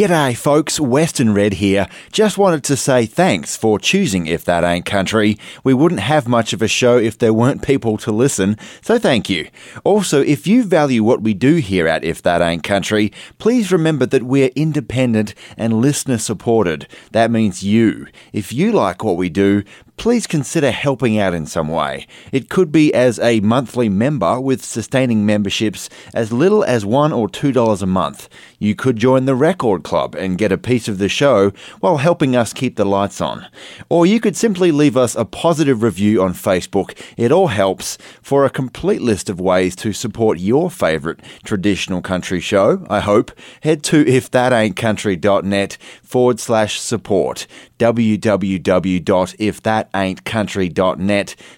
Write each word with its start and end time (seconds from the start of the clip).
G'day, 0.00 0.34
folks. 0.34 0.80
Western 0.80 1.34
Red 1.34 1.52
here. 1.52 1.86
Just 2.10 2.38
wanted 2.38 2.64
to 2.64 2.74
say 2.74 3.04
thanks 3.04 3.54
for 3.54 3.78
choosing 3.78 4.26
If 4.26 4.46
That 4.46 4.64
Ain't 4.64 4.86
Country. 4.86 5.36
We 5.62 5.74
wouldn't 5.74 6.00
have 6.00 6.26
much 6.26 6.54
of 6.54 6.62
a 6.62 6.68
show 6.68 6.96
if 6.96 7.18
there 7.18 7.34
weren't 7.34 7.60
people 7.60 7.98
to 7.98 8.10
listen, 8.10 8.56
so 8.80 8.98
thank 8.98 9.28
you. 9.28 9.50
Also, 9.84 10.22
if 10.22 10.46
you 10.46 10.62
value 10.64 11.04
what 11.04 11.20
we 11.20 11.34
do 11.34 11.56
here 11.56 11.86
at 11.86 12.02
If 12.02 12.22
That 12.22 12.40
Ain't 12.40 12.62
Country, 12.62 13.12
please 13.36 13.70
remember 13.70 14.06
that 14.06 14.22
we're 14.22 14.48
independent 14.56 15.34
and 15.58 15.82
listener 15.82 16.16
supported. 16.16 16.88
That 17.12 17.30
means 17.30 17.62
you. 17.62 18.06
If 18.32 18.54
you 18.54 18.72
like 18.72 19.04
what 19.04 19.18
we 19.18 19.28
do, 19.28 19.64
please 20.00 20.26
consider 20.26 20.70
helping 20.70 21.18
out 21.18 21.34
in 21.34 21.44
some 21.44 21.68
way. 21.68 22.06
It 22.32 22.48
could 22.48 22.72
be 22.72 22.94
as 22.94 23.18
a 23.18 23.40
monthly 23.40 23.90
member 23.90 24.40
with 24.40 24.64
sustaining 24.64 25.26
memberships 25.26 25.90
as 26.14 26.32
little 26.32 26.64
as 26.64 26.86
one 26.86 27.12
or 27.12 27.28
two 27.28 27.52
dollars 27.52 27.82
a 27.82 27.86
month. 27.86 28.26
You 28.58 28.74
could 28.74 28.96
join 28.96 29.26
the 29.26 29.34
Record 29.34 29.82
Club 29.82 30.14
and 30.14 30.38
get 30.38 30.52
a 30.52 30.56
piece 30.56 30.88
of 30.88 30.96
the 30.96 31.10
show 31.10 31.52
while 31.80 31.98
helping 31.98 32.34
us 32.34 32.54
keep 32.54 32.76
the 32.76 32.86
lights 32.86 33.20
on. 33.20 33.46
Or 33.90 34.06
you 34.06 34.20
could 34.20 34.38
simply 34.38 34.72
leave 34.72 34.96
us 34.96 35.14
a 35.14 35.26
positive 35.26 35.82
review 35.82 36.22
on 36.22 36.32
Facebook. 36.32 36.98
It 37.18 37.30
all 37.30 37.48
helps. 37.48 37.98
For 38.22 38.46
a 38.46 38.50
complete 38.50 39.02
list 39.02 39.28
of 39.28 39.38
ways 39.38 39.76
to 39.76 39.92
support 39.92 40.38
your 40.38 40.70
favourite 40.70 41.20
traditional 41.44 42.00
country 42.00 42.40
show, 42.40 42.86
I 42.88 43.00
hope, 43.00 43.32
head 43.60 43.82
to 43.84 44.06
ifthataintcountry.net 44.06 45.76
forward 46.02 46.40
slash 46.40 46.80
support 46.80 47.46
www.ifthataintcountry.net 47.78 49.89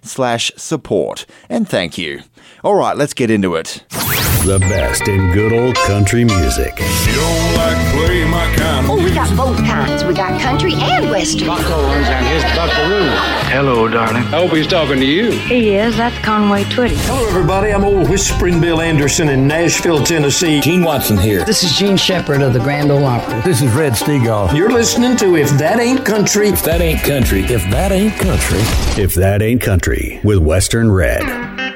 slash 0.03 0.53
support. 0.57 1.27
And 1.49 1.69
thank 1.69 1.99
you. 1.99 2.23
All 2.65 2.75
right, 2.75 2.97
let's 2.97 3.15
get 3.15 3.31
into 3.31 3.55
it. 3.55 3.85
The 4.45 4.59
best 4.59 5.07
in 5.07 5.31
good 5.33 5.53
old 5.53 5.77
country 5.77 6.25
music. 6.25 6.77
You 6.81 7.15
don't 7.15 7.55
like 7.55 7.77
play 7.95 8.25
my 8.25 8.53
kind 8.57 8.89
Oh, 8.91 8.97
we 8.97 9.15
got 9.15 9.35
both 9.37 9.57
kinds. 9.59 10.03
We 10.03 10.15
got 10.15 10.41
country 10.41 10.75
and 10.75 11.09
western. 11.11 11.47
Buck 11.47 11.65
Owens 11.71 12.09
and 12.09 12.27
his 12.27 12.43
buckaroo. 12.57 13.09
Hello, 13.55 13.87
darling. 13.87 14.25
I 14.25 14.41
hope 14.41 14.51
he's 14.51 14.67
talking 14.67 14.97
to 14.97 15.07
you. 15.07 15.31
He 15.31 15.77
is. 15.77 15.97
That's 15.97 16.19
Conway 16.25 16.65
Twitty. 16.65 16.97
Hello, 17.07 17.25
everybody. 17.29 17.71
I'm 17.71 17.85
old 17.85 18.11
Whispering 18.11 18.61
Bill 18.61 18.81
Anderson 18.81 19.29
in 19.29 19.47
Nashville, 19.47 20.03
Tennessee. 20.05 20.61
Gene 20.61 20.83
Watson 20.83 21.19
here. 21.19 21.45
This 21.45 21.63
is 21.63 21.79
Jean 21.79 21.97
Shepard 21.97 22.43
of 22.43 22.53
the 22.53 22.59
Grand 22.59 22.91
Ole 22.91 23.05
Opry. 23.05 23.41
This 23.43 23.63
is 23.63 23.73
Red 23.73 23.93
Steagall. 23.93 24.53
You're 24.57 24.73
listening 24.73 25.17
to 25.19 25.37
If 25.37 25.51
That 25.51 25.79
Ain't 25.79 26.05
Country. 26.05 26.49
If 26.49 26.65
that 26.65 26.81
ain't 26.81 27.05
country, 27.05 27.43
If 27.45 27.63
that 27.71 27.93
ain't 27.93 28.19
country, 28.19 28.59
if 29.01 29.15
that 29.15 29.41
ain't 29.41 29.61
country, 29.63 30.21
with 30.25 30.39
Western 30.39 30.91
Red. 30.91 31.72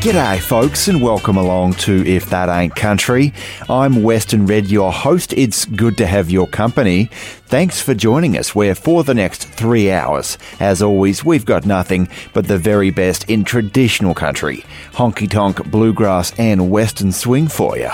G'day, 0.00 0.38
folks, 0.40 0.86
and 0.86 1.02
welcome 1.02 1.36
along 1.36 1.72
to 1.74 2.06
If 2.06 2.30
That 2.30 2.48
Ain't 2.48 2.76
Country. 2.76 3.32
I'm 3.68 4.04
Western 4.04 4.46
Red, 4.46 4.68
your 4.68 4.92
host. 4.92 5.32
It's 5.32 5.64
good 5.64 5.96
to 5.96 6.06
have 6.06 6.30
your 6.30 6.46
company. 6.46 7.10
Thanks 7.48 7.80
for 7.80 7.94
joining 7.94 8.36
us, 8.36 8.56
where 8.56 8.74
for 8.74 9.04
the 9.04 9.14
next 9.14 9.44
three 9.44 9.88
hours, 9.88 10.36
as 10.58 10.82
always, 10.82 11.24
we've 11.24 11.44
got 11.44 11.64
nothing 11.64 12.08
but 12.32 12.48
the 12.48 12.58
very 12.58 12.90
best 12.90 13.30
in 13.30 13.44
traditional 13.44 14.14
country 14.14 14.64
honky 14.94 15.30
tonk, 15.30 15.70
bluegrass, 15.70 16.32
and 16.38 16.70
western 16.70 17.12
swing 17.12 17.46
for 17.46 17.76
you. 17.76 17.90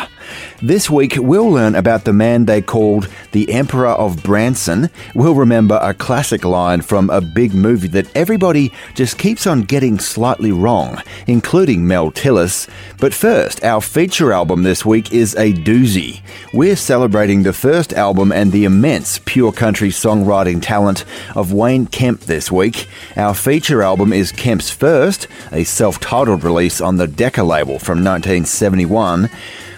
This 0.63 0.89
week, 0.89 1.15
we'll 1.17 1.51
learn 1.51 1.75
about 1.75 2.05
the 2.05 2.13
man 2.13 2.45
they 2.45 2.63
called 2.63 3.09
the 3.33 3.53
Emperor 3.53 3.89
of 3.89 4.23
Branson. 4.23 4.89
We'll 5.15 5.35
remember 5.35 5.81
a 5.83 5.93
classic 5.93 6.45
line 6.45 6.81
from 6.81 7.11
a 7.11 7.21
big 7.21 7.53
movie 7.53 7.89
that 7.89 8.15
everybody 8.17 8.73
just 8.95 9.19
keeps 9.19 9.49
on 9.49 9.63
getting 9.63 9.99
slightly 9.99 10.53
wrong, 10.53 11.03
including 11.27 11.89
Mel 11.89 12.13
Tillis. 12.13 12.69
But 12.99 13.13
first, 13.13 13.65
our 13.65 13.81
feature 13.81 14.33
album 14.33 14.63
this 14.63 14.87
week 14.87 15.13
is 15.13 15.35
a 15.35 15.53
doozy. 15.53 16.23
We're 16.55 16.77
celebrating 16.77 17.43
the 17.43 17.53
first 17.53 17.93
album 17.93 18.31
and 18.31 18.53
the 18.53 18.65
immense 18.65 19.19
pure 19.25 19.42
country 19.51 19.89
songwriting 19.89 20.63
talent 20.63 21.05
of 21.35 21.53
Wayne 21.53 21.87
Kemp 21.87 22.21
this 22.21 22.53
week. 22.53 22.87
Our 23.17 23.35
feature 23.35 23.83
album 23.83 24.13
is 24.13 24.31
Kemp's 24.31 24.71
first, 24.71 25.27
a 25.51 25.65
self 25.65 25.99
titled 25.99 26.45
release 26.45 26.81
on 26.81 26.99
the 26.99 27.09
Decca 27.09 27.43
label 27.43 27.79
from 27.79 28.05
1971. 28.05 29.31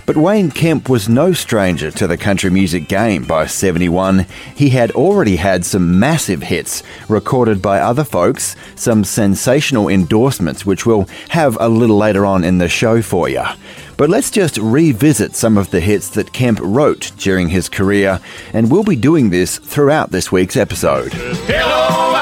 But 0.06 0.19
Wayne 0.19 0.50
Kemp 0.50 0.91
was 0.91 1.09
no 1.09 1.32
stranger 1.32 1.91
to 1.92 2.06
the 2.06 2.19
country 2.19 2.50
music 2.50 2.88
game 2.88 3.25
by 3.25 3.47
71. 3.47 4.26
He 4.54 4.69
had 4.69 4.91
already 4.91 5.37
had 5.37 5.65
some 5.65 5.98
massive 5.98 6.42
hits 6.42 6.82
recorded 7.09 7.62
by 7.62 7.81
other 7.81 8.04
folks, 8.04 8.54
some 8.76 9.04
sensational 9.04 9.88
endorsements, 9.88 10.66
which 10.66 10.84
we'll 10.84 11.09
have 11.31 11.56
a 11.59 11.70
little 11.70 11.97
later 11.97 12.26
on 12.26 12.44
in 12.44 12.59
the 12.59 12.69
show 12.69 13.00
for 13.00 13.31
you. 13.31 13.44
But 13.97 14.10
let's 14.10 14.31
just 14.31 14.59
revisit 14.59 15.34
some 15.34 15.56
of 15.56 15.70
the 15.70 15.81
hits 15.81 16.10
that 16.10 16.34
Kemp 16.34 16.59
wrote 16.60 17.12
during 17.16 17.48
his 17.48 17.71
career, 17.71 18.21
and 18.53 18.71
we'll 18.71 18.84
be 18.84 18.97
doing 18.97 19.31
this 19.31 19.59
throughout 19.59 20.10
this 20.10 20.31
week's 20.31 20.56
episode. 20.56 21.15
Hello, 21.15 22.12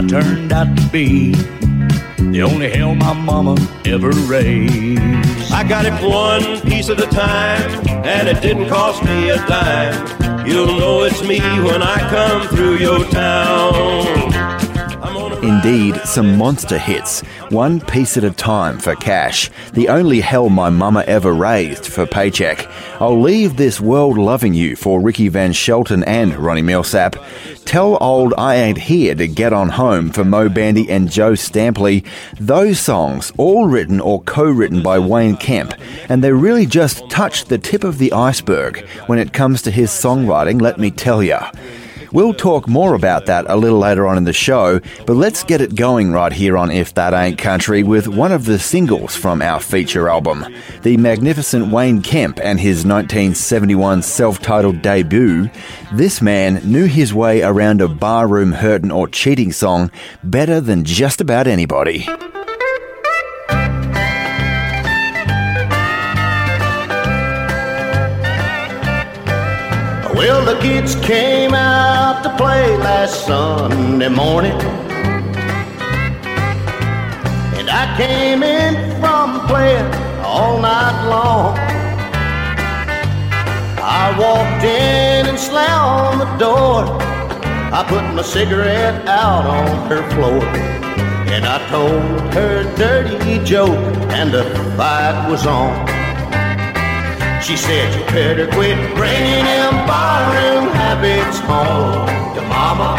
I 0.00 0.06
turned 0.06 0.50
out 0.50 0.74
to 0.78 0.86
be 0.88 1.32
the 2.32 2.40
only 2.42 2.70
hell 2.70 2.94
my 2.94 3.12
mama 3.12 3.54
ever 3.84 4.08
raised. 4.08 4.98
I 5.52 5.62
got 5.62 5.84
it 5.84 5.92
one 6.02 6.58
piece 6.62 6.88
at 6.88 6.98
a 6.98 7.06
time, 7.06 7.86
and 8.06 8.26
it 8.26 8.40
didn't 8.40 8.70
cost 8.70 9.04
me 9.04 9.28
a 9.28 9.36
dime. 9.46 10.46
You'll 10.46 10.78
know 10.78 11.02
it's 11.02 11.22
me 11.22 11.38
when 11.38 11.82
I 11.82 11.98
come 12.08 12.48
through 12.48 12.78
your 12.78 13.04
town. 13.10 14.59
Indeed, 15.42 15.98
some 16.04 16.36
monster 16.36 16.76
hits, 16.76 17.22
one 17.48 17.80
piece 17.80 18.18
at 18.18 18.24
a 18.24 18.30
time 18.30 18.78
for 18.78 18.94
cash, 18.94 19.50
the 19.72 19.88
only 19.88 20.20
hell 20.20 20.50
my 20.50 20.68
mama 20.68 21.02
ever 21.06 21.32
raised 21.32 21.86
for 21.86 22.04
paycheck. 22.04 22.68
I'll 23.00 23.18
leave 23.18 23.56
this 23.56 23.80
world 23.80 24.18
loving 24.18 24.52
you 24.52 24.76
for 24.76 25.00
Ricky 25.00 25.28
Van 25.28 25.54
Shelton 25.54 26.04
and 26.04 26.36
Ronnie 26.36 26.60
Milsap. 26.60 27.16
Tell 27.64 27.96
old 28.02 28.34
I 28.36 28.56
ain't 28.56 28.76
here 28.76 29.14
to 29.14 29.26
get 29.26 29.54
on 29.54 29.70
home 29.70 30.10
for 30.10 30.26
Moe 30.26 30.50
Bandy 30.50 30.90
and 30.90 31.10
Joe 31.10 31.32
Stampley. 31.32 32.04
Those 32.38 32.78
songs, 32.78 33.32
all 33.38 33.66
written 33.66 33.98
or 33.98 34.22
co-written 34.24 34.82
by 34.82 34.98
Wayne 34.98 35.38
Kemp, 35.38 35.72
and 36.10 36.22
they 36.22 36.32
really 36.32 36.66
just 36.66 37.08
touched 37.08 37.48
the 37.48 37.56
tip 37.56 37.82
of 37.82 37.96
the 37.96 38.12
iceberg 38.12 38.86
when 39.06 39.18
it 39.18 39.32
comes 39.32 39.62
to 39.62 39.70
his 39.70 39.88
songwriting, 39.88 40.60
let 40.60 40.78
me 40.78 40.90
tell 40.90 41.22
ya. 41.22 41.50
We'll 42.12 42.34
talk 42.34 42.66
more 42.66 42.94
about 42.94 43.26
that 43.26 43.46
a 43.48 43.56
little 43.56 43.78
later 43.78 44.06
on 44.06 44.16
in 44.16 44.24
the 44.24 44.32
show, 44.32 44.80
but 45.06 45.14
let's 45.14 45.44
get 45.44 45.60
it 45.60 45.76
going 45.76 46.10
right 46.10 46.32
here 46.32 46.56
on 46.56 46.70
If 46.70 46.94
That 46.94 47.14
Ain't 47.14 47.38
Country 47.38 47.84
with 47.84 48.08
one 48.08 48.32
of 48.32 48.46
the 48.46 48.58
singles 48.58 49.14
from 49.14 49.40
our 49.40 49.60
feature 49.60 50.08
album. 50.08 50.44
The 50.82 50.96
magnificent 50.96 51.68
Wayne 51.68 52.02
Kemp 52.02 52.40
and 52.42 52.58
his 52.58 52.84
1971 52.84 54.02
self 54.02 54.40
titled 54.40 54.82
debut. 54.82 55.50
This 55.92 56.20
man 56.20 56.60
knew 56.64 56.86
his 56.86 57.14
way 57.14 57.42
around 57.42 57.80
a 57.80 57.86
barroom 57.88 58.52
hurtin' 58.52 58.90
or 58.90 59.06
cheating 59.06 59.52
song 59.52 59.90
better 60.24 60.60
than 60.60 60.84
just 60.84 61.20
about 61.20 61.46
anybody. 61.46 62.06
Well, 70.20 70.44
the 70.44 70.60
kids 70.60 70.96
came 70.96 71.54
out 71.54 72.22
to 72.24 72.36
play 72.36 72.76
last 72.76 73.24
Sunday 73.24 74.10
morning. 74.10 74.52
And 77.56 77.70
I 77.70 77.96
came 77.96 78.42
in 78.42 79.00
from 79.00 79.46
playing 79.46 79.90
all 80.22 80.60
night 80.60 81.08
long. 81.08 81.56
I 83.80 84.14
walked 84.18 84.62
in 84.62 85.26
and 85.26 85.38
slammed 85.38 86.20
the 86.20 86.36
door. 86.36 86.84
I 87.72 87.82
put 87.88 88.02
my 88.14 88.20
cigarette 88.20 89.08
out 89.08 89.46
on 89.46 89.88
her 89.88 90.02
floor. 90.10 90.44
And 91.32 91.46
I 91.46 91.66
told 91.70 92.34
her 92.34 92.64
dirty 92.76 93.42
joke, 93.42 93.70
and 94.12 94.30
the 94.30 94.44
fight 94.76 95.30
was 95.30 95.46
on. 95.46 95.99
She 97.42 97.56
said, 97.56 97.94
You 97.96 98.04
better 98.12 98.46
quit 98.46 98.76
bringing 98.94 99.44
them 99.44 99.72
barroom 99.88 100.68
habits 100.76 101.38
home 101.40 102.06
to 102.34 102.42
mama. 102.42 102.92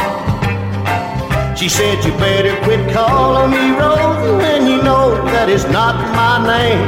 She 1.55 1.69
said, 1.69 2.03
You 2.03 2.11
better 2.17 2.55
quit 2.63 2.91
calling 2.91 3.51
me 3.51 3.77
Rose 3.77 4.41
when 4.41 4.65
you 4.65 4.81
know 4.81 5.13
that 5.27 5.47
is 5.47 5.63
not 5.65 5.95
my 6.17 6.41
name. 6.41 6.87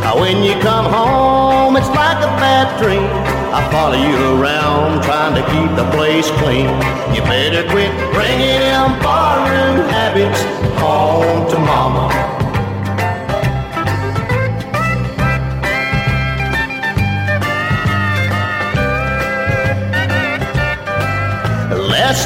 Now, 0.00 0.18
when 0.18 0.42
you 0.42 0.54
come 0.62 0.86
home, 0.86 1.76
it's 1.76 1.88
like 1.88 2.18
a 2.24 2.32
bad 2.40 2.80
dream. 2.80 3.10
I 3.52 3.60
follow 3.70 3.98
you 3.98 4.40
around 4.40 5.02
trying 5.04 5.34
to 5.34 5.44
keep 5.52 5.70
the 5.76 5.88
place 5.96 6.30
clean. 6.40 6.68
You 7.14 7.20
better 7.28 7.62
quit 7.68 7.92
bringing 8.14 8.60
them 8.60 8.98
barroom 9.04 9.86
habits 9.90 10.42
home 10.80 11.48
to 11.50 11.58
mama. 11.58 11.95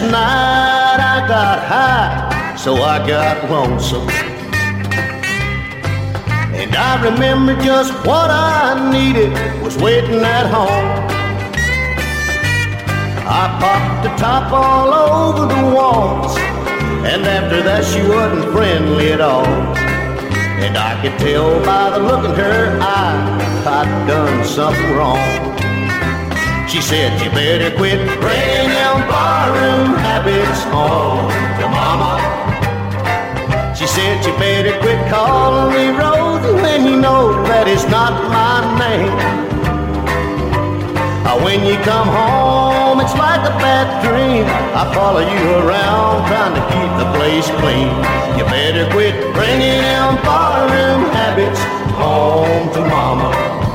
Last 0.00 0.12
night 0.12 1.00
I 1.04 1.28
got 1.28 1.58
high, 1.68 2.56
so 2.56 2.76
I 2.76 3.06
got 3.06 3.50
lonesome. 3.50 4.08
And 6.56 6.74
I 6.74 7.04
remember 7.04 7.54
just 7.60 7.92
what 8.06 8.30
I 8.30 8.90
needed 8.90 9.30
was 9.62 9.76
waiting 9.76 10.24
at 10.24 10.46
home. 10.46 10.88
I 13.28 13.58
popped 13.60 14.04
the 14.04 14.16
top 14.16 14.50
all 14.50 14.88
over 14.88 15.54
the 15.54 15.76
walls, 15.76 16.34
and 17.04 17.26
after 17.26 17.62
that 17.62 17.84
she 17.84 18.00
wasn't 18.00 18.50
friendly 18.54 19.12
at 19.12 19.20
all. 19.20 19.44
And 19.44 20.78
I 20.78 20.98
could 21.02 21.18
tell 21.18 21.62
by 21.62 21.90
the 21.90 21.98
look 21.98 22.24
in 22.24 22.34
her 22.36 22.78
eye 22.80 23.62
I'd 23.66 24.06
done 24.08 24.46
something 24.46 24.92
wrong. 24.96 25.60
She 26.70 26.80
said, 26.80 27.20
you 27.20 27.30
better 27.32 27.76
quit 27.76 27.98
bringing 28.20 28.79
barroom 29.08 29.94
habits 29.94 30.64
home 30.74 31.30
to 31.60 31.66
mama. 31.68 32.18
She 33.76 33.86
said, 33.86 34.24
you 34.26 34.32
better 34.38 34.78
quit 34.80 35.00
calling 35.08 35.72
me 35.72 35.88
Rosie 35.96 36.54
when 36.62 36.86
you 36.86 36.96
know 37.00 37.32
that 37.44 37.66
is 37.68 37.84
not 37.88 38.12
my 38.28 38.60
name. 38.78 39.16
Uh, 41.24 41.38
when 41.44 41.64
you 41.64 41.76
come 41.84 42.08
home, 42.08 43.00
it's 43.00 43.14
like 43.14 43.40
a 43.46 43.54
bad 43.62 43.88
dream. 44.04 44.44
I 44.74 44.84
follow 44.92 45.20
you 45.20 45.44
around 45.64 46.26
trying 46.28 46.54
to 46.58 46.64
keep 46.72 46.90
the 46.98 47.08
place 47.16 47.48
clean. 47.62 47.94
You 48.36 48.44
better 48.50 48.90
quit 48.90 49.14
bringing 49.32 49.80
them 49.80 50.16
barroom 50.26 51.08
habits 51.14 51.60
home 51.94 52.72
to 52.74 52.80
mama. 52.80 53.69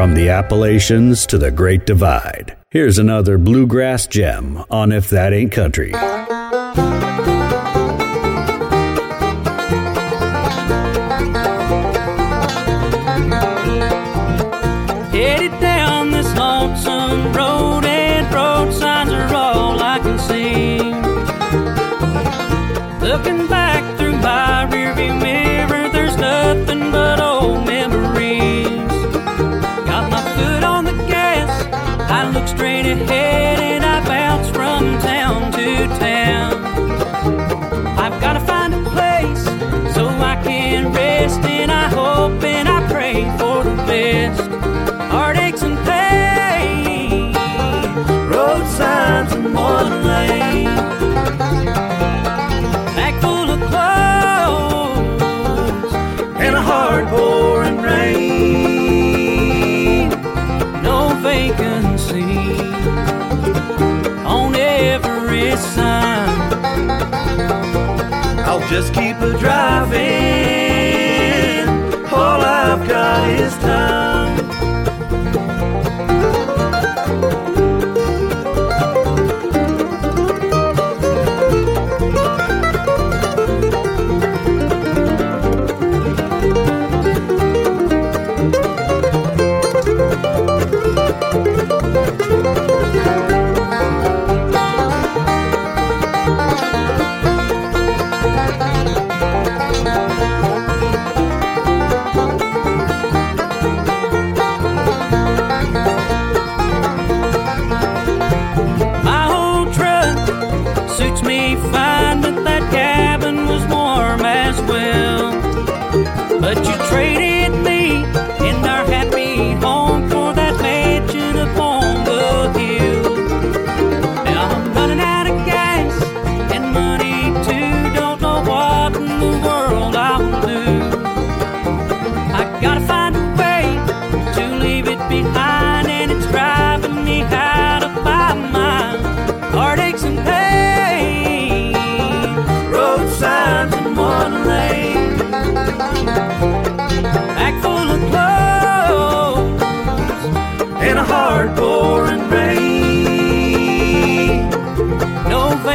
From 0.00 0.14
the 0.14 0.30
Appalachians 0.30 1.26
to 1.26 1.36
the 1.36 1.50
Great 1.50 1.84
Divide, 1.84 2.56
here's 2.70 2.98
another 2.98 3.36
bluegrass 3.36 4.06
gem 4.06 4.64
on 4.70 4.92
If 4.92 5.10
That 5.10 5.34
Ain't 5.34 5.52
Country. 5.52 5.92
Just 68.70 68.94
keep 68.94 69.16
a 69.16 69.36
driving. 69.36 69.98
All 72.12 72.40
I've 72.40 72.86
got 72.86 73.28
is 73.30 73.52
time. 73.58 74.09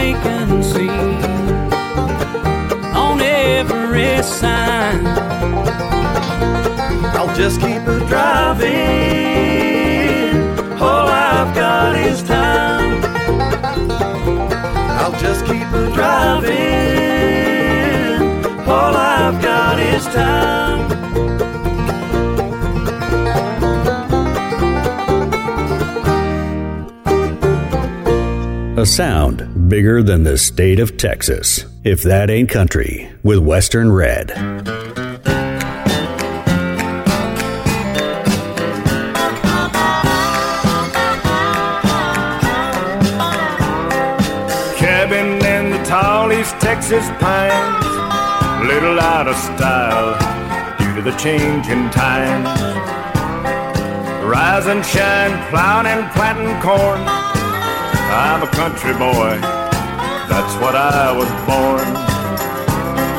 Vacancy 0.05 0.89
on 3.03 3.19
every 3.21 4.21
sign. 4.21 5.07
I'll 7.17 7.33
just 7.35 7.59
keep 7.59 7.81
it 7.93 8.07
driving. 8.07 8.75
All 10.79 11.07
I've 11.07 11.55
got 11.55 11.95
is 11.95 12.21
time. 12.21 13.03
I'll 15.01 15.17
just 15.25 15.43
keep 15.45 15.67
it 15.81 15.93
driving. 15.93 16.55
All 18.69 18.95
I've 18.95 19.41
got 19.41 19.79
is 19.79 20.05
time. 20.05 20.85
A 28.77 28.85
sound 28.85 29.54
bigger 29.69 30.03
than 30.03 30.23
the 30.23 30.37
state 30.37 30.79
of 30.79 30.97
Texas. 30.97 31.65
If 31.83 32.03
that 32.03 32.29
ain't 32.29 32.49
country, 32.49 33.11
with 33.23 33.39
Western 33.39 33.91
Red. 33.91 34.29
Cabin 44.77 45.43
in 45.45 45.71
the 45.71 45.83
tall 45.85 46.31
East 46.31 46.55
Texas 46.59 47.07
pines, 47.19 47.85
little 48.67 48.99
out 48.99 49.27
of 49.27 49.35
style 49.35 50.17
due 50.77 50.95
to 50.95 51.01
the 51.01 51.15
change 51.17 51.67
in 51.67 51.89
times. 51.91 52.61
Rise 54.25 54.67
and 54.67 54.85
shine, 54.85 55.49
plowing 55.49 55.85
and 55.85 56.11
planting 56.11 56.59
corn. 56.61 57.24
I'm 58.11 58.43
a 58.43 58.47
country 58.47 58.93
boy, 58.93 59.39
that's 60.29 60.55
what 60.61 60.75
I 60.75 61.11
was 61.11 61.29
born. 61.49 61.87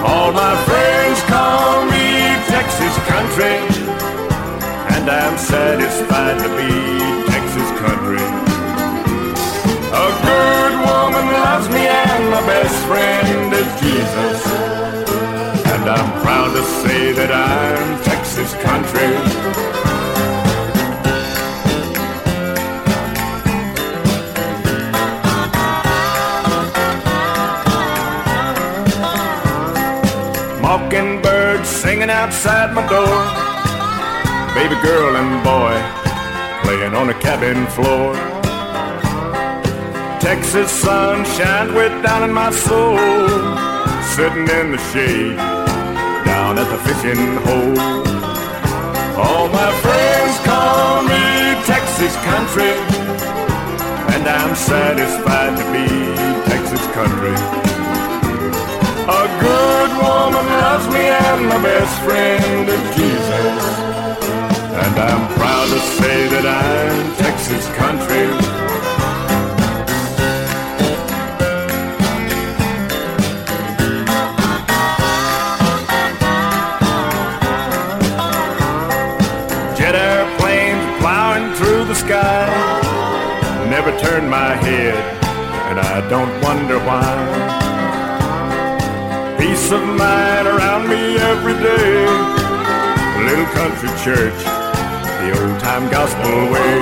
All 0.07 0.33
my 0.33 0.55
friends 0.67 1.19
call 1.27 1.85
me 1.87 2.07
Texas 2.47 2.95
country, 3.11 3.59
and 4.95 5.11
I'm 5.11 5.37
satisfied 5.37 6.39
to 6.39 6.49
be 6.59 6.73
Texas 7.31 7.71
country. 7.83 8.25
A 9.97 10.09
good 10.29 10.75
woman 10.87 11.27
loves 11.33 11.69
me, 11.69 11.87
and 11.87 12.31
my 12.31 12.43
best 12.47 12.79
friend 12.87 13.53
is 13.53 13.71
Jesus. 13.81 14.41
And 15.73 15.89
I'm 15.89 16.11
proud 16.23 16.53
to 16.55 16.63
say 16.83 17.13
that 17.13 17.31
I'm 17.33 18.03
Texas 18.03 18.55
country. 18.63 19.46
Mockingbirds 30.77 31.67
singing 31.67 32.11
outside 32.11 32.75
my 32.75 32.87
door. 32.87 33.17
Baby 34.55 34.77
girl 34.83 35.17
and 35.17 35.43
boy 35.43 35.73
playing 36.63 36.95
on 36.95 37.07
the 37.07 37.15
cabin 37.15 37.67
floor. 37.69 38.13
Texas 40.21 40.71
sun 40.71 41.25
shines 41.25 41.73
way 41.73 41.89
down 42.03 42.25
in 42.25 42.33
my 42.33 42.51
soul. 42.51 42.99
Sitting 44.15 44.47
in 44.59 44.73
the 44.73 44.81
shade 44.93 45.37
down 46.27 46.59
at 46.59 46.69
the 46.69 46.79
fishing 46.85 47.25
hole. 47.47 47.79
All 49.25 49.49
my 49.49 49.71
friends 49.81 50.37
call 50.45 51.03
me 51.05 51.25
Texas 51.65 52.15
country. 52.29 52.73
And 54.13 54.29
I'm 54.29 54.55
satisfied 54.55 55.57
to 55.57 55.65
be 55.73 55.87
Texas 56.51 56.85
country. 56.93 57.66
Good 59.47 59.93
woman 60.03 60.47
loves 60.61 60.89
me 60.89 61.05
and 61.07 61.47
my 61.49 61.63
best 61.63 61.95
friend 62.03 62.69
is 62.69 62.97
Jesus. 62.97 63.63
And 64.83 64.95
I'm 65.09 65.25
proud 65.39 65.69
to 65.75 65.81
say 65.99 66.27
that 66.35 66.45
I'm 66.45 67.15
Texas 67.15 67.65
country. 67.81 68.27
Jet 79.79 79.95
airplanes 79.95 81.01
plowing 81.01 81.55
through 81.55 81.85
the 81.85 81.95
sky. 81.95 82.49
Never 83.71 83.97
turn 84.01 84.29
my 84.29 84.57
head, 84.57 84.97
and 85.71 85.79
I 85.79 86.09
don't 86.09 86.33
wonder 86.43 86.79
why 86.81 87.66
peace 89.39 89.71
of 89.71 89.83
mind 89.83 90.47
around 90.47 90.89
me 90.89 91.17
every 91.33 91.55
day. 91.55 92.05
Little 93.27 93.49
country 93.57 93.91
church, 94.05 94.41
the 95.21 95.29
old 95.37 95.59
time 95.61 95.91
gospel 95.91 96.37
way. 96.53 96.77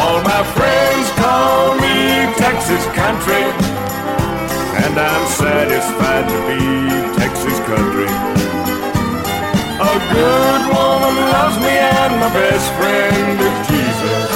All 0.00 0.20
my 0.22 0.42
friends 0.56 1.06
call 1.22 1.74
me 1.76 2.28
Texas 2.36 2.84
country, 2.94 3.44
and 4.82 4.94
I'm 4.98 5.26
satisfied 5.28 6.26
to 6.32 6.38
be 6.48 6.62
Texas 7.18 7.58
country. 7.70 8.10
A 9.82 9.94
good 10.14 10.62
woman 10.74 11.16
loves 11.34 11.56
me, 11.58 11.74
and 12.02 12.12
my 12.20 12.30
best 12.32 12.68
friend 12.78 13.40
is 13.48 13.56
Jesus. 13.70 14.30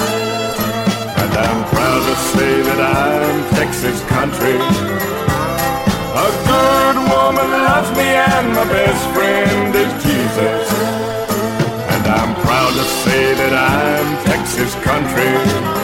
And 1.22 1.32
I'm 1.44 1.60
proud 1.70 2.02
to 2.08 2.16
say 2.32 2.62
that 2.62 2.80
I'm 2.80 3.36
Texas 3.54 3.98
country. 4.08 5.25
A 6.18 6.30
good 6.48 6.96
woman 6.96 7.50
loves 7.50 7.90
me 7.90 8.08
and 8.08 8.48
my 8.54 8.64
best 8.64 9.04
friend 9.14 9.74
is 9.74 9.92
Jesus. 10.02 10.72
And 11.92 12.06
I'm 12.06 12.34
proud 12.40 12.72
to 12.72 12.84
say 13.04 13.34
that 13.34 13.52
I'm 13.52 14.24
Texas 14.24 14.74
country. 14.76 15.76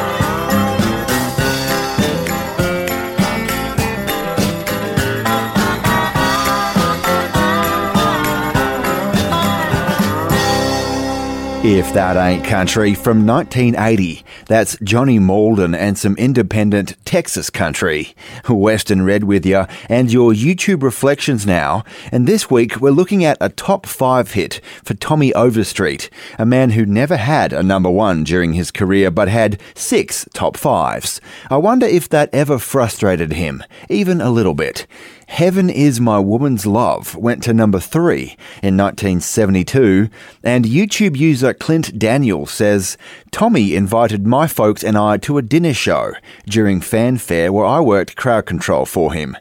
If 11.64 11.92
That 11.92 12.16
Ain't 12.16 12.44
Country 12.44 12.94
from 12.94 13.24
1980. 13.24 14.24
That's 14.46 14.76
Johnny 14.82 15.20
Malden 15.20 15.76
and 15.76 15.96
some 15.96 16.16
independent 16.16 16.96
Texas 17.04 17.50
country. 17.50 18.16
Western 18.48 19.02
Red 19.02 19.24
with 19.24 19.44
you 19.46 19.66
and 19.88 20.12
your 20.12 20.32
YouTube 20.32 20.82
reflections 20.82 21.46
now. 21.46 21.84
And 22.10 22.26
this 22.26 22.50
week 22.50 22.80
we're 22.80 22.90
looking 22.90 23.24
at 23.24 23.38
a 23.40 23.48
top 23.48 23.86
five 23.86 24.32
hit 24.32 24.60
for 24.84 24.94
Tommy 24.94 25.32
Overstreet, 25.34 26.10
a 26.38 26.46
man 26.46 26.70
who 26.70 26.86
never 26.86 27.16
had 27.16 27.52
a 27.52 27.62
number 27.62 27.90
one 27.90 28.24
during 28.24 28.52
his 28.52 28.70
career 28.70 29.10
but 29.10 29.28
had 29.28 29.60
six 29.74 30.28
top 30.34 30.56
fives. 30.56 31.20
I 31.50 31.56
wonder 31.56 31.86
if 31.86 32.08
that 32.08 32.30
ever 32.32 32.58
frustrated 32.58 33.32
him, 33.32 33.62
even 33.88 34.20
a 34.20 34.30
little 34.30 34.54
bit. 34.54 34.86
Heaven 35.32 35.70
is 35.70 35.98
My 35.98 36.18
Woman's 36.18 36.66
Love 36.66 37.16
went 37.16 37.42
to 37.44 37.54
number 37.54 37.80
three 37.80 38.36
in 38.62 38.76
1972, 38.76 40.10
and 40.44 40.66
YouTube 40.66 41.16
user 41.16 41.54
Clint 41.54 41.98
Daniel 41.98 42.44
says 42.44 42.98
Tommy 43.30 43.74
invited 43.74 44.26
my 44.26 44.46
folks 44.46 44.84
and 44.84 44.98
I 44.98 45.16
to 45.16 45.38
a 45.38 45.42
dinner 45.42 45.72
show 45.72 46.12
during 46.44 46.82
Fan 46.82 47.16
Fair 47.16 47.50
where 47.50 47.64
I 47.64 47.80
worked 47.80 48.14
crowd 48.14 48.44
control 48.44 48.84
for 48.84 49.14
him. 49.14 49.34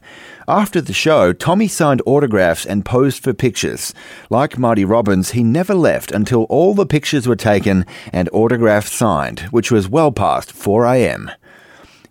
After 0.47 0.79
the 0.79 0.93
show, 0.93 1.33
Tommy 1.33 1.67
signed 1.67 2.01
autographs 2.05 2.65
and 2.65 2.85
posed 2.85 3.21
for 3.21 3.33
pictures. 3.33 3.93
Like 4.29 4.57
Marty 4.57 4.85
Robbins, 4.85 5.31
he 5.31 5.43
never 5.43 5.75
left 5.75 6.13
until 6.13 6.43
all 6.43 6.73
the 6.73 6.85
pictures 6.85 7.27
were 7.27 7.35
taken 7.35 7.85
and 8.13 8.29
autographs 8.31 8.93
signed, 8.93 9.41
which 9.51 9.71
was 9.71 9.89
well 9.89 10.13
past 10.13 10.53
4 10.53 10.85
a.m. 10.85 11.31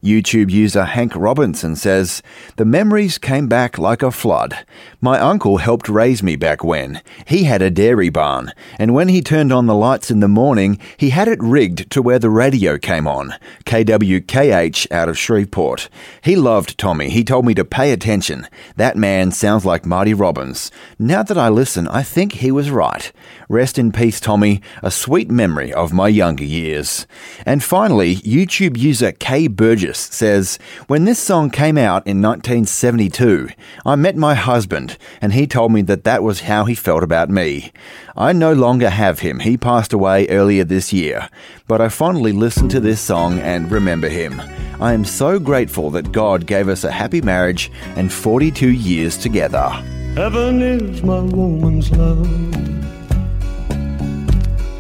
YouTube 0.03 0.51
user 0.51 0.85
Hank 0.85 1.15
Robinson 1.15 1.77
says, 1.77 2.23
The 2.57 2.65
memories 2.65 3.19
came 3.19 3.49
back 3.49 3.77
like 3.77 4.03
a 4.03 4.11
flood. 4.11 4.65
My 5.03 5.19
uncle 5.19 5.57
helped 5.57 5.89
raise 5.89 6.23
me 6.23 6.37
back 6.37 6.63
when. 6.63 7.01
He 7.27 7.45
had 7.45 7.63
a 7.63 7.71
dairy 7.71 8.11
barn, 8.11 8.53
and 8.79 8.93
when 8.93 9.09
he 9.09 9.23
turned 9.23 9.51
on 9.51 9.65
the 9.65 9.75
lights 9.75 10.11
in 10.11 10.21
the 10.21 10.29
morning, 10.29 10.79
he 10.99 11.09
had 11.09 11.27
it 11.27 11.43
rigged 11.43 11.91
to 11.93 12.03
where 12.03 12.19
the 12.19 12.29
radio 12.29 12.77
came 12.77 13.09
on. 13.09 13.35
KWKH 13.65 14.93
out 14.93 15.09
of 15.09 15.17
Shreveport. 15.17 15.89
He 16.23 16.37
loved 16.37 16.77
Tommy. 16.77 17.09
He 17.09 17.25
told 17.25 17.47
me 17.47 17.55
to 17.55 17.65
pay 17.65 17.93
attention. 17.93 18.47
That 18.77 18.99
man 18.99 19.33
sounds 19.33 19.65
like 19.65 19.87
Marty 19.87 20.13
Robbins. 20.13 20.71
Now 20.99 21.23
that 21.23 21.39
I 21.39 21.49
listen, 21.49 21.89
I 21.89 22.03
think 22.03 22.33
he 22.33 22.53
was 22.53 22.71
right. 22.71 23.11
Rest 23.49 23.79
in 23.79 23.93
peace, 23.93 24.21
Tommy. 24.21 24.61
A 24.83 24.91
sweet 24.91 25.31
memory 25.31 25.73
of 25.73 25.95
my 25.95 26.09
younger 26.09 26.45
years. 26.45 27.07
And 27.47 27.65
finally, 27.65 28.17
YouTube 28.17 28.77
user 28.77 29.13
Kay 29.13 29.49
Burgess 29.49 29.99
says, 29.99 30.59
When 30.89 31.05
this 31.05 31.19
song 31.19 31.49
came 31.49 31.79
out 31.79 32.07
in 32.07 32.21
1972, 32.21 33.49
I 33.87 33.97
met 33.97 34.17
my 34.17 34.35
husband, 34.35 34.90
and 35.21 35.33
he 35.33 35.47
told 35.47 35.73
me 35.73 35.83
that 35.83 36.05
that 36.05 36.23
was 36.23 36.41
how 36.41 36.65
he 36.65 36.75
felt 36.75 37.03
about 37.03 37.31
me. 37.31 37.73
I 38.17 38.33
no 38.33 38.53
longer 38.53 38.91
have 38.91 39.21
him. 39.21 39.41
He 39.41 39.57
passed 39.57 39.93
away 39.93 40.29
earlier 40.29 40.65
this 40.65 40.93
year, 40.93 41.29
but 41.67 41.81
I 41.81 41.89
fondly 41.89 42.33
listen 42.33 42.69
to 42.71 42.81
this 42.81 43.01
song 43.01 43.39
and 43.39 43.71
remember 43.71 44.09
him. 44.09 44.41
I 44.81 44.93
am 44.93 45.05
so 45.05 45.39
grateful 45.39 45.91
that 45.91 46.13
God 46.13 46.47
gave 46.47 46.69
us 46.69 46.85
a 46.85 46.91
happy 46.91 47.21
marriage 47.21 47.71
and 47.97 48.13
42 48.13 48.71
years 48.71 49.17
together. 49.17 49.69
Heaven 50.17 50.63
is 50.63 51.03
my 51.03 51.21
woman's 51.21 51.91
love, 51.93 52.27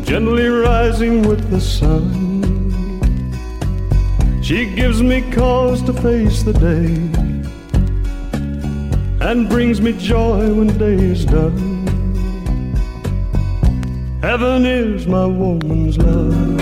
gently 0.05 0.49
rising 0.49 1.23
with 1.29 1.50
the 1.50 1.61
sun. 1.61 2.40
She 4.43 4.67
gives 4.67 5.02
me 5.02 5.23
cause 5.31 5.83
to 5.83 5.93
face 5.93 6.43
the 6.43 6.52
day 6.52 7.39
and 9.20 9.48
brings 9.48 9.80
me 9.80 9.92
joy 9.92 10.52
when 10.54 10.68
day 10.78 10.94
is 10.94 11.24
done. 11.24 11.86
Heaven 14.22 14.64
is 14.64 15.06
my 15.06 15.26
woman's 15.26 15.98
love. 15.98 16.60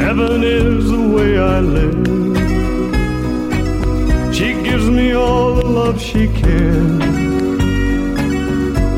Heaven 0.00 0.42
is 0.42 0.90
the 0.90 1.08
way 1.16 1.38
I 1.38 1.60
live. 1.60 2.06
She 4.34 4.54
gives 4.62 4.88
me 4.88 5.12
all 5.12 5.54
the 5.54 5.66
love 5.66 6.00
she 6.00 6.26
can, 6.28 7.02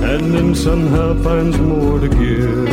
and 0.05 0.35
then 0.35 0.55
somehow 0.55 1.15
finds 1.23 1.59
more 1.59 1.99
to 1.99 2.09
give. 2.09 2.69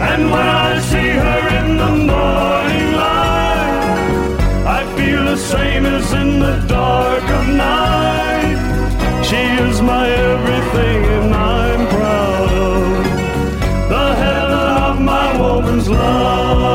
And 0.00 0.30
when 0.30 0.48
I 0.66 0.80
see 0.80 1.10
her 1.10 1.48
in 1.58 1.76
the 1.76 1.90
morning 2.06 2.51
the 5.32 5.38
same 5.38 5.86
as 5.86 6.12
in 6.12 6.40
the 6.40 6.62
dark 6.68 7.22
of 7.22 7.48
night. 7.48 9.24
She 9.24 9.42
is 9.66 9.80
my 9.80 10.06
everything, 10.10 11.04
and 11.16 11.34
I'm 11.34 11.88
proud 11.88 12.52
of 12.52 13.04
the 13.88 14.14
heaven 14.24 14.68
of 14.88 15.00
my 15.00 15.28
woman's 15.40 15.88
love. 15.88 16.68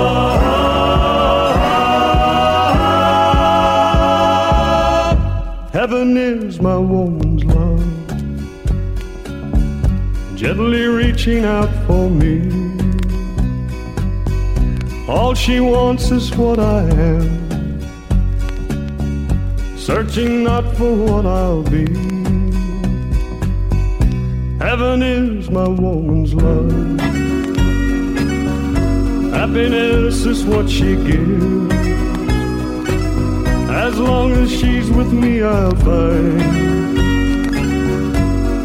Heaven 5.72 6.18
is 6.18 6.60
my 6.60 6.78
woman's 6.78 7.44
love, 7.46 7.86
gently 10.36 10.88
reaching 10.88 11.46
out 11.46 11.70
for 11.86 12.10
me 12.10 12.68
all 15.08 15.34
she 15.34 15.60
wants 15.62 16.12
is 16.12 16.36
what 16.36 16.60
I 16.60 16.82
am. 16.90 17.37
Searching 19.88 20.44
not 20.44 20.65
for 20.75 20.94
what 20.94 21.25
I'll 21.25 21.63
be. 21.63 21.86
Heaven 24.60 25.01
is 25.01 25.50
my 25.50 25.65
woman's 25.65 26.34
love. 26.34 27.00
Happiness 29.32 30.25
is 30.25 30.44
what 30.44 30.70
she 30.70 30.98
gives. 31.08 31.74
As 33.86 33.98
long 33.98 34.34
as 34.34 34.51
she's 34.51 34.89
with 34.91 35.13
me, 35.13 35.41
I'll 35.41 35.79
find 35.88 36.41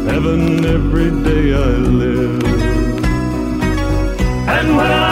heaven 0.09 0.65
every 0.65 1.09
day 1.27 1.53
I 1.53 1.69
live. 2.03 2.43
And 4.55 4.75
when 4.75 4.91
I 4.91 5.02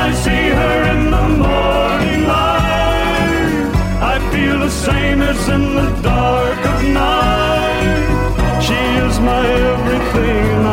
same 4.86 5.22
as 5.22 5.48
in 5.48 5.76
the 5.76 5.90
dark 6.02 6.62
of 6.74 6.82
night. 6.86 8.62
She 8.66 8.82
is 9.06 9.20
my 9.20 9.46
everything, 9.74 10.71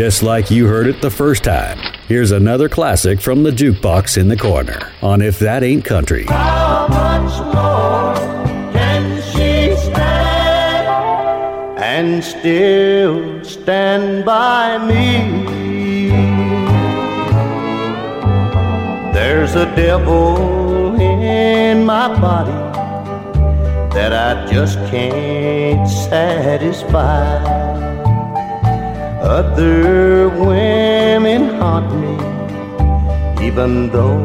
Just 0.00 0.22
like 0.22 0.50
you 0.50 0.66
heard 0.66 0.86
it 0.86 1.02
the 1.02 1.10
first 1.10 1.44
time, 1.44 1.78
here's 2.08 2.30
another 2.30 2.70
classic 2.70 3.20
from 3.20 3.42
the 3.42 3.50
jukebox 3.50 4.16
in 4.16 4.28
the 4.28 4.36
corner 4.38 4.90
on 5.02 5.20
If 5.20 5.38
That 5.40 5.62
Ain't 5.62 5.84
Country. 5.84 6.24
How 6.24 6.88
much 6.88 7.38
more 7.54 8.14
can 8.72 9.20
she 9.20 9.76
stand 9.76 10.88
and 11.78 12.24
still 12.24 13.44
stand 13.44 14.24
by 14.24 14.78
me? 14.78 15.34
There's 19.12 19.54
a 19.54 19.66
devil 19.76 20.98
in 20.98 21.84
my 21.84 22.08
body 22.18 22.52
that 23.92 24.14
I 24.14 24.50
just 24.50 24.78
can't 24.90 25.86
satisfy. 25.86 27.69
Other 29.22 30.30
women 30.30 31.60
haunt 31.60 31.92
me, 32.00 32.16
even 33.46 33.90
though 33.90 34.18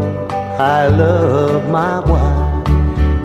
I 0.57 0.87
love 0.87 1.69
my 1.69 1.99
wife. 1.99 2.63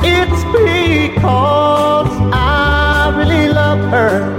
It's 0.03 0.43
because 0.51 2.11
I 2.33 3.15
really 3.17 3.53
love 3.53 3.79
her. 3.91 4.35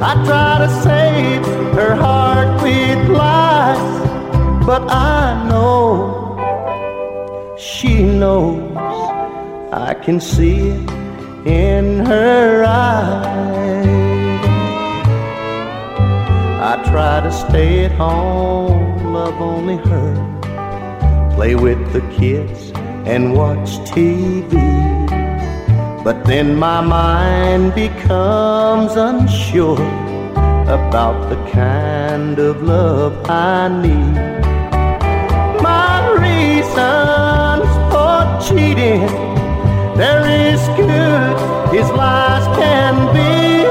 I 0.00 0.14
try 0.24 0.58
to 0.64 0.70
save 0.82 1.44
her 1.74 1.94
heart 1.94 2.62
with 2.62 3.06
lies, 3.10 3.78
but 4.64 4.90
I 4.90 5.46
know 5.48 6.32
she 7.58 8.02
knows 8.02 8.72
I 9.72 9.92
can 9.92 10.20
see 10.20 10.70
it 10.70 10.90
in 11.46 12.06
her 12.06 12.64
eyes. 12.64 14.11
I 16.64 16.76
try 16.84 17.18
to 17.18 17.32
stay 17.32 17.86
at 17.86 17.90
home, 17.90 19.12
love 19.12 19.40
only 19.40 19.78
her, 19.78 20.14
play 21.34 21.56
with 21.56 21.92
the 21.92 22.02
kids 22.16 22.70
and 23.04 23.34
watch 23.34 23.70
TV. 23.90 24.52
But 26.04 26.24
then 26.24 26.54
my 26.54 26.80
mind 26.80 27.74
becomes 27.74 28.92
unsure 28.94 29.84
about 30.78 31.30
the 31.30 31.50
kind 31.50 32.38
of 32.38 32.62
love 32.62 33.28
I 33.28 33.66
need. 33.82 34.14
My 35.60 35.98
reasons 36.26 37.66
for 37.90 38.22
cheating, 38.46 39.10
they're 39.96 40.22
as 40.52 40.62
good 40.78 41.76
as 41.76 41.90
lies 41.90 42.46
can 42.56 42.94
be. 43.12 43.61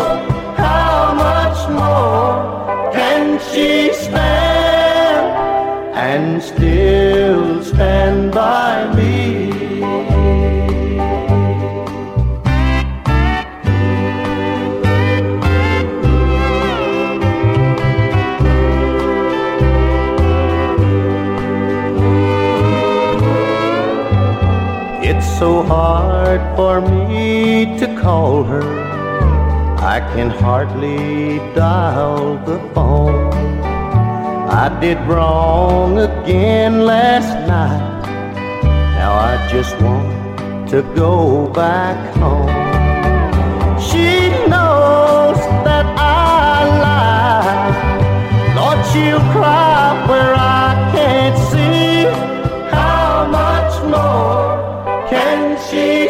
She 3.53 3.91
stand 3.93 5.27
and 5.93 6.41
still 6.41 7.61
stand 7.63 8.31
by 8.31 8.93
me? 8.95 9.51
It's 25.03 25.27
so 25.37 25.61
hard 25.63 26.41
for 26.55 26.79
me 26.79 27.77
to 27.79 27.87
call 28.01 28.43
her. 28.45 28.80
I 29.83 29.99
can 30.13 30.29
hardly 30.29 31.39
dial 31.55 32.37
the 32.45 32.59
phone. 32.75 33.33
I 34.47 34.69
did 34.79 34.99
wrong 35.07 35.97
again 35.97 36.85
last 36.85 37.33
night. 37.47 38.03
Now 38.93 39.13
I 39.13 39.49
just 39.49 39.75
want 39.81 40.69
to 40.69 40.83
go 40.95 41.47
back 41.47 41.97
home. 42.17 42.47
She 43.81 44.29
knows 44.47 45.39
that 45.65 45.87
I 45.97 46.61
lie. 46.85 48.53
Lord, 48.55 48.85
she'll 48.93 49.25
cry 49.33 50.05
where 50.07 50.35
I 50.35 50.91
can't 50.93 51.37
see. 51.49 52.05
How 52.69 53.25
much 53.25 53.73
more 53.89 55.09
can 55.09 55.57
she 55.71 56.07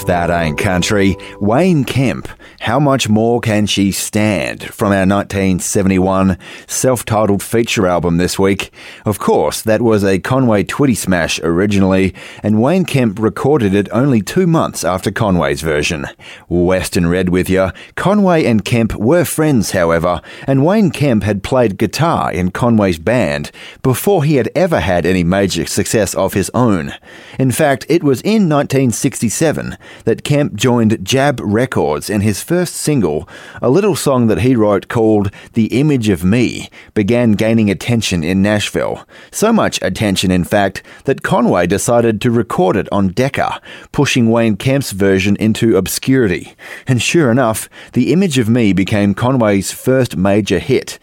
If 0.00 0.06
that 0.06 0.30
ain't 0.30 0.56
country, 0.56 1.18
Wayne 1.40 1.84
Kemp, 1.84 2.26
How 2.64 2.78
Much 2.78 3.08
More 3.08 3.40
Can 3.40 3.64
She 3.64 3.90
Stand 3.90 4.64
from 4.64 4.88
our 4.88 5.06
1971 5.06 6.36
self-titled 6.66 7.42
feature 7.42 7.86
album 7.86 8.18
this 8.18 8.38
week. 8.38 8.70
Of 9.06 9.18
course, 9.18 9.62
that 9.62 9.80
was 9.80 10.04
a 10.04 10.18
Conway 10.18 10.64
Twitty 10.64 10.94
smash 10.94 11.40
originally, 11.40 12.14
and 12.42 12.60
Wayne 12.60 12.84
Kemp 12.84 13.18
recorded 13.18 13.74
it 13.74 13.88
only 13.92 14.20
two 14.20 14.46
months 14.46 14.84
after 14.84 15.10
Conway's 15.10 15.62
version. 15.62 16.06
Western 16.50 17.06
Red 17.06 17.30
with 17.30 17.48
you. 17.48 17.70
Conway 17.96 18.44
and 18.44 18.62
Kemp 18.62 18.94
were 18.94 19.24
friends, 19.24 19.70
however, 19.70 20.20
and 20.46 20.64
Wayne 20.64 20.90
Kemp 20.90 21.22
had 21.22 21.42
played 21.42 21.78
guitar 21.78 22.30
in 22.30 22.50
Conway's 22.50 22.98
band 22.98 23.50
before 23.82 24.22
he 24.22 24.36
had 24.36 24.50
ever 24.54 24.80
had 24.80 25.06
any 25.06 25.24
major 25.24 25.64
success 25.64 26.14
of 26.14 26.34
his 26.34 26.50
own. 26.52 26.92
In 27.38 27.52
fact, 27.52 27.86
it 27.88 28.04
was 28.04 28.20
in 28.20 28.50
1967 28.50 29.78
that 30.04 30.24
Kemp 30.24 30.56
joined 30.56 31.02
Jab 31.02 31.40
Records 31.42 32.10
and 32.10 32.22
his 32.22 32.49
first 32.50 32.74
single, 32.74 33.28
a 33.62 33.70
little 33.70 33.94
song 33.94 34.26
that 34.26 34.40
he 34.40 34.56
wrote 34.56 34.88
called 34.88 35.30
The 35.52 35.66
Image 35.78 36.08
of 36.08 36.24
Me, 36.24 36.68
began 36.94 37.34
gaining 37.34 37.70
attention 37.70 38.24
in 38.24 38.42
Nashville. 38.42 39.06
So 39.30 39.52
much 39.52 39.78
attention, 39.82 40.32
in 40.32 40.42
fact, 40.42 40.82
that 41.04 41.22
Conway 41.22 41.68
decided 41.68 42.20
to 42.20 42.30
record 42.32 42.74
it 42.74 42.88
on 42.90 43.10
Decca, 43.10 43.60
pushing 43.92 44.32
Wayne 44.32 44.56
Kemp's 44.56 44.90
version 44.90 45.36
into 45.36 45.76
obscurity. 45.76 46.56
And 46.88 47.00
sure 47.00 47.30
enough, 47.30 47.68
The 47.92 48.12
Image 48.12 48.36
of 48.36 48.48
Me 48.48 48.72
became 48.72 49.14
Conway's 49.14 49.70
first 49.70 50.16
major 50.16 50.58
hit. 50.58 50.98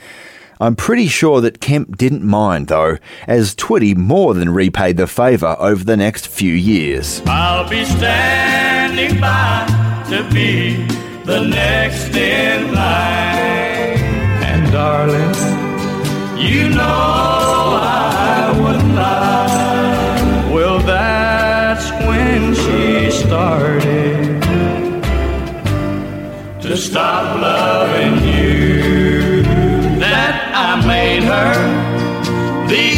I'm 0.59 0.75
pretty 0.75 1.07
sure 1.07 1.39
that 1.39 1.61
Kemp 1.61 1.95
didn't 1.95 2.25
mind, 2.25 2.67
though, 2.67 2.97
as 3.25 3.55
Twitty 3.55 3.95
more 3.95 4.33
than 4.33 4.49
repaid 4.49 4.97
the 4.97 5.07
favour 5.07 5.55
over 5.59 5.85
the 5.85 5.95
next 5.95 6.27
few 6.27 6.51
years. 6.51 7.21
I'll 7.25 7.69
be 7.69 7.85
standing 7.85 9.21
by 9.21 10.03
to 10.09 10.29
be 10.33 10.87
the 11.27 11.41
next 11.41 12.15
in 12.15 12.73
line. 12.73 13.99
And 14.49 14.71
darling, 14.71 15.35
you 16.39 16.69
know 16.69 17.81
I 17.83 18.55
wouldn't 18.57 18.95
lie. 18.95 20.49
Well, 20.53 20.79
that's 20.79 21.91
when 22.07 22.55
she 22.55 23.11
started 23.11 24.41
to 26.61 26.77
stop 26.77 27.41
loving 27.41 28.15
you. 28.25 29.43
That 29.99 30.33
I 30.55 30.87
made 30.87 31.23
her 31.23 32.67
the 32.69 32.96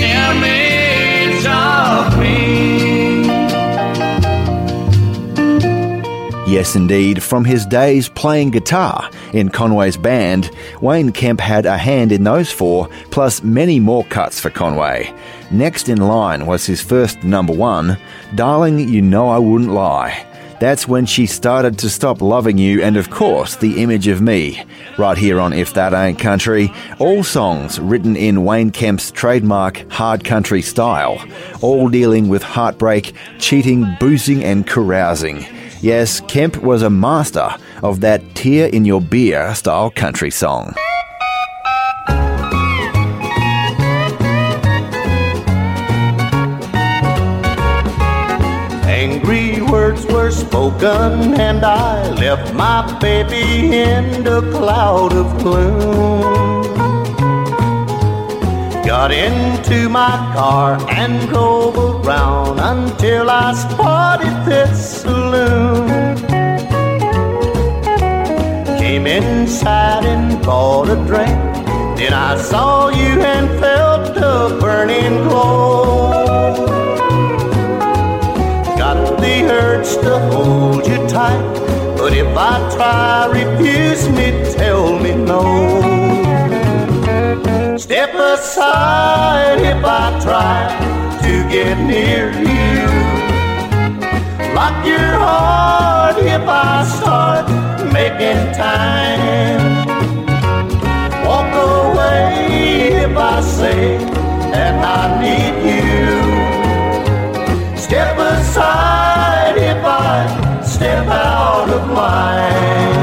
Yes, 6.49 6.75
indeed. 6.75 7.21
From 7.21 7.45
his 7.45 7.63
days 7.67 8.09
playing 8.09 8.49
guitar 8.49 9.11
in 9.33 9.49
Conway's 9.49 9.97
band, 9.97 10.49
Wayne 10.81 11.11
Kemp 11.11 11.39
had 11.39 11.67
a 11.67 11.77
hand 11.77 12.11
in 12.11 12.23
those 12.23 12.51
four, 12.51 12.89
plus 13.11 13.43
many 13.43 13.79
more 13.79 14.03
cuts 14.05 14.39
for 14.39 14.49
Conway. 14.49 15.13
Next 15.51 15.89
in 15.89 15.99
line 15.99 16.47
was 16.47 16.65
his 16.65 16.81
first 16.81 17.23
number 17.23 17.53
one, 17.53 17.99
Darling, 18.33 18.79
You 18.89 19.03
Know 19.03 19.29
I 19.29 19.37
Wouldn't 19.37 19.69
Lie. 19.69 20.25
That's 20.59 20.87
when 20.87 21.05
she 21.05 21.27
started 21.27 21.77
to 21.77 21.89
stop 21.89 22.19
loving 22.19 22.57
you, 22.57 22.81
and 22.81 22.97
of 22.97 23.11
course, 23.11 23.55
the 23.57 23.83
image 23.83 24.07
of 24.07 24.19
me. 24.19 24.65
Right 24.97 25.19
here 25.19 25.39
on 25.39 25.53
If 25.53 25.75
That 25.75 25.93
Ain't 25.93 26.17
Country, 26.17 26.73
all 26.97 27.23
songs 27.23 27.79
written 27.79 28.15
in 28.15 28.43
Wayne 28.43 28.71
Kemp's 28.71 29.11
trademark 29.11 29.87
hard 29.91 30.25
country 30.25 30.63
style, 30.63 31.23
all 31.61 31.89
dealing 31.89 32.27
with 32.27 32.41
heartbreak, 32.41 33.13
cheating, 33.37 33.85
boozing, 33.99 34.43
and 34.43 34.65
carousing. 34.65 35.45
Yes, 35.81 36.19
Kemp 36.27 36.57
was 36.57 36.81
a 36.81 36.89
master 36.89 37.49
of 37.81 38.01
that 38.01 38.35
tear 38.35 38.67
in 38.67 38.83
your 38.83 38.99
beer 38.99 39.55
style 39.55 39.89
country 39.89 40.29
song. 40.29 40.73
Angry 48.83 49.61
words 49.61 50.05
were 50.07 50.31
spoken, 50.31 51.39
and 51.39 51.63
I 51.63 52.09
left 52.11 52.53
my 52.53 52.99
baby 52.99 53.77
in 53.77 54.25
the 54.25 54.41
cloud 54.51 55.13
of 55.13 55.41
gloom. 55.41 56.48
Got 58.89 59.11
into 59.11 59.87
my 59.87 60.33
car 60.35 60.75
and 60.89 61.29
drove 61.29 61.77
around 61.77 62.59
until 62.59 63.29
I 63.29 63.53
spotted 63.53 64.49
this 64.49 65.01
saloon. 65.01 66.17
Came 68.79 69.05
inside 69.05 70.05
and 70.05 70.43
bought 70.43 70.89
a 70.89 70.95
drink. 71.05 71.37
Then 71.99 72.13
I 72.13 72.35
saw 72.35 72.89
you 72.89 73.21
and 73.21 73.47
felt 73.59 74.15
the 74.15 74.57
burning 74.59 75.21
glow. 75.27 76.65
Got 78.75 79.19
the 79.21 79.43
urge 79.51 79.93
to 80.03 80.17
hold 80.31 80.87
you 80.87 80.97
tight, 81.07 81.43
but 81.95 82.11
if 82.13 82.35
I 82.35 82.57
try, 82.75 83.27
refuse 83.27 84.09
me, 84.09 84.31
tell 84.55 84.97
me 84.97 85.13
no. 85.13 85.88
Step 87.79 88.13
aside 88.13 89.59
if 89.59 89.85
I 89.85 90.19
try 90.21 90.67
to 91.21 91.49
get 91.49 91.77
near 91.79 92.29
you. 92.33 92.85
Lock 94.53 94.85
your 94.85 94.99
heart 94.99 96.17
if 96.17 96.41
I 96.45 96.83
start 96.83 97.47
making 97.93 98.51
time. 98.51 99.87
Walk 101.25 101.53
away 101.55 103.05
if 103.05 103.15
I 103.17 103.39
say 103.39 103.97
that 104.51 104.75
I 104.83 105.21
need 105.23 105.55
you. 105.71 106.03
Step 107.77 108.17
aside 108.17 109.55
if 109.57 109.85
I 109.85 110.61
step 110.63 111.07
out 111.07 111.69
of 111.69 111.89
line. 111.91 112.98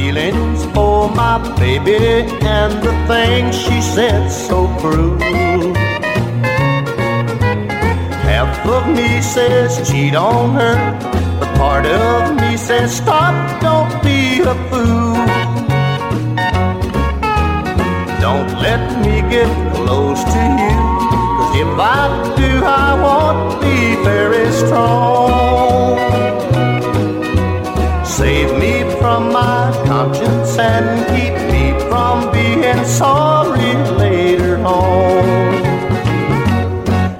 Feelings 0.00 0.64
for 0.74 1.10
my 1.10 1.36
baby 1.58 2.24
and 2.58 2.72
the 2.86 2.94
things 3.06 3.54
she 3.54 3.78
said 3.82 4.28
so 4.28 4.58
cruel. 4.78 5.18
Half 8.28 8.52
of 8.76 8.84
me 8.96 9.20
says 9.20 9.70
cheat 9.88 10.14
on 10.14 10.54
her, 10.54 10.76
but 11.38 11.50
part 11.58 11.84
of 11.84 12.34
me 12.40 12.56
says 12.56 12.96
stop, 12.96 13.34
don't 13.60 13.92
be 14.02 14.40
a 14.52 14.54
fool. 14.68 15.20
Don't 18.26 18.52
let 18.66 18.82
me 19.04 19.16
get 19.34 19.52
close 19.74 20.22
to 20.34 20.42
you, 20.62 20.76
cause 21.36 21.52
if 21.64 21.72
I 21.96 22.02
do, 22.40 22.50
I 22.64 22.88
won't 23.04 23.60
be 23.60 23.78
very 24.02 24.50
strong. 24.60 26.29
Save 28.10 28.58
me 28.58 28.82
from 28.98 29.32
my 29.32 29.70
conscience 29.86 30.58
and 30.58 31.06
keep 31.14 31.32
me 31.52 31.78
from 31.88 32.32
being 32.32 32.84
sorry 32.84 33.72
later 33.96 34.58
on. 34.58 35.60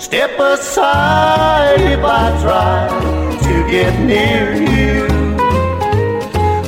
Step 0.01 0.37
aside 0.39 1.81
if 1.81 2.01
I 2.03 2.27
try 2.43 2.89
to 3.47 3.71
get 3.71 3.95
near 4.01 4.53
you. 4.57 5.07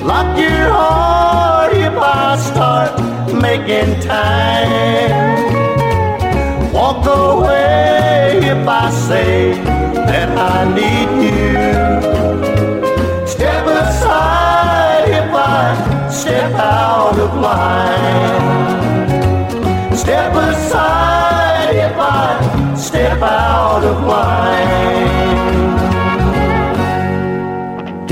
Lock 0.06 0.38
your 0.38 0.70
heart 0.70 1.72
if 1.74 1.92
I 1.98 2.36
start 2.36 2.92
making 3.34 4.00
time. 4.00 5.32
Walk 6.72 7.04
away 7.06 8.38
if 8.38 8.68
I 8.68 8.88
say 8.90 9.54
that 10.06 10.28
I 10.38 10.72
need 10.72 11.10
you. 11.26 11.91
Step 16.22 16.52
out 16.54 17.18
of 17.18 17.34
line. 17.34 18.76
Step 19.92 20.32
aside 20.36 21.74
if 21.74 21.96
I 21.98 22.74
step 22.76 23.20
out 23.22 23.82
of 23.82 24.04
line. 24.04 25.61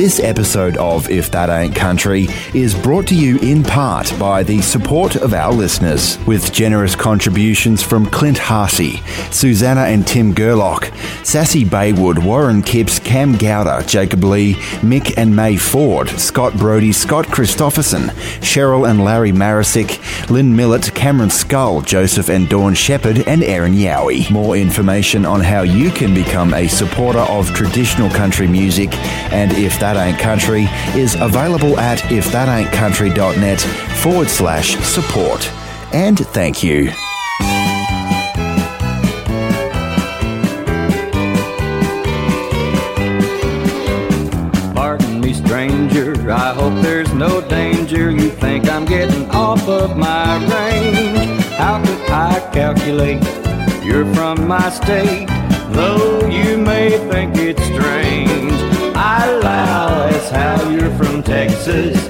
This 0.01 0.19
episode 0.19 0.79
of 0.79 1.11
If 1.11 1.31
That 1.33 1.51
Ain't 1.51 1.77
Country 1.77 2.29
is 2.55 2.75
brought 2.75 3.07
to 3.09 3.15
you 3.15 3.39
in 3.41 3.63
part 3.63 4.11
by 4.19 4.43
the 4.43 4.63
support 4.63 5.15
of 5.17 5.35
our 5.35 5.53
listeners, 5.53 6.19
with 6.27 6.55
generous 6.55 6.97
contributions 6.97 7.83
from 7.83 8.07
Clint 8.07 8.39
Harsey, 8.39 9.03
Susanna 9.31 9.83
and 9.83 10.07
Tim 10.07 10.35
Gerlock, 10.35 10.91
Sassy 11.23 11.67
Baywood, 11.67 12.25
Warren 12.25 12.63
Kipps, 12.63 12.99
Cam 12.99 13.37
Gowder, 13.37 13.87
Jacob 13.87 14.25
Lee, 14.25 14.55
Mick 14.81 15.13
and 15.19 15.37
May 15.37 15.59
Ford, 15.59 16.09
Scott 16.09 16.57
Brody, 16.57 16.93
Scott 16.93 17.27
Christopherson, 17.27 18.05
Cheryl 18.41 18.89
and 18.89 19.05
Larry 19.05 19.33
Marisick, 19.33 20.01
Lynn 20.31 20.57
Millett, 20.57 20.95
Cameron 20.95 21.29
Skull, 21.29 21.83
Joseph 21.83 22.31
and 22.31 22.49
Dawn 22.49 22.73
Shepherd, 22.73 23.19
and 23.27 23.43
Aaron 23.43 23.75
Yowie. 23.75 24.31
More 24.31 24.57
information 24.57 25.27
on 25.27 25.43
how 25.43 25.61
you 25.61 25.91
can 25.91 26.15
become 26.15 26.55
a 26.55 26.69
supporter 26.69 27.19
of 27.19 27.53
traditional 27.53 28.09
country 28.09 28.49
music 28.49 28.95
and 29.31 29.53
If 29.53 29.79
That 29.79 29.90
Ain't 29.97 30.19
Country 30.19 30.67
is 30.95 31.15
available 31.17 31.79
at 31.79 31.99
ifthataintcountry.net 31.99 33.61
forward 34.03 34.29
slash 34.29 34.77
support. 34.85 35.51
And 35.93 36.19
thank 36.19 36.63
you. 36.63 36.91
Pardon 44.75 45.21
me, 45.21 45.35
stranger. 45.35 46.31
I 46.31 46.55
hope 46.55 46.83
there's 46.83 47.13
no 47.13 47.41
danger. 47.41 48.11
You 48.11 48.31
think 48.31 48.69
I'm 48.69 48.85
getting 48.85 49.31
off 49.31 49.69
of 49.69 49.97
my 49.97 50.37
range. 50.47 51.45
How 51.55 51.85
could 51.85 52.11
I 52.11 52.51
calculate 52.53 53.23
you're 53.85 54.07
from 54.15 54.47
my 54.47 54.71
state? 54.71 55.29
Though 55.73 56.27
you 56.29 56.59
may 56.59 56.99
think 57.11 57.37
it's 57.37 57.63
strange, 57.65 58.30
Texas. 61.31 62.10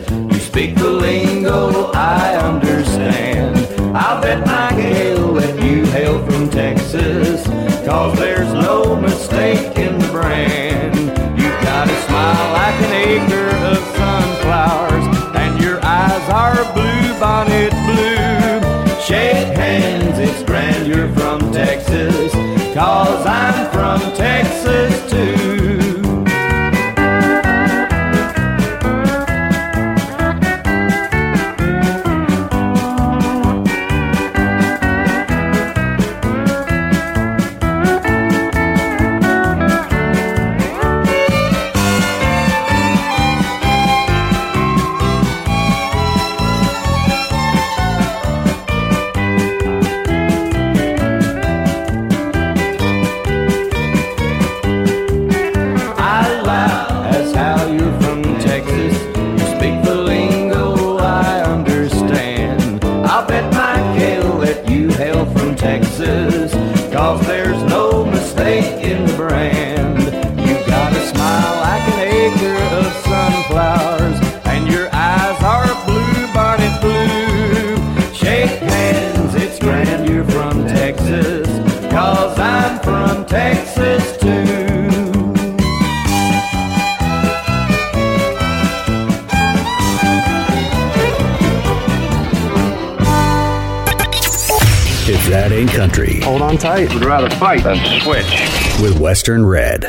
Hold 96.80 96.92
on 96.92 96.94
tight. 96.94 96.94
Would 96.94 97.04
rather 97.04 97.30
fight 97.36 97.62
than 97.62 98.00
switch. 98.00 98.80
With 98.80 98.98
Western 98.98 99.44
Red. 99.44 99.84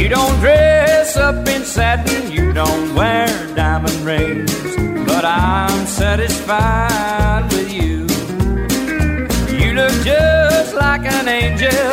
You 0.00 0.08
don't 0.08 0.38
dress 0.38 1.16
up 1.16 1.48
in 1.48 1.64
satin, 1.64 2.30
you 2.30 2.52
don't 2.52 2.94
wear 2.94 3.26
diamond 3.56 3.96
rings, 4.04 4.54
but 5.06 5.24
I'm 5.24 5.86
satisfied 5.86 7.17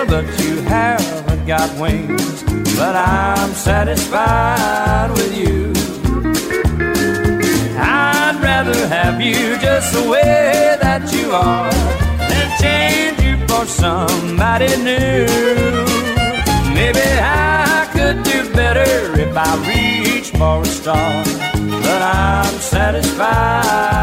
but 0.07 0.25
you 0.41 0.61
haven't 0.61 1.45
got 1.45 1.69
wings, 1.79 2.43
but 2.75 2.95
I'm 2.95 3.51
satisfied 3.53 5.11
with 5.11 5.37
you. 5.37 5.73
I'd 7.77 8.37
rather 8.41 8.87
have 8.87 9.21
you 9.21 9.57
just 9.59 9.93
the 9.93 10.09
way 10.09 10.77
that 10.81 11.11
you 11.13 11.31
are 11.31 11.71
than 12.29 12.47
change 12.61 13.19
you 13.21 13.35
for 13.47 13.65
somebody 13.65 14.69
new. 14.77 15.25
Maybe 16.73 17.05
I 17.21 17.89
could 17.93 18.23
do 18.23 18.53
better 18.53 18.89
if 19.19 19.35
I 19.35 19.51
reach 19.67 20.31
for 20.31 20.61
a 20.61 20.65
star, 20.65 21.23
but 21.85 22.01
I'm 22.01 22.59
satisfied 22.59 23.94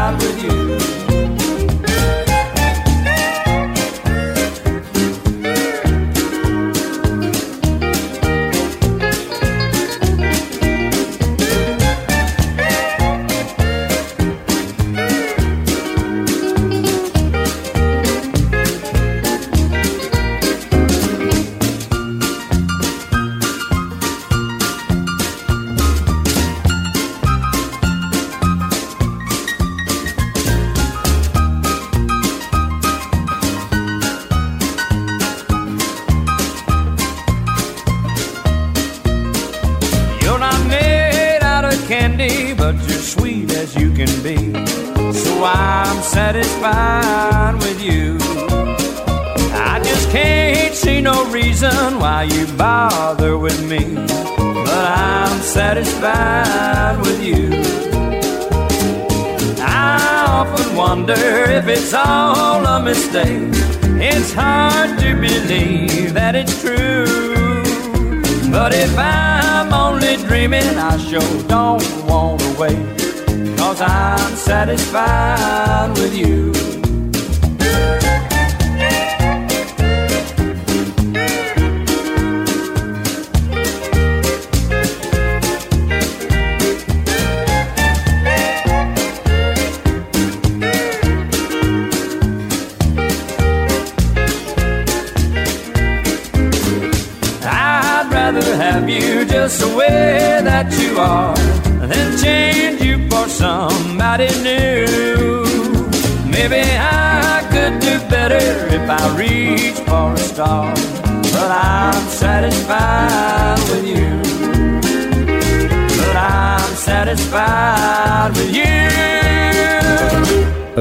satisfied 74.43 75.97
with 75.97 76.13
you. 76.13 76.82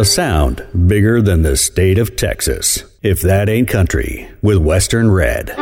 A 0.02 0.04
sound 0.04 0.66
bigger 0.88 1.22
than 1.22 1.42
the 1.42 1.56
state 1.56 1.96
of 1.96 2.16
Texas. 2.16 2.82
If 3.04 3.20
that 3.20 3.48
ain't 3.48 3.68
country, 3.68 4.28
with 4.42 4.58
Western 4.58 5.12
Red. 5.12 5.50
He 5.50 5.54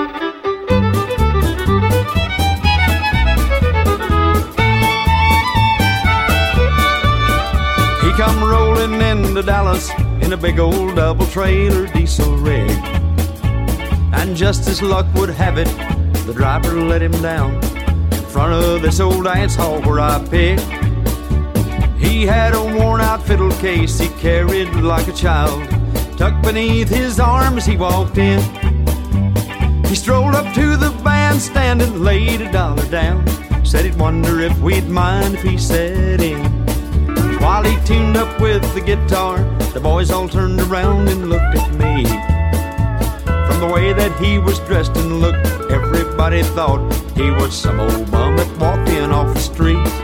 come 8.17 8.43
rolling 8.43 9.03
into 9.03 9.43
Dallas 9.43 9.91
in 10.23 10.33
a 10.33 10.39
big 10.39 10.59
old 10.59 10.97
double 10.97 11.27
trailer 11.27 11.87
diesel 11.89 12.35
rig. 12.39 12.71
And 14.15 14.35
just 14.35 14.67
as 14.71 14.81
luck 14.81 15.05
would 15.17 15.29
have 15.29 15.59
it, 15.59 15.69
the 16.25 16.33
driver 16.33 16.81
let 16.81 17.03
him 17.03 17.13
down 17.21 17.57
in 17.57 18.25
front 18.33 18.55
of 18.55 18.81
this 18.81 19.01
old 19.01 19.25
dance 19.25 19.55
hall 19.55 19.83
where 19.83 20.01
I 20.01 20.27
picked. 20.31 20.60
He 22.11 22.27
had 22.27 22.55
a 22.55 22.63
worn 22.77 23.01
out 23.01 23.23
fiddle 23.23 23.53
case 23.53 23.97
he 24.01 24.09
carried 24.21 24.69
like 24.75 25.07
a 25.07 25.13
child. 25.13 25.63
Tucked 26.19 26.43
beneath 26.43 26.89
his 26.89 27.21
arms, 27.21 27.65
he 27.65 27.77
walked 27.77 28.19
in. 28.19 28.41
He 29.85 29.95
strolled 29.95 30.35
up 30.35 30.53
to 30.57 30.77
the 30.77 30.91
bandstand 31.05 31.81
and 31.81 32.05
laid 32.05 32.41
a 32.41 32.51
dollar 32.51 32.85
down. 32.91 33.25
Said 33.65 33.85
he'd 33.85 33.95
wonder 33.95 34.41
if 34.41 34.59
we'd 34.59 34.89
mind 34.89 35.37
if 35.37 35.43
he 35.43 35.57
sat 35.57 36.21
in. 36.21 36.45
While 37.39 37.63
he 37.63 37.79
tuned 37.87 38.17
up 38.17 38.41
with 38.41 38.63
the 38.75 38.81
guitar, 38.81 39.39
the 39.73 39.81
boys 39.81 40.11
all 40.11 40.29
turned 40.29 40.61
around 40.63 41.09
and 41.09 41.31
looked 41.31 41.55
at 41.57 41.73
me. 41.75 42.05
From 43.47 43.61
the 43.61 43.71
way 43.73 43.93
that 43.93 44.19
he 44.21 44.39
was 44.39 44.59
dressed 44.67 44.97
and 44.97 45.21
looked, 45.21 45.47
everybody 45.71 46.43
thought 46.43 46.93
he 47.17 47.31
was 47.31 47.57
some 47.57 47.79
old 47.79 48.11
bum 48.11 48.37
that 48.37 48.59
walked 48.59 48.89
in 48.89 49.13
off 49.13 49.33
the 49.33 49.41
street. 49.41 50.00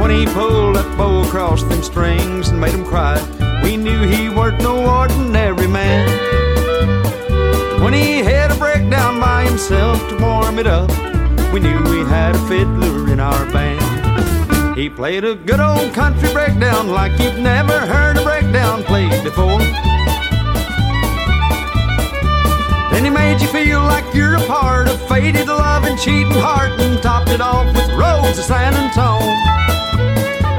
When 0.00 0.10
he 0.10 0.26
pulled 0.26 0.76
that 0.76 0.96
bow 0.98 1.22
across 1.22 1.62
them 1.62 1.82
strings 1.82 2.48
and 2.48 2.60
made 2.60 2.74
him 2.74 2.84
cry, 2.84 3.16
we 3.62 3.76
knew 3.76 4.02
he 4.06 4.28
weren't 4.28 4.60
no 4.60 4.84
ordinary 4.98 5.66
man. 5.66 6.08
When 7.82 7.92
he 7.92 8.18
had 8.18 8.50
a 8.50 8.54
breakdown 8.56 9.20
by 9.20 9.44
himself 9.44 9.98
to 10.08 10.16
warm 10.18 10.58
it 10.58 10.66
up, 10.66 10.90
we 11.52 11.60
knew 11.60 11.78
we 11.84 12.00
had 12.00 12.34
a 12.34 12.48
fiddler 12.48 13.12
in 13.12 13.20
our 13.20 13.44
band. 13.52 14.76
He 14.76 14.90
played 14.90 15.24
a 15.24 15.36
good 15.36 15.60
old 15.60 15.94
country 15.94 16.32
breakdown 16.32 16.88
like 16.88 17.18
you've 17.20 17.38
never 17.38 17.78
heard 17.78 18.16
a 18.16 18.24
breakdown 18.24 18.82
played 18.82 19.22
before. 19.22 19.60
Then 22.90 23.04
he 23.04 23.10
made 23.10 23.40
you 23.40 23.48
feel 23.48 23.80
like 23.80 24.14
you're 24.14 24.34
a 24.34 24.46
part 24.46 24.88
of 24.88 25.00
faded 25.08 25.46
love 25.46 25.84
and 25.84 25.98
cheating 25.98 26.32
heart 26.32 26.72
and 26.80 27.02
topped 27.02 27.30
it 27.30 27.40
off 27.40 27.66
with 27.74 27.88
Rose 27.90 28.38
of 28.38 28.44
San 28.44 28.74
Antone. 28.74 29.63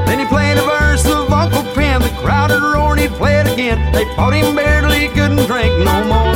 Then 0.06 0.20
he 0.20 0.26
played 0.26 0.56
a 0.56 0.62
verse 0.62 1.04
of 1.06 1.30
Uncle 1.32 1.62
Pen, 1.74 2.00
the 2.00 2.08
crowd 2.20 2.50
had 2.50 2.62
roared, 2.62 2.98
he 2.98 3.08
played 3.08 3.46
again. 3.46 3.92
They 3.92 4.04
fought 4.14 4.32
him 4.32 4.54
barely, 4.54 5.08
couldn't 5.08 5.46
drink 5.46 5.72
no 5.84 6.04
more 6.04 6.32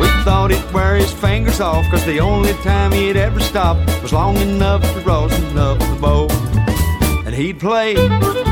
We 0.00 0.08
thought 0.24 0.50
he'd 0.50 0.72
wear 0.72 0.96
his 0.96 1.12
fingers 1.12 1.60
off, 1.60 1.84
cause 1.90 2.04
the 2.04 2.20
only 2.20 2.54
time 2.64 2.92
he'd 2.92 3.16
ever 3.16 3.40
stop 3.40 3.76
was 4.02 4.12
long 4.12 4.36
enough 4.38 4.82
to 4.82 5.00
rosin 5.00 5.58
up 5.58 5.78
the 5.78 5.98
bow. 6.00 6.28
And 7.24 7.34
he'd 7.34 7.60
play. 7.60 8.51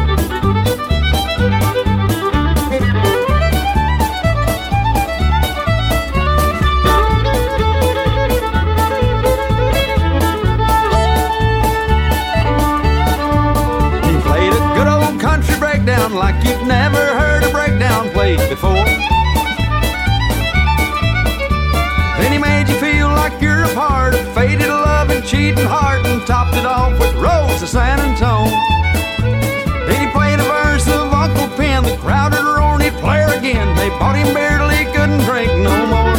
Like 16.21 16.45
you've 16.45 16.67
never 16.67 16.99
heard 17.19 17.43
a 17.45 17.51
breakdown 17.51 18.11
played 18.11 18.39
before. 18.51 18.85
Then 22.21 22.31
he 22.31 22.39
made 22.39 22.69
you 22.69 22.75
feel 22.79 23.09
like 23.09 23.41
you're 23.41 23.65
a 23.65 23.73
part 23.73 24.13
of 24.13 24.35
faded 24.35 24.69
love 24.69 25.09
and 25.09 25.25
cheating 25.25 25.65
heart 25.65 26.05
and 26.05 26.21
topped 26.27 26.55
it 26.57 26.67
off 26.67 26.93
with 27.01 27.15
Rose 27.15 27.63
of 27.63 27.71
San 27.71 27.99
Antone. 28.01 28.53
Then 29.89 30.07
he 30.07 30.13
played 30.13 30.39
a 30.39 30.43
verse 30.43 30.87
of 30.89 31.11
Uncle 31.11 31.49
Pen, 31.57 31.85
the 31.85 31.97
crowd 31.97 32.35
had 32.35 32.45
roared, 32.45 32.83
he'd 32.83 32.93
play 33.01 33.23
again. 33.39 33.75
They 33.79 33.89
bought 33.89 34.17
him 34.17 34.35
barely, 34.35 34.85
couldn't 34.93 35.25
drink 35.25 35.51
no 35.65 35.87
more. 35.95 36.17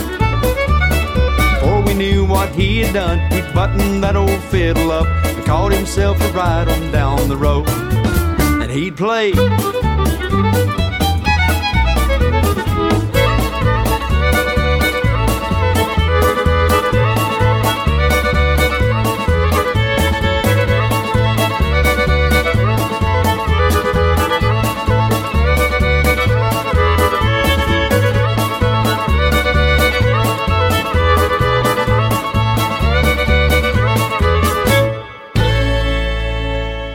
Before 1.54 1.82
we 1.84 1.94
knew 1.94 2.26
what 2.26 2.50
he 2.56 2.80
had 2.80 2.96
done, 2.96 3.20
he'd 3.32 3.54
buttoned 3.54 4.04
that 4.04 4.16
old 4.16 4.42
fiddle 4.46 4.90
up 4.90 5.06
and 5.06 5.46
called 5.46 5.74
himself 5.74 6.20
a 6.20 6.32
ride 6.32 6.70
on 6.70 6.92
down 6.92 7.30
the 7.30 7.38
road. 7.38 7.70
And 7.70 8.72
he'd 8.72 8.98
play. 8.98 9.34
Música 10.32 10.81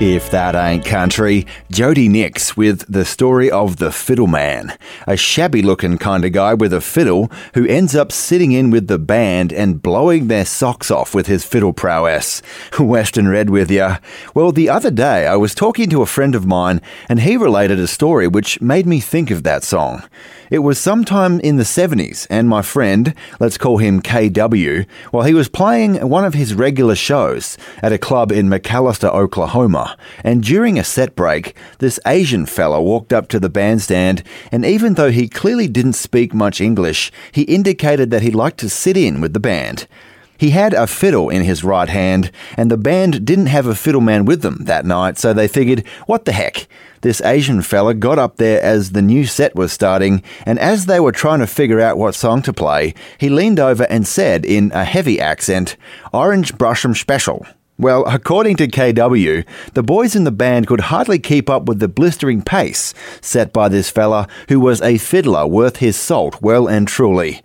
If 0.07 0.31
that 0.31 0.55
ain't 0.55 0.85
country, 0.85 1.49
Jody 1.69 2.09
Nix 2.09 2.57
with 2.57 2.85
the 2.89 3.05
story 3.05 3.51
of 3.51 3.79
the 3.79 3.91
fiddle 3.91 4.29
man, 4.29 4.79
a 5.05 5.17
shabby 5.17 5.63
looking 5.63 5.99
kind 5.99 6.25
of 6.25 6.31
guy 6.31 6.55
with 6.55 6.73
a 6.73 6.81
fiddle 6.81 7.29
who 7.55 7.67
ends 7.67 7.97
up 7.97 8.13
sitting 8.13 8.53
in 8.53 8.71
with 8.71 8.87
the 8.87 9.01
band 9.01 9.53
and 9.53 9.83
blowing 9.83 10.29
their 10.29 10.45
socks 10.45 10.93
off 10.93 11.13
with 11.13 11.27
his 11.27 11.45
fiddle 11.45 11.73
prowess. 11.73 12.41
Western 12.79 13.27
Red 13.27 13.51
with 13.51 13.69
ya. 13.69 13.99
Well, 14.33 14.53
the 14.53 14.69
other 14.69 14.93
day 14.93 15.27
I 15.27 15.35
was 15.35 15.57
talking 15.57 15.91
to 15.91 16.03
a 16.03 16.07
friend 16.07 16.37
of 16.37 16.47
mine 16.47 16.81
and 17.09 17.19
he 17.19 17.37
related 17.37 17.81
a 17.81 17.89
story 17.89 18.29
which 18.29 18.61
made 18.61 18.87
me 18.87 19.01
think 19.01 19.33
of 19.33 19.43
that 19.43 19.65
song. 19.65 20.05
It 20.49 20.61
was 20.61 20.79
sometime 20.79 21.41
in 21.41 21.57
the 21.57 21.65
70s, 21.65 22.27
and 22.31 22.49
my 22.49 22.63
friend, 22.63 23.15
let's 23.41 23.59
call 23.59 23.79
him 23.79 24.01
KW, 24.01 24.87
well, 25.13 25.25
he 25.25 25.35
was 25.35 25.49
playing 25.49 25.97
one 26.09 26.25
of 26.25 26.35
his 26.35 26.55
regular 26.55 26.95
shows 26.95 27.59
at 27.83 27.93
a 27.93 27.99
club 27.99 28.31
in 28.31 28.49
McAlester, 28.49 29.13
Oklahoma. 29.13 29.97
And 30.23 30.45
during 30.45 30.79
a 30.79 30.85
set 30.85 31.17
break, 31.17 31.57
this 31.81 31.99
Asian 32.07 32.47
fella 32.47 32.81
walked 32.81 33.13
up 33.13 33.27
to 33.29 33.41
the 33.41 33.49
bandstand, 33.49 34.23
and 34.53 34.65
even 34.65 34.95
though 34.95 35.11
he 35.11 35.29
clearly 35.29 35.67
didn't 35.67 35.95
speak 35.95 36.33
much 36.33 36.61
English, 36.61 37.11
he 37.33 37.43
indicated 37.43 38.11
that 38.13 38.23
he'd 38.23 38.35
like 38.35 38.57
to 38.59 38.71
sit 38.71 38.97
in 38.97 39.21
with 39.21 39.33
the 39.33 39.41
band. 39.41 39.89
He 40.37 40.51
had 40.51 40.75
a 40.75 40.87
fiddle 40.87 41.29
in 41.29 41.43
his 41.43 41.65
right 41.65 41.89
hand, 41.89 42.31
and 42.57 42.71
the 42.71 42.77
band 42.77 43.25
didn't 43.25 43.47
have 43.47 43.67
a 43.67 43.75
fiddleman 43.75 44.27
with 44.27 44.43
them 44.43 44.59
that 44.65 44.85
night, 44.85 45.19
so 45.19 45.33
they 45.33 45.49
figured, 45.49 45.87
what 46.07 46.25
the 46.25 46.33
heck? 46.33 46.67
This 47.03 47.21
Asian 47.21 47.63
fella 47.63 47.95
got 47.95 48.19
up 48.19 48.37
there 48.37 48.61
as 48.63 48.91
the 48.91 49.03
new 49.03 49.27
set 49.27 49.55
was 49.55 49.73
starting, 49.73 50.23
and 50.45 50.59
as 50.59 50.87
they 50.87 51.01
were 51.01 51.13
trying 51.13 51.41
to 51.41 51.47
figure 51.47 51.81
out 51.81 51.99
what 51.99 52.15
song 52.15 52.43
to 52.43 52.53
play, 52.53 52.95
he 53.19 53.29
leaned 53.29 53.61
over 53.61 53.85
and 53.85 54.07
said 54.07 54.45
in 54.45 54.73
a 54.73 54.85
heavy 54.85 55.21
accent, 55.21 55.77
Orange 56.13 56.55
Brush'em 56.55 56.97
Special. 56.97 57.47
Well, 57.79 58.07
according 58.07 58.57
to 58.57 58.69
KW, 58.69 59.45
the 59.75 59.83
boys 59.83 60.17
in 60.17 60.25
the 60.25 60.31
band 60.31 60.67
could 60.67 60.81
hardly 60.81 61.19
keep 61.19 61.51
up 61.51 61.67
with 61.67 61.79
the 61.79 61.89
blistering 61.89 62.41
pace 62.41 62.95
set 63.21 63.53
by 63.53 63.69
this 63.69 63.91
fella 63.91 64.29
who 64.49 64.59
was 64.59 64.81
a 64.81 64.97
fiddler 64.97 65.47
worth 65.47 65.77
his 65.77 65.95
salt 65.95 66.41
well 66.41 66.67
and 66.67 66.89
truly. 66.89 67.43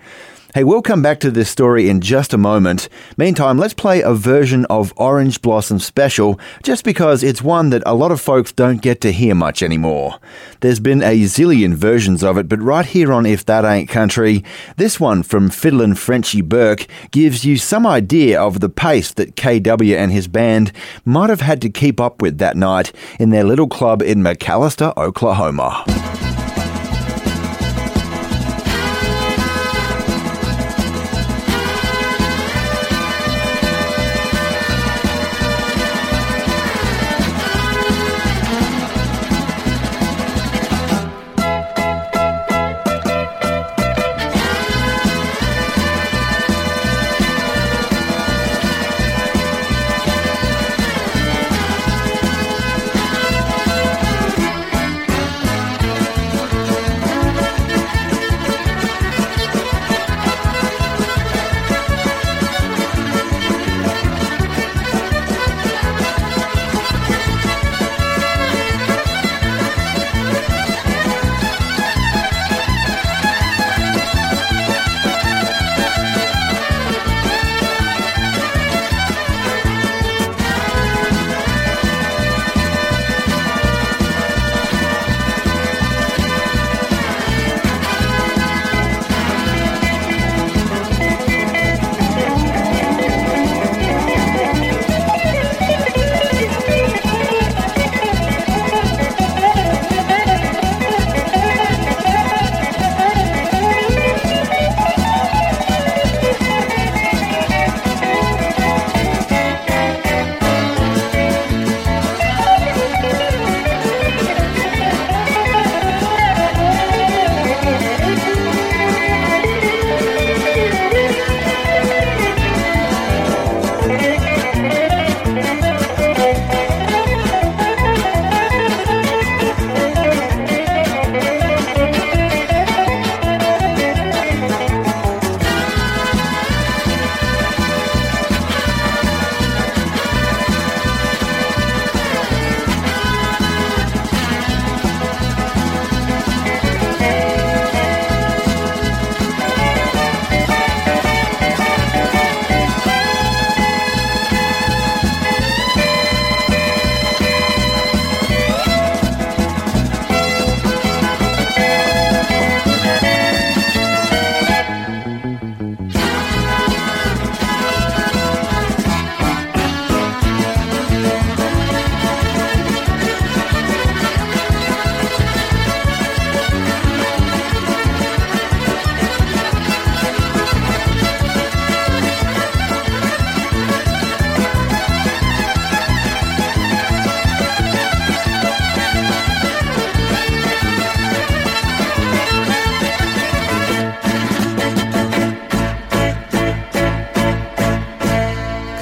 Hey, 0.54 0.66
we'll 0.66 0.82
come 0.82 1.02
back 1.02 1.22
to 1.22 1.32
this 1.32 1.49
story 1.49 1.88
in 1.88 2.02
just 2.02 2.34
a 2.34 2.38
moment. 2.38 2.89
Meantime, 3.16 3.58
let's 3.58 3.74
play 3.74 4.02
a 4.02 4.14
version 4.14 4.66
of 4.66 4.91
Orange 4.97 5.41
Blossom 5.41 5.80
Special 5.80 6.38
just 6.62 6.84
because 6.84 7.24
it's 7.24 7.41
one 7.41 7.70
that 7.70 7.82
a 7.86 7.95
lot 7.95 8.12
of 8.12 8.20
folks 8.20 8.52
don't 8.52 8.82
get 8.82 8.99
to 8.99 9.14
hear 9.14 9.34
much 9.34 9.64
anymore. 9.64 10.20
There's 10.60 10.82
been 10.82 11.02
a 11.04 11.22
zillion 11.22 11.76
versions 11.76 12.22
of 12.22 12.38
it, 12.38 12.49
but 12.49 12.60
right 12.60 12.86
here 12.86 13.14
on 13.14 13.26
If 13.26 13.45
That 13.45 13.64
Ain't 13.64 13.88
Country, 13.88 14.43
this 14.76 14.99
one 14.99 15.24
from 15.24 15.49
Fiddlin' 15.49 15.95
Frenchy 15.95 16.41
Burke 16.41 16.86
gives 17.12 17.45
you 17.45 17.56
some 17.56 17.88
idea 17.88 18.38
of 18.38 18.60
the 18.60 18.68
pace 18.68 19.14
that 19.14 19.38
KW 19.38 19.95
and 19.95 20.12
his 20.12 20.28
band 20.28 20.74
might 21.06 21.30
have 21.30 21.39
had 21.39 21.62
to 21.62 21.70
keep 21.70 22.02
up 22.02 22.22
with 22.22 22.39
that 22.39 22.58
night 22.58 22.91
in 23.22 23.30
their 23.30 23.45
little 23.45 23.70
club 23.70 24.02
in 24.02 24.20
McAlester, 24.20 24.91
Oklahoma. 24.97 25.86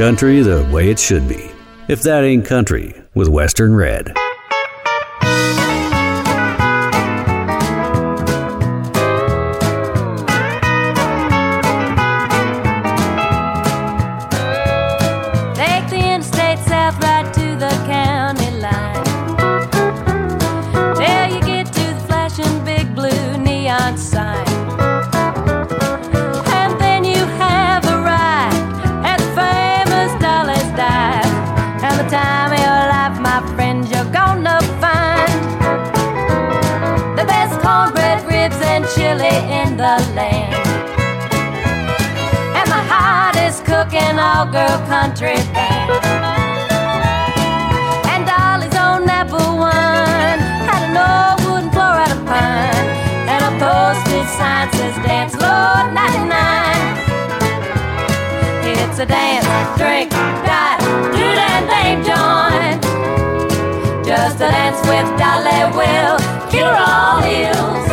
Country 0.10 0.42
the 0.42 0.68
way 0.74 0.90
it 0.90 0.98
should 0.98 1.28
be. 1.28 1.52
If 1.88 2.02
that 2.02 2.24
ain't 2.24 2.44
country, 2.44 3.00
with 3.14 3.28
Western 3.28 3.76
Red. 3.76 4.19
Cooking 44.40 44.56
all 44.56 44.68
girl 44.68 44.88
country 44.88 45.36
band. 45.54 45.90
And 48.08 48.26
Dolly's 48.26 48.76
own 48.76 49.06
number 49.06 49.38
one 49.38 50.40
had 50.68 50.84
an 50.90 50.98
old 50.98 51.40
wooden 51.46 51.72
floor 51.72 51.84
out 51.84 52.12
of 52.12 52.26
pine. 52.26 52.88
And 53.28 53.42
a 53.44 53.52
posted 53.60 54.28
sign 54.38 54.72
says 54.72 54.96
dance 55.06 55.36
Lord 55.36 55.94
99. 55.94 56.38
It's 58.72 59.00
a 59.00 59.06
dance, 59.06 59.46
drink, 59.78 60.12
die, 60.12 60.78
do 61.12 61.26
and 61.52 61.68
Dame 61.70 62.04
John. 62.04 62.82
Just 64.04 64.38
a 64.38 64.50
dance 64.50 64.80
with 64.88 65.08
Dolly 65.20 65.72
will 65.76 66.20
cure 66.50 66.76
all 66.76 67.24
ills. 67.24 67.89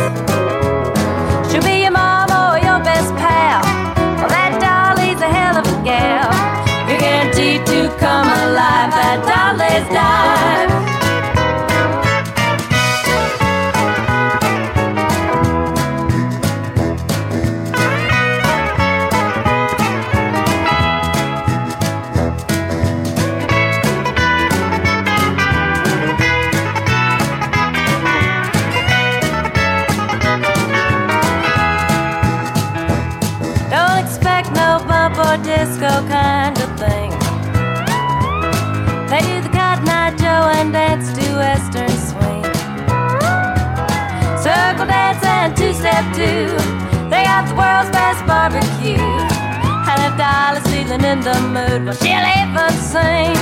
Two. 46.13 46.47
They 47.09 47.23
got 47.23 47.47
the 47.47 47.55
world's 47.55 47.89
best 47.91 48.25
barbecue. 48.27 48.99
And 49.89 49.99
if 50.07 50.13
Dolly's 50.19 50.65
feeling 50.71 51.03
in 51.03 51.19
the 51.21 51.39
mood, 51.55 51.85
well, 51.85 51.95
she'll 51.95 52.27
even 52.39 52.73
sing. 52.91 53.35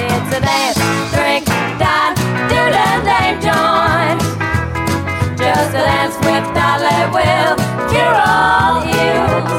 It's 0.00 0.30
a 0.36 0.40
dance, 0.40 0.78
drink, 1.14 1.44
dine, 1.80 2.14
do 2.52 2.60
the 2.76 2.88
name 3.08 3.36
joint. 3.40 4.20
Just 5.38 5.72
a 5.74 5.82
dance 5.88 6.16
with 6.24 6.46
Dolly 6.54 7.00
will 7.14 7.56
cure 7.90 8.16
all 8.28 8.84
ills. 8.84 9.50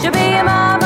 She'll 0.00 0.12
be 0.12 0.34
your 0.34 0.44
mom 0.44 0.77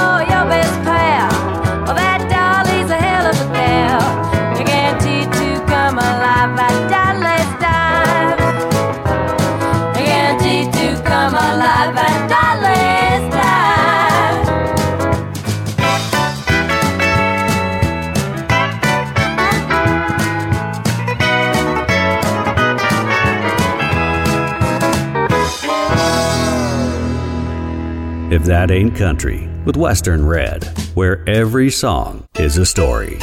If 28.43 28.49
That 28.49 28.73
Ain't 28.73 28.97
Country 28.97 29.49
with 29.65 29.77
Western 29.77 30.27
Red, 30.27 30.65
where 30.95 31.23
every 31.29 31.71
song 31.71 32.27
is 32.41 32.59
a 32.59 32.67
story. 32.67 33.19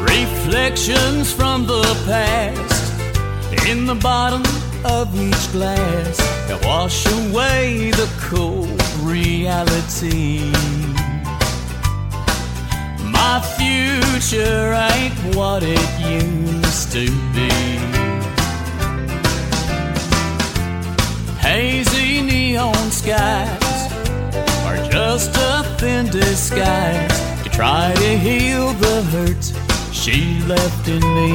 Reflections 0.00 1.34
from 1.34 1.66
the 1.66 1.82
past 2.06 3.68
in 3.68 3.84
the 3.84 3.98
bottom 4.02 4.40
of 4.86 5.14
each 5.14 5.52
glass 5.52 6.16
that 6.48 6.64
wash 6.64 7.04
away 7.28 7.90
the 7.90 8.10
cold 8.22 8.82
reality. 9.02 10.50
My 13.24 13.40
future 13.56 14.74
ain't 14.90 15.36
what 15.36 15.62
it 15.62 15.90
used 16.00 16.90
to 16.90 17.06
be. 17.34 17.52
Hazy 21.38 22.20
neon 22.20 22.90
skies 22.90 23.92
are 24.66 24.80
just 24.90 25.30
a 25.36 25.62
thin 25.78 26.06
disguise 26.06 27.16
to 27.44 27.48
try 27.48 27.94
to 27.94 28.10
heal 28.18 28.72
the 28.84 28.96
hurt 29.12 29.44
she 29.92 30.40
left 30.54 30.88
in 30.88 31.02
me. 31.18 31.32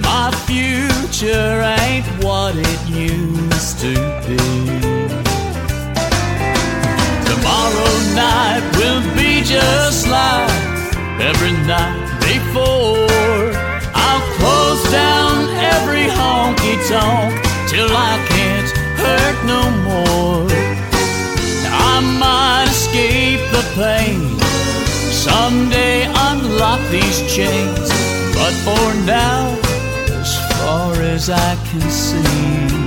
My 0.00 0.30
future 0.48 1.56
ain't 1.82 2.08
what 2.24 2.54
it 2.56 2.82
used 2.88 3.80
to 3.80 3.94
be. 4.26 5.29
Tomorrow 7.40 7.96
night 8.14 8.62
will 8.76 9.00
be 9.16 9.40
just 9.42 10.06
like 10.08 10.50
every 11.18 11.52
night 11.66 12.04
before. 12.20 13.08
I'll 13.94 14.26
close 14.36 14.82
down 14.92 15.48
every 15.72 16.04
honky 16.04 16.76
tonk 16.90 17.32
till 17.66 17.88
I 17.88 18.14
can't 18.28 18.70
hurt 19.00 19.38
no 19.46 19.62
more. 19.88 20.48
I 21.72 22.00
might 22.20 22.68
escape 22.68 23.40
the 23.56 23.64
pain, 23.74 24.20
someday 25.10 26.04
unlock 26.28 26.80
these 26.90 27.20
chains, 27.34 27.88
but 28.36 28.52
for 28.66 28.94
now, 29.06 29.56
as 30.20 30.36
far 30.60 30.92
as 31.00 31.30
I 31.30 31.56
can 31.70 31.88
see. 31.88 32.79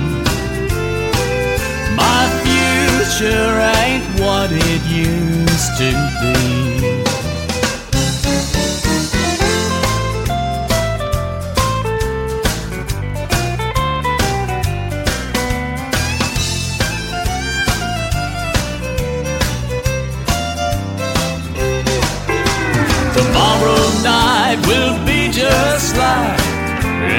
Future 3.16 3.60
ain't 3.78 4.20
what 4.20 4.50
it 4.50 4.82
used 4.90 5.78
to 5.78 5.90
be. 6.20 7.02
Tomorrow 23.14 24.02
night 24.02 24.58
will 24.66 24.98
be 25.06 25.30
just 25.30 25.96
like 25.96 26.40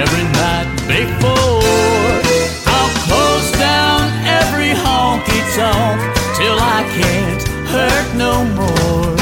every 0.02 0.24
night 0.34 0.68
before. 0.88 1.65
Honky 5.56 5.62
tonk 5.62 6.02
till 6.36 6.58
I 6.60 6.84
can't 6.98 7.48
hurt 7.70 8.16
no 8.16 8.44
more. 8.46 9.16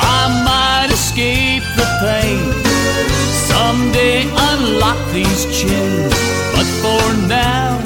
I 0.00 0.28
might 0.44 0.92
escape 0.92 1.62
the 1.76 1.86
pain, 2.00 2.52
someday 3.48 4.22
unlock 4.22 4.98
these 5.12 5.44
chains, 5.46 6.14
but 6.54 6.66
for 6.82 7.28
now, 7.28 7.80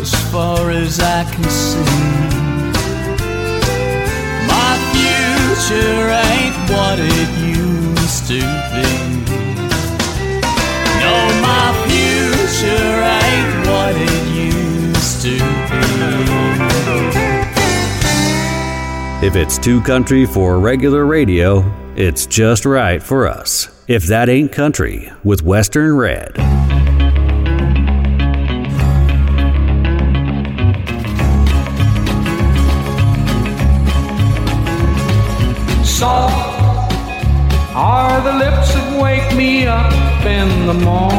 as 0.00 0.14
far 0.30 0.70
as 0.70 1.00
I 1.00 1.24
can 1.24 1.44
see. 1.44 1.78
My 4.46 4.72
future 4.92 6.10
ain't 6.28 6.56
what 6.70 6.98
it 6.98 7.30
used 7.38 8.26
to 8.28 8.40
be. 8.72 8.88
No, 11.00 11.14
my 11.42 11.68
future 11.86 12.97
If 19.20 19.34
it's 19.34 19.58
too 19.58 19.80
country 19.80 20.24
for 20.24 20.60
regular 20.60 21.04
radio, 21.04 21.64
it's 21.96 22.24
just 22.24 22.64
right 22.64 23.02
for 23.02 23.26
us. 23.26 23.68
If 23.88 24.06
That 24.06 24.28
Ain't 24.28 24.52
Country 24.52 25.10
with 25.24 25.42
Western 25.42 25.96
Red. 25.96 26.36
Soft 35.84 36.92
are 37.74 38.20
the 38.22 38.32
lips 38.38 38.72
that 38.72 39.02
wake 39.02 39.36
me 39.36 39.66
up 39.66 39.92
in 40.24 40.66
the 40.68 40.74
morning. 40.74 41.17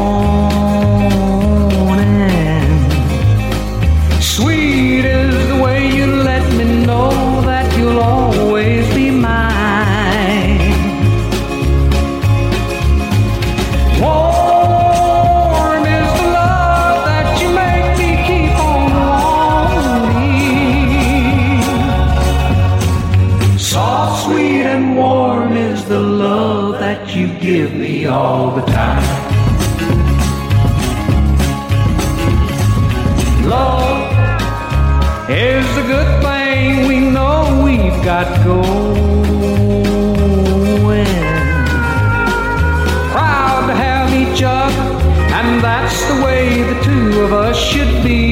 Got 38.04 38.44
going. 38.46 38.96
Proud 43.12 43.68
to 43.68 43.74
have 43.74 44.14
each 44.14 44.42
other, 44.44 44.82
and 45.34 45.64
that's 45.64 46.06
the 46.08 46.24
way 46.24 46.64
the 46.64 46.82
two 46.82 47.22
of 47.22 47.34
us 47.34 47.58
should 47.58 48.04
be. 48.04 48.29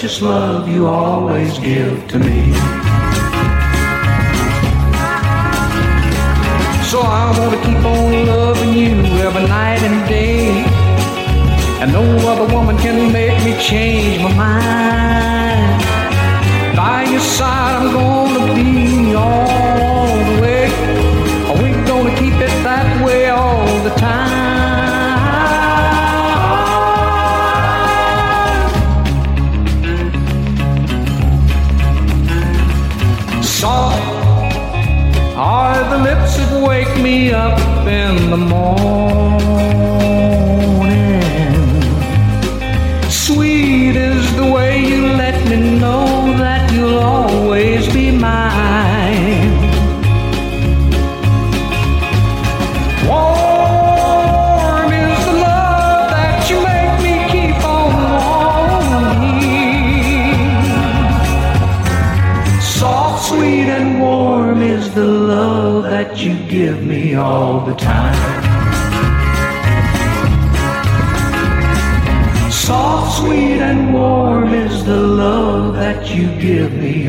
Precious 0.00 0.22
love 0.22 0.66
you 0.66 0.86
always 0.86 1.58
give 1.58 2.08
to 2.08 2.18
me. 2.18 2.54
So 6.88 7.02
I 7.02 7.36
want 7.38 7.52
to 7.52 7.60
keep 7.66 7.84
on 7.84 8.26
loving 8.26 8.72
you 8.72 8.94
every 9.26 9.42
night 9.42 9.82
and 9.82 10.08
day. 10.08 10.64
And 11.82 11.92
no 11.92 12.02
other 12.30 12.50
woman 12.54 12.78
can 12.78 13.12
make 13.12 13.44
me 13.44 13.52
change 13.60 14.22
my 14.22 14.32
mind. 14.34 15.84
By 16.74 17.04
your 17.04 17.20
side, 17.20 17.82
I'm 17.82 17.92
gonna 17.92 18.54
be 18.54 18.89
me 36.98 37.32
up 37.32 37.58
in 37.86 38.30
the 38.30 38.36
morning. 38.36 39.69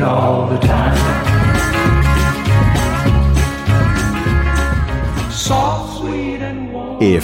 All 0.02 0.48
the 0.48 0.58
time. 0.58 0.91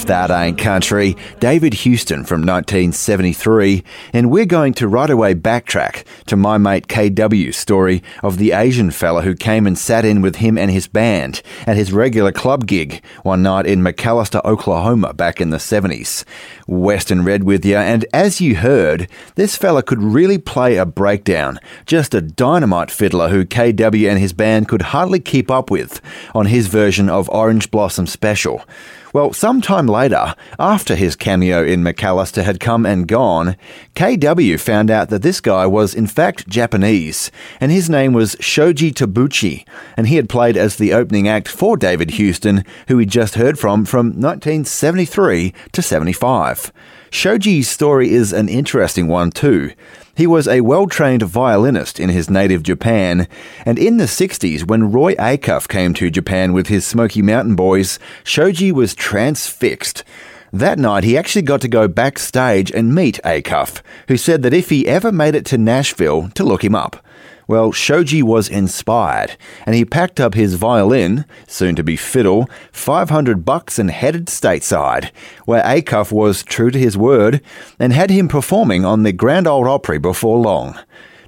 That 0.09 0.31
Ain't 0.31 0.57
Country, 0.57 1.19
David 1.39 1.75
Houston 1.75 2.25
from 2.25 2.41
1973, 2.41 3.85
and 4.15 4.31
we're 4.31 4.47
going 4.47 4.73
to 4.73 4.89
right 4.89 5.11
away 5.11 5.35
backtrack 5.35 6.05
to 6.25 6.35
my 6.35 6.57
mate 6.57 6.89
KW's 6.89 7.59
story 7.59 8.03
of 8.23 8.39
the 8.39 8.53
Asian 8.53 8.91
fella 8.91 9.21
who 9.21 9.35
came 9.35 9.67
and 9.67 9.77
sat 9.77 10.07
in 10.07 10.23
with 10.23 10.37
him 10.37 10.57
and 10.57 10.71
his 10.71 10.89
band 10.89 11.43
at 11.67 11.77
his 11.77 11.93
regular 11.93 12.33
club 12.33 12.67
gig 12.67 13.05
one 13.23 13.43
night 13.43 13.67
in 13.67 13.83
McAlester, 13.83 14.43
Oklahoma 14.47 15.13
back 15.13 15.43
in 15.43 15.51
the 15.51 15.59
70s. 15.59 16.25
Western 16.67 17.23
Red 17.23 17.45
with 17.45 17.67
you, 17.67 17.77
and 17.77 18.07
as 18.15 18.41
you 18.41 18.57
heard, 18.57 19.11
this 19.35 19.57
fella 19.57 19.83
could 19.83 20.03
really 20.03 20.39
play 20.39 20.77
a 20.77 20.87
breakdown, 20.87 21.61
just 21.85 22.15
a 22.15 22.23
dynamite 22.23 22.91
fiddler 22.91 23.29
who 23.29 23.45
KW 23.45 24.09
and 24.09 24.19
his 24.19 24.33
band 24.33 24.69
could 24.69 24.83
hardly 24.83 25.21
keep 25.21 25.51
up 25.51 25.71
with 25.71 26.01
on 26.35 26.47
his 26.47 26.67
version 26.67 27.11
of 27.11 27.29
Orange 27.29 27.71
Blossom 27.71 28.07
Special. 28.07 28.65
Well, 29.15 29.33
sometime 29.33 29.87
later, 29.87 30.35
after 30.59 30.95
his 30.95 31.17
cameo 31.17 31.65
in 31.65 31.83
McAlester 31.83 32.43
had 32.45 32.61
come 32.61 32.85
and 32.85 33.09
gone, 33.09 33.57
KW 33.95 34.61
found 34.61 34.91
out 34.91 35.09
that 35.09 35.23
this 35.23 35.41
guy 35.41 35.67
was 35.67 35.95
in 35.95 36.07
fact 36.07 36.47
Japanese, 36.49 37.31
and 37.59 37.73
his 37.73 37.89
name 37.89 38.13
was 38.13 38.37
Shoji 38.39 38.93
Tabuchi, 38.93 39.67
and 39.97 40.09
he 40.09 40.17
had 40.17 40.29
played 40.29 40.59
as 40.59 40.77
the 40.77 40.93
opening 40.93 41.27
act 41.27 41.49
for 41.49 41.79
David 41.79 42.13
Houston, 42.13 42.65
who 42.89 42.99
he'd 42.99 43.11
just 43.11 43.37
heard 43.37 43.59
from 43.59 43.87
from 43.87 44.09
1973 44.09 45.55
to 45.73 45.81
75. 45.81 46.71
Shoji's 47.11 47.69
story 47.69 48.11
is 48.11 48.35
an 48.35 48.51
interesting 48.51 49.09
one 49.09 49.31
too. 49.31 49.73
He 50.19 50.27
was 50.27 50.49
a 50.49 50.63
well 50.63 50.89
trained 50.89 51.23
violinist 51.23 52.01
in 52.01 52.09
his 52.09 52.29
native 52.29 52.65
Japan, 52.65 53.29
and 53.65 53.79
in 53.79 53.99
the 53.99 54.07
60s, 54.07 54.67
when 54.67 54.91
Roy 54.91 55.15
Acuff 55.15 55.69
came 55.69 55.95
to 55.95 56.11
Japan 56.11 56.53
with 56.53 56.67
his 56.67 56.85
Smoky 56.85 57.23
Mountain 57.23 57.55
Boys, 57.55 58.01
Shoji 58.25 58.73
was 58.73 58.97
transfixed. 58.97 60.03
That 60.53 60.77
night, 60.77 61.05
he 61.05 61.17
actually 61.17 61.43
got 61.43 61.61
to 61.61 61.69
go 61.69 61.87
backstage 61.87 62.73
and 62.73 62.97
meet 62.97 63.21
Acuff, 63.25 63.81
who 64.09 64.17
said 64.17 64.43
that 64.43 64.53
if 64.53 64.71
he 64.71 64.89
ever 64.89 65.13
made 65.13 65.37
it 65.37 65.47
to 65.47 65.57
Nashville, 65.57 66.31
to 66.31 66.43
look 66.43 66.65
him 66.65 66.75
up. 66.75 66.97
Well, 67.49 67.73
Shoji 67.73 68.23
was 68.23 68.51
inspired, 68.51 69.39
and 69.65 69.75
he 69.75 69.87
packed 69.87 70.21
up 70.21 70.35
his 70.35 70.57
violin, 70.57 71.25
soon 71.47 71.77
to 71.77 71.83
be 71.83 71.97
fiddle, 71.97 72.47
500 72.73 73.47
bucks 73.47 73.79
and 73.79 73.91
headed 73.91 74.27
stateside, 74.27 75.11
where 75.47 75.63
Acuff 75.63 76.13
was 76.13 76.43
true 76.43 76.71
to 76.71 76.79
his 76.79 76.99
word 76.99 77.41
and 77.79 77.95
had 77.95 78.11
him 78.11 78.29
performing 78.29 78.85
on 78.85 79.03
the 79.03 79.13
Grand 79.13 79.47
Ole 79.47 79.67
Opry 79.67 79.97
before 79.97 80.39
long. 80.39 80.79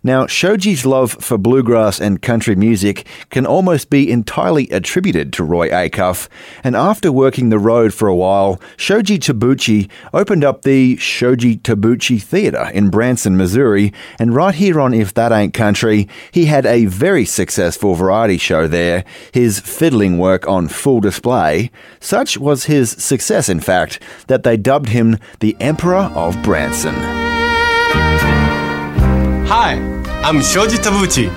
Now, 0.03 0.25
Shoji's 0.25 0.87
love 0.87 1.13
for 1.13 1.37
bluegrass 1.37 2.01
and 2.01 2.23
country 2.23 2.57
music 2.57 3.07
can 3.29 3.45
almost 3.45 3.91
be 3.91 4.11
entirely 4.11 4.67
attributed 4.71 5.31
to 5.35 5.45
Roy 5.45 5.69
Acuff, 5.69 6.27
and 6.65 6.75
after 6.75 7.13
working 7.13 7.51
the 7.51 7.59
road 7.59 7.93
for 7.93 8.09
a 8.09 8.17
while, 8.17 8.59
Shoji 8.79 9.19
Tabuchi 9.19 9.91
opened 10.15 10.43
up 10.43 10.63
the 10.63 10.97
Shoji 10.97 11.59
Tabuchi 11.59 12.23
Theatre 12.23 12.71
in 12.73 12.89
Branson, 12.89 13.37
Missouri, 13.37 13.93
and 14.19 14.35
right 14.35 14.55
here 14.55 14.81
on 14.81 14.95
If 14.95 15.13
That 15.13 15.33
Ain't 15.33 15.53
Country, 15.53 16.09
he 16.31 16.47
had 16.47 16.65
a 16.65 16.87
very 16.87 17.27
successful 17.27 17.95
variety 17.95 18.39
show 18.39 18.67
there, 18.67 19.05
his 19.33 19.61
fiddling 19.61 20.17
work 20.17 20.49
on 20.49 20.69
full 20.69 21.01
display. 21.01 21.71
Such 22.01 22.39
was 22.39 22.65
his 22.65 22.91
success, 22.93 23.51
in 23.51 23.61
fact, 23.61 24.01
that 24.29 24.45
they 24.45 24.57
dubbed 24.57 24.89
him 24.89 25.19
the 25.41 25.57
Emperor 25.61 26.11
of 26.15 26.43
Branson. 26.43 27.30
Hi, 29.53 29.73
I'm 30.23 30.41
Shoji 30.43 30.77
Tabuchi. 30.77 31.29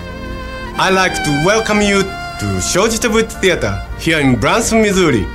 I'd 0.78 0.94
like 0.94 1.16
to 1.24 1.42
welcome 1.44 1.82
you 1.82 2.04
to 2.04 2.62
Shoji 2.62 3.00
Tabuchi 3.00 3.42
Theater 3.42 3.84
here 3.98 4.20
in 4.20 4.40
Branson, 4.40 4.84
Missouri. 4.84 5.26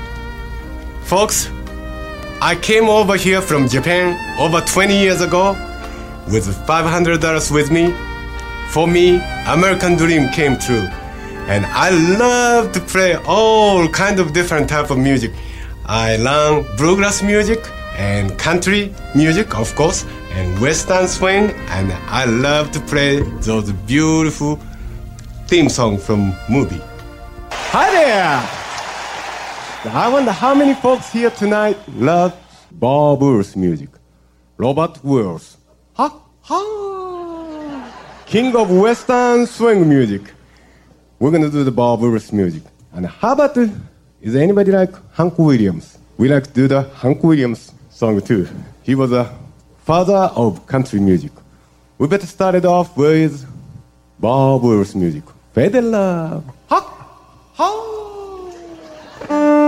Folks, 1.03 1.51
I 2.41 2.57
came 2.63 2.85
over 2.85 3.17
here 3.17 3.43
from 3.43 3.67
Japan 3.67 4.15
over 4.39 4.61
20 4.61 4.97
years 4.97 5.21
ago 5.23 5.55
with 6.31 6.47
$500 6.69 7.51
with 7.51 7.73
me. 7.73 7.93
For 8.71 8.87
me, 8.87 9.17
American 9.49 9.97
dream 9.97 10.29
came 10.29 10.57
true. 10.57 10.87
And 11.51 11.67
I 11.67 11.91
love 12.17 12.71
to 12.75 12.81
play 12.81 13.17
all 13.27 13.89
kind 13.89 14.21
of 14.21 14.33
different 14.33 14.69
type 14.69 14.91
of 14.91 14.99
music. 14.99 15.33
I 15.85 16.15
learn 16.19 16.65
bluegrass 16.77 17.25
music 17.25 17.59
and 17.97 18.39
country 18.39 18.95
music, 19.17 19.59
of 19.59 19.75
course, 19.75 20.05
and 20.39 20.61
western 20.61 21.09
swing, 21.09 21.51
and 21.77 21.93
I 22.07 22.25
love 22.25 22.71
to 22.71 22.81
play 22.81 23.23
those 23.41 23.73
beautiful 23.73 24.57
theme 25.49 25.69
song 25.69 25.99
from 25.99 26.33
movie. 26.49 26.81
Hi 27.51 27.91
there! 27.91 28.39
I 29.93 30.09
wonder 30.09 30.31
how 30.31 30.55
many 30.55 30.75
folks 30.75 31.13
here 31.13 31.31
tonight 31.31 31.77
love 31.97 32.33
Bob 32.71 33.21
Wills 33.21 33.57
music. 33.57 33.89
Robert 34.57 35.03
Wills. 35.03 35.57
Ha 35.95 36.09
ha! 36.43 36.63
King 38.27 38.55
of 38.55 38.71
Western 38.71 39.45
swing 39.45 39.89
music. 39.89 40.23
We're 41.19 41.33
gonna 41.33 41.51
do 41.51 41.65
the 41.65 41.73
Bob 41.73 42.01
Wills 42.01 42.33
music. 42.33 42.63
And 42.93 43.07
how 43.07 43.33
about 43.33 43.55
the, 43.55 43.73
is 44.21 44.37
anybody 44.37 44.71
like 44.71 44.95
Hank 45.15 45.37
Williams? 45.37 45.99
We 46.17 46.29
like 46.29 46.45
to 46.45 46.53
do 46.53 46.69
the 46.69 46.83
Hank 47.03 47.25
Williams 47.25 47.73
song 47.91 48.21
too. 48.21 48.49
He 48.85 48.95
was 48.95 49.11
a 49.11 49.37
father 49.89 50.31
of 50.37 50.67
country 50.67 51.01
music. 51.01 51.33
We 51.97 52.09
better 52.09 52.27
start 52.27 52.55
it 52.55 52.67
off 52.67 52.95
with 52.95 53.47
Bob 54.21 54.63
Wills 54.63 54.95
music. 54.95 55.23
Love. 55.57 56.45
Ha! 56.69 56.81
Ha! 59.29 59.68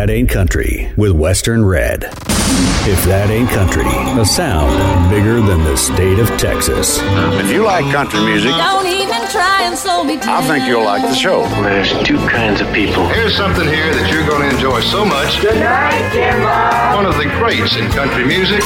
That 0.00 0.08
ain't 0.08 0.30
country 0.30 0.90
with 0.96 1.12
Western 1.12 1.62
Red. 1.62 2.04
If 2.88 3.04
that 3.04 3.28
ain't 3.28 3.50
country, 3.50 3.84
a 4.18 4.24
sound 4.24 4.72
bigger 5.10 5.42
than 5.42 5.62
the 5.62 5.76
state 5.76 6.18
of 6.18 6.26
Texas. 6.40 6.98
If 7.36 7.52
you 7.52 7.64
like 7.64 7.84
country 7.92 8.24
music, 8.24 8.52
Don't 8.52 8.86
even 8.86 9.20
try 9.28 9.64
and 9.64 9.76
slow 9.76 10.02
me 10.02 10.16
down. 10.16 10.42
I 10.42 10.48
think 10.48 10.66
you'll 10.66 10.84
like 10.84 11.02
the 11.02 11.12
show. 11.12 11.42
There's 11.60 11.92
two 12.02 12.16
kinds 12.16 12.62
of 12.62 12.72
people. 12.72 13.06
Here's 13.08 13.36
something 13.36 13.66
here 13.66 13.92
that 13.92 14.10
you're 14.10 14.26
going 14.26 14.48
to 14.48 14.56
enjoy 14.56 14.80
so 14.80 15.04
much. 15.04 15.38
Good 15.42 15.60
night, 15.60 16.08
Jimbo. 16.14 16.96
One 16.96 17.04
of 17.04 17.18
the 17.18 17.28
greats 17.36 17.76
in 17.76 17.90
country 17.90 18.24
music. 18.24 18.64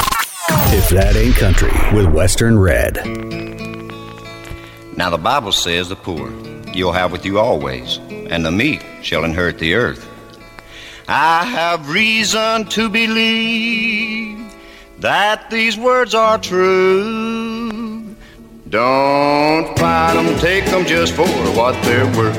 If 0.70 0.88
that 0.90 1.16
ain't 1.16 1.34
country 1.34 1.72
with 1.92 2.06
Western 2.14 2.60
Red. 2.60 3.02
Now 4.96 5.10
the 5.10 5.18
Bible 5.18 5.50
says 5.50 5.88
the 5.88 5.96
poor 5.96 6.30
you'll 6.72 6.92
have 6.92 7.10
with 7.10 7.26
you 7.26 7.40
always, 7.40 7.98
and 8.30 8.46
the 8.46 8.52
meek 8.52 8.86
shall 9.02 9.24
inherit 9.24 9.58
the 9.58 9.74
earth. 9.74 10.13
I 11.06 11.44
have 11.44 11.90
reason 11.90 12.64
to 12.68 12.88
believe 12.88 14.38
that 15.00 15.50
these 15.50 15.76
words 15.76 16.14
are 16.14 16.38
true. 16.38 18.16
Don't 18.70 19.78
fight 19.78 20.16
'em, 20.16 20.38
take 20.38 20.66
'em 20.68 20.86
just 20.86 21.12
for 21.12 21.28
what 21.52 21.74
they're 21.82 22.06
worth. 22.16 22.38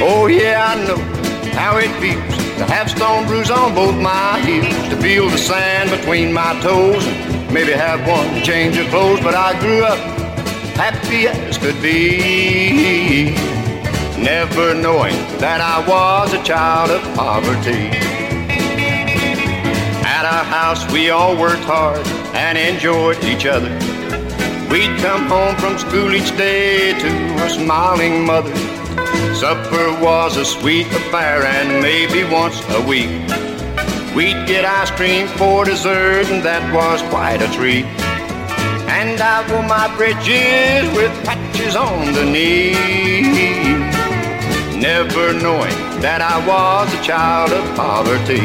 Oh 0.00 0.26
yeah, 0.26 0.72
I 0.72 0.86
know 0.86 0.96
how 1.52 1.76
it 1.76 1.90
feels 2.00 2.36
to 2.56 2.64
have 2.64 2.90
stone 2.90 3.26
bruise 3.26 3.50
on 3.50 3.74
both 3.74 3.94
my 3.96 4.40
heels, 4.40 4.88
to 4.88 4.96
feel 4.96 5.28
the 5.28 5.36
sand 5.36 5.90
between 5.90 6.32
my 6.32 6.58
toes, 6.62 7.06
and 7.06 7.52
maybe 7.52 7.72
have 7.72 8.06
one 8.08 8.42
change 8.42 8.78
of 8.78 8.88
clothes. 8.88 9.20
But 9.20 9.34
I 9.34 9.52
grew 9.60 9.84
up 9.84 9.98
happy 10.76 11.28
as 11.28 11.58
could 11.58 11.80
be, 11.82 13.34
never 14.18 14.74
knowing 14.74 15.14
that 15.38 15.60
I 15.60 15.86
was 15.86 16.32
a 16.32 16.42
child 16.42 16.90
of 16.90 17.02
poverty. 17.14 17.90
At 20.04 20.24
our 20.24 20.44
house, 20.44 20.90
we 20.92 21.10
all 21.10 21.36
worked 21.36 21.64
hard 21.64 22.06
and 22.34 22.56
enjoyed 22.56 23.22
each 23.24 23.46
other. 23.46 23.70
We'd 24.70 24.96
come 24.98 25.26
home 25.26 25.54
from 25.56 25.78
school 25.78 26.14
each 26.14 26.36
day 26.36 26.92
to 26.98 27.08
a 27.44 27.50
smiling 27.50 28.24
mother. 28.24 28.54
Supper 29.34 29.92
was 30.02 30.36
a 30.36 30.44
sweet 30.44 30.86
affair, 30.86 31.44
and 31.44 31.82
maybe 31.82 32.24
once 32.24 32.60
a 32.70 32.80
week 32.80 33.10
we'd 34.16 34.46
get 34.46 34.64
ice 34.64 34.90
cream 34.92 35.28
for 35.28 35.64
dessert, 35.64 36.26
and 36.30 36.42
that 36.42 36.62
was 36.72 37.02
quite 37.10 37.42
a 37.42 37.52
treat. 37.52 37.84
And 38.88 39.20
I 39.20 39.46
wore 39.52 39.62
my 39.62 39.94
bridges 39.96 40.88
with 40.96 41.12
patches 41.24 41.76
on 41.76 42.14
the 42.14 42.24
knee, 42.24 43.75
never 44.80 45.32
knowing 45.32 45.72
that 46.00 46.20
I 46.20 46.36
was 46.46 46.92
a 46.92 47.02
child 47.02 47.50
of 47.52 47.64
poverty. 47.76 48.40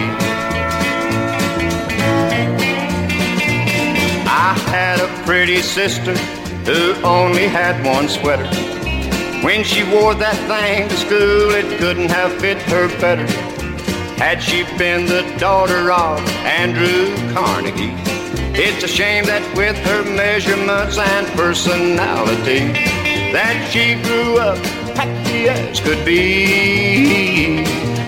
I 4.26 4.54
had 4.72 5.00
a 5.02 5.26
pretty 5.26 5.62
sister 5.62 6.16
who 6.66 6.94
only 7.04 7.48
had 7.48 7.86
one 7.86 8.08
sweater. 8.08 8.48
When 9.44 9.64
she 9.64 9.84
wore 9.84 10.16
that 10.16 10.38
thing 10.48 10.88
to 10.88 10.96
school, 10.96 11.52
it 11.52 11.80
couldn't 11.80 12.10
have 12.10 12.32
fit 12.40 12.62
her 12.64 12.88
better. 13.00 13.28
Had 14.18 14.42
she 14.42 14.64
been 14.78 15.08
the 15.08 15.24
daughter 15.38 15.92
of 15.92 16.20
Andrew 16.46 17.14
Carnegie, 17.34 17.96
it's 18.54 18.84
a 18.84 18.88
shame 18.88 19.26
that 19.26 19.44
with 19.58 19.78
her 19.80 20.04
measurements 20.04 20.98
and 20.98 21.28
personality, 21.36 22.72
that 23.34 23.70
she 23.72 23.96
grew 24.04 24.38
up 24.38 24.81
as 25.50 25.80
could 25.80 26.04
be. 26.06 27.64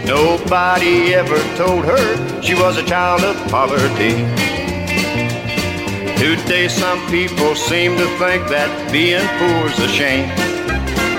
Nobody 0.05 1.13
ever 1.13 1.38
told 1.55 1.86
her 1.86 2.41
she 2.41 2.53
was 2.55 2.78
a 2.78 2.86
child 2.86 3.24
of 3.24 3.36
poverty. 3.49 4.15
Today, 6.17 6.67
some 6.67 6.99
people 7.09 7.55
seem 7.55 7.97
to 7.97 8.05
think 8.17 8.47
that 8.47 8.69
being 8.91 9.28
poor's 9.39 9.78
a 9.80 9.88
shame. 9.88 10.30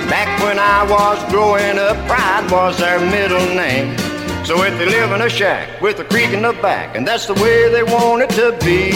Back 0.08 0.28
when 0.42 0.58
I 0.58 0.84
was 0.84 1.18
growing 1.30 1.78
up, 1.78 1.96
pride 2.06 2.50
was 2.50 2.78
their 2.78 3.00
middle 3.00 3.46
name. 3.54 3.96
So 4.44 4.62
if 4.62 4.78
they 4.78 4.86
live 4.86 5.12
in 5.12 5.22
a 5.22 5.28
shack 5.28 5.80
with 5.80 5.98
a 6.00 6.04
creek 6.04 6.30
in 6.30 6.42
the 6.42 6.52
back, 6.52 6.96
and 6.96 7.06
that's 7.06 7.26
the 7.26 7.34
way 7.34 7.70
they 7.70 7.82
want 7.82 8.22
it 8.22 8.30
to 8.30 8.52
be, 8.64 8.90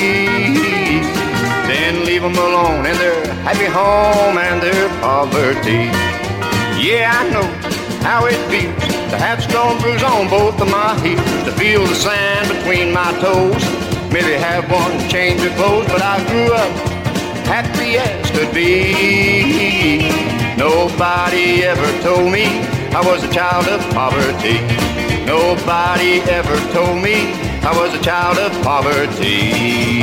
then 1.67 2.05
leave 2.05 2.23
them 2.23 2.37
alone 2.37 2.87
in 2.87 2.97
their 2.97 3.27
happy 3.43 3.65
home 3.65 4.39
and 4.39 4.63
their 4.63 4.89
poverty. 5.01 6.18
Yeah, 6.79 7.11
I 7.13 7.29
know 7.31 7.43
how 8.07 8.27
it 8.27 8.39
feels 8.49 8.79
to 9.11 9.17
have 9.19 9.43
stone 9.43 9.81
bruise 9.81 10.03
on 10.03 10.29
both 10.31 10.61
of 10.61 10.71
my 10.71 10.95
heels, 11.01 11.45
to 11.45 11.53
feel 11.53 11.85
the 11.85 11.95
sand 11.95 12.49
between 12.49 12.93
my 12.93 13.11
toes, 13.19 13.63
maybe 14.13 14.33
have 14.35 14.71
one 14.71 15.09
change 15.09 15.43
of 15.43 15.53
clothes, 15.57 15.87
but 15.89 16.01
I 16.01 16.25
grew 16.31 16.55
up 16.55 16.71
happy 17.49 17.99
as 17.99 18.31
could 18.31 18.55
be. 18.55 20.09
Nobody 20.57 21.65
ever 21.65 21.91
told 22.03 22.31
me 22.31 22.45
I 22.95 23.01
was 23.05 23.25
a 23.25 23.33
child 23.33 23.67
of 23.67 23.81
poverty. 23.93 24.61
Nobody 25.25 26.21
ever 26.31 26.57
told 26.73 27.03
me 27.03 27.33
I 27.63 27.73
was 27.77 27.93
a 27.95 28.03
child 28.03 28.39
of 28.39 28.53
poverty. 28.63 29.99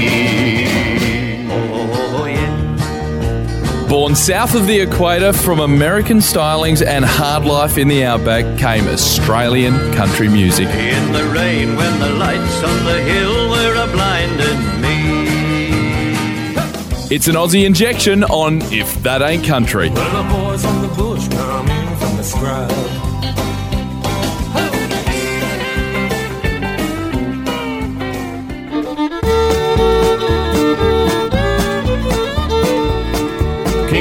Born 3.96 4.14
south 4.14 4.56
of 4.56 4.68
the 4.68 4.82
equator 4.82 5.32
from 5.32 5.62
American 5.62 6.18
stylings 6.18 6.86
and 6.86 7.06
hard 7.06 7.46
life 7.46 7.78
in 7.78 7.88
the 7.88 8.04
outback 8.04 8.60
came 8.60 8.89
Australian 8.89 9.93
country 9.93 10.28
music. 10.28 10.68
In 10.68 11.14
the 11.14 11.24
rain 11.28 11.78
when 11.78 12.00
the 12.02 12.10
lights 12.10 12.62
on 12.62 12.84
the 12.84 13.00
hill 13.02 13.50
were 13.50 13.76
a 13.82 13.88
blinding 13.93 14.82
me. 14.82 14.96
It's 17.10 17.30
an 17.30 17.36
Aussie 17.36 17.66
injection 17.66 18.26
on 18.26 18.62
If 18.64 19.02
That 19.04 19.22
Ain't 19.22 19.46
Country. 19.46 19.89
Well, 19.91 20.26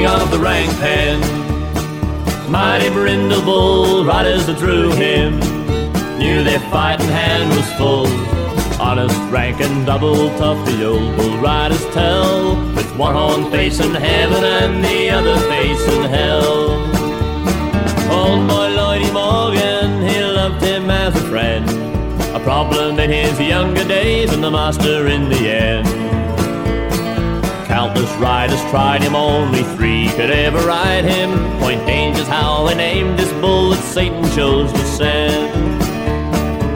Of 0.05 0.29
the 0.29 0.37
rank 0.39 0.71
pen, 0.79 1.19
mighty 2.49 2.89
brindle 2.89 4.05
riders 4.05 4.45
that 4.45 4.59
drew 4.59 4.91
him, 4.91 5.39
knew 6.19 6.43
their 6.43 6.59
fighting 6.71 7.07
hand 7.07 7.49
was 7.49 7.67
full. 7.73 8.07
Honest 8.79 9.19
rank 9.31 9.61
and 9.61 9.85
double 9.85 10.29
tough, 10.37 10.63
the 10.67 10.85
old 10.85 11.17
bull 11.17 11.37
riders 11.39 11.83
tell, 11.87 12.55
with 12.75 12.95
one 12.95 13.15
horn 13.15 13.51
facing 13.51 13.95
heaven 13.95 14.43
and 14.43 14.83
the 14.85 15.09
other 15.09 15.37
facing 15.49 16.03
hell. 16.03 16.71
Old 18.11 18.47
boy 18.47 18.69
Lloydie 18.77 19.11
Morgan, 19.11 20.07
he 20.07 20.21
loved 20.21 20.63
him 20.63 20.89
as 20.89 21.15
a 21.15 21.27
friend, 21.29 21.67
a 22.35 22.39
problem 22.39 22.99
in 22.99 23.09
his 23.09 23.39
younger 23.39 23.83
days 23.83 24.31
and 24.31 24.43
the 24.43 24.51
master 24.51 25.07
in 25.07 25.29
the 25.29 25.49
end. 25.49 26.04
Countless 27.75 28.13
riders 28.13 28.61
tried 28.71 29.03
him, 29.03 29.15
only 29.15 29.61
three 29.75 30.07
could 30.15 30.31
ever 30.31 30.59
ride 30.59 31.03
him. 31.03 31.29
Point 31.59 31.85
Danger's 31.85 32.25
how 32.25 32.65
they 32.65 32.73
named 32.73 33.19
this 33.19 33.29
bull 33.41 33.71
that 33.71 33.83
Satan 33.83 34.23
chose 34.31 34.71
to 34.71 34.79
send. 34.85 35.83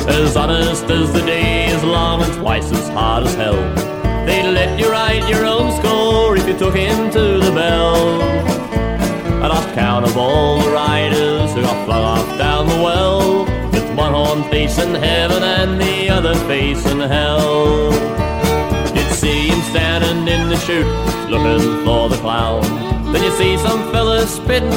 As 0.10 0.36
honest 0.36 0.84
as 0.92 1.14
the 1.14 1.22
day 1.22 1.68
is 1.68 1.82
long 1.86 2.22
and 2.22 2.34
twice 2.34 2.70
as 2.74 2.90
hard 2.90 3.24
as 3.24 3.34
hell. 3.36 3.56
They'd 4.26 4.52
let 4.52 4.78
you 4.78 4.92
write 4.92 5.26
your 5.30 5.46
own 5.46 5.72
score 5.80 6.36
if 6.36 6.46
you 6.46 6.60
took 6.60 6.76
him 6.76 7.10
to 7.12 7.38
the 7.46 7.52
bell. 7.54 8.22
I 9.42 9.48
lost 9.48 9.74
count 9.74 10.04
of 10.06 10.18
all 10.18 10.60
the 10.60 10.70
riders 10.70 11.54
who 11.54 11.62
got 11.62 11.86
flung 11.86 12.04
off 12.04 12.38
down 12.38 12.68
the 12.68 12.76
well, 12.76 13.46
with 13.72 13.90
one 13.96 14.12
horn 14.12 14.44
facing 14.52 14.96
heaven 14.96 15.44
and 15.44 15.80
the 15.80 16.10
other 16.10 16.36
facing 16.50 17.00
hell. 17.00 18.19
You'd 20.60 20.66
see 20.66 20.74
him 20.74 20.88
standing 20.88 21.20
in 21.20 21.24
the 21.24 21.24
chute, 21.24 21.30
looking 21.30 21.86
for 21.86 22.10
the 22.10 22.18
clown. 22.18 22.62
Then 23.14 23.24
you 23.24 23.32
see 23.32 23.58
some 23.58 23.92
fella 23.92 24.26
spitting 24.28 24.74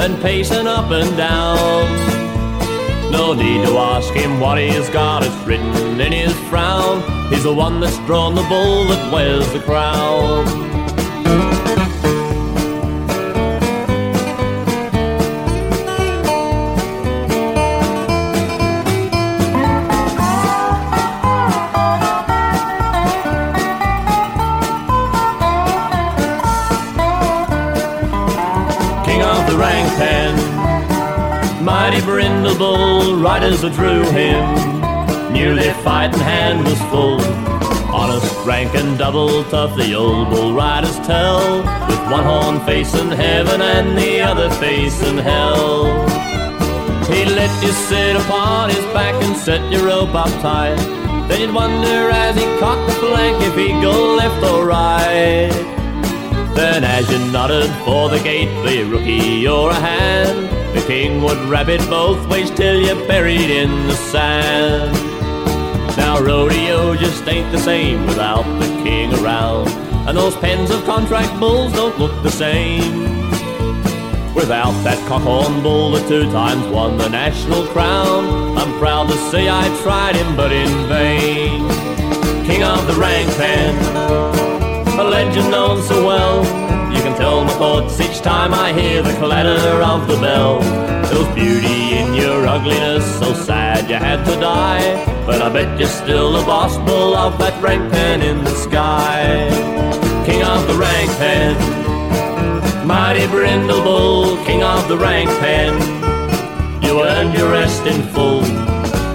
and 0.00 0.20
pacing 0.22 0.66
up 0.66 0.90
and 0.90 1.16
down. 1.16 3.10
No 3.10 3.32
need 3.32 3.64
to 3.66 3.78
ask 3.78 4.12
him 4.14 4.40
what 4.40 4.58
he's 4.58 4.88
got, 4.90 5.24
it's 5.24 5.34
written 5.46 6.00
in 6.00 6.12
his 6.12 6.32
frown. 6.48 7.02
He's 7.30 7.44
the 7.44 7.54
one 7.54 7.80
that's 7.80 7.98
drawn 8.06 8.34
the 8.34 8.42
bull 8.42 8.84
that 8.86 9.12
wears 9.12 9.50
the 9.52 9.60
crown. 9.60 10.63
Mighty 31.94 32.06
brindle 32.06 32.56
bull 32.56 33.16
riders 33.16 33.60
that 33.60 33.72
drew 33.72 34.02
him 34.10 34.74
their 35.54 35.74
fighting 35.84 36.20
hand 36.20 36.64
was 36.64 36.80
full. 36.90 37.20
Honest, 37.94 38.46
rank 38.46 38.74
and 38.74 38.98
double 38.98 39.44
tough, 39.44 39.76
the 39.76 39.94
old 39.94 40.30
bull 40.30 40.54
riders 40.54 40.96
tell, 41.06 41.58
with 41.86 42.10
one 42.10 42.24
horn 42.24 42.60
facing 42.66 43.10
heaven 43.10 43.60
and 43.60 43.96
the 43.96 44.20
other 44.20 44.50
facing 44.54 45.18
hell. 45.18 45.84
He'd 47.06 47.28
let 47.28 47.52
you 47.62 47.70
sit 47.70 48.16
upon 48.16 48.70
his 48.70 48.84
back 48.92 49.14
and 49.22 49.36
set 49.36 49.60
your 49.70 49.86
rope 49.86 50.14
up 50.14 50.30
tight. 50.40 50.76
Then 51.28 51.40
you'd 51.42 51.54
wonder 51.54 52.10
as 52.10 52.34
he 52.36 52.44
cocked 52.58 52.86
the 52.88 52.94
flank 52.94 53.36
if 53.42 53.54
he'd 53.54 53.80
go 53.82 54.14
left 54.14 54.42
or 54.44 54.66
right. 54.66 55.52
Then 56.54 56.82
as 56.82 57.08
you 57.10 57.18
nodded 57.30 57.70
for 57.84 58.08
the 58.08 58.18
gate, 58.18 58.50
be 58.64 58.82
rookie 58.82 59.46
or 59.46 59.70
a 59.70 59.74
hand, 59.74 60.63
king 60.86 61.22
would 61.22 61.38
wrap 61.48 61.68
it 61.68 61.80
both 61.88 62.28
ways 62.28 62.50
till 62.50 62.78
you're 62.78 63.06
buried 63.06 63.50
in 63.50 63.70
the 63.86 63.94
sand. 63.94 64.92
Now 65.96 66.20
rodeo 66.20 66.94
just 66.94 67.26
ain't 67.26 67.50
the 67.52 67.58
same 67.58 68.06
without 68.06 68.44
the 68.60 68.66
king 68.82 69.12
around, 69.14 69.68
and 70.06 70.16
those 70.16 70.36
pens 70.36 70.70
of 70.70 70.84
contract 70.84 71.38
bulls 71.40 71.72
don't 71.72 71.98
look 71.98 72.22
the 72.22 72.30
same. 72.30 73.02
Without 74.34 74.72
that 74.84 74.98
cockhorn 75.08 75.62
bull 75.62 75.92
that 75.92 76.06
two 76.06 76.30
times 76.32 76.66
won 76.66 76.98
the 76.98 77.08
national 77.08 77.66
crown, 77.68 78.58
I'm 78.58 78.78
proud 78.78 79.08
to 79.08 79.16
say 79.30 79.48
I 79.48 79.66
tried 79.82 80.16
him, 80.16 80.36
but 80.36 80.52
in 80.52 80.68
vain. 80.88 81.66
King 82.44 82.62
of 82.62 82.86
the 82.86 82.94
rank 82.94 83.28
pen, 83.36 83.74
a 84.98 85.04
legend 85.04 85.50
known 85.50 85.82
so 85.82 86.04
well. 86.06 86.63
Tell 87.34 87.44
my 87.44 87.52
thoughts 87.54 88.00
each 88.00 88.20
time 88.20 88.54
I 88.54 88.72
hear 88.72 89.02
the 89.02 89.12
clatter 89.14 89.82
of 89.82 90.06
the 90.06 90.16
bell. 90.18 90.60
There 90.60 91.18
was 91.18 91.34
beauty 91.34 91.98
in 91.98 92.14
your 92.14 92.46
ugliness, 92.46 93.04
so 93.18 93.34
sad 93.34 93.90
you 93.90 93.96
had 93.96 94.24
to 94.26 94.38
die. 94.38 95.04
But 95.26 95.42
I 95.42 95.48
bet 95.48 95.76
you're 95.76 95.88
still 95.88 96.30
the 96.34 96.44
boss 96.44 96.76
bull 96.86 97.16
of 97.16 97.36
that 97.38 97.60
rank 97.60 97.92
pen 97.92 98.22
in 98.22 98.44
the 98.44 98.54
sky. 98.54 99.50
King 100.24 100.44
of 100.44 100.64
the 100.68 100.74
rank 100.74 101.10
pen. 101.18 102.86
Mighty 102.86 103.26
Brindle 103.26 103.82
Bull, 103.82 104.36
king 104.44 104.62
of 104.62 104.86
the 104.86 104.96
rank 104.96 105.28
pen. 105.40 105.74
You 106.84 107.02
earned 107.02 107.36
your 107.36 107.50
rest 107.50 107.84
in 107.84 108.00
full. 108.14 108.44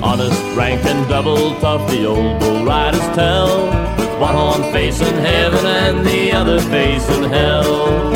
Honest, 0.03 0.43
rank 0.57 0.83
and 0.83 1.07
double 1.07 1.57
tough, 1.61 1.89
the 1.89 2.05
old 2.05 2.37
bull 2.41 2.65
riders 2.65 2.99
tell. 3.15 4.08
One 4.19 4.35
horn 4.35 4.73
facing 4.73 5.15
heaven 5.15 5.65
and 5.65 6.05
the 6.05 6.33
other 6.33 6.59
facing 6.59 7.23
hell. 7.29 8.09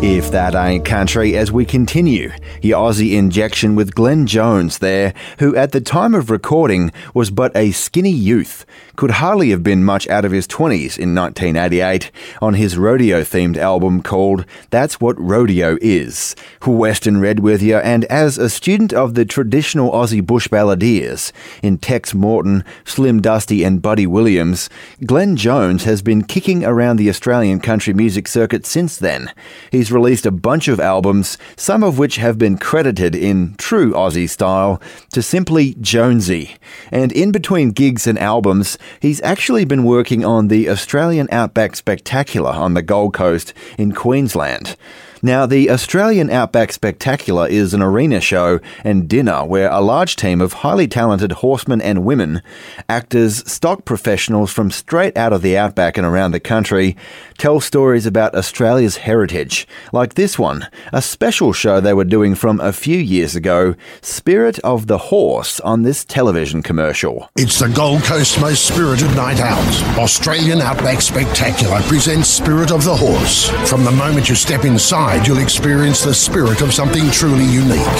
If 0.00 0.30
that 0.30 0.54
ain't 0.54 0.84
country, 0.84 1.36
as 1.36 1.50
we 1.50 1.64
continue, 1.64 2.30
your 2.62 2.88
Aussie 2.88 3.16
injection 3.16 3.74
with 3.74 3.96
Glenn 3.96 4.26
Jones 4.28 4.78
there, 4.78 5.12
who 5.40 5.56
at 5.56 5.72
the 5.72 5.80
time 5.80 6.14
of 6.14 6.30
recording 6.30 6.92
was 7.14 7.30
but 7.30 7.56
a 7.56 7.72
skinny 7.72 8.12
youth, 8.12 8.64
could 8.96 9.12
hardly 9.12 9.50
have 9.50 9.62
been 9.62 9.84
much 9.84 10.08
out 10.08 10.24
of 10.24 10.32
his 10.32 10.46
20s 10.46 10.98
in 10.98 11.14
1988 11.14 12.10
on 12.40 12.54
his 12.54 12.78
rodeo 12.78 13.22
themed 13.22 13.56
album 13.56 14.02
called 14.02 14.44
That's 14.70 15.00
What 15.00 15.20
Rodeo 15.20 15.76
Is. 15.80 16.36
Western 16.64 17.20
Red 17.20 17.40
with 17.40 17.62
you, 17.62 17.76
and 17.76 18.04
as 18.06 18.36
a 18.36 18.50
student 18.50 18.92
of 18.92 19.14
the 19.14 19.24
traditional 19.24 19.92
Aussie 19.92 20.24
bush 20.24 20.48
balladeers 20.48 21.32
in 21.62 21.78
Tex 21.78 22.14
Morton, 22.14 22.64
Slim 22.84 23.20
Dusty, 23.22 23.64
and 23.64 23.80
Buddy 23.80 24.06
Williams, 24.06 24.68
Glenn 25.06 25.36
Jones 25.36 25.84
has 25.84 26.02
been 26.02 26.22
kicking 26.22 26.64
around 26.64 26.96
the 26.96 27.08
Australian 27.08 27.60
country 27.60 27.94
music 27.94 28.28
circuit 28.28 28.66
since 28.66 28.96
then. 28.96 29.32
He's 29.70 29.92
released 29.92 30.26
a 30.26 30.30
bunch 30.30 30.68
of 30.68 30.80
albums, 30.80 31.38
some 31.56 31.82
of 31.82 31.98
which 31.98 32.16
have 32.16 32.38
been 32.38 32.58
credited 32.58 33.14
in 33.14 33.54
true 33.56 33.92
Aussie 33.92 34.28
style 34.28 34.80
to 35.12 35.22
simply 35.22 35.74
Jonesy. 35.80 36.56
And 36.90 37.12
in 37.12 37.32
between 37.32 37.70
gigs 37.70 38.06
and 38.06 38.18
albums, 38.18 38.76
he's 39.00 39.22
actually 39.22 39.64
been 39.64 39.84
working 39.84 40.24
on 40.24 40.48
the 40.48 40.68
Australian 40.68 41.28
Outback 41.30 41.76
Spectacular 41.76 42.50
on 42.50 42.74
the 42.74 42.82
Gold 42.82 43.14
Coast 43.14 43.52
in 43.78 43.92
Queensland. 43.92 44.76
Now, 45.24 45.46
the 45.46 45.70
Australian 45.70 46.28
Outback 46.28 46.70
Spectacular 46.70 47.48
is 47.48 47.72
an 47.72 47.80
arena 47.80 48.20
show 48.20 48.60
and 48.84 49.08
dinner 49.08 49.42
where 49.42 49.70
a 49.70 49.80
large 49.80 50.16
team 50.16 50.42
of 50.42 50.52
highly 50.52 50.86
talented 50.86 51.32
horsemen 51.32 51.80
and 51.80 52.04
women, 52.04 52.42
actors, 52.90 53.36
stock 53.50 53.86
professionals 53.86 54.52
from 54.52 54.70
straight 54.70 55.16
out 55.16 55.32
of 55.32 55.40
the 55.40 55.56
outback 55.56 55.96
and 55.96 56.06
around 56.06 56.32
the 56.32 56.40
country, 56.40 56.94
tell 57.38 57.58
stories 57.58 58.04
about 58.04 58.34
Australia's 58.34 58.98
heritage, 58.98 59.66
like 59.94 60.12
this 60.12 60.38
one, 60.38 60.68
a 60.92 61.00
special 61.00 61.54
show 61.54 61.80
they 61.80 61.94
were 61.94 62.04
doing 62.04 62.34
from 62.34 62.60
a 62.60 62.70
few 62.70 62.98
years 62.98 63.34
ago, 63.34 63.74
Spirit 64.02 64.58
of 64.58 64.88
the 64.88 64.98
Horse, 64.98 65.58
on 65.60 65.84
this 65.84 66.04
television 66.04 66.62
commercial. 66.62 67.30
It's 67.34 67.58
the 67.60 67.68
Gold 67.70 68.02
Coast's 68.02 68.38
most 68.38 68.66
spirited 68.66 69.16
night 69.16 69.40
out. 69.40 69.98
Australian 69.98 70.60
Outback 70.60 71.00
Spectacular 71.00 71.80
presents 71.84 72.28
Spirit 72.28 72.70
of 72.70 72.84
the 72.84 72.94
Horse. 72.94 73.48
From 73.70 73.84
the 73.84 73.90
moment 73.90 74.28
you 74.28 74.34
step 74.34 74.66
inside, 74.66 75.13
you'll 75.22 75.38
experience 75.38 76.02
the 76.02 76.12
spirit 76.12 76.60
of 76.60 76.74
something 76.74 77.08
truly 77.10 77.44
unique. 77.44 77.98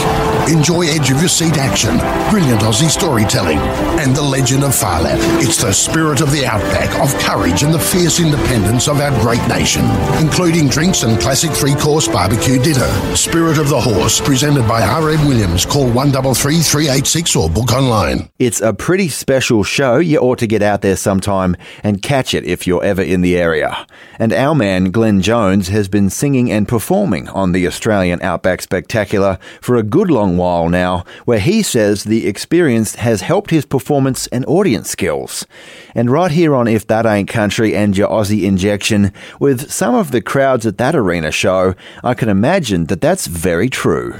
Enjoy 0.48 0.82
edge 0.82 1.10
of 1.12 1.20
your 1.20 1.28
seat 1.28 1.56
action, 1.56 1.96
brilliant 2.28 2.62
Aussie 2.62 2.90
storytelling, 2.90 3.58
and 4.00 4.16
the 4.16 4.22
legend 4.22 4.64
of 4.64 4.74
Phar 4.74 5.02
Lap. 5.02 5.18
It's 5.40 5.62
the 5.62 5.72
spirit 5.72 6.20
of 6.20 6.32
the 6.32 6.44
outback, 6.44 6.90
of 7.00 7.16
courage 7.20 7.62
and 7.62 7.72
the 7.72 7.78
fierce 7.78 8.18
independence 8.18 8.88
of 8.88 9.00
our 9.00 9.12
great 9.20 9.46
nation, 9.46 9.84
including 10.18 10.68
drinks 10.68 11.04
and 11.04 11.20
classic 11.20 11.52
three 11.52 11.74
course 11.74 12.08
barbecue 12.08 12.60
dinner. 12.60 12.88
Spirit 13.14 13.58
of 13.58 13.68
the 13.68 13.80
Horse, 13.80 14.20
presented 14.20 14.66
by 14.66 14.82
R.M. 14.82 15.28
Williams. 15.28 15.64
Call 15.64 15.86
133 15.86 16.62
386 16.62 17.36
or 17.36 17.48
book 17.48 17.72
online. 17.72 18.28
It's 18.38 18.60
a 18.60 18.72
pretty 18.72 19.08
special 19.08 19.62
show. 19.62 19.98
You 19.98 20.18
ought 20.18 20.38
to 20.40 20.48
get 20.48 20.62
out 20.62 20.82
there 20.82 20.96
sometime 20.96 21.56
and 21.84 22.02
catch 22.02 22.34
it 22.34 22.44
if 22.44 22.66
you're 22.66 22.82
ever 22.82 23.02
in 23.02 23.20
the 23.20 23.36
area. 23.36 23.86
And 24.18 24.32
our 24.32 24.54
man, 24.54 24.90
Glenn 24.90 25.20
Jones, 25.20 25.68
has 25.68 25.88
been 25.88 26.10
singing 26.10 26.50
and 26.50 26.66
performing 26.66 26.93
on 26.94 27.50
the 27.50 27.66
Australian 27.66 28.22
Outback 28.22 28.62
Spectacular 28.62 29.36
for 29.60 29.74
a 29.74 29.82
good 29.82 30.12
long 30.12 30.36
while 30.36 30.68
now, 30.68 31.04
where 31.24 31.40
he 31.40 31.60
says 31.60 32.04
the 32.04 32.28
experience 32.28 32.94
has 32.94 33.20
helped 33.20 33.50
his 33.50 33.66
performance 33.66 34.28
and 34.28 34.46
audience 34.46 34.90
skills. 34.90 35.44
And 35.92 36.08
right 36.08 36.30
here 36.30 36.54
on 36.54 36.68
If 36.68 36.86
That 36.86 37.04
Ain't 37.04 37.28
Country 37.28 37.74
and 37.74 37.96
Your 37.96 38.08
Aussie 38.08 38.44
Injection, 38.44 39.12
with 39.40 39.72
some 39.72 39.96
of 39.96 40.12
the 40.12 40.20
crowds 40.20 40.66
at 40.66 40.78
that 40.78 40.94
arena 40.94 41.32
show, 41.32 41.74
I 42.04 42.14
can 42.14 42.28
imagine 42.28 42.86
that 42.86 43.00
that's 43.00 43.26
very 43.26 43.68
true. 43.68 44.12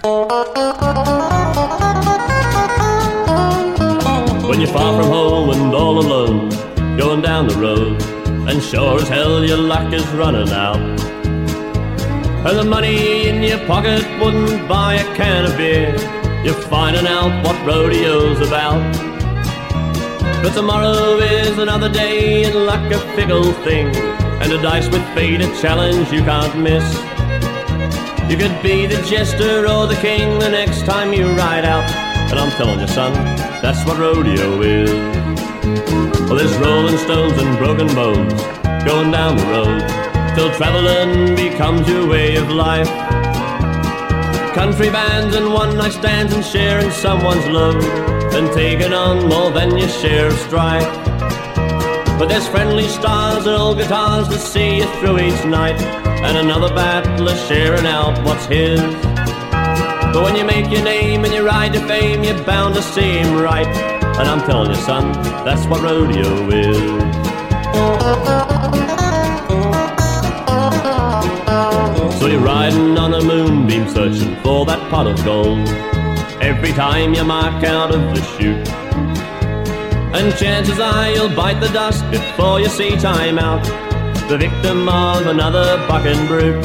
When 4.48 4.60
you're 4.60 4.72
far 4.72 5.00
from 5.00 5.12
home 5.12 5.50
and 5.50 5.72
all 5.72 6.00
alone, 6.00 6.48
going 6.96 7.22
down 7.22 7.46
the 7.46 7.56
road, 7.56 8.02
and 8.48 8.60
sure 8.60 9.00
as 9.00 9.08
hell 9.08 9.44
your 9.44 9.58
luck 9.58 9.92
is 9.92 10.06
running 10.08 10.50
out. 10.50 11.13
And 12.46 12.58
the 12.58 12.64
money 12.64 13.26
in 13.26 13.42
your 13.42 13.58
pocket 13.66 14.04
wouldn't 14.20 14.68
buy 14.68 14.96
a 14.96 15.16
can 15.16 15.46
of 15.46 15.56
beer. 15.56 15.96
You're 16.44 16.60
finding 16.68 17.06
out 17.06 17.42
what 17.42 17.56
rodeo's 17.66 18.46
about. 18.46 18.82
But 20.42 20.52
tomorrow 20.52 21.16
is 21.20 21.56
another 21.56 21.88
day 21.88 22.44
and 22.44 22.66
luck 22.66 22.92
a 22.92 22.98
fickle 23.16 23.50
thing. 23.64 23.86
And 24.42 24.52
a 24.52 24.60
dice 24.60 24.86
with 24.90 25.02
fate 25.14 25.40
a 25.40 25.46
challenge 25.62 26.12
you 26.12 26.20
can't 26.20 26.54
miss. 26.58 26.84
You 28.30 28.36
could 28.36 28.62
be 28.62 28.84
the 28.84 29.02
jester 29.08 29.66
or 29.66 29.86
the 29.86 29.98
king 30.02 30.38
the 30.38 30.50
next 30.50 30.84
time 30.84 31.14
you 31.14 31.26
ride 31.28 31.64
out. 31.64 31.90
And 32.30 32.38
I'm 32.38 32.50
telling 32.58 32.78
you, 32.78 32.88
son, 32.88 33.14
that's 33.62 33.82
what 33.86 33.98
rodeo 33.98 34.60
is. 34.60 34.90
Well, 36.28 36.36
there's 36.36 36.54
rolling 36.58 36.98
stones 36.98 37.40
and 37.40 37.56
broken 37.56 37.86
bones 37.94 38.34
going 38.84 39.12
down 39.12 39.38
the 39.38 39.44
road 39.44 40.04
till 40.34 40.52
traveling 40.54 41.36
becomes 41.36 41.88
your 41.88 42.06
way 42.08 42.36
of 42.36 42.50
life. 42.50 42.88
Country 44.54 44.90
bands 44.90 45.34
and 45.36 45.52
one 45.52 45.76
night 45.76 45.92
stands 45.92 46.32
and 46.32 46.44
sharing 46.44 46.90
someone's 46.90 47.46
love 47.48 47.76
and 48.34 48.52
taking 48.52 48.92
on 48.92 49.28
more 49.28 49.50
than 49.50 49.76
your 49.76 49.88
share 49.88 50.28
of 50.28 50.32
strife. 50.34 50.86
But 52.18 52.26
there's 52.28 52.48
friendly 52.48 52.88
stars 52.88 53.46
and 53.46 53.56
old 53.56 53.78
guitars 53.78 54.28
to 54.28 54.38
see 54.38 54.78
you 54.78 54.86
through 54.98 55.18
each 55.20 55.44
night, 55.44 55.80
and 55.80 56.38
another 56.38 56.72
battler 56.74 57.36
sharing 57.48 57.86
out 57.86 58.18
what's 58.24 58.46
his. 58.46 58.80
But 60.12 60.22
when 60.22 60.36
you 60.36 60.44
make 60.44 60.70
your 60.70 60.84
name 60.84 61.24
and 61.24 61.34
you 61.34 61.44
ride 61.44 61.72
to 61.72 61.80
fame, 61.88 62.22
you're 62.22 62.42
bound 62.44 62.74
to 62.76 62.82
seem 62.82 63.36
right. 63.40 63.66
And 63.66 64.28
I'm 64.28 64.46
telling 64.46 64.70
you, 64.70 64.76
son, 64.76 65.12
that's 65.44 65.66
what 65.66 65.82
rodeo 65.82 66.48
is. 66.50 67.04
Riding 72.54 72.96
on 72.96 73.14
a 73.14 73.22
moonbeam 73.22 73.88
searching 73.88 74.36
for 74.42 74.64
that 74.64 74.80
pot 74.90 75.06
of 75.06 75.16
gold 75.24 75.68
Every 76.40 76.72
time 76.72 77.12
you 77.12 77.24
mark 77.24 77.64
out 77.64 77.92
of 77.92 78.02
the 78.14 78.22
chute 78.32 78.68
And 80.16 80.36
chances 80.36 80.78
are 80.78 81.10
you'll 81.10 81.34
bite 81.34 81.60
the 81.60 81.72
dust 81.80 82.08
before 82.10 82.60
you 82.60 82.68
see 82.68 82.96
time 82.96 83.38
out 83.38 83.64
the 84.28 84.38
victim 84.38 84.88
of 84.88 85.26
another 85.26 85.76
bucking 85.86 86.26
brute. 86.26 86.62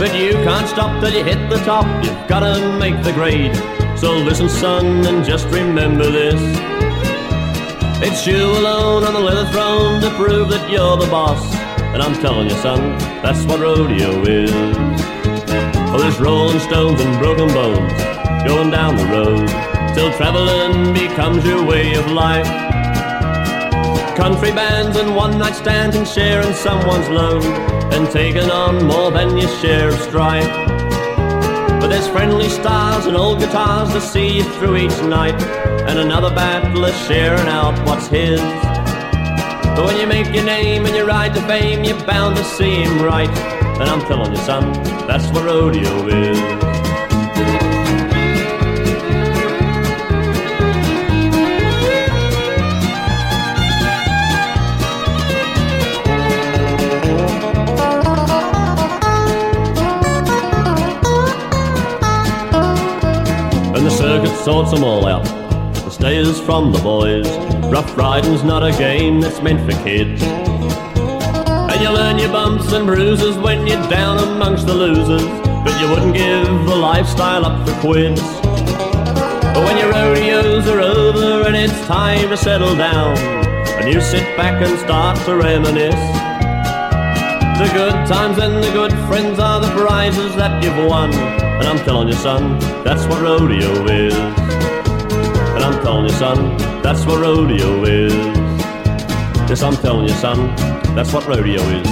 But 0.00 0.12
you 0.18 0.32
can't 0.46 0.68
stop 0.68 1.00
till 1.00 1.12
you 1.12 1.22
hit 1.22 1.48
the 1.48 1.58
top, 1.58 1.86
you've 2.04 2.26
gotta 2.26 2.76
make 2.76 3.00
the 3.04 3.12
grade. 3.12 3.54
So 3.96 4.16
listen, 4.16 4.48
son, 4.48 5.06
and 5.06 5.24
just 5.24 5.46
remember 5.46 6.10
this. 6.10 6.40
It's 8.02 8.26
you 8.26 8.42
alone 8.60 9.04
on 9.04 9.14
the 9.14 9.20
leather 9.20 9.48
throne 9.52 10.00
to 10.00 10.10
prove 10.16 10.48
that 10.48 10.68
you're 10.68 10.96
the 10.96 11.06
boss. 11.06 11.67
And 11.92 12.02
I'm 12.02 12.14
telling 12.20 12.48
you, 12.48 12.56
son, 12.56 12.98
that's 13.22 13.44
what 13.44 13.60
rodeo 13.60 14.22
is. 14.22 14.52
Oh, 15.90 15.98
there's 15.98 16.20
rolling 16.20 16.60
stones 16.60 17.00
and 17.00 17.18
broken 17.18 17.48
bones 17.48 17.92
going 18.46 18.70
down 18.70 18.96
the 18.96 19.06
road 19.06 19.48
till 19.94 20.12
traveling 20.12 20.92
becomes 20.94 21.44
your 21.44 21.64
way 21.64 21.94
of 21.94 22.10
life. 22.12 22.46
Country 24.16 24.52
bands 24.52 24.96
and 24.96 25.16
one 25.16 25.38
night 25.38 25.54
stands 25.54 25.96
and 25.96 26.06
sharing 26.06 26.52
someone's 26.52 27.08
load 27.08 27.44
and 27.94 28.10
taking 28.10 28.50
on 28.50 28.84
more 28.86 29.10
than 29.10 29.36
your 29.36 29.48
share 29.60 29.88
of 29.88 29.98
strife. 30.00 30.48
But 31.80 31.88
there's 31.88 32.08
friendly 32.08 32.48
stars 32.48 33.06
and 33.06 33.16
old 33.16 33.38
guitars 33.38 33.92
to 33.92 34.00
see 34.00 34.38
you 34.38 34.44
through 34.54 34.76
each 34.76 35.00
night, 35.02 35.40
and 35.88 35.98
another 35.98 36.30
battler 36.34 36.92
sharing 36.92 37.48
out 37.48 37.74
what's 37.86 38.08
his. 38.08 38.40
But 39.78 39.86
when 39.86 40.00
you 40.00 40.08
make 40.08 40.34
your 40.34 40.44
name 40.44 40.86
and 40.86 40.96
you 40.96 41.06
ride 41.06 41.36
to 41.36 41.40
fame, 41.42 41.84
you're 41.84 42.04
bound 42.04 42.36
to 42.36 42.42
see 42.42 42.82
him 42.82 43.00
right. 43.00 43.30
And 43.78 43.88
I'm 43.88 44.00
telling 44.08 44.32
you, 44.32 44.38
son, 44.38 44.72
that's 45.06 45.28
what 45.28 45.44
rodeo 45.44 46.08
is. 46.08 46.36
And 63.76 63.86
the 63.86 63.90
circuit 63.90 64.36
sorts 64.44 64.72
them 64.72 64.82
all 64.82 65.06
out. 65.06 65.37
Stayers 65.98 66.40
from 66.40 66.70
the 66.70 66.78
boys. 66.78 67.28
Rough 67.72 67.96
riding's 67.96 68.44
not 68.44 68.62
a 68.62 68.70
game 68.70 69.20
that's 69.20 69.42
meant 69.42 69.60
for 69.68 69.76
kids. 69.82 70.22
And 70.22 71.80
you 71.82 71.90
learn 71.90 72.20
your 72.20 72.30
bumps 72.30 72.72
and 72.72 72.86
bruises 72.86 73.36
when 73.36 73.66
you're 73.66 73.82
down 73.88 74.18
amongst 74.18 74.68
the 74.68 74.74
losers. 74.74 75.24
But 75.64 75.80
you 75.80 75.88
wouldn't 75.90 76.14
give 76.14 76.46
the 76.46 76.76
lifestyle 76.76 77.44
up 77.44 77.68
for 77.68 77.74
quids. 77.80 78.22
But 78.22 79.64
when 79.64 79.76
your 79.76 79.90
rodeos 79.90 80.68
are 80.68 80.80
over 80.80 81.48
and 81.48 81.56
it's 81.56 81.84
time 81.88 82.28
to 82.28 82.36
settle 82.36 82.76
down, 82.76 83.18
and 83.82 83.92
you 83.92 84.00
sit 84.00 84.36
back 84.36 84.62
and 84.64 84.78
start 84.78 85.18
to 85.26 85.36
reminisce. 85.36 85.94
The 87.58 87.68
good 87.74 88.06
times 88.06 88.38
and 88.38 88.62
the 88.62 88.70
good 88.70 88.92
friends 89.08 89.40
are 89.40 89.60
the 89.60 89.70
prizes 89.76 90.36
that 90.36 90.62
you've 90.62 90.88
won. 90.88 91.12
And 91.12 91.66
I'm 91.66 91.78
telling 91.78 92.06
you, 92.06 92.14
son, 92.14 92.56
that's 92.84 93.04
what 93.06 93.20
rodeo 93.20 93.84
is. 93.88 94.37
And 95.68 95.76
I'm 95.76 95.82
telling 95.84 96.04
you, 96.04 96.10
son, 96.12 96.56
that's 96.82 97.04
what 97.04 97.20
rodeo 97.20 97.84
is. 97.84 98.14
Yes, 99.50 99.62
I'm 99.62 99.76
telling 99.76 100.08
you, 100.08 100.14
son, 100.14 100.56
that's 100.94 101.12
what 101.12 101.26
rodeo 101.26 101.60
is. 101.60 101.86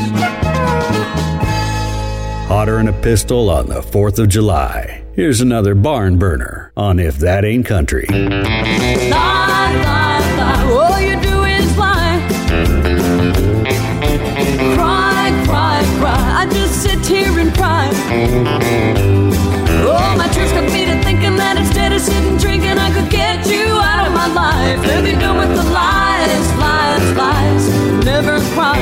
Hotter 2.49 2.79
than 2.79 2.89
a 2.89 2.95
pistol 3.03 3.51
on 3.51 3.67
the 3.67 3.83
4th 3.83 4.19
of 4.19 4.31
July. 4.31 5.05
Here's 5.13 5.43
another 5.43 5.75
barn 5.75 6.17
burner 6.17 6.73
on 6.75 6.99
If 6.99 7.19
That 7.19 7.45
Ain't 7.45 7.67
Country. 7.67 8.07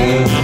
Never 0.05 0.29
cry. 0.29 0.43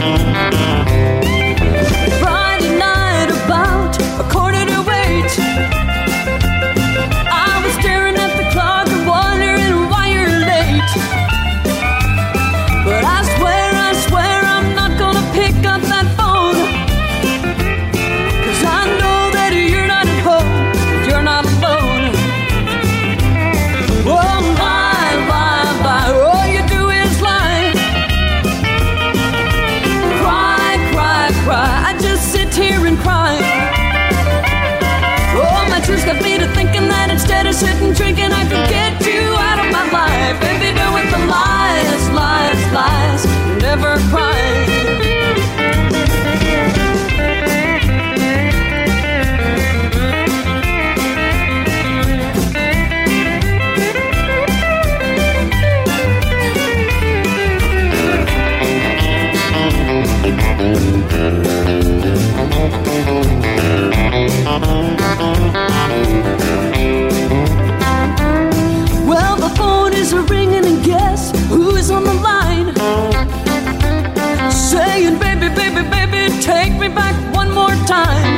Take 76.51 76.77
me 76.81 76.89
back 76.89 77.15
one 77.33 77.51
more 77.55 77.77
time. 77.87 78.35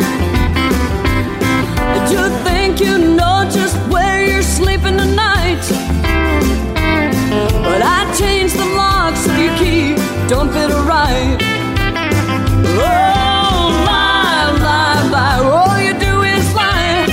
Did 1.94 2.06
you 2.14 2.24
think 2.46 2.78
you 2.78 2.98
know 3.16 3.48
just 3.50 3.76
where 3.90 4.18
you're 4.26 4.48
sleeping 4.58 4.98
tonight? 4.98 5.62
But 7.68 7.80
I 7.98 8.00
changed 8.20 8.56
the 8.58 8.68
locks 8.82 9.22
of 9.28 9.34
your 9.42 9.54
key, 9.56 9.94
don't 10.28 10.50
fit 10.52 10.70
right. 10.92 11.38
Oh, 12.84 13.62
lie, 13.90 14.48
lie, 14.66 15.02
lie, 15.14 15.40
all 15.56 15.76
you 15.86 15.94
do 16.08 16.14
is 16.34 16.46
lie. 16.60 17.06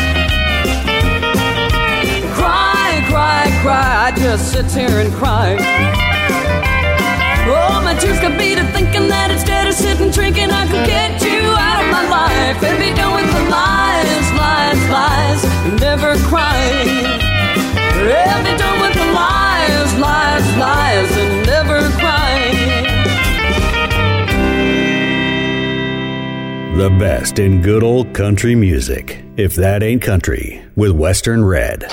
Cry, 2.37 2.89
cry, 3.11 3.43
cry, 3.61 3.89
I 4.07 4.11
just 4.17 4.51
sit 4.51 4.69
here 4.71 4.99
and 4.99 5.13
cry. 5.13 5.98
My 7.89 7.95
to 8.53 8.65
thinking 8.71 9.07
that 9.07 9.31
instead 9.31 9.67
of 9.67 9.73
sitting 9.73 10.11
drinking, 10.11 10.51
I 10.51 10.67
could 10.67 10.85
get 10.85 11.23
you 11.23 11.41
out 11.57 11.83
of 11.83 11.89
my 11.89 12.05
life 12.07 12.61
and 12.61 12.77
be 12.77 12.93
done 12.93 13.15
with 13.17 13.25
the 13.25 13.49
lies, 13.49 14.25
lies, 14.37 14.81
lies, 14.93 15.43
and 15.65 15.81
never 15.81 16.15
cry. 16.29 16.53
Yeah, 18.05 18.37
be 18.45 18.55
done 18.61 18.79
with 18.79 18.93
the 18.93 19.09
lies, 19.09 19.89
lies, 19.97 20.45
lies, 20.61 21.17
and 21.17 21.45
never 21.47 21.81
cry. 21.97 22.53
The 26.77 26.91
best 26.99 27.39
in 27.39 27.63
good 27.63 27.81
old 27.81 28.13
country 28.13 28.53
music. 28.53 29.23
If 29.35 29.55
That 29.55 29.81
Ain't 29.81 30.03
Country 30.03 30.63
with 30.75 30.91
Western 30.91 31.43
Red. 31.43 31.87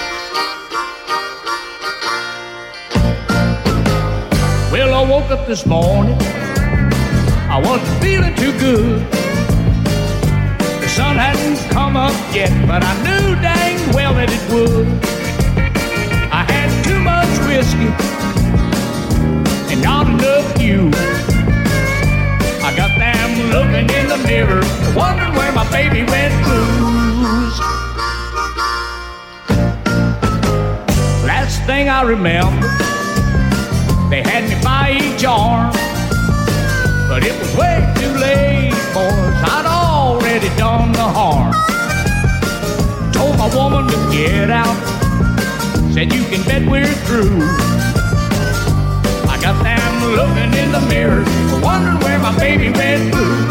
This 5.46 5.64
morning. 5.64 6.16
I 7.48 7.60
wasn't 7.62 8.02
feeling 8.02 8.34
too 8.34 8.50
good. 8.58 9.00
The 10.82 10.88
sun 10.88 11.16
hadn't 11.16 11.70
come 11.70 11.96
up 11.96 12.12
yet, 12.34 12.50
but 12.66 12.82
I 12.82 12.92
knew 13.04 13.36
dang 13.40 13.94
well 13.94 14.12
that 14.14 14.28
it 14.28 14.42
would. 14.50 14.88
I 16.32 16.42
had 16.50 16.68
too 16.82 16.98
much 16.98 17.30
whiskey 17.46 17.90
and 19.72 19.80
not 19.82 20.08
enough 20.08 20.60
you. 20.60 20.90
I 22.66 22.74
got 22.74 22.90
them 22.98 23.30
looking 23.54 23.88
in 23.94 24.08
the 24.08 24.18
mirror, 24.26 24.62
wondering 24.96 25.34
where 25.34 25.52
my 25.52 25.70
baby 25.70 26.02
went 26.02 26.34
blues. 26.42 27.58
Last 31.24 31.62
thing 31.66 31.88
I 31.88 32.02
remember. 32.02 32.95
They 34.08 34.22
had 34.22 34.44
me 34.48 34.54
by 34.62 34.92
each 34.92 35.24
arm, 35.24 35.72
but 37.08 37.24
it 37.24 37.36
was 37.40 37.56
way 37.56 37.92
too 37.98 38.12
late, 38.14 38.70
boys. 38.94 39.34
I'd 39.42 39.66
already 39.66 40.48
done 40.56 40.92
the 40.92 41.02
harm. 41.02 41.52
Told 43.12 43.36
my 43.36 43.48
woman 43.54 43.88
to 43.88 43.96
get 44.12 44.48
out. 44.48 44.76
Said 45.92 46.12
you 46.12 46.22
can 46.24 46.42
bet 46.44 46.70
we're 46.70 46.86
through. 47.06 47.42
I 49.28 49.38
got 49.42 49.60
them 49.64 50.04
looking 50.14 50.54
in 50.62 50.70
the 50.70 50.80
mirror, 50.88 51.24
wondering 51.60 51.98
where 51.98 52.18
my 52.20 52.32
baby 52.38 52.70
went 52.70 53.10
blue. 53.10 53.46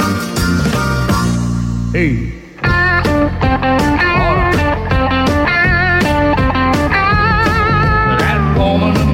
Hey. 1.91 2.31
That 8.21 8.39
woman 8.57 9.04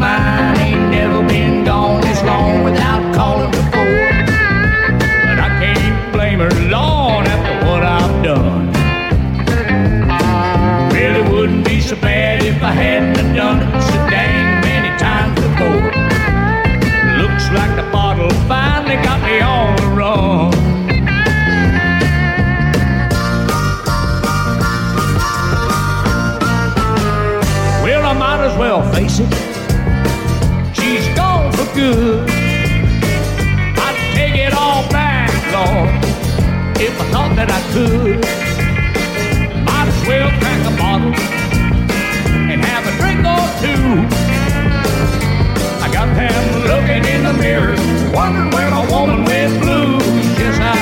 in 47.22 47.28
the 47.28 47.42
mirror, 47.42 47.76
wondering 48.14 48.92
woman 48.92 49.24
went 49.24 49.62
blue. 49.62 49.98
Yes, 50.42 50.58
I, 50.60 50.74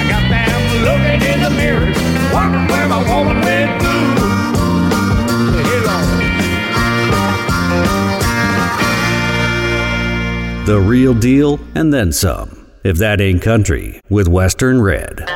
I 0.00 0.04
got 0.10 0.24
looking 0.82 1.22
in 1.32 1.40
the 1.40 1.50
mirror, 1.50 1.92
wondering 2.32 2.90
woman 3.08 3.40
went 3.42 3.80
blue. 3.80 3.86
The 10.66 10.80
real 10.80 11.14
deal 11.14 11.60
and 11.76 11.94
then 11.94 12.10
some. 12.10 12.66
If 12.82 12.98
that 12.98 13.20
ain't 13.20 13.42
country, 13.42 14.00
with 14.08 14.26
Western 14.26 14.80
Red. 14.80 15.35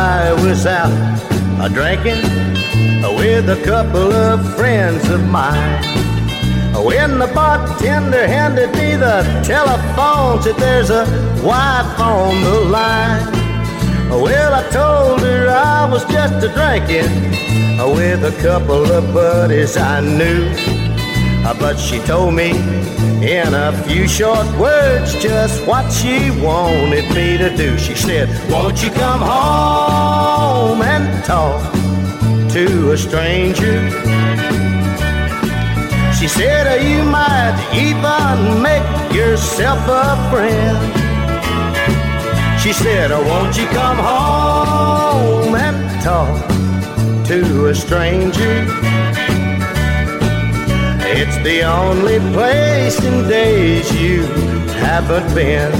I 0.00 0.32
was 0.32 0.64
out 0.64 0.90
a 1.60 1.68
drinking 1.68 2.22
with 3.18 3.50
a 3.50 3.60
couple 3.66 4.10
of 4.14 4.56
friends 4.56 5.06
of 5.10 5.22
mine. 5.28 5.84
When 6.72 7.18
the 7.18 7.26
bartender 7.34 8.26
handed 8.26 8.72
me 8.72 8.96
the 8.96 9.20
telephone, 9.44 10.40
said 10.40 10.56
there's 10.56 10.88
a 10.88 11.04
wife 11.44 12.00
on 12.00 12.42
the 12.42 12.60
line. 12.78 13.26
Well, 14.08 14.54
I 14.54 14.62
told 14.70 15.20
her 15.20 15.50
I 15.50 15.86
was 15.92 16.02
just 16.06 16.46
a 16.46 16.50
drinking 16.58 17.10
with 17.94 18.24
a 18.24 18.34
couple 18.40 18.90
of 18.90 19.12
buddies 19.12 19.76
I 19.76 20.00
knew. 20.00 20.48
But 21.60 21.76
she 21.76 21.98
told 21.98 22.32
me 22.32 22.52
in 23.22 23.52
a 23.52 23.70
few 23.86 24.08
short 24.08 24.46
words 24.58 25.14
just 25.22 25.66
what 25.66 25.92
she 25.92 26.30
wanted 26.40 27.04
me 27.14 27.36
to 27.36 27.54
do. 27.54 27.76
She 27.78 27.94
said, 27.94 28.28
Won't 28.50 28.82
you 28.82 28.90
come 28.90 29.20
home 29.20 30.80
and 30.80 31.22
talk 31.24 31.60
to 32.52 32.92
a 32.92 32.96
stranger? 32.96 33.90
She 36.18 36.28
said, 36.28 36.66
uh, 36.66 36.82
You 36.82 37.02
might 37.04 37.56
even 37.74 38.62
make 38.62 39.12
yourself 39.12 39.80
a 39.86 40.30
friend. 40.30 40.78
She 42.58 42.72
said, 42.72 43.10
oh, 43.12 43.22
Won't 43.26 43.56
you 43.56 43.66
come 43.66 43.98
home 43.98 45.54
and 45.54 46.02
talk 46.02 46.48
to 47.26 47.66
a 47.66 47.74
stranger? 47.74 48.66
It's 51.22 51.36
the 51.44 51.62
only 51.62 52.18
place 52.32 52.98
in 53.04 53.28
days 53.28 53.92
you 53.92 54.22
haven't 54.86 55.34
been. 55.34 55.70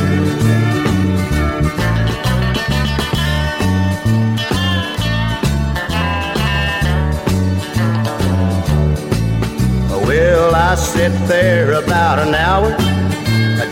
Well, 10.06 10.54
I 10.54 10.74
sit 10.74 11.12
there 11.26 11.72
about 11.72 12.18
an 12.18 12.34
hour 12.34 12.76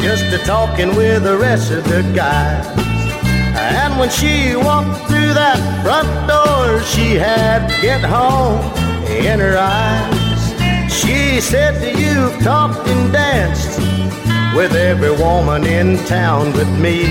just 0.00 0.32
a 0.32 0.38
talking 0.46 0.94
with 0.96 1.24
the 1.24 1.36
rest 1.36 1.70
of 1.70 1.84
the 1.84 2.02
guys. 2.14 2.66
And 3.56 3.98
when 3.98 4.08
she 4.08 4.56
walked 4.56 5.06
through 5.08 5.34
that 5.34 5.60
front 5.82 6.08
door, 6.26 6.80
she 6.82 7.16
had 7.16 7.68
get 7.82 8.00
home 8.02 8.58
in 9.06 9.40
her 9.40 9.58
eyes. 9.58 10.17
She 10.98 11.40
said 11.40 11.80
to 11.80 11.90
you, 11.96 12.28
talked 12.42 12.88
and 12.88 13.12
danced 13.12 13.78
with 14.56 14.72
every 14.74 15.12
woman 15.12 15.64
in 15.64 15.96
town 16.06 16.50
but 16.50 16.66
me. 16.76 17.04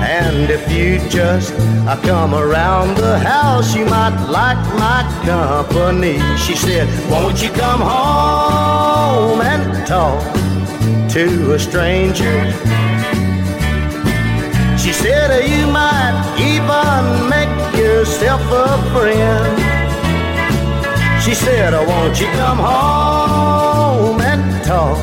And 0.00 0.48
if 0.48 0.64
you 0.72 0.98
just 1.10 1.52
uh, 1.86 2.00
come 2.02 2.34
around 2.34 2.96
the 2.96 3.18
house, 3.18 3.76
you 3.76 3.84
might 3.84 4.16
like 4.30 4.56
my 4.86 5.02
company. 5.26 6.18
She 6.38 6.56
said, 6.56 6.88
Won't 7.10 7.42
you 7.42 7.50
come 7.50 7.82
home 7.82 9.42
and 9.42 9.86
talk 9.86 10.24
to 11.10 11.52
a 11.52 11.58
stranger? 11.58 12.38
She 14.78 14.92
said, 14.94 15.28
You 15.46 15.66
might 15.70 16.16
even 16.40 17.28
make 17.28 17.76
yourself 17.76 18.40
a 18.50 18.68
friend. 18.94 19.69
She 21.30 21.36
said, 21.36 21.74
oh, 21.74 21.86
Won't 21.86 22.20
you 22.20 22.26
come 22.26 22.58
home 22.58 24.20
and 24.20 24.64
talk 24.64 24.98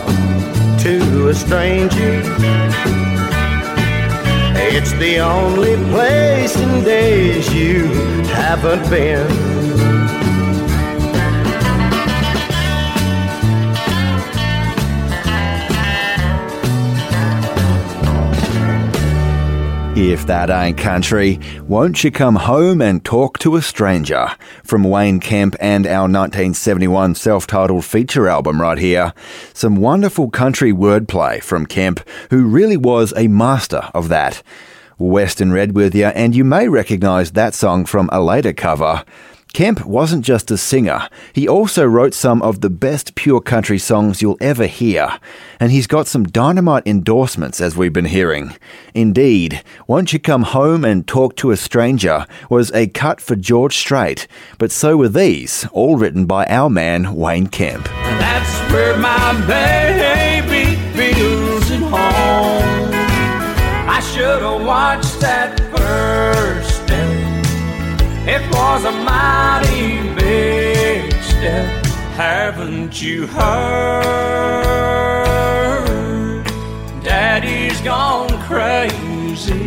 to 0.81 1.29
a 1.29 1.33
stranger? 1.33 2.21
It's 4.75 4.91
the 4.99 5.19
only 5.19 5.77
place 5.89 6.53
in 6.57 6.83
days 6.83 7.53
you 7.53 7.85
haven't 8.25 8.89
been. 8.89 9.56
If 19.99 20.27
that 20.27 20.51
ain't 20.51 20.77
country, 20.77 21.39
won't 21.63 22.03
you 22.03 22.11
come 22.11 22.35
home 22.35 22.83
and 22.83 23.03
talk 23.03 23.39
to 23.39 23.55
a 23.55 23.63
stranger? 23.63 24.29
From 24.63 24.83
Wayne 24.83 25.19
Kemp 25.19 25.55
and 25.59 25.87
our 25.87 26.03
1971 26.03 27.15
self-titled 27.15 27.83
feature 27.83 28.27
album 28.27 28.61
right 28.61 28.77
here. 28.77 29.11
Some 29.55 29.75
wonderful 29.75 30.29
country 30.29 30.71
wordplay 30.71 31.41
from 31.41 31.65
Kemp, 31.65 32.07
who 32.29 32.45
really 32.45 32.77
was 32.77 33.11
a 33.17 33.27
master 33.27 33.89
of 33.95 34.09
that. 34.09 34.43
Western 34.99 35.51
Red 35.51 35.75
with 35.75 35.95
you, 35.95 36.05
and 36.05 36.35
you 36.35 36.43
may 36.43 36.69
recognise 36.69 37.31
that 37.31 37.55
song 37.55 37.83
from 37.83 38.07
a 38.11 38.21
later 38.21 38.53
cover. 38.53 39.03
Kemp 39.57 39.83
wasn't 39.87 40.23
just 40.23 40.51
a 40.51 40.55
singer, 40.55 41.09
he 41.33 41.47
also 41.47 41.83
wrote 41.83 42.13
some 42.13 42.43
of 42.43 42.61
the 42.61 42.69
best 42.69 43.15
pure 43.15 43.41
country 43.41 43.79
songs 43.79 44.21
you'll 44.21 44.37
ever 44.39 44.67
hear. 44.67 45.17
And 45.59 45.71
he's 45.71 45.87
got 45.87 46.05
some 46.05 46.25
dynamite 46.25 46.85
endorsements, 46.85 47.59
as 47.59 47.75
we've 47.75 47.91
been 47.91 48.05
hearing. 48.05 48.55
Indeed, 48.93 49.63
Won't 49.87 50.13
You 50.13 50.19
Come 50.19 50.43
Home 50.43 50.85
and 50.85 51.07
Talk 51.07 51.35
to 51.37 51.49
a 51.49 51.57
Stranger 51.57 52.27
was 52.51 52.71
a 52.73 52.85
cut 52.85 53.19
for 53.19 53.35
George 53.35 53.75
Strait, 53.75 54.27
but 54.59 54.71
so 54.71 54.95
were 54.95 55.09
these, 55.09 55.65
all 55.71 55.97
written 55.97 56.27
by 56.27 56.45
our 56.45 56.69
man 56.69 57.15
Wayne 57.15 57.47
Kemp. 57.47 57.85
That's 57.85 58.71
where 58.71 58.95
my 58.97 59.33
baby 59.47 60.75
feels 60.95 61.71
at 61.71 61.79
home. 61.79 62.91
I 63.89 64.01
should 64.01 64.43
have 64.43 64.63
watched 64.63 65.06
It 68.29 68.41
was 68.51 68.83
a 68.83 68.91
mighty 68.91 70.13
big 70.13 71.13
step. 71.23 71.85
Haven't 72.17 73.01
you 73.01 73.25
heard? 73.25 74.57
Daddy's 77.01 77.79
gone 77.79 78.27
crazy. 78.41 79.63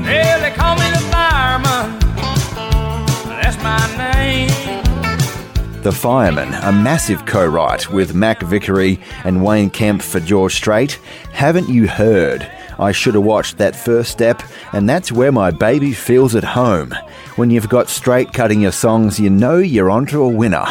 Well, 0.00 0.40
they 0.40 0.52
call 0.52 0.76
me 0.76 0.88
the 0.88 1.00
fireman. 1.12 1.98
That's 3.28 3.58
my 3.62 3.94
name. 3.98 4.48
The 5.82 5.92
Fireman, 5.92 6.54
a 6.62 6.72
massive 6.72 7.26
co 7.26 7.44
write 7.44 7.90
with 7.90 8.14
Mack 8.14 8.40
Vickery 8.40 8.98
and 9.22 9.44
Wayne 9.44 9.68
Kemp 9.68 10.00
for 10.00 10.18
George 10.18 10.54
Strait. 10.54 10.98
Haven't 11.34 11.68
you 11.68 11.88
heard? 11.88 12.50
I 12.78 12.92
should 12.92 13.14
have 13.14 13.24
watched 13.24 13.58
that 13.58 13.76
first 13.76 14.10
step, 14.10 14.42
and 14.72 14.88
that's 14.88 15.12
where 15.12 15.32
my 15.32 15.50
baby 15.50 15.92
feels 15.92 16.34
at 16.34 16.44
home. 16.44 16.94
When 17.36 17.50
you've 17.50 17.68
got 17.68 17.88
Strait 17.88 18.32
cutting 18.32 18.60
your 18.60 18.72
songs, 18.72 19.18
you 19.18 19.30
know 19.30 19.58
you're 19.58 19.90
onto 19.90 20.22
a 20.22 20.28
winner. 20.28 20.66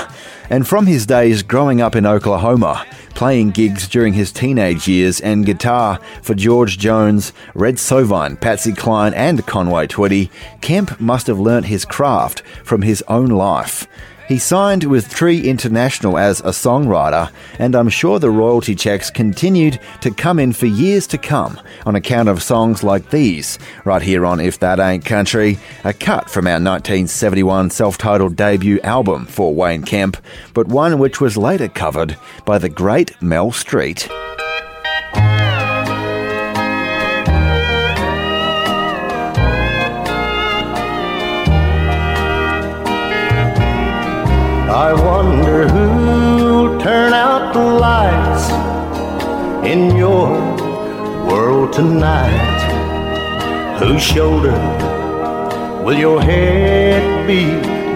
And 0.50 0.68
from 0.68 0.86
his 0.86 1.06
days 1.06 1.42
growing 1.42 1.82
up 1.82 1.96
in 1.96 2.06
Oklahoma, 2.06 2.86
playing 3.16 3.52
gigs 3.52 3.88
during 3.88 4.14
his 4.14 4.32
teenage 4.32 4.88
years, 4.88 5.22
and 5.22 5.46
guitar 5.46 6.00
for 6.22 6.34
George 6.34 6.78
Jones, 6.78 7.34
Red 7.54 7.76
Sovine, 7.76 8.40
Patsy 8.40 8.74
Cline, 8.74 9.14
and 9.14 9.46
Conway 9.46 9.88
Twitty, 9.88 10.30
Kemp 10.62 11.00
must 11.00 11.28
have 11.28 11.40
learnt 11.40 11.68
his 11.68 11.86
craft 11.86 12.42
from 12.64 12.82
his 12.82 13.04
own 13.08 13.28
life. 13.28 13.88
He 14.28 14.40
signed 14.40 14.86
with 14.86 15.10
Tree 15.10 15.42
International 15.42 16.18
as 16.18 16.40
a 16.40 16.54
songwriter, 16.54 17.30
and 17.60 17.76
I'm 17.76 17.90
sure 17.90 18.20
the 18.20 18.32
royalty 18.32 18.74
checks 18.74 19.12
continued 19.12 19.80
to 20.00 20.12
come 20.12 20.40
in 20.40 20.54
for 20.54 20.66
years 20.66 21.08
to 21.08 21.18
come 21.18 21.60
on 21.86 21.96
account 21.96 22.30
of 22.30 22.42
songs 22.42 22.84
like 22.84 23.10
these, 23.10 23.60
right 23.84 24.02
here 24.02 24.26
on 24.26 24.40
If 24.40 24.60
That 24.60 24.80
Ain't 24.80 25.04
Country, 25.04 25.60
a 25.84 25.94
cut 25.94 26.30
from 26.30 26.48
our 26.48 26.54
1971 26.54 27.70
self 27.70 27.98
titled 27.98 28.38
debut 28.38 28.80
album 28.82 29.26
for 29.26 29.54
Wayne 29.54 29.84
Kemp, 29.84 30.16
but 30.54 30.68
one 30.68 31.00
which 31.00 31.20
was 31.20 31.36
later 31.36 31.68
covered 31.68 32.18
by 32.46 32.58
the 32.58 32.70
great 32.70 33.22
Mel 33.22 33.52
Street. 33.52 34.08
I 44.74 44.92
wonder 44.92 45.70
who'll 45.70 46.80
turn 46.80 47.14
out 47.14 47.54
the 47.54 47.60
lights 47.60 48.50
in 49.64 49.96
your 49.96 50.30
world 51.28 51.74
tonight. 51.74 53.78
Whose 53.78 54.02
shoulder 54.02 54.58
will 55.86 55.96
your 55.96 56.20
head 56.20 57.28
be 57.28 57.46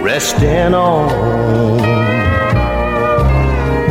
resting 0.04 0.76
on? 0.76 1.80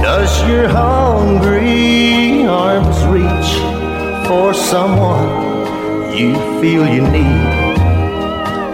Does 0.00 0.48
your 0.48 0.68
hungry 0.68 2.46
arms 2.46 3.04
reach 3.06 4.28
for 4.28 4.54
someone 4.54 6.16
you 6.16 6.34
feel 6.60 6.86
you 6.86 7.02
need? 7.02 7.78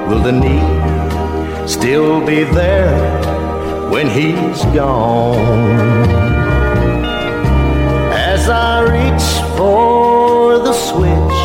Will 0.07 0.23
the 0.23 0.33
need 0.33 1.67
still 1.67 2.21
be 2.27 2.45
there? 2.45 3.32
When 3.93 4.09
he's 4.09 4.65
gone. 4.75 5.37
As 8.33 8.49
I 8.49 8.81
reach 8.97 9.27
for 9.59 10.59
the 10.67 10.73
switch 10.73 11.41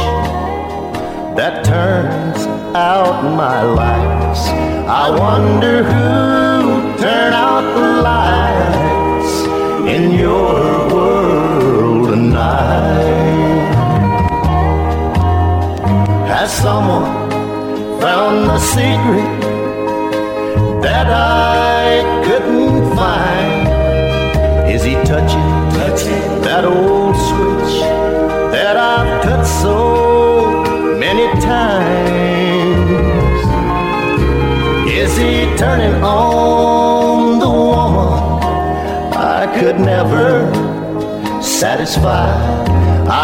that 1.36 1.66
turns 1.66 2.40
out 2.74 3.22
my 3.44 3.62
lights, 3.64 4.44
I 5.04 5.10
wonder 5.26 5.84
who 5.84 6.98
turned 7.04 7.36
out 7.36 7.66
the 7.78 7.90
lights 8.12 9.34
in 9.96 10.12
your 10.12 10.54
world 10.96 12.08
tonight. 12.12 13.68
Has 16.32 16.50
someone 16.54 17.30
found 18.00 18.48
the 18.50 18.60
secret 18.60 19.32
that 20.82 21.08
I 21.08 21.77
couldn't. 22.98 23.68
Is 24.68 24.84
he 24.84 24.94
touching, 25.12 25.50
touching 25.78 26.42
that 26.42 26.66
old 26.66 27.16
switch 27.28 27.82
that 28.54 28.76
I've 28.76 29.24
touched 29.24 29.54
so 29.62 30.64
many 31.00 31.28
times? 31.42 32.18
Is 34.90 35.16
he 35.18 35.34
turning 35.58 36.04
on 36.04 37.40
the 37.40 37.50
woman 37.50 38.44
I 39.16 39.42
could 39.60 39.80
never 39.80 40.52
satisfy? 41.42 42.28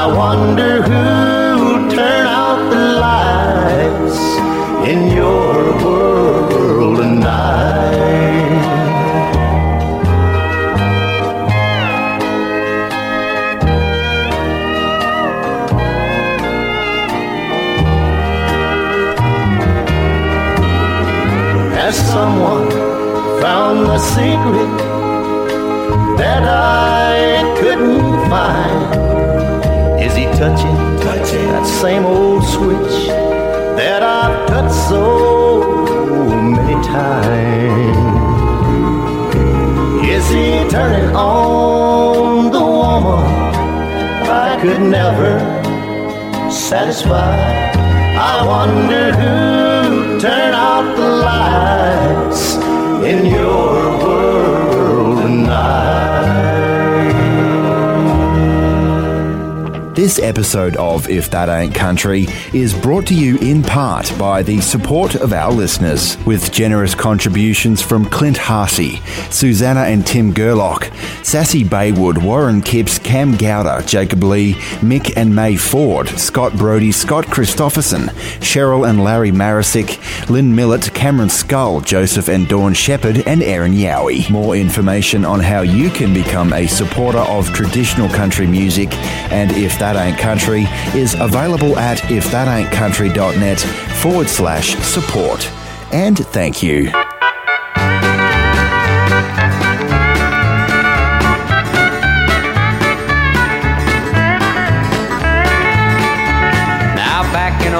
I 0.01 0.07
wonder 0.07 0.81
who 0.81 1.89
turned 1.89 2.27
out 2.41 2.59
the 2.69 2.85
lights 3.07 4.19
in 4.87 4.99
your 5.17 5.42
secret 24.13 24.77
that 26.17 26.43
I 26.43 27.57
couldn't 27.59 28.29
find? 28.29 30.01
Is 30.05 30.13
he 30.15 30.25
touching, 30.41 30.77
touching 31.01 31.45
that 31.53 31.65
same 31.81 32.05
old 32.05 32.43
switch 32.43 33.07
that 33.79 34.03
I've 34.03 34.47
touched 34.47 34.75
so 34.87 35.03
many 36.55 36.77
times? 36.85 37.97
Is 40.15 40.29
he 40.29 40.69
turning 40.69 41.15
on 41.15 42.51
the 42.51 42.65
woman 42.81 43.25
I 44.45 44.59
could 44.61 44.81
never 44.81 45.31
satisfy? 46.51 47.33
I 48.31 48.45
wonder 48.45 49.11
who 49.19 50.19
turned 50.19 50.55
out 50.55 50.85
the 50.95 51.09
lights 51.27 52.52
in 53.05 53.25
your 53.25 53.97
world 53.99 55.21
tonight. 55.21 56.03
This 59.93 60.17
episode 60.19 60.75
of 60.77 61.07
If 61.09 61.29
That 61.29 61.49
Ain't 61.49 61.75
Country 61.75 62.27
is 62.51 62.73
brought 62.73 63.05
to 63.07 63.13
you 63.13 63.37
in 63.37 63.61
part 63.61 64.11
by 64.17 64.41
the 64.41 64.59
support 64.59 65.15
of 65.15 65.33
our 65.33 65.51
listeners, 65.51 66.17
with 66.25 66.51
generous 66.51 66.95
contributions 66.95 67.81
from 67.81 68.05
Clint 68.05 68.37
Harsey, 68.37 69.01
Susanna 69.29 69.81
and 69.81 70.05
Tim 70.05 70.33
Gerlock, 70.33 70.91
Sassy 71.33 71.63
Baywood, 71.63 72.21
Warren 72.21 72.61
Kipps, 72.61 72.99
Cam 72.99 73.35
Gowder, 73.35 73.83
Jacob 73.87 74.23
Lee, 74.23 74.53
Mick 74.83 75.17
and 75.17 75.35
May 75.35 75.55
Ford, 75.55 76.07
Scott 76.09 76.55
Brody, 76.55 76.91
Scott 76.91 77.25
Christopherson, 77.25 78.01
Cheryl 78.39 78.87
and 78.87 79.03
Larry 79.03 79.31
Marisick, 79.31 80.29
Lynn 80.29 80.53
Millett, 80.53 80.93
Cameron 80.93 81.29
Skull, 81.29 81.81
Joseph 81.81 82.29
and 82.29 82.47
Dawn 82.47 82.75
Shepherd, 82.75 83.23
and 83.25 83.41
Aaron 83.41 83.73
Yowie. 83.73 84.29
More 84.29 84.55
information 84.55 85.25
on 85.25 85.39
how 85.39 85.61
you 85.61 85.89
can 85.89 86.13
become 86.13 86.53
a 86.53 86.67
supporter 86.67 87.17
of 87.17 87.51
traditional 87.51 88.09
country 88.09 88.45
music 88.45 88.93
and 89.31 89.49
If 89.53 89.79
That 89.79 89.95
Ain't 89.95 90.19
Country 90.19 90.65
is 90.93 91.15
available 91.15 91.79
at 91.79 91.97
ifthataintcountry.net 91.97 93.59
forward 93.59 94.27
slash 94.27 94.75
support. 94.85 95.51
And 95.91 96.15
thank 96.27 96.61
you. 96.61 96.91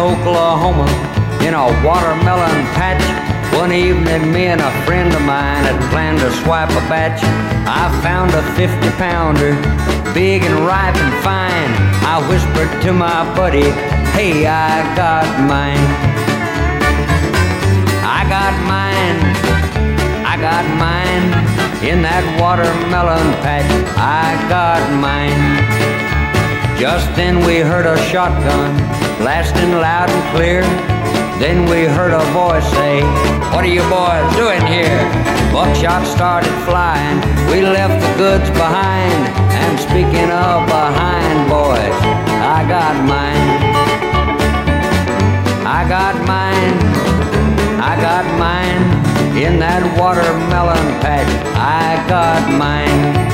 Oklahoma, 0.04 0.84
in 1.48 1.54
a 1.54 1.64
watermelon 1.80 2.60
patch, 2.76 3.00
one 3.56 3.72
evening 3.72 4.34
me 4.34 4.48
and 4.48 4.60
a 4.60 4.72
friend 4.84 5.08
of 5.16 5.22
mine 5.22 5.64
had 5.64 5.80
planned 5.92 6.20
to 6.20 6.30
swipe 6.44 6.72
a 6.72 6.84
batch. 6.92 7.24
I 7.64 7.88
found 8.04 8.34
a 8.36 8.44
50 8.60 8.90
pounder, 9.00 9.56
big 10.14 10.44
and 10.44 10.60
ripe 10.68 10.98
and 10.98 11.14
fine. 11.24 11.72
I 12.04 12.20
whispered 12.28 12.68
to 12.84 12.92
my 12.92 13.24
buddy, 13.34 13.72
hey, 14.12 14.46
I 14.46 14.84
got 14.94 15.24
mine. 15.48 15.88
I 18.04 18.28
got 18.28 18.54
mine, 18.68 19.20
I 20.28 20.36
got 20.36 20.66
mine. 20.84 21.32
In 21.88 22.02
that 22.04 22.26
watermelon 22.42 23.32
patch, 23.40 23.72
I 23.96 24.36
got 24.52 24.84
mine. 25.00 25.64
Just 26.78 27.08
then 27.16 27.40
we 27.48 27.60
heard 27.60 27.86
a 27.86 27.96
shotgun 28.12 29.03
blasting 29.24 29.72
loud 29.72 30.10
and 30.10 30.36
clear. 30.36 30.62
Then 31.40 31.64
we 31.72 31.88
heard 31.88 32.12
a 32.12 32.26
voice 32.36 32.68
say, 32.76 33.00
What 33.56 33.64
are 33.64 33.74
you 33.78 33.84
boys 33.88 34.28
doing 34.36 34.60
here? 34.68 35.00
Buckshot 35.56 36.06
started 36.06 36.52
flying. 36.68 37.18
We 37.48 37.64
left 37.64 37.96
the 38.04 38.14
goods 38.20 38.50
behind. 38.52 39.16
And 39.64 39.80
speaking 39.80 40.28
of 40.28 40.68
behind, 40.68 41.36
boys, 41.48 41.98
I 42.56 42.68
got 42.68 42.96
mine. 43.08 43.50
I 45.64 45.82
got 45.88 46.16
mine. 46.28 46.76
I 47.80 47.94
got 48.08 48.26
mine. 48.38 48.84
in 49.40 49.58
that 49.60 49.84
watermelon 49.98 50.86
patch. 51.00 51.32
I 51.56 51.96
got 52.10 52.44
mine. 52.60 53.33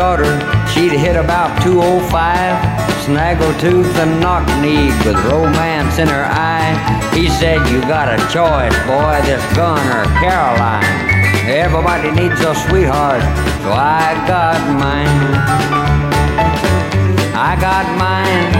Daughter. 0.00 0.32
She'd 0.72 0.96
hit 0.96 1.14
about 1.14 1.52
205. 1.60 2.08
Snaggletooth 3.04 3.92
and 4.00 4.18
knock-kneed 4.18 4.96
with 5.04 5.18
romance 5.28 5.98
in 5.98 6.08
her 6.08 6.24
eye. 6.24 6.72
He 7.12 7.28
said, 7.28 7.60
you 7.68 7.82
got 7.82 8.08
a 8.08 8.16
choice, 8.32 8.72
boy, 8.88 9.20
this 9.28 9.44
gun 9.52 9.76
or 9.92 10.08
Caroline. 10.24 10.88
Everybody 11.44 12.12
needs 12.12 12.40
a 12.40 12.54
sweetheart, 12.64 13.20
so 13.60 13.68
I 13.76 14.16
got 14.24 14.56
mine. 14.80 15.20
I 17.36 17.52
got 17.60 17.84
mine. 18.00 18.52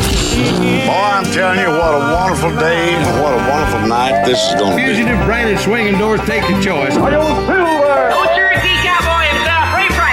Boy, 0.84 0.92
I'm 0.92 1.24
telling 1.32 1.60
you, 1.64 1.72
what 1.72 1.96
a 1.96 2.04
wonderful 2.12 2.52
day 2.60 2.96
and 3.00 3.24
what 3.24 3.32
a 3.32 3.40
wonderful 3.48 3.88
night 3.88 4.26
this 4.26 4.44
is 4.52 4.56
going 4.60 4.72
to 4.72 4.78
be. 4.78 4.92
Fugitive 4.92 5.24
Brandon 5.24 5.58
swinging 5.58 5.98
doors 5.98 6.20
take 6.28 6.44
the 6.44 6.60
choice. 6.60 6.96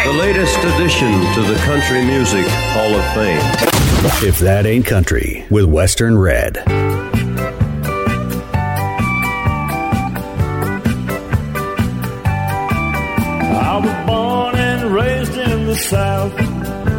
The 0.06 0.18
latest 0.18 0.58
addition 0.70 1.10
to 1.34 1.42
the 1.42 1.58
Country 1.66 2.04
Music 2.04 2.46
Hall 2.74 2.94
of 2.94 3.04
Fame. 3.14 3.42
If 4.22 4.38
that 4.38 4.66
ain't 4.66 4.86
country, 4.86 5.44
with 5.50 5.64
Western 5.64 6.16
Red. 6.16 6.81
The 15.72 15.78
South 15.78 16.34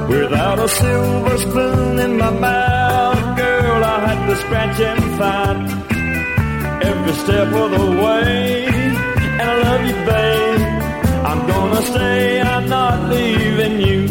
without 0.10 0.58
a 0.58 0.68
silver 0.68 1.38
spoon 1.38 2.00
in 2.00 2.18
my 2.18 2.32
mouth. 2.32 3.38
Girl, 3.38 3.84
I 3.84 3.98
had 4.08 4.20
to 4.28 4.36
scratch 4.44 4.80
and 4.90 5.04
find 5.20 5.60
every 6.90 7.14
step 7.24 7.50
of 7.54 7.70
the 7.78 7.88
way. 8.04 8.66
And 9.40 9.48
I 9.52 9.56
love 9.66 9.82
you, 9.90 9.98
babe. 10.10 10.62
I'm 11.30 11.42
gonna 11.52 11.82
stay, 11.92 12.42
I'm 12.42 12.68
not 12.68 12.98
leaving 13.12 13.76
you. 13.90 14.02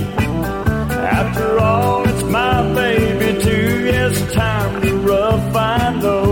After 1.20 1.59
all, 1.59 2.09
it's 2.09 2.24
my 2.24 2.56
baby 2.74 3.43
too. 3.43 3.86
Yes, 3.93 4.14
time 4.32 4.80
to 4.82 4.97
rough 4.98 5.56
I 5.56 5.98
know. 6.02 6.24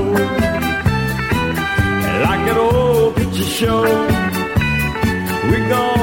Like 2.27 2.45
an 2.53 2.59
old 2.59 3.17
picture 3.17 3.51
show, 3.59 3.83
we're 5.49 5.69
gonna 5.69 6.00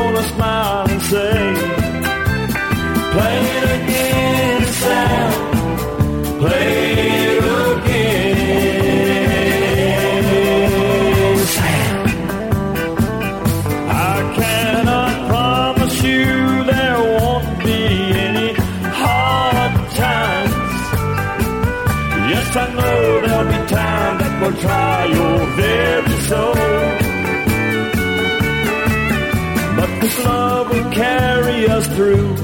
But 29.78 29.90
this 30.02 30.18
love 30.26 30.70
will 30.70 30.92
carry 30.92 31.68
us 31.70 31.88
through. 31.96 32.36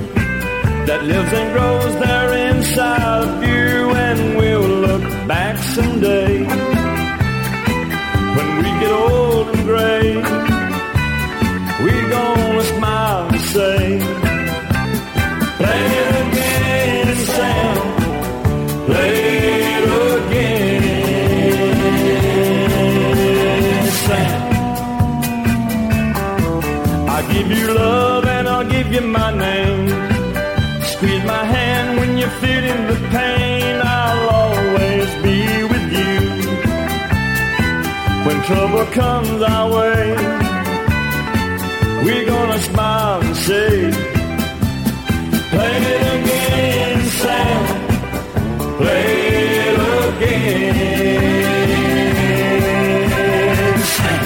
That 0.88 1.03
lives 1.03 1.34
and 1.34 1.53
grows 1.53 1.93
there 1.99 2.34
inside 2.51 3.23
of 3.23 3.43
you, 3.43 3.91
and 4.07 4.38
we'll 4.38 4.69
look 4.85 5.03
back 5.27 5.57
someday 5.76 6.43
when 8.35 8.47
we 8.57 8.69
get 8.81 8.91
old 8.91 9.47
and 9.53 9.64
gray. 9.72 10.07
We're 11.84 12.10
gonna 12.10 12.64
smile 12.76 13.27
and 13.34 13.41
say, 13.55 13.82
trouble 38.73 38.91
comes 38.93 39.41
our 39.41 39.71
way, 39.71 40.15
we're 42.03 42.25
gonna 42.25 42.59
smile 42.59 43.21
and 43.21 43.35
say, 43.35 43.91
Play 45.51 45.77
it 45.93 46.01
again, 46.17 47.05
Sam. 47.21 47.65
Play 48.77 49.11
it 49.67 49.79
again, 50.07 50.63
Sam. 53.95 54.25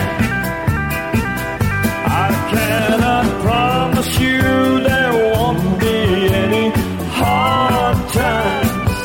I 2.06 2.28
cannot 2.52 3.26
promise 3.44 4.12
you 4.20 4.42
there 4.90 5.14
won't 5.34 5.80
be 5.80 5.98
any 6.44 6.68
hard 7.20 7.98
times. 8.14 8.98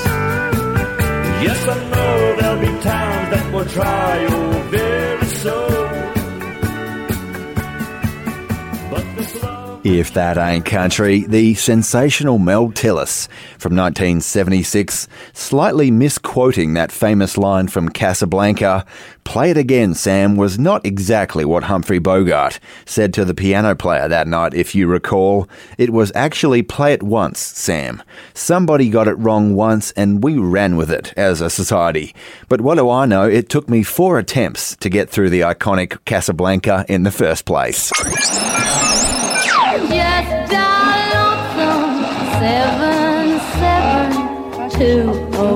Yes, 1.45 1.61
I 1.69 1.71
know 1.91 2.17
there'll 2.39 2.61
be 2.61 2.73
times 2.83 3.27
that 3.33 3.45
will 3.53 3.67
try 3.67 4.21
your 4.23 4.53
very 4.71 5.12
so 5.43 5.82
If 9.93 10.15
that 10.15 10.39
ain't 10.39 10.65
country, 10.65 11.25
the 11.27 11.53
sensational 11.53 12.39
Mel 12.39 12.69
Tillis 12.69 13.29
from 13.59 13.77
1976, 13.77 15.07
slightly 15.35 15.91
misquoting 15.91 16.73
that 16.73 16.91
famous 16.91 17.37
line 17.37 17.69
from 17.69 17.91
Casablanca, 17.91 18.87
Play 19.25 19.51
it 19.51 19.57
again, 19.57 19.95
Sam, 19.95 20.37
was 20.37 20.59
not 20.59 20.85
exactly 20.85 21.45
what 21.45 21.65
Humphrey 21.65 21.99
Bogart 21.99 22.59
said 22.85 23.15
to 23.15 23.25
the 23.25 23.35
piano 23.35 23.75
player 23.75 24.09
that 24.09 24.27
night, 24.27 24.53
if 24.53 24.75
you 24.75 24.87
recall. 24.89 25.49
It 25.79 25.91
was 25.91 26.11
actually 26.15 26.63
play 26.63 26.93
it 26.93 27.03
once, 27.03 27.39
Sam. 27.39 28.03
Somebody 28.35 28.91
got 28.91 29.09
it 29.09 29.15
wrong 29.15 29.55
once 29.55 29.93
and 29.93 30.23
we 30.25 30.39
ran 30.39 30.77
with 30.77 30.91
it 30.91 31.13
as 31.17 31.41
a 31.41 31.51
society. 31.51 32.15
But 32.49 32.61
what 32.61 32.77
do 32.77 32.91
I 32.91 33.07
know? 33.07 33.29
It 33.29 33.49
took 33.49 33.69
me 33.69 33.83
four 33.83 34.19
attempts 34.19 34.77
to 34.77 34.91
get 34.91 35.09
through 35.09 35.31
the 35.31 35.43
iconic 35.43 36.05
Casablanca 36.05 36.85
in 36.89 37.05
the 37.05 37.13
first 37.13 37.45
place. 37.45 37.93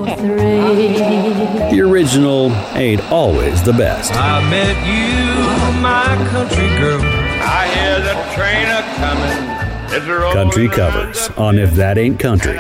Two 0.05 0.17
three. 0.17 0.37
The 1.71 1.81
original 1.83 2.53
ain't 2.75 3.03
always 3.11 3.63
the 3.63 3.73
best. 3.73 4.13
I 4.15 4.41
met 4.51 4.77
you, 4.87 5.81
my 5.81 6.17
country 6.31 6.69
girl. 6.79 7.01
I 7.03 7.69
hear 7.75 8.01
the 8.01 8.15
train 8.35 8.67
a 8.67 8.83
coming. 8.97 9.46
Country 9.97 10.69
covers 10.69 11.31
on 11.39 11.59
If 11.59 11.73
That 11.73 11.97
Ain't 11.97 12.21
Country. 12.21 12.59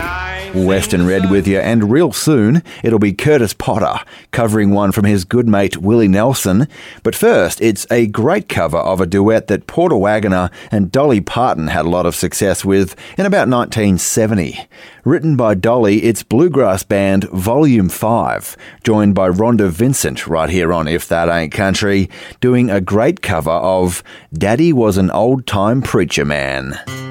Western 0.54 1.06
Red 1.06 1.30
with 1.30 1.46
you, 1.46 1.58
and 1.58 1.90
real 1.90 2.10
soon 2.10 2.62
it'll 2.82 2.98
be 2.98 3.12
Curtis 3.12 3.52
Potter 3.52 4.02
covering 4.30 4.70
one 4.70 4.90
from 4.90 5.04
his 5.04 5.26
good 5.26 5.46
mate 5.46 5.76
Willie 5.76 6.08
Nelson. 6.08 6.66
But 7.02 7.14
first, 7.14 7.60
it's 7.60 7.86
a 7.90 8.06
great 8.06 8.48
cover 8.48 8.78
of 8.78 9.02
a 9.02 9.06
duet 9.06 9.48
that 9.48 9.66
Porter 9.66 9.98
Wagoner 9.98 10.48
and 10.70 10.90
Dolly 10.90 11.20
Parton 11.20 11.66
had 11.66 11.84
a 11.84 11.90
lot 11.90 12.06
of 12.06 12.14
success 12.14 12.64
with 12.64 12.96
in 13.18 13.26
about 13.26 13.50
1970. 13.50 14.58
Written 15.04 15.36
by 15.36 15.54
Dolly, 15.54 16.04
it's 16.04 16.22
Bluegrass 16.22 16.84
Band 16.84 17.24
Volume 17.24 17.90
5, 17.90 18.56
joined 18.82 19.14
by 19.14 19.28
Rhonda 19.28 19.68
Vincent 19.68 20.26
right 20.26 20.48
here 20.48 20.72
on 20.72 20.88
If 20.88 21.06
That 21.08 21.28
Ain't 21.28 21.52
Country, 21.52 22.08
doing 22.40 22.70
a 22.70 22.80
great 22.80 23.20
cover 23.20 23.50
of 23.50 24.02
Daddy 24.32 24.72
Was 24.72 24.96
an 24.96 25.10
Old 25.10 25.46
Time 25.46 25.82
Preacher 25.82 26.24
Man. 26.24 27.05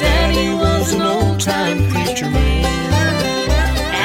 Daddy 0.00 0.50
was 0.54 0.92
an 0.92 1.02
old 1.02 1.40
time 1.40 1.88
preacher 1.90 2.30
man. 2.30 2.64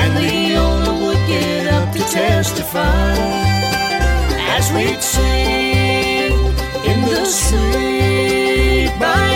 And 0.01 0.11
the 0.17 0.55
owner 0.55 1.05
would 1.05 1.27
get 1.27 1.73
up 1.73 1.91
to 1.93 1.99
testify 1.99 3.13
as 4.57 4.71
we'd 4.73 5.01
sing 5.01 6.33
in 6.89 7.01
the 7.09 7.25
sweet 7.25 8.99
by. 8.99 9.28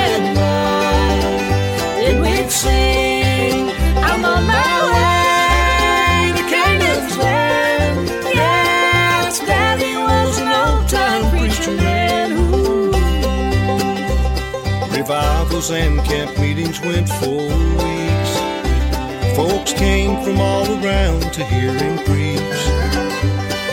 Revivals 15.63 15.71
and 15.71 16.05
camp 16.05 16.37
meetings 16.39 16.81
went 16.81 17.07
for 17.07 17.47
weeks. 17.47 18.33
Folks 19.35 19.71
came 19.73 20.21
from 20.21 20.41
all 20.41 20.65
around 20.83 21.21
to 21.33 21.45
hear 21.45 21.71
him 21.71 21.97
preach. 21.99 22.63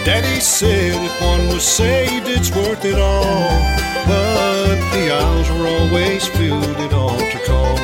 Daddy 0.05 0.41
said 0.41 0.95
if 0.95 1.21
one 1.21 1.49
was 1.49 1.67
saved, 1.67 2.29
it's 2.29 2.55
worth 2.55 2.85
it 2.85 2.95
all. 2.95 3.51
But 4.07 4.77
the 4.93 5.11
aisles 5.11 5.51
were 5.51 5.67
always 5.67 6.27
filled 6.29 6.77
at 6.77 6.93
altar 6.93 7.41
call. 7.45 7.77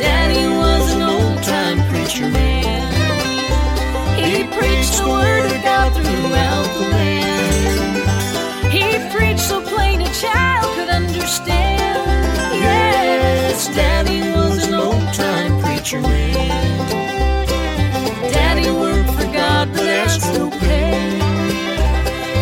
Daddy 0.00 0.48
was 0.48 0.94
an 0.94 1.02
old 1.02 1.42
time 1.44 1.78
preacher 1.88 2.28
man. 2.30 2.82
He 4.18 4.44
preached 4.44 4.98
the 4.98 5.08
word 5.08 5.46
of 5.46 5.62
God 5.62 5.92
throughout 5.92 6.68
the 6.78 6.88
land. 6.96 8.72
He 8.72 9.16
preached 9.16 9.40
so 9.40 9.60
plain 9.62 10.00
a 10.00 10.12
child 10.14 10.74
could 10.74 10.88
understand. 10.88 11.77
Daddy 13.74 14.20
was 14.32 14.66
an 14.66 14.74
old 14.74 15.12
time 15.14 15.60
preacher 15.62 16.00
man. 16.00 16.78
Daddy 18.32 18.70
worked 18.70 19.10
for 19.10 19.26
God 19.32 19.72
but 19.72 19.86
asked 19.86 20.32
no 20.34 20.50
pay. 20.50 21.18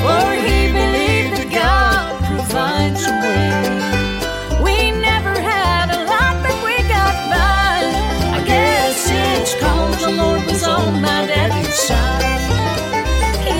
For 0.02 0.26
he 0.46 0.58
believed 0.72 1.32
that 1.38 1.50
God 1.52 2.12
provides 2.30 3.02
a 3.06 3.14
way. 3.24 4.62
We 4.64 4.76
never 5.00 5.34
had 5.38 5.90
a 5.90 6.00
lot, 6.12 6.34
but 6.42 6.56
we 6.66 6.76
got 6.88 7.14
by. 7.32 7.74
I 8.38 8.40
guess 8.46 9.08
it's 9.10 9.54
cause 9.60 10.00
the 10.04 10.10
Lord 10.12 10.42
was 10.46 10.62
on 10.64 11.00
my 11.02 11.26
daddy's 11.26 11.74
side. 11.74 12.24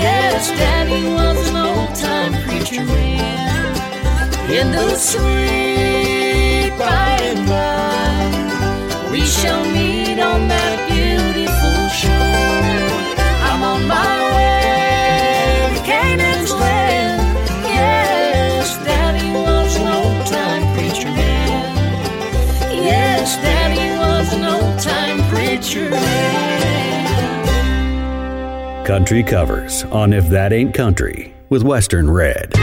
Yes, 0.07 0.51
Daddy 0.51 1.03
was 1.15 1.49
an 1.51 1.57
old 1.57 1.95
time 1.95 2.33
preacher 2.45 2.85
man. 2.85 3.75
In 4.51 4.71
the 4.73 4.95
sweet 4.97 6.71
by 6.79 7.16
shall 9.27 9.65
meet 9.65 10.21
on 10.21 10.47
that 10.49 10.89
beautiful 10.89 11.89
shore. 11.89 12.13
I'm 13.43 13.63
on 13.63 13.87
my 13.89 14.19
way 14.37 15.75
to 15.75 15.81
Canaan's 15.85 16.53
land. 16.53 17.21
Yes, 17.65 18.77
Daddy 18.85 19.29
was 19.33 19.77
an 19.77 19.89
old 19.89 20.27
time 20.27 20.75
preacher 20.77 21.11
man. 21.11 21.77
Yes, 22.73 23.37
Daddy 23.37 23.91
was 23.99 24.33
an 24.33 24.45
old 24.45 24.79
time 24.79 25.29
preacher 25.29 25.91
man. 25.91 26.87
Country 28.87 29.25
covers 29.25 29.83
on 29.85 30.13
If 30.13 30.29
That 30.29 30.53
Ain't 30.53 30.73
Country 30.73 31.35
with 31.49 31.65
Western 31.65 32.09
Red. 32.09 32.55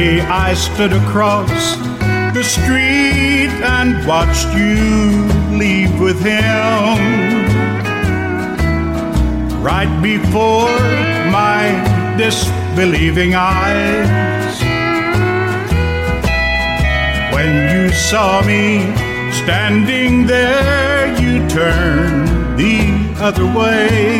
I 0.00 0.54
stood 0.54 0.94
across 0.94 1.76
the 2.32 2.42
street 2.42 3.52
and 3.62 4.06
watched 4.06 4.48
you 4.56 5.28
leave 5.58 6.00
with 6.00 6.18
him. 6.22 6.96
Right 9.62 9.92
before 10.02 10.72
my 11.30 12.14
disbelieving 12.16 13.34
eyes. 13.34 14.56
When 17.34 17.52
you 17.74 17.92
saw 17.92 18.40
me 18.40 18.80
standing 19.32 20.26
there, 20.26 21.08
you 21.20 21.46
turned 21.48 22.58
the 22.58 22.78
other 23.20 23.44
way. 23.44 24.18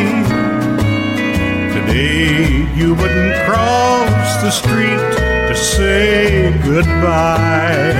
Today 1.73 2.69
you 2.75 2.93
wouldn't 2.93 3.35
cross 3.47 4.41
the 4.43 4.51
street 4.51 5.30
to 5.53 5.57
say 5.57 6.57
goodbye. 6.63 7.93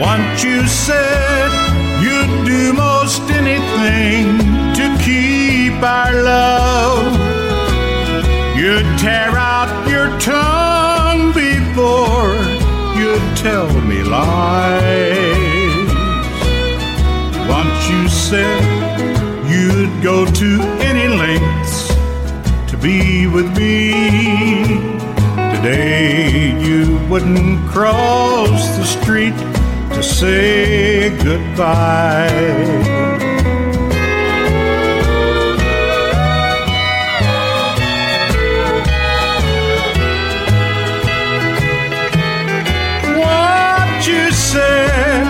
Once 0.00 0.42
you 0.42 0.66
said 0.66 1.50
you'd 2.02 2.44
do 2.44 2.72
most 2.72 3.22
anything 3.30 4.26
to 4.74 4.86
keep 5.04 5.80
our 5.82 6.12
love. 6.22 7.12
You'd 8.58 8.90
tear 8.98 9.30
out 9.36 9.70
your 9.88 10.08
tongue 10.18 11.32
before 11.34 12.34
you'd 13.00 13.36
tell 13.36 13.70
me 13.82 14.02
lies. 14.02 15.90
Once 17.48 17.80
you 17.88 18.08
said 18.08 18.60
you'd 19.48 20.02
go 20.02 20.26
to 20.26 20.40
to 20.60 20.79
Today 25.62 26.58
you 26.58 26.98
wouldn't 27.10 27.68
cross 27.68 28.78
the 28.78 28.84
street 28.84 29.36
to 29.92 30.02
say 30.02 31.10
goodbye. 31.22 32.30
What 43.18 44.06
you 44.06 44.32
said 44.32 45.26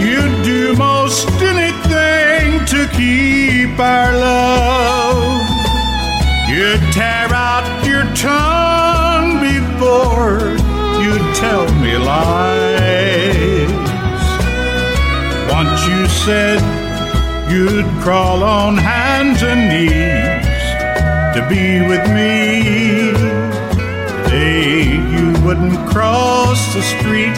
you'd 0.00 0.44
do 0.46 0.74
most 0.76 1.28
anything 1.42 2.64
to 2.72 2.88
keep 2.96 3.78
our 3.78 4.14
love. 4.16 5.42
You'd 6.48 6.80
tear 6.94 7.34
out 7.34 7.86
your 7.86 8.04
tongue 8.14 8.53
lies. 11.98 13.70
Once 15.50 15.86
you 15.86 16.06
said 16.08 16.60
you'd 17.50 17.86
crawl 18.02 18.42
on 18.42 18.76
hands 18.76 19.42
and 19.42 19.68
knees 19.68 20.64
to 21.34 21.40
be 21.48 21.80
with 21.86 22.04
me. 22.18 23.12
Today 24.08 24.84
you 25.14 25.26
wouldn't 25.44 25.78
cross 25.90 26.74
the 26.74 26.82
street 26.82 27.34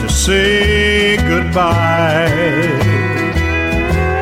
to 0.00 0.08
say 0.08 1.16
goodbye. 1.16 2.28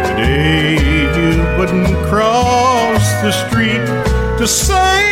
Today 0.08 0.74
you 1.18 1.58
wouldn't 1.58 1.96
cross 2.08 3.04
the 3.22 3.32
street 3.32 3.86
to 4.38 4.46
say 4.46 5.11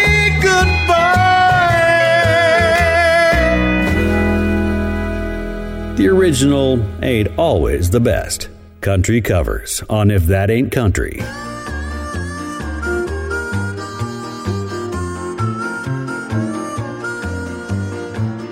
The 6.00 6.08
original 6.08 6.82
ain't 7.04 7.28
always 7.38 7.90
the 7.90 8.00
best. 8.00 8.48
Country 8.80 9.20
covers 9.20 9.82
on 9.90 10.10
If 10.10 10.24
That 10.28 10.50
Ain't 10.50 10.72
Country. 10.72 11.20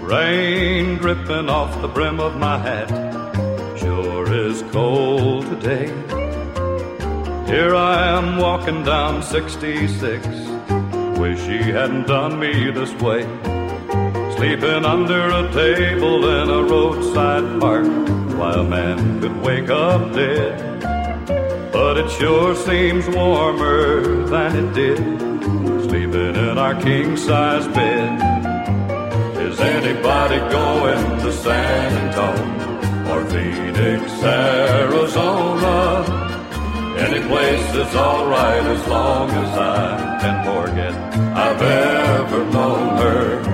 Rain 0.03 0.99
dripping 0.99 1.49
off 1.49 1.81
the 1.81 1.89
brim 1.89 2.21
of 2.21 2.37
my 2.37 2.59
hat 2.59 2.91
sure 3.79 4.31
is 4.31 4.61
cold 4.71 5.47
today. 5.47 5.87
Here 7.47 7.75
I 7.75 8.09
am 8.09 8.37
walking 8.37 8.85
down 8.85 9.23
66. 9.23 10.27
Wish 11.19 11.41
he 11.41 11.63
hadn't 11.73 12.09
done 12.09 12.39
me 12.39 12.71
this 12.73 12.93
way. 13.01 13.27
Sleeping 14.39 14.85
under 14.85 15.31
a 15.31 15.53
table 15.53 16.31
in 16.31 16.49
a 16.49 16.63
roadside 16.63 17.61
park 17.61 17.89
while 18.39 18.61
a 18.61 18.63
man 18.63 19.21
could 19.21 19.37
wake 19.43 19.69
up 19.69 20.13
dead. 20.13 20.81
But 21.73 21.99
it 21.99 22.09
sure 22.09 22.55
seems 22.55 23.09
warmer 23.09 24.27
than 24.27 24.55
it 24.55 24.75
did 24.75 24.99
sleeping 25.83 26.37
in 26.37 26.57
our 26.57 26.81
king 26.81 27.17
size 27.17 27.67
bed. 27.67 28.21
Is 29.39 29.59
anybody 29.59 30.39
going 30.53 31.19
to 31.19 31.33
San 31.33 31.93
Antonio 32.05 33.13
or 33.13 33.25
Phoenix, 33.27 34.23
Arizona? 34.23 36.05
Any 36.97 37.27
place 37.27 37.75
is 37.75 37.93
alright 37.97 38.63
as 38.63 38.87
long 38.87 39.31
as 39.31 39.59
I 39.59 40.19
can 40.21 40.37
forget 40.45 40.95
I've 41.37 41.61
ever 41.61 42.45
known 42.53 42.99
her. 42.99 43.48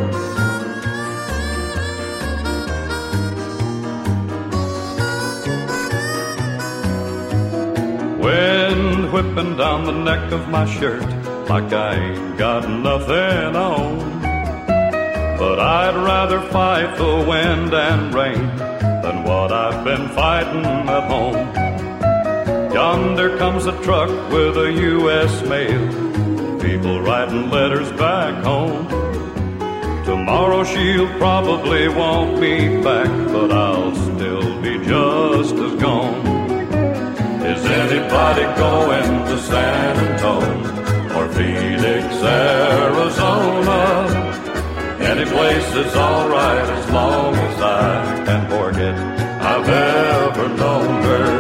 Wind 8.25 9.13
whipping 9.13 9.55
down 9.59 9.85
the 9.85 9.93
neck 9.93 10.33
of 10.33 10.49
my 10.49 10.65
shirt 10.65 11.03
like 11.47 11.71
I 11.75 11.95
ain't 11.95 12.39
got 12.39 12.67
nothing 12.71 13.55
on. 13.55 13.99
But 15.39 15.61
I'd 15.61 15.95
rather 15.95 16.41
fight 16.41 16.97
the 16.97 17.23
wind 17.29 17.75
and 17.75 18.15
rain 18.15 18.57
than 19.03 19.25
what 19.25 19.53
I've 19.53 19.85
been 19.85 20.09
fighting 20.09 20.65
at 20.65 21.07
home. 21.11 22.73
Yonder 22.73 23.37
comes 23.37 23.67
a 23.67 23.73
truck 23.83 24.09
with 24.33 24.57
a 24.57 24.73
U.S. 24.73 25.47
mail, 25.47 25.87
people 26.61 27.03
writing 27.03 27.51
letters 27.51 27.93
back 27.93 28.43
home. 28.43 28.89
Tomorrow 30.07 30.65
she'll 30.65 31.13
probably 31.19 31.89
want 31.89 32.41
me 32.41 32.83
back, 32.83 33.11
but 33.29 33.53
I'll 33.53 33.95
still 33.95 34.63
be 34.63 34.83
just 34.83 35.57
as 35.57 35.75
gone. 35.79 36.34
Is 37.55 37.65
anybody 37.67 38.43
going 38.59 39.25
to 39.27 39.39
San 39.39 39.97
Antonio 39.97 41.17
or 41.17 41.29
Phoenix, 41.35 42.05
Arizona? 42.23 43.81
Any 44.99 45.25
place 45.25 45.75
is 45.77 45.95
alright 45.95 46.69
as 46.79 46.91
long 46.91 47.35
as 47.37 47.61
I 47.61 48.25
can 48.27 48.51
forget 48.51 48.97
I've 49.41 49.69
ever 49.69 50.49
known 50.49 51.03
her. 51.05 51.31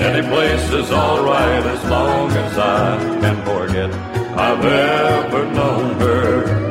Any 0.00 0.26
place 0.26 0.72
is 0.72 0.90
alright 0.90 1.64
as 1.66 1.84
long 1.90 2.30
as 2.30 2.56
I 2.56 2.96
can 3.20 3.44
forget 3.44 3.92
I've 4.38 4.64
ever 4.64 5.44
known 5.52 6.00
her. 6.00 6.61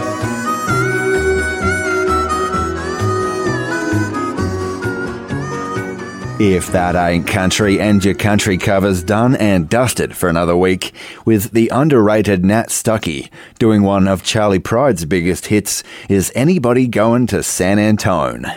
If 6.44 6.72
that 6.72 6.96
ain't 6.96 7.28
country 7.28 7.80
and 7.80 8.04
your 8.04 8.16
country 8.16 8.58
covers 8.58 9.04
done 9.04 9.36
and 9.36 9.70
dusted 9.70 10.18
for 10.18 10.28
another 10.28 10.58
week 10.58 10.92
with 11.24 11.52
the 11.52 11.70
underrated 11.70 12.44
Nat 12.44 12.70
Stuckey 12.70 13.30
doing 13.60 13.84
one 13.84 14.08
of 14.08 14.24
Charley 14.24 14.58
Pride's 14.58 15.06
biggest 15.06 15.46
hits 15.46 15.84
is 16.10 16.32
Anybody 16.34 16.88
Going 16.88 17.28
to 17.28 17.44
San 17.44 17.78
Antone? 17.78 18.48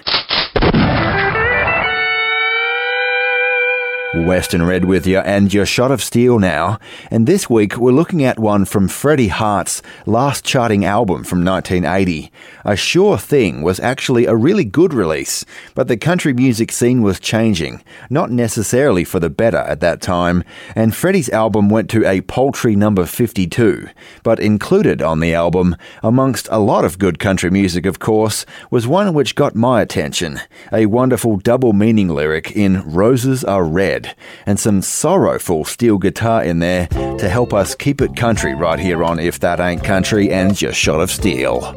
Western 4.22 4.62
Red 4.62 4.84
with 4.84 5.06
you 5.06 5.18
and 5.18 5.52
your 5.52 5.66
shot 5.66 5.90
of 5.90 6.02
steel 6.02 6.38
now. 6.38 6.78
And 7.10 7.26
this 7.26 7.50
week 7.50 7.76
we're 7.76 7.92
looking 7.92 8.22
at 8.24 8.38
one 8.38 8.64
from 8.64 8.86
Freddie 8.86 9.28
Hart's 9.28 9.82
last 10.06 10.44
charting 10.44 10.84
album 10.84 11.24
from 11.24 11.44
1980. 11.44 12.30
A 12.64 12.76
Sure 12.76 13.18
Thing 13.18 13.62
was 13.62 13.80
actually 13.80 14.26
a 14.26 14.36
really 14.36 14.64
good 14.64 14.94
release, 14.94 15.44
but 15.74 15.88
the 15.88 15.96
country 15.96 16.32
music 16.32 16.70
scene 16.70 17.02
was 17.02 17.18
changing, 17.18 17.82
not 18.08 18.30
necessarily 18.30 19.04
for 19.04 19.18
the 19.18 19.28
better 19.28 19.58
at 19.58 19.80
that 19.80 20.00
time, 20.00 20.44
and 20.76 20.94
Freddie's 20.94 21.28
album 21.30 21.68
went 21.68 21.90
to 21.90 22.06
a 22.06 22.20
paltry 22.22 22.76
number 22.76 23.04
52. 23.04 23.88
But 24.22 24.40
included 24.40 25.02
on 25.02 25.20
the 25.20 25.34
album, 25.34 25.76
amongst 26.02 26.48
a 26.50 26.58
lot 26.58 26.84
of 26.84 26.98
good 26.98 27.18
country 27.18 27.50
music 27.50 27.84
of 27.84 27.98
course, 27.98 28.46
was 28.70 28.86
one 28.86 29.12
which 29.12 29.34
got 29.34 29.54
my 29.54 29.82
attention. 29.82 30.40
A 30.72 30.86
wonderful 30.86 31.36
double 31.36 31.72
meaning 31.72 32.08
lyric 32.08 32.52
in 32.52 32.82
Roses 32.88 33.44
Are 33.44 33.64
Red 33.64 34.03
and 34.47 34.59
some 34.59 34.82
sorrowful 34.82 35.64
steel 35.64 35.98
guitar 35.98 36.44
in 36.44 36.59
there 36.59 36.86
to 36.89 37.28
help 37.28 37.52
us 37.52 37.74
keep 37.74 38.01
it 38.01 38.16
country 38.16 38.55
right 38.55 38.78
here 38.78 39.05
on 39.05 39.18
If 39.18 39.40
That 39.40 39.60
Ain't 39.60 39.85
Country 39.85 40.31
and 40.31 40.60
Your 40.60 40.72
Shot 40.72 41.01
of 41.01 41.10
Steel. 41.10 41.74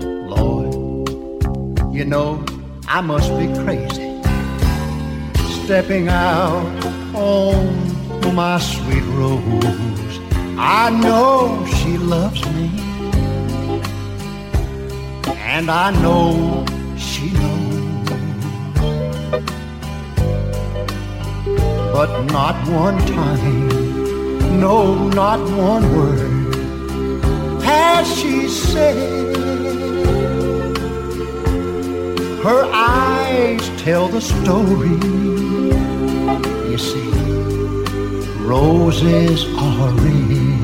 Lord, 0.00 0.74
you 1.94 2.04
know, 2.04 2.44
I 2.88 3.00
must 3.00 3.30
be 3.38 3.46
crazy. 3.62 4.20
Stepping 5.64 6.08
out 6.08 6.66
on 7.14 8.34
my 8.34 8.58
sweet 8.58 9.02
rose. 9.18 10.20
I 10.58 10.90
know 10.90 11.66
she 11.66 11.98
loves 11.98 12.44
me. 12.54 12.70
And 15.36 15.70
I 15.70 15.90
know 16.02 16.64
she 16.96 17.30
knows. 17.32 17.69
But 21.92 22.24
not 22.26 22.56
one 22.68 22.98
time, 23.06 24.60
no, 24.60 25.08
not 25.08 25.40
one 25.56 25.96
word 25.96 26.40
has 27.62 28.18
she 28.18 28.48
said. 28.48 29.36
Her 32.42 32.62
eyes 32.72 33.62
tell 33.82 34.08
the 34.08 34.20
story. 34.20 34.96
You 36.70 36.78
see, 36.78 37.10
roses 38.46 39.44
are 39.56 39.90
red. 40.04 40.59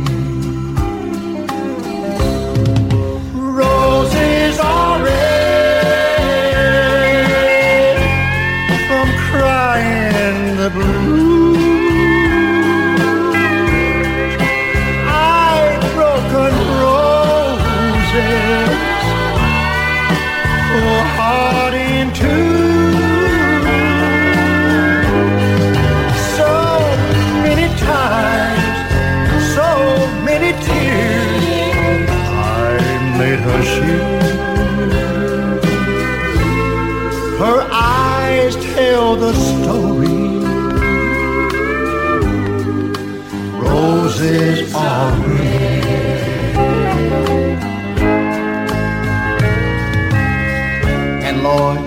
And 51.27 51.43
Lord, 51.43 51.81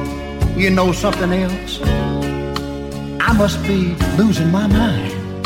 you 0.58 0.70
know 0.70 0.92
something 0.92 1.32
else? 1.32 1.80
I 3.22 3.32
must 3.34 3.62
be 3.64 3.96
losing 4.18 4.52
my 4.52 4.68
mind, 4.68 5.46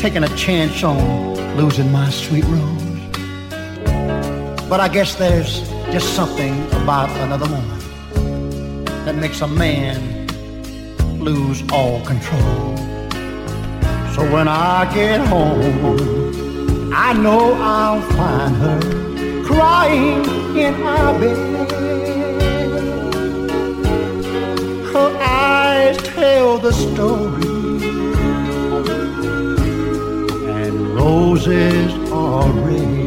taking 0.00 0.22
a 0.22 0.28
chance 0.36 0.84
on 0.84 1.56
losing 1.56 1.90
my 1.90 2.08
sweet 2.10 2.44
rose. 2.44 2.82
But 4.68 4.78
I 4.78 4.88
guess 4.88 5.16
there's 5.16 5.68
just 5.90 6.14
something 6.14 6.54
about 6.82 7.10
another 7.26 7.46
woman 7.46 8.84
that 9.04 9.16
makes 9.16 9.40
a 9.40 9.48
man 9.48 10.28
lose 11.18 11.62
all 11.72 12.00
control. 12.04 12.76
So 14.14 14.22
when 14.32 14.46
I 14.46 14.92
get 14.94 15.20
home, 15.26 16.27
I 17.00 17.12
know 17.12 17.52
I'll 17.54 18.02
find 18.18 18.56
her 18.56 18.80
crying 19.44 20.24
in 20.56 20.74
our 20.82 21.16
bed. 21.20 21.70
Her 24.92 25.10
eyes 25.20 25.96
tell 25.98 26.58
the 26.58 26.72
story, 26.72 27.46
and 30.60 30.94
roses 30.96 31.94
are 32.10 32.50
red. 32.66 32.97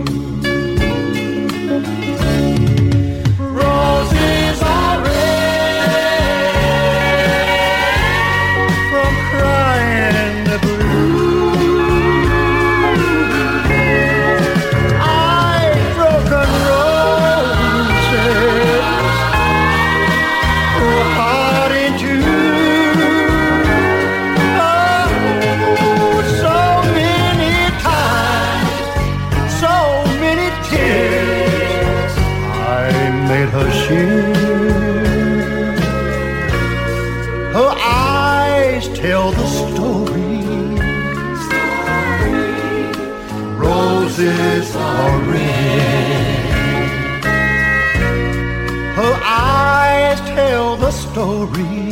Story. 51.53 51.91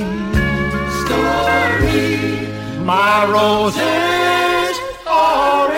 Story. 1.06 2.84
My 2.84 3.26
roses 3.26 4.80
are 5.08 5.70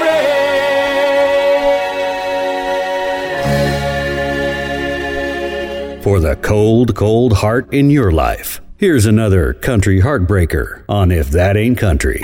For 6.01 6.19
the 6.19 6.35
cold, 6.41 6.95
cold 6.95 7.33
heart 7.33 7.71
in 7.71 7.91
your 7.91 8.11
life, 8.11 8.59
here's 8.77 9.05
another 9.05 9.53
country 9.53 10.01
heartbreaker 10.01 10.83
on 10.89 11.11
If 11.11 11.29
That 11.29 11.55
Ain't 11.55 11.77
Country. 11.77 12.23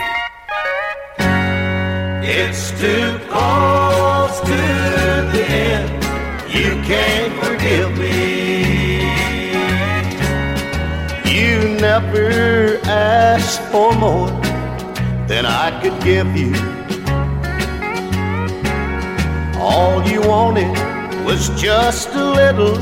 Never 12.27 12.79
asked 12.87 13.61
for 13.71 13.93
more 13.95 14.29
than 15.27 15.45
I 15.45 15.79
could 15.81 16.01
give 16.03 16.35
you. 16.35 16.53
All 19.59 20.05
you 20.07 20.21
wanted 20.21 20.71
was 21.25 21.49
just 21.61 22.09
a 22.09 22.31
little 22.31 22.77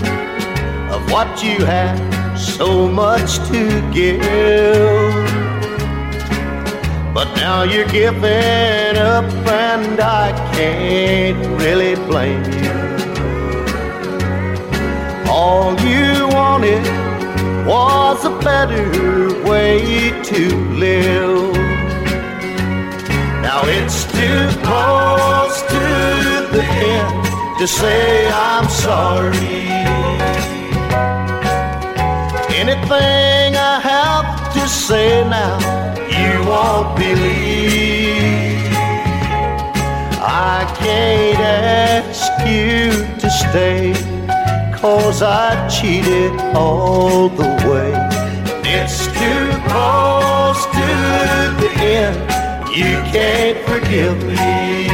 of 0.94 1.12
what 1.12 1.44
you 1.44 1.66
had, 1.66 1.98
so 2.38 2.88
much 2.88 3.38
to 3.50 3.92
give. 3.94 4.22
But 7.14 7.34
now 7.36 7.64
you're 7.64 7.88
giving 7.88 8.98
up, 8.98 9.26
and 9.48 10.00
I 10.00 10.32
can't 10.54 11.62
really 11.62 11.96
blame 11.96 12.44
you. 12.54 12.76
All 15.30 15.80
you 15.82 16.28
wanted 16.28 17.05
was 17.66 18.24
a 18.26 18.30
better 18.40 18.88
way 19.50 20.12
to 20.24 20.56
live. 20.84 21.54
Now 23.42 23.62
it's 23.66 24.06
too 24.06 24.48
close 24.64 25.62
to 25.74 25.86
the 26.56 26.64
end 26.64 27.26
to 27.60 27.68
say 27.68 28.30
I'm 28.30 28.70
sorry. 28.70 29.66
Anything 32.62 33.56
I 33.58 33.80
have 33.82 34.54
to 34.54 34.68
say 34.68 35.28
now, 35.28 35.58
you 36.18 36.48
won't 36.48 36.96
believe. 36.98 38.16
I 40.22 40.66
can't 40.78 41.40
ask 41.40 42.32
you 42.48 42.92
to 43.20 43.30
stay, 43.30 43.94
cause 44.86 45.24
I 45.24 45.68
cheated 45.68 46.32
all 46.54 47.28
the 47.28 47.50
way. 47.68 47.92
It's 48.76 49.08
too 49.20 49.46
close 49.68 50.62
to 50.78 50.90
the 51.62 51.72
end, 51.98 52.18
you 52.80 52.94
can't 53.16 53.58
forgive 53.68 54.18
me. 54.28 54.88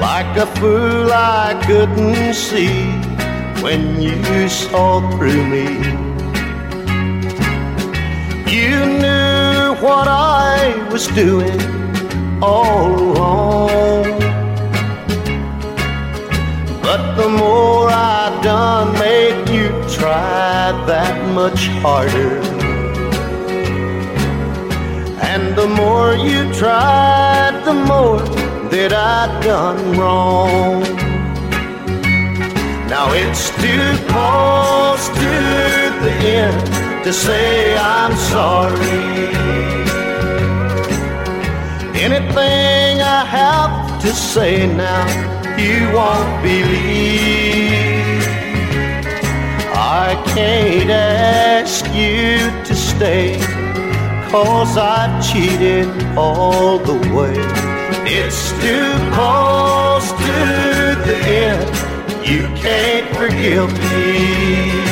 Like 0.00 0.34
a 0.38 0.46
fool, 0.56 1.12
I 1.12 1.62
couldn't 1.66 2.32
see 2.32 2.74
when 3.62 4.00
you 4.00 4.48
saw 4.48 4.88
through 5.18 5.46
me. 5.46 6.03
What 9.84 10.08
I 10.08 10.88
was 10.90 11.06
doing 11.08 11.60
all 12.42 12.88
along. 12.88 14.04
But 16.86 17.02
the 17.20 17.28
more 17.28 17.90
I 17.90 18.40
done 18.42 18.94
made 18.94 19.46
you 19.50 19.68
try 19.98 20.72
that 20.86 21.16
much 21.34 21.68
harder. 21.84 22.36
And 25.32 25.54
the 25.54 25.68
more 25.68 26.14
you 26.14 26.40
tried, 26.54 27.60
the 27.66 27.74
more 27.74 28.24
that 28.72 28.92
I 28.94 29.38
done 29.42 29.98
wrong. 29.98 30.80
Now 32.88 33.12
it's 33.12 33.50
too 33.62 33.88
close 34.08 35.04
to 35.08 35.32
the 36.04 36.14
end 36.42 36.93
to 37.04 37.12
say 37.12 37.76
I'm 37.76 38.16
sorry. 38.16 38.78
Anything 42.00 43.02
I 43.02 43.26
have 43.26 44.00
to 44.00 44.08
say 44.08 44.66
now, 44.66 45.04
you 45.58 45.92
won't 45.92 46.42
believe. 46.42 48.24
I 49.76 50.14
can't 50.34 50.88
ask 50.88 51.84
you 51.92 52.38
to 52.64 52.74
stay, 52.74 53.36
cause 54.30 54.78
I 54.78 55.20
cheated 55.20 55.88
all 56.16 56.78
the 56.78 56.98
way. 57.14 57.36
It's 58.06 58.50
too 58.62 58.92
close 59.12 60.08
to 60.10 60.36
the 61.04 61.18
end. 61.28 61.68
You 62.26 62.44
can't 62.56 63.14
forgive 63.14 63.70
me. 63.92 64.83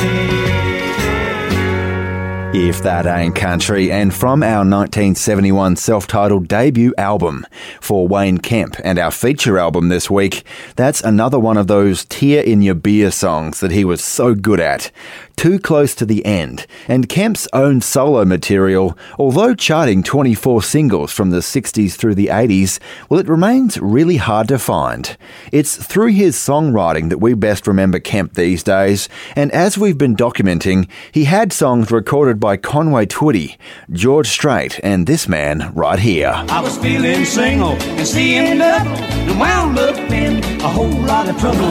If 2.55 2.83
That 2.83 3.07
Ain't 3.07 3.35
Country, 3.35 3.91
and 3.91 4.13
from 4.13 4.43
our 4.43 4.59
1971 4.59 5.75
self 5.75 6.05
titled 6.05 6.47
debut 6.47 6.93
album 6.99 7.47
for 7.81 8.07
Wayne 8.07 8.37
Kemp 8.37 8.75
and 8.83 8.99
our 8.99 9.09
feature 9.09 9.57
album 9.57 9.89
this 9.89 10.07
week, 10.07 10.43
that's 10.75 11.01
another 11.01 11.39
one 11.39 11.57
of 11.57 11.65
those 11.65 12.05
tear 12.05 12.43
in 12.43 12.61
your 12.61 12.75
beer 12.75 13.09
songs 13.09 13.59
that 13.59 13.71
he 13.71 13.83
was 13.83 14.03
so 14.03 14.35
good 14.35 14.59
at. 14.59 14.91
Too 15.35 15.59
Close 15.59 15.93
to 15.95 16.05
the 16.05 16.25
End, 16.25 16.65
and 16.87 17.09
Kemp's 17.09 17.47
own 17.53 17.81
solo 17.81 18.23
material, 18.25 18.97
although 19.19 19.53
charting 19.53 20.03
24 20.03 20.63
singles 20.63 21.11
from 21.11 21.31
the 21.31 21.39
60s 21.39 21.95
through 21.95 22.15
the 22.15 22.27
80s, 22.27 22.79
well, 23.09 23.19
it 23.19 23.27
remains 23.27 23.77
really 23.79 24.17
hard 24.17 24.47
to 24.47 24.59
find. 24.59 25.17
It's 25.51 25.75
through 25.75 26.13
his 26.13 26.35
songwriting 26.35 27.09
that 27.09 27.17
we 27.17 27.33
best 27.33 27.67
remember 27.67 27.99
Kemp 27.99 28.33
these 28.33 28.63
days, 28.63 29.09
and 29.35 29.51
as 29.51 29.77
we've 29.77 29.97
been 29.97 30.15
documenting, 30.15 30.87
he 31.11 31.25
had 31.25 31.51
songs 31.51 31.91
recorded 31.91 32.39
by 32.39 32.57
Conway 32.57 33.05
Twitty, 33.05 33.57
George 33.91 34.27
Strait, 34.27 34.79
and 34.83 35.07
this 35.07 35.27
man 35.27 35.73
right 35.73 35.99
here. 35.99 36.33
I 36.35 36.61
was 36.61 36.77
feeling 36.77 37.25
single 37.25 37.71
and 37.71 38.07
seeing 38.07 38.59
double 38.59 39.03
and 39.03 39.39
wound 39.39 39.79
up 39.79 39.97
in 40.11 40.43
a 40.61 40.67
whole 40.67 40.87
lot 40.87 41.27
of 41.27 41.37
trouble. 41.37 41.63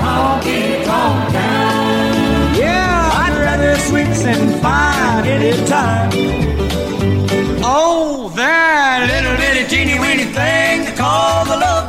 Honky 0.00 0.84
tonk 0.84 1.57
I'd 3.78 3.92
rather 3.92 4.14
switch 4.14 4.18
than 4.24 4.60
find 4.60 5.26
any 5.26 5.66
time. 5.66 6.10
Oh, 7.62 8.32
that 8.36 9.06
little 9.08 9.36
bitty 9.36 9.68
teeny 9.68 9.98
weeny 9.98 10.24
thing 10.24 10.84
they 10.84 10.94
call 10.96 11.44
the 11.44 11.56
love. 11.56 11.88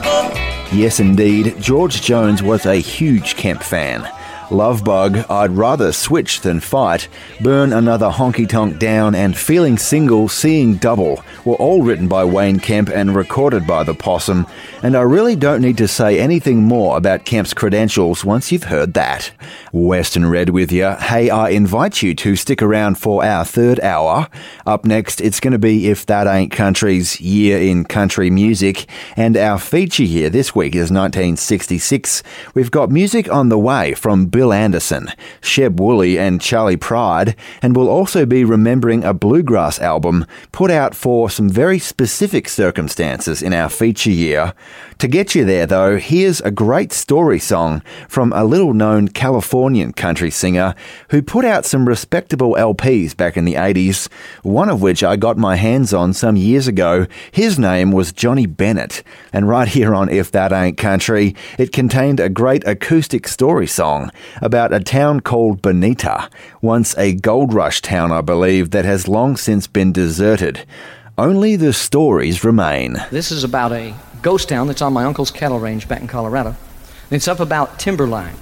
Yes, 0.71 0.99
indeed, 0.99 1.55
George 1.59 2.01
Jones 2.01 2.43
was 2.43 2.65
a 2.65 2.75
huge 2.75 3.35
Kemp 3.35 3.63
fan. 3.63 4.07
Love 4.51 4.83
Bug, 4.83 5.17
I'd 5.29 5.51
rather 5.51 5.91
switch 5.91 6.41
than 6.41 6.59
fight, 6.59 7.07
Burn 7.39 7.71
Another 7.71 8.09
Honky 8.09 8.49
Tonk 8.49 8.79
Down, 8.79 9.13
and 9.13 9.37
Feeling 9.37 9.77
Single, 9.77 10.27
Seeing 10.27 10.75
Double 10.75 11.23
were 11.45 11.55
all 11.55 11.83
written 11.83 12.07
by 12.07 12.23
Wayne 12.23 12.59
Kemp 12.59 12.89
and 12.89 13.15
recorded 13.15 13.67
by 13.67 13.83
the 13.83 13.93
Possum, 13.93 14.47
and 14.81 14.97
I 14.97 15.01
really 15.01 15.35
don't 15.35 15.61
need 15.61 15.77
to 15.77 15.87
say 15.87 16.19
anything 16.19 16.63
more 16.63 16.97
about 16.97 17.25
Kemp's 17.25 17.53
credentials 17.53 18.25
once 18.25 18.51
you've 18.51 18.63
heard 18.63 18.95
that. 18.95 19.31
Western 19.71 20.25
Red 20.25 20.49
with 20.49 20.71
you. 20.71 20.91
Hey, 20.95 21.29
I 21.29 21.49
invite 21.49 22.01
you 22.01 22.15
to 22.15 22.35
stick 22.35 22.61
around 22.61 22.97
for 22.97 23.23
our 23.23 23.45
third 23.45 23.79
hour. 23.81 24.27
Up 24.65 24.83
next, 24.83 25.21
it's 25.21 25.39
going 25.39 25.53
to 25.53 25.59
be 25.59 25.89
If 25.89 26.07
That 26.07 26.25
Ain't 26.25 26.51
Country's 26.51 27.21
Year 27.21 27.59
in 27.59 27.85
Country 27.85 28.31
Music, 28.31 28.87
and 29.15 29.37
our 29.37 29.59
feature 29.59 30.03
here 30.03 30.29
this 30.29 30.55
week 30.55 30.73
is 30.73 30.91
1966. 30.91 32.23
We've 32.55 32.71
got 32.71 32.89
music 32.89 33.31
on 33.31 33.49
the 33.49 33.59
way 33.59 33.93
from 33.93 34.25
Bill 34.39 34.53
Anderson, 34.53 35.09
Sheb 35.41 35.81
Wooley, 35.81 36.17
and 36.17 36.39
Charley 36.39 36.77
Pride, 36.77 37.35
and 37.61 37.75
we'll 37.75 37.89
also 37.89 38.25
be 38.25 38.45
remembering 38.45 39.03
a 39.03 39.13
bluegrass 39.13 39.81
album 39.81 40.25
put 40.53 40.71
out 40.71 40.95
for 40.95 41.29
some 41.29 41.49
very 41.49 41.77
specific 41.77 42.47
circumstances 42.47 43.41
in 43.41 43.51
our 43.51 43.67
feature 43.67 44.09
year. 44.11 44.53
To 44.99 45.07
get 45.07 45.33
you 45.33 45.45
there, 45.45 45.65
though, 45.65 45.95
here's 45.95 46.41
a 46.41 46.51
great 46.51 46.91
story 46.91 47.39
song 47.39 47.81
from 48.09 48.33
a 48.33 48.43
little 48.43 48.73
known 48.73 49.07
Californian 49.07 49.93
country 49.93 50.29
singer 50.29 50.75
who 51.11 51.21
put 51.21 51.45
out 51.45 51.63
some 51.63 51.87
respectable 51.87 52.55
LPs 52.55 53.15
back 53.15 53.37
in 53.37 53.45
the 53.45 53.53
80s, 53.53 54.11
one 54.43 54.67
of 54.67 54.81
which 54.81 55.01
I 55.01 55.15
got 55.15 55.37
my 55.37 55.55
hands 55.55 55.93
on 55.93 56.11
some 56.11 56.35
years 56.35 56.67
ago. 56.67 57.07
His 57.31 57.57
name 57.57 57.93
was 57.93 58.11
Johnny 58.11 58.45
Bennett, 58.45 59.01
and 59.31 59.47
right 59.47 59.69
here 59.69 59.95
on 59.95 60.09
If 60.09 60.31
That 60.31 60.51
Ain't 60.51 60.77
Country, 60.77 61.33
it 61.57 61.71
contained 61.71 62.19
a 62.19 62.27
great 62.27 62.67
acoustic 62.67 63.25
story 63.29 63.67
song 63.67 64.11
about 64.41 64.73
a 64.73 64.81
town 64.81 65.21
called 65.21 65.61
Bonita, 65.61 66.29
once 66.61 66.93
a 66.97 67.13
gold 67.13 67.53
rush 67.53 67.81
town, 67.81 68.11
I 68.11 68.19
believe, 68.19 68.71
that 68.71 68.83
has 68.83 69.07
long 69.07 69.37
since 69.37 69.65
been 69.65 69.93
deserted. 69.93 70.65
Only 71.17 71.55
the 71.55 71.71
stories 71.71 72.43
remain. 72.43 72.97
This 73.11 73.31
is 73.31 73.45
about 73.45 73.71
a 73.71 73.93
ghost 74.21 74.49
town 74.49 74.67
that's 74.67 74.81
on 74.81 74.93
my 74.93 75.05
uncle's 75.05 75.31
cattle 75.31 75.59
range 75.59 75.87
back 75.87 76.01
in 76.01 76.07
Colorado. 76.07 76.55
It's 77.11 77.27
up 77.27 77.39
about 77.39 77.79
Timberline. 77.79 78.35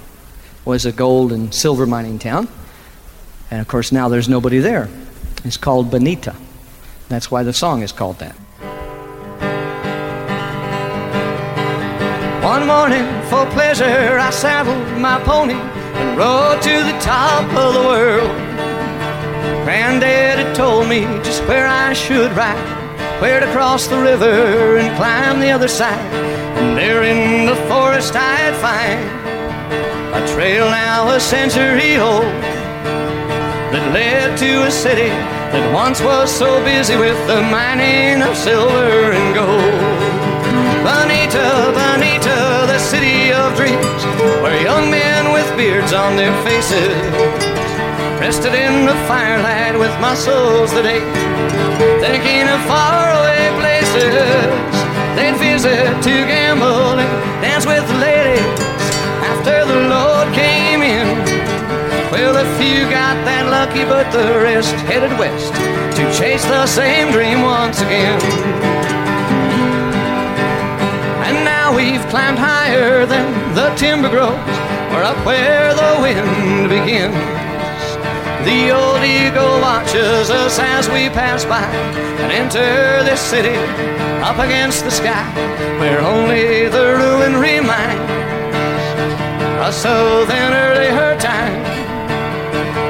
Was 0.64 0.84
a 0.84 0.92
gold 0.92 1.32
and 1.32 1.54
silver 1.54 1.86
mining 1.86 2.18
town. 2.18 2.48
And 3.50 3.60
of 3.60 3.68
course 3.68 3.92
now 3.92 4.08
there's 4.08 4.28
nobody 4.28 4.58
there. 4.58 4.88
It's 5.44 5.56
called 5.56 5.90
Bonita. 5.90 6.34
That's 7.08 7.30
why 7.30 7.42
the 7.42 7.52
song 7.52 7.82
is 7.82 7.92
called 7.92 8.18
that. 8.18 8.34
One 12.44 12.66
morning 12.66 13.04
for 13.30 13.46
pleasure 13.52 14.18
I 14.18 14.30
saddled 14.30 15.00
my 15.00 15.22
pony 15.24 15.54
and 15.54 16.18
rode 16.18 16.60
to 16.62 16.70
the 16.70 16.98
top 17.00 17.44
of 17.54 17.74
the 17.74 17.80
world. 17.80 18.36
Granddad 19.64 20.38
had 20.38 20.56
told 20.56 20.88
me 20.88 21.02
just 21.22 21.42
where 21.46 21.66
I 21.66 21.92
should 21.92 22.32
ride 22.32 22.87
where 23.20 23.40
to 23.40 23.46
cross 23.52 23.88
the 23.88 23.98
river 23.98 24.78
and 24.78 24.96
climb 24.96 25.40
the 25.40 25.50
other 25.50 25.66
side. 25.68 25.98
And 26.58 26.76
there 26.76 27.02
in 27.02 27.46
the 27.46 27.56
forest 27.66 28.14
I'd 28.14 28.54
find 28.62 29.02
a 30.14 30.22
trail 30.34 30.66
now 30.70 31.10
a 31.10 31.20
century 31.20 31.96
old 31.96 32.22
that 33.72 33.92
led 33.92 34.38
to 34.38 34.66
a 34.66 34.70
city 34.70 35.10
that 35.52 35.74
once 35.74 36.00
was 36.00 36.30
so 36.30 36.62
busy 36.64 36.96
with 36.96 37.18
the 37.26 37.42
mining 37.42 38.22
of 38.22 38.36
silver 38.36 39.10
and 39.10 39.34
gold. 39.34 39.78
Bonita, 40.86 41.74
Bonita, 41.74 42.38
the 42.70 42.78
city 42.78 43.32
of 43.32 43.56
dreams, 43.56 44.02
where 44.42 44.62
young 44.62 44.90
men 44.90 45.32
with 45.32 45.48
beards 45.56 45.92
on 45.92 46.16
their 46.16 46.34
faces 46.44 47.67
rested 48.20 48.54
in 48.54 48.84
the 48.84 48.98
firelight 49.06 49.78
with 49.78 49.94
muscles 50.00 50.70
that 50.74 50.86
ache 50.86 51.06
thinking 52.02 52.50
of 52.50 52.58
faraway 52.66 53.46
places 53.62 54.58
they'd 55.14 55.38
visit 55.38 55.86
to 56.02 56.26
gamble 56.26 56.98
and 56.98 57.10
dance 57.40 57.64
with 57.64 57.86
the 57.86 57.98
ladies 58.02 58.42
after 59.22 59.64
the 59.70 59.86
Lord 59.86 60.26
came 60.34 60.82
in. 60.82 61.06
Well, 62.10 62.34
a 62.34 62.46
few 62.58 62.90
got 62.90 63.14
that 63.22 63.46
lucky, 63.50 63.84
but 63.84 64.10
the 64.10 64.42
rest 64.42 64.74
headed 64.90 65.14
west 65.18 65.54
to 65.96 66.02
chase 66.18 66.44
the 66.44 66.66
same 66.66 67.12
dream 67.12 67.42
once 67.42 67.80
again. 67.80 68.18
And 71.22 71.44
now 71.44 71.70
we've 71.74 72.02
climbed 72.10 72.38
higher 72.38 73.06
than 73.06 73.54
the 73.54 73.70
timber 73.76 74.10
grows. 74.10 74.34
We're 74.90 75.06
up 75.06 75.18
where 75.24 75.72
the 75.74 76.02
wind 76.02 76.68
begins. 76.68 77.47
The 78.44 78.70
old 78.70 79.02
eagle 79.02 79.60
watches 79.60 80.30
us 80.30 80.58
as 80.58 80.88
we 80.88 81.08
pass 81.08 81.44
by 81.44 81.66
and 82.22 82.30
enter 82.30 83.02
this 83.02 83.20
city 83.20 83.56
up 84.22 84.38
against 84.38 84.84
the 84.84 84.90
sky 84.90 85.26
where 85.80 86.00
only 86.00 86.68
the 86.68 86.96
ruin 86.96 87.34
reminds 87.34 88.10
us 89.66 89.84
of 89.84 90.30
an 90.30 90.52
earlier 90.54 91.18
time 91.18 91.62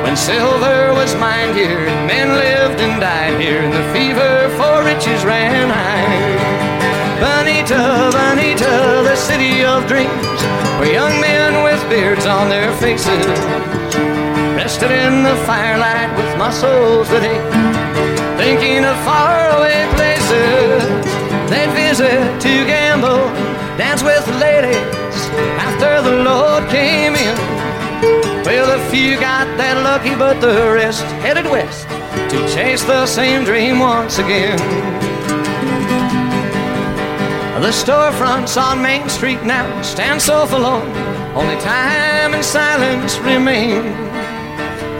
when 0.04 0.16
silver 0.16 0.92
was 0.92 1.14
mined 1.16 1.56
here 1.56 1.80
and 1.80 2.06
men 2.06 2.28
lived 2.28 2.80
and 2.80 3.00
died 3.00 3.40
here 3.40 3.60
and 3.62 3.72
the 3.72 3.86
fever 3.92 4.48
for 4.58 4.84
riches 4.84 5.24
ran 5.24 5.70
high. 5.70 6.58
Bonita, 7.20 8.10
Bonita, 8.12 9.02
the 9.02 9.16
city 9.16 9.64
of 9.64 9.86
dreams 9.86 10.40
where 10.78 10.92
young 10.92 11.20
men 11.20 11.64
with 11.64 11.82
beards 11.88 12.26
on 12.26 12.50
their 12.50 12.70
faces 12.76 14.27
rested 14.68 14.90
in 14.90 15.22
the 15.22 15.34
firelight 15.48 16.14
with 16.18 16.36
muscles 16.36 17.08
that 17.08 17.24
ache, 17.24 17.52
thinking 18.36 18.84
of 18.84 18.94
faraway 19.00 19.80
places 19.96 20.84
they'd 21.48 21.72
visit 21.72 22.20
to 22.36 22.52
gamble, 22.68 23.24
dance 23.80 24.02
with 24.02 24.22
the 24.26 24.36
ladies 24.36 25.20
after 25.56 26.02
the 26.02 26.16
Lord 26.22 26.68
came 26.68 27.16
in. 27.16 27.34
Well, 28.44 28.68
a 28.78 28.90
few 28.90 29.16
got 29.16 29.48
that 29.56 29.80
lucky, 29.88 30.14
but 30.14 30.38
the 30.42 30.70
rest 30.74 31.04
headed 31.24 31.46
west 31.46 31.88
to 32.28 32.38
chase 32.54 32.84
the 32.84 33.06
same 33.06 33.44
dream 33.44 33.78
once 33.78 34.18
again. 34.18 34.58
The 37.64 37.72
storefronts 37.72 38.60
on 38.60 38.82
Main 38.82 39.08
Street 39.08 39.42
now 39.44 39.80
stand 39.80 40.20
so 40.20 40.44
forlorn, 40.44 40.86
only 41.34 41.56
time 41.62 42.34
and 42.34 42.44
silence 42.44 43.16
remain. 43.20 44.07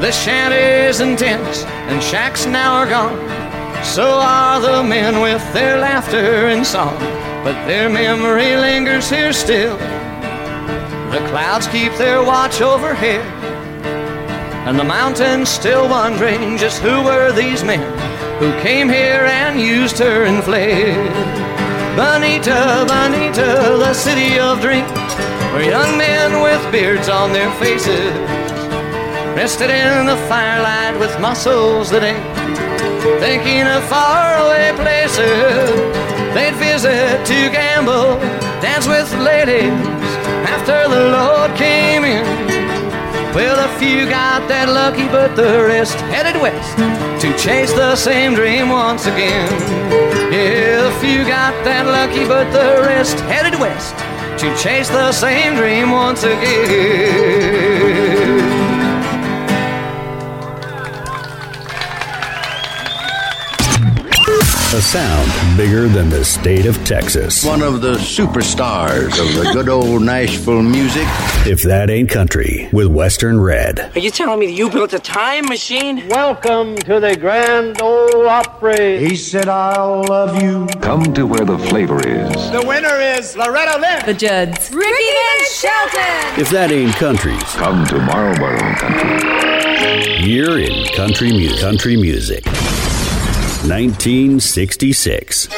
The 0.00 0.12
shanties 0.12 1.00
and 1.00 1.18
tents 1.18 1.64
and 1.64 2.00
shacks 2.00 2.46
now 2.46 2.74
are 2.74 2.86
gone. 2.86 3.18
So 3.84 4.04
are 4.04 4.60
the 4.60 4.84
men 4.84 5.20
with 5.20 5.42
their 5.52 5.80
laughter 5.80 6.46
and 6.46 6.64
song. 6.64 6.96
But 7.42 7.66
their 7.66 7.88
memory 7.88 8.54
lingers 8.54 9.10
here 9.10 9.32
still. 9.32 9.76
The 11.10 11.18
clouds 11.30 11.66
keep 11.66 11.92
their 11.94 12.22
watch 12.22 12.60
overhead. 12.60 13.26
And 14.68 14.78
the 14.78 14.84
mountains 14.84 15.48
still 15.48 15.88
wondering 15.88 16.58
just 16.58 16.80
who 16.80 17.02
were 17.02 17.32
these 17.32 17.64
men 17.64 17.82
who 18.38 18.52
came 18.62 18.88
here 18.88 19.26
and 19.26 19.60
used 19.60 19.98
her 19.98 20.22
and 20.26 20.44
fled. 20.44 20.94
Bonita, 21.96 22.84
Bonita, 22.86 23.76
the 23.80 23.94
city 23.94 24.38
of 24.38 24.60
dreams, 24.60 25.12
where 25.52 25.68
young 25.68 25.98
men 25.98 26.40
with 26.40 26.70
beards 26.70 27.08
on 27.08 27.32
their 27.32 27.50
faces 27.54 28.37
rested 29.38 29.70
in 29.70 30.06
the 30.06 30.16
firelight 30.26 30.98
with 30.98 31.14
muscles 31.20 31.90
that 31.90 32.02
ache, 32.02 32.34
thinking 33.22 33.62
of 33.70 33.86
faraway 33.86 34.74
places 34.74 35.70
they'd 36.34 36.58
visit 36.58 37.22
to 37.22 37.46
gamble, 37.54 38.18
dance 38.58 38.88
with 38.88 39.06
ladies 39.22 39.70
after 40.42 40.90
the 40.90 41.02
Lord 41.14 41.54
came 41.54 42.02
in. 42.02 42.26
Well, 43.32 43.62
a 43.62 43.70
few 43.78 44.10
got 44.10 44.42
that 44.48 44.68
lucky, 44.68 45.06
but 45.06 45.36
the 45.36 45.62
rest 45.70 45.94
headed 46.10 46.42
west 46.42 46.74
to 47.22 47.30
chase 47.38 47.72
the 47.72 47.94
same 47.94 48.34
dream 48.34 48.70
once 48.70 49.06
again. 49.06 49.54
Yeah, 50.34 50.90
a 50.90 50.94
few 50.98 51.22
got 51.22 51.54
that 51.62 51.86
lucky, 51.86 52.26
but 52.26 52.50
the 52.50 52.82
rest 52.82 53.20
headed 53.30 53.54
west 53.60 53.94
to 54.42 54.50
chase 54.58 54.88
the 54.88 55.12
same 55.12 55.54
dream 55.54 55.92
once 55.92 56.24
again. 56.24 57.67
A 64.68 64.82
sound 64.82 65.56
bigger 65.56 65.88
than 65.88 66.10
the 66.10 66.22
state 66.22 66.66
of 66.66 66.76
Texas. 66.84 67.42
One 67.42 67.62
of 67.62 67.80
the 67.80 67.94
superstars 67.94 69.18
of 69.18 69.34
the 69.34 69.50
good 69.54 69.70
old 69.70 70.02
Nashville 70.02 70.62
music. 70.62 71.04
If 71.46 71.62
that 71.62 71.88
ain't 71.88 72.10
country, 72.10 72.68
with 72.70 72.86
Western 72.88 73.40
Red. 73.40 73.90
Are 73.96 73.98
you 73.98 74.10
telling 74.10 74.38
me 74.38 74.48
that 74.48 74.52
you 74.52 74.68
built 74.68 74.92
a 74.92 74.98
time 74.98 75.46
machine? 75.46 76.06
Welcome 76.08 76.76
to 76.76 77.00
the 77.00 77.16
Grand 77.16 77.80
Ole 77.80 78.28
Opry. 78.28 78.98
He 78.98 79.16
said, 79.16 79.48
I'll 79.48 80.04
love 80.04 80.40
you. 80.42 80.66
Come 80.82 81.14
to 81.14 81.26
where 81.26 81.46
the 81.46 81.56
flavor 81.56 82.06
is. 82.06 82.50
The 82.50 82.62
winner 82.66 82.94
is 83.00 83.38
Loretta 83.38 83.80
Lynn. 83.80 84.04
The 84.04 84.12
Judds. 84.12 84.70
Ricky 84.70 84.90
Van 84.90 85.46
Shelton. 85.46 86.40
If 86.40 86.50
that 86.50 86.70
ain't 86.70 86.94
country, 86.96 87.38
come 87.56 87.86
to 87.86 87.98
Marlboro 88.00 88.58
Country. 88.74 90.28
You're 90.28 90.58
in 90.58 90.84
country 90.94 91.32
music. 91.32 91.58
Country 91.58 91.96
music. 91.96 92.44
1966. 93.66 95.48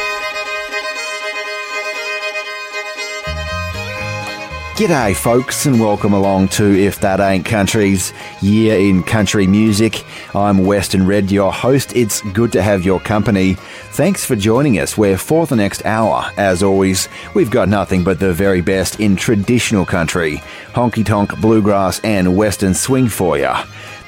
G'day, 4.81 5.14
folks, 5.14 5.66
and 5.66 5.78
welcome 5.78 6.14
along 6.14 6.48
to 6.48 6.64
If 6.64 7.01
That 7.01 7.20
Ain't 7.20 7.44
Country's 7.44 8.14
Year 8.40 8.78
in 8.78 9.02
Country 9.02 9.47
Music. 9.47 10.02
I'm 10.35 10.64
Western 10.64 11.06
Red, 11.06 11.31
your 11.31 11.52
host. 11.52 11.94
It's 11.94 12.22
good 12.32 12.51
to 12.52 12.62
have 12.62 12.82
your 12.82 12.98
company. 12.98 13.56
Thanks 13.93 14.24
for 14.24 14.35
joining 14.35 14.78
us, 14.78 14.97
where 14.97 15.18
for 15.18 15.44
the 15.44 15.56
next 15.56 15.85
hour, 15.85 16.24
as 16.39 16.62
always, 16.62 17.10
we've 17.35 17.51
got 17.51 17.68
nothing 17.68 18.02
but 18.02 18.18
the 18.18 18.32
very 18.32 18.62
best 18.62 18.98
in 19.01 19.16
traditional 19.16 19.85
country, 19.85 20.39
honky 20.72 21.05
tonk, 21.05 21.39
bluegrass, 21.43 22.01
and 22.01 22.35
western 22.39 22.72
swing 22.72 23.09
for 23.09 23.36
you. 23.36 23.52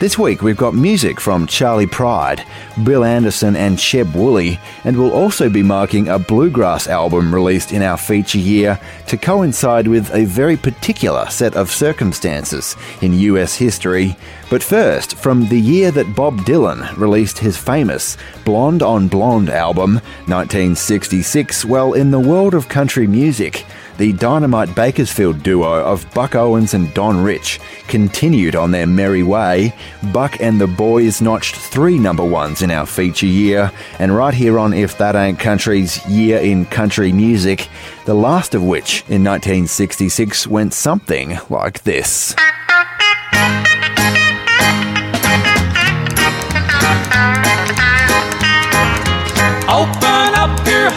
This 0.03 0.19
week 0.19 0.43
we've 0.43 0.57
got 0.57 0.74
music 0.74 1.20
from 1.20 1.47
Charley 1.47 1.87
Pride, 1.87 2.45
Bill 2.83 3.05
Anderson, 3.05 3.55
and 3.55 3.79
Sheb 3.79 4.12
Wooley, 4.16 4.59
and 4.83 4.97
we'll 4.97 5.12
also 5.12 5.49
be 5.49 5.62
marking 5.62 6.09
a 6.09 6.19
bluegrass 6.19 6.89
album 6.89 7.33
released 7.33 7.70
in 7.70 7.83
our 7.83 7.97
feature 7.97 8.39
year 8.39 8.81
to 9.07 9.16
coincide 9.16 9.87
with 9.87 10.12
a 10.12 10.24
very 10.24 10.57
particular 10.57 11.27
set 11.31 11.55
of 11.55 11.70
circumstances 11.70 12.74
in 13.01 13.12
US 13.12 13.55
history. 13.55 14.16
But 14.51 14.65
first, 14.65 15.19
from 15.19 15.49
the 15.49 15.61
year 15.61 15.93
that 15.93 16.16
Bob 16.16 16.39
Dylan 16.39 16.97
released 16.97 17.39
his 17.39 17.57
famous 17.57 18.16
Blonde 18.45 18.83
on 18.83 19.07
Blonde 19.07 19.51
album, 19.51 20.01
1966, 20.27 21.65
well, 21.65 21.93
in 21.93 22.11
the 22.11 22.19
world 22.19 22.55
of 22.55 22.69
country 22.69 23.07
music, 23.07 23.65
the 23.98 24.12
Dynamite 24.12 24.74
Bakersfield 24.74 25.43
duo 25.43 25.85
of 25.85 26.06
Buck 26.14 26.35
Owens 26.35 26.74
and 26.74 26.93
Don 26.94 27.23
Rich 27.23 27.60
continued 27.89 28.56
on 28.56 28.70
their 28.70 28.86
merry 28.86 29.23
way. 29.23 29.74
Buck 30.12 30.40
and 30.40 30.60
the 30.60 30.66
boys 30.66 31.20
notched 31.20 31.56
three 31.56 31.98
number 31.98 32.24
ones 32.24 32.62
in 32.62 32.70
our 32.70 32.86
feature 32.86 33.27
year, 33.27 33.73
and 33.98 34.14
right 34.14 34.35
here 34.35 34.59
on 34.59 34.73
If 34.73 34.98
That 34.98 35.16
Ain't 35.16 35.39
Country's 35.39 36.05
Year 36.06 36.39
in 36.39 36.66
Country 36.66 37.12
Music, 37.12 37.69
the 38.05 38.14
last 38.14 38.55
of 38.55 38.62
which 38.62 39.01
in 39.09 39.23
1966 39.24 40.47
went 40.47 40.74
something 40.74 41.39
like 41.51 41.82
this. 41.82 42.35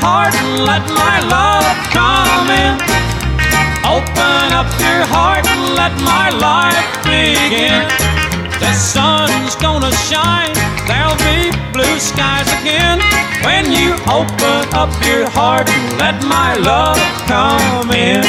Heart 0.06 0.36
and 0.38 0.62
let 0.70 0.86
my 0.94 1.18
love 1.34 1.66
come 1.90 2.48
in. 2.54 2.78
Open 3.90 4.46
up 4.54 4.70
your 4.78 5.02
heart 5.10 5.46
and 5.50 5.74
let 5.74 5.94
my 6.06 6.30
life 6.30 6.86
begin. 7.02 7.82
The 8.62 8.74
sun's 8.78 9.58
gonna 9.58 9.90
shine, 10.06 10.54
there'll 10.86 11.18
be 11.26 11.50
blue 11.74 11.98
skies 11.98 12.46
again. 12.62 13.02
When 13.42 13.74
you 13.74 13.98
open 14.06 14.62
up 14.78 14.94
your 15.02 15.26
heart 15.34 15.66
and 15.74 15.86
let 15.98 16.22
my 16.22 16.54
love 16.62 17.02
come 17.26 17.90
in. 17.90 18.22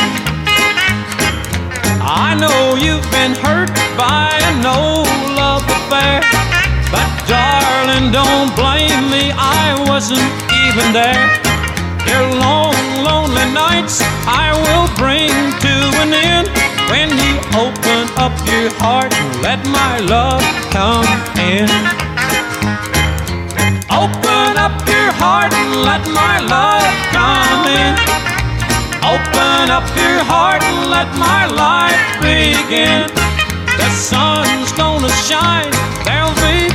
I 2.00 2.32
know 2.40 2.80
you've 2.80 3.08
been 3.12 3.36
hurt 3.44 3.68
by 4.00 4.32
an 4.48 4.64
old 4.64 5.12
love 5.36 5.64
affair. 5.78 6.24
But 6.88 7.08
darling, 7.28 8.08
don't 8.16 8.48
blame 8.56 9.04
me, 9.12 9.24
I 9.36 9.76
wasn't 9.84 10.32
even 10.64 10.96
there. 10.96 11.45
Your 12.10 12.24
long, 12.40 12.74
lonely 13.04 13.46
nights 13.52 14.00
I 14.26 14.52
will 14.64 14.88
bring 14.96 15.32
to 15.64 15.74
an 16.02 16.12
end 16.14 16.48
when 16.90 17.08
you 17.10 17.34
open 17.58 18.02
up 18.18 18.34
your 18.46 18.70
heart 18.80 19.12
and 19.14 19.42
let 19.42 19.60
my 19.66 19.98
love 20.00 20.42
come 20.70 21.06
in. 21.38 21.68
Open 23.90 24.52
up 24.66 24.76
your 24.86 25.10
heart 25.22 25.52
and 25.52 25.82
let 25.82 26.02
my 26.12 26.36
love 26.46 26.92
come 27.16 27.62
in. 27.80 27.94
Open 29.02 29.70
up 29.70 29.86
your 29.96 30.20
heart 30.26 30.62
and 30.62 30.90
let 30.90 31.08
my 31.18 31.46
life 31.46 32.02
begin. 32.20 33.08
The 33.80 33.90
sun's 33.90 34.72
gonna 34.72 35.10
shine, 35.28 35.70
there'll 36.04 36.34
be 36.42 36.65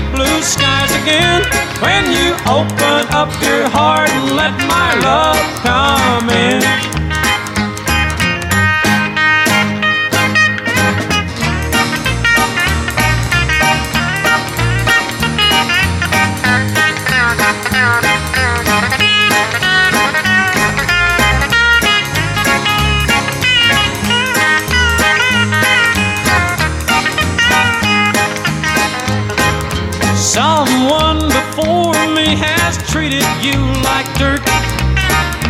blue 0.42 0.48
skies 0.48 0.92
again 1.04 1.44
when 1.82 2.12
you 2.12 2.34
open 2.50 3.06
up 3.14 3.30
your 3.44 3.70
heart 3.70 4.10
and 4.10 4.36
let 4.36 4.58
my 4.68 4.96
love 5.00 5.38
come 5.62 6.30
in. 6.30 7.11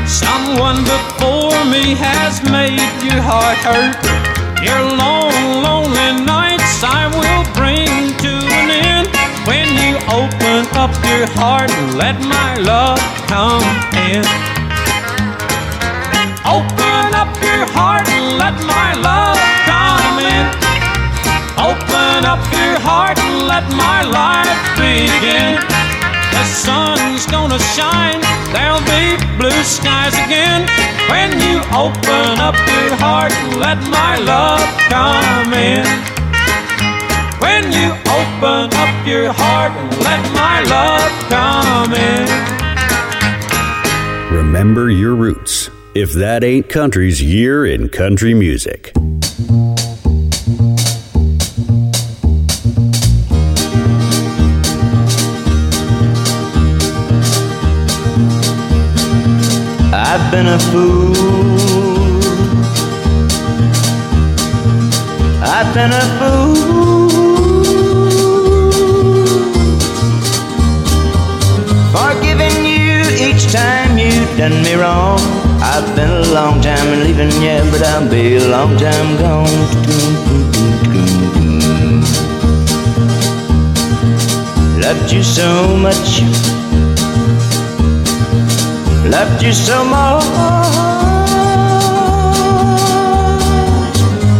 Someone 0.07 0.84
before 0.84 1.65
me 1.65 1.95
has 1.95 2.41
made 2.52 2.80
your 3.03 3.22
heart 3.22 3.57
hurt. 3.68 3.95
Your 4.64 4.81
long, 4.95 5.64
lonely 5.64 6.23
nights 6.23 6.84
I 6.84 7.07
will 7.11 7.43
bring 7.52 8.15
to 8.23 8.34
an 8.60 8.69
end 8.72 9.07
when 9.48 9.68
you 9.84 9.98
open 10.07 10.68
up 10.77 10.93
your 11.03 11.27
heart 11.35 11.72
and 11.72 11.98
let 11.98 12.19
my 12.22 12.56
love 12.60 12.99
come 13.27 13.64
in. 14.07 14.23
Open 16.45 17.07
up 17.15 17.31
your 17.43 17.65
heart 17.76 18.07
and 18.07 18.38
let 18.38 18.56
my 18.68 18.93
love 18.99 19.39
come 19.68 20.18
in. 20.31 20.45
Open 21.60 22.26
up 22.26 22.43
your 22.53 22.80
heart 22.80 23.18
and 23.19 23.48
let 23.48 23.65
my 23.76 24.03
life 24.03 24.60
begin. 24.77 25.70
The 26.32 26.45
sun's 26.45 27.26
gonna 27.28 27.60
shine, 27.76 28.22
there'll 28.53 28.82
be 28.88 29.18
blue 29.38 29.64
skies 29.64 30.14
again. 30.26 30.68
When 31.10 31.32
you 31.40 31.60
open 31.76 32.40
up 32.40 32.56
your 32.56 32.95
heart 32.95 33.32
and 33.32 33.60
let 33.60 33.78
my 33.90 34.18
love 34.18 34.64
come 34.90 35.53
in. 35.53 35.86
When 37.40 37.72
you 37.72 37.91
open 38.08 38.74
up 38.74 39.08
your 39.08 39.32
heart 39.34 39.72
and 39.72 39.91
let 40.03 40.22
my 40.34 40.62
love 40.76 41.12
come 41.30 41.94
in. 41.94 42.52
Remember 44.36 44.90
your 44.90 45.16
roots. 45.16 45.70
If 45.94 46.14
that 46.14 46.44
ain't 46.44 46.70
country's 46.70 47.22
year 47.22 47.66
in 47.66 47.90
country 47.90 48.34
music. 48.34 48.94
Been 60.32 60.48
a 60.48 60.60
fool. 60.60 61.14
I've 65.44 65.74
been 65.74 65.91
a 65.91 66.06
fool. 66.18 67.10
Forgiving 71.91 72.66
you 72.66 73.02
each 73.28 73.52
time 73.52 73.98
you 73.98 74.12
done 74.38 74.64
me 74.64 74.76
wrong. 74.76 75.20
I've 75.62 75.95
been 75.98 76.10
a 76.10 76.26
long 76.34 76.62
time 76.62 77.02
leaving, 77.02 77.32
yeah, 77.44 77.70
but 77.70 77.84
I'll 77.84 78.10
be 78.10 78.38
a 78.38 78.48
long 78.48 78.78
time 78.78 79.18
gone. 79.18 79.52
Loved 84.80 85.12
you 85.12 85.24
so 85.24 85.76
much. 85.76 86.60
Loved 89.10 89.41
you 89.44 89.52
so 89.52 89.84
much. 89.84 90.23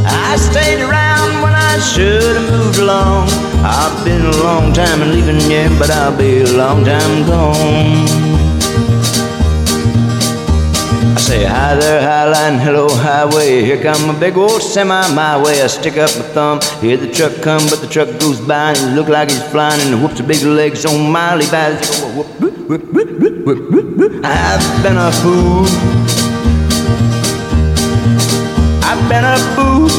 I 0.06 0.38
stayed 0.38 0.82
around 0.82 1.42
when 1.42 1.54
I 1.54 1.80
should 1.80 2.36
have 2.36 2.52
moved 2.52 2.80
along. 2.80 3.28
I've 3.64 4.06
been 4.06 4.22
a 4.22 4.38
long 4.44 4.72
time 4.72 5.02
in 5.02 5.12
leaving 5.12 5.42
you, 5.50 5.68
but 5.80 5.90
I'll 5.90 6.16
be 6.16 6.42
a 6.42 6.52
long 6.56 6.86
time 6.86 7.28
gone. 7.28 7.56
I 11.14 11.20
say 11.20 11.44
hi 11.44 11.76
there, 11.76 12.02
highline, 12.02 12.60
hello 12.60 12.88
highway. 12.88 13.64
Here 13.64 13.82
come 13.82 14.16
a 14.16 14.20
big 14.20 14.38
old 14.38 14.62
semi 14.62 15.02
my 15.14 15.42
way. 15.44 15.62
I 15.62 15.68
stick 15.68 15.98
up 15.98 16.16
my 16.16 16.26
thumb, 16.34 16.60
hear 16.80 16.98
the 16.98 17.12
truck 17.12 17.34
come, 17.42 17.64
but 17.70 17.82
the 17.82 17.88
truck 17.88 18.08
goes 18.20 18.40
by 18.40 18.74
and 18.74 18.96
look 18.96 19.10
like 19.10 19.32
he's 19.32 19.44
flying 19.52 19.82
and 19.82 20.02
whoops 20.02 20.18
the 20.20 20.24
big 20.24 20.44
legs 20.44 20.86
on 20.86 21.12
my 21.12 21.36
Levi's. 21.36 22.51
I've 22.74 22.80
been 24.82 24.96
a 24.96 25.12
fool. 25.12 25.66
I've 28.82 29.10
been 29.10 29.26
a 29.26 29.38
fool. 29.56 29.90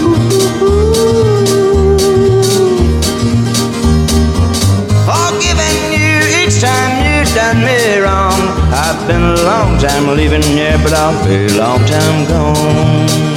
Forgiving 5.04 5.92
you 5.92 6.16
each 6.40 6.62
time 6.62 6.92
you 7.04 7.24
done 7.34 7.60
me 7.62 7.98
wrong. 7.98 8.40
I've 8.72 9.06
been 9.06 9.22
a 9.22 9.42
long 9.42 9.78
time 9.78 10.16
leaving 10.16 10.42
here, 10.42 10.78
but 10.82 10.94
I'll 10.94 11.22
be 11.26 11.52
a 11.52 11.58
long 11.58 11.84
time 11.84 12.26
gone. 12.26 13.31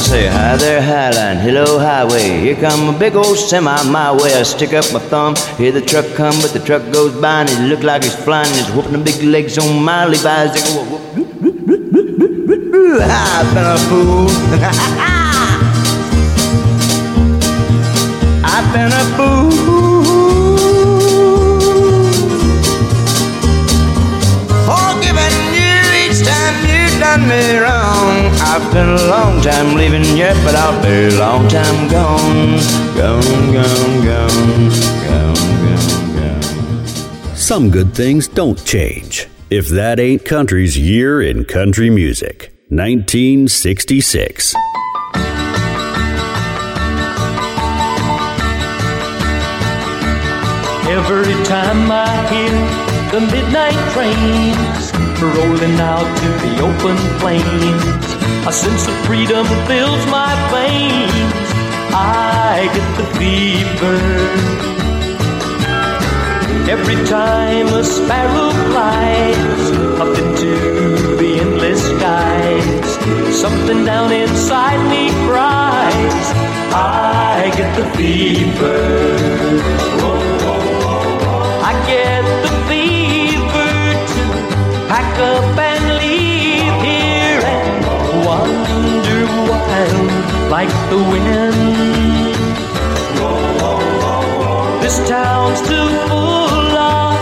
I 0.00 0.02
say 0.02 0.26
hi 0.28 0.56
there, 0.56 0.80
Highline, 0.80 1.42
hello, 1.42 1.78
highway. 1.78 2.40
Here 2.40 2.56
come 2.56 2.94
a 2.94 2.98
big 2.98 3.16
old 3.16 3.36
semi 3.36 3.82
my 3.90 4.10
way. 4.10 4.32
I 4.32 4.44
stick 4.44 4.72
up 4.72 4.90
my 4.94 4.98
thumb, 4.98 5.34
hear 5.58 5.72
the 5.72 5.82
truck 5.82 6.06
come, 6.14 6.34
but 6.40 6.54
the 6.54 6.58
truck 6.58 6.90
goes 6.90 7.12
by 7.20 7.42
and 7.42 7.50
it 7.50 7.68
look 7.68 7.82
like 7.82 8.06
it's 8.06 8.14
flying. 8.14 8.48
It's 8.54 8.70
whooping 8.70 8.92
the 8.92 8.98
big 8.98 9.22
legs 9.22 9.58
on 9.58 9.84
my 9.84 10.06
Levi's. 10.06 10.54
They 10.54 10.62
go. 10.72 10.80
I've 13.02 13.52
been 13.52 13.66
a 13.66 13.78
fool. 13.90 14.30
I've 18.42 18.72
been 18.72 18.92
a 18.92 19.04
fool. 19.18 19.89
Done 27.10 27.28
me 27.28 27.58
wrong. 27.58 28.30
I've 28.52 28.72
been 28.72 28.88
a 28.88 29.04
long 29.08 29.42
time 29.42 29.74
leaving 29.74 30.16
yet, 30.16 30.36
but 30.44 30.54
I'll 30.54 30.80
be 30.80 31.14
a 31.14 31.18
long 31.18 31.48
time 31.48 31.88
gone. 31.88 32.58
Gone, 32.96 33.52
gone, 33.56 34.04
gone, 34.04 34.70
gone, 35.06 35.34
gone, 35.66 36.16
gone. 36.16 37.36
Some 37.36 37.70
good 37.70 37.94
things 37.94 38.28
don't 38.28 38.64
change. 38.64 39.26
If 39.50 39.68
that 39.68 39.98
ain't 39.98 40.24
country's 40.24 40.78
year 40.78 41.20
in 41.20 41.44
country 41.46 41.90
music, 41.90 42.52
1966. 42.68 44.54
Every 50.86 51.44
time 51.44 51.90
I 51.90 52.06
hear 52.30 52.90
the 53.10 53.20
midnight 53.32 53.78
trains 53.94 54.69
rolling 55.26 55.78
out 55.80 56.08
to 56.18 56.28
the 56.44 56.52
open 56.64 56.96
plains, 57.20 58.06
a 58.46 58.52
sense 58.52 58.88
of 58.88 58.94
freedom 59.06 59.44
fills 59.66 60.04
my 60.06 60.32
veins. 60.50 61.48
I 61.92 62.68
get 62.74 62.88
the 62.96 63.06
fever. 63.18 63.98
Every 66.70 67.04
time 67.06 67.66
a 67.68 67.84
sparrow 67.84 68.50
flies 68.70 69.64
up 70.00 70.16
into 70.16 71.16
the 71.16 71.40
endless 71.40 71.82
skies, 71.82 72.88
something 73.38 73.84
down 73.84 74.12
inside 74.12 74.80
me 74.88 75.10
cries. 75.26 76.24
I 76.72 77.52
get 77.56 77.76
the 77.76 77.86
fever. 77.96 78.78
I 81.62 81.72
get 81.86 82.22
the 82.42 82.68
fever 82.68 82.79
wild 89.70 90.50
like 90.50 90.74
the 90.90 91.00
wind. 91.12 92.34
This 94.82 94.96
town's 95.08 95.60
too 95.70 95.88
full 96.08 96.76
of 96.76 97.14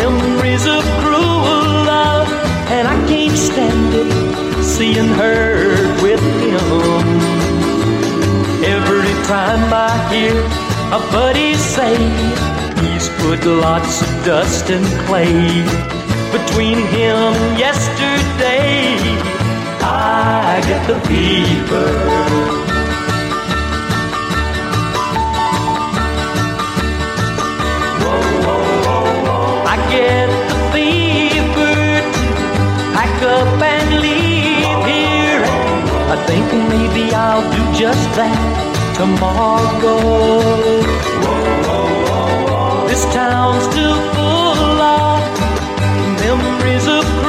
memories 0.00 0.66
of 0.66 0.82
cruel 1.02 1.64
love, 1.92 2.28
and 2.76 2.88
I 2.88 2.96
can't 3.08 3.36
stand 3.36 3.94
it 3.94 4.64
seeing 4.64 5.10
her 5.22 5.46
with 6.02 6.24
him. 6.44 6.66
Every 8.76 9.14
time 9.32 9.62
I 9.72 9.92
hear 10.12 10.36
a 10.98 11.00
buddy 11.16 11.54
say 11.54 11.94
he's 12.82 13.08
put 13.20 13.40
lots 13.46 14.02
of 14.02 14.10
dust 14.24 14.70
and 14.70 14.86
clay 15.06 15.62
between 16.36 16.78
him 16.96 17.32
yesterday, 17.66 18.98
I 19.86 20.62
get 20.66 20.86
the 20.86 20.98
fever. 21.06 21.88
I 29.72 29.76
get 29.90 30.28
the 30.50 30.58
fever 30.72 31.76
to 32.16 32.24
pack 32.94 33.22
up 33.22 33.62
and 33.62 33.88
leave 34.00 34.80
here. 34.90 35.44
I 36.14 36.16
think 36.28 36.46
maybe 36.72 37.12
I'll 37.14 37.44
do 37.52 37.62
just 37.78 38.04
that 38.16 38.40
tomorrow. 38.96 39.98
This 42.88 43.04
town's 43.12 43.66
too 43.74 43.94
full 44.14 44.80
of 44.80 45.20
memories 46.20 46.86
of 46.86 47.23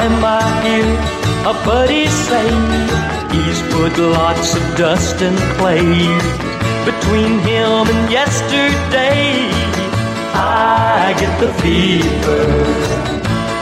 time 0.00 0.24
I 0.24 0.44
hear 0.64 0.88
a 1.52 1.54
buddy 1.66 2.06
say 2.06 2.48
he's 3.34 3.60
put 3.72 3.92
lots 3.98 4.54
of 4.58 4.62
dust 4.76 5.16
and 5.20 5.36
clay 5.56 5.84
between 6.90 7.32
him 7.48 7.84
and 7.92 8.02
yesterday. 8.10 9.50
I 10.32 11.14
get 11.20 11.34
the 11.44 11.52
fever. 11.60 12.42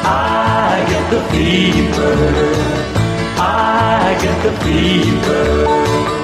I 0.04 0.84
get 0.92 1.04
the 1.14 1.22
fever. 1.32 2.14
I 3.38 4.16
get 4.22 4.36
the 4.46 4.52
fever. 4.64 6.17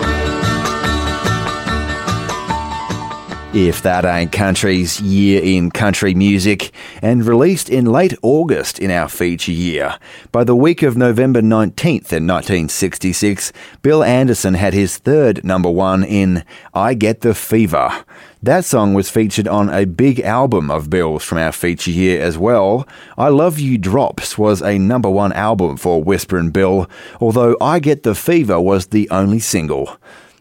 If 3.54 3.82
That 3.82 4.04
Ain't 4.04 4.32
Country's 4.32 5.00
Year 5.00 5.40
in 5.40 5.70
Country 5.70 6.12
Music, 6.12 6.72
and 7.00 7.24
released 7.24 7.70
in 7.70 7.86
late 7.86 8.12
August 8.20 8.80
in 8.80 8.90
our 8.90 9.08
feature 9.08 9.52
year. 9.52 9.96
By 10.32 10.42
the 10.42 10.56
week 10.56 10.82
of 10.82 10.96
November 10.96 11.40
19th 11.40 12.12
in 12.12 12.26
1966, 12.26 13.52
Bill 13.80 14.02
Anderson 14.02 14.54
had 14.54 14.74
his 14.74 14.98
third 14.98 15.44
number 15.44 15.70
one 15.70 16.02
in 16.02 16.42
I 16.74 16.94
Get 16.94 17.20
the 17.20 17.32
Fever. 17.32 18.04
That 18.42 18.64
song 18.64 18.92
was 18.92 19.08
featured 19.08 19.46
on 19.46 19.70
a 19.70 19.86
big 19.86 20.18
album 20.18 20.68
of 20.68 20.90
Bill's 20.90 21.22
from 21.22 21.38
our 21.38 21.52
feature 21.52 21.92
year 21.92 22.20
as 22.20 22.36
well. 22.36 22.88
I 23.16 23.28
Love 23.28 23.60
You 23.60 23.78
Drops 23.78 24.36
was 24.36 24.62
a 24.62 24.78
number 24.78 25.08
one 25.08 25.32
album 25.32 25.76
for 25.76 26.02
Whisperin' 26.02 26.50
Bill, 26.50 26.90
although 27.20 27.56
I 27.60 27.78
Get 27.78 28.02
the 28.02 28.16
Fever 28.16 28.60
was 28.60 28.86
the 28.86 29.08
only 29.10 29.38
single. 29.38 29.96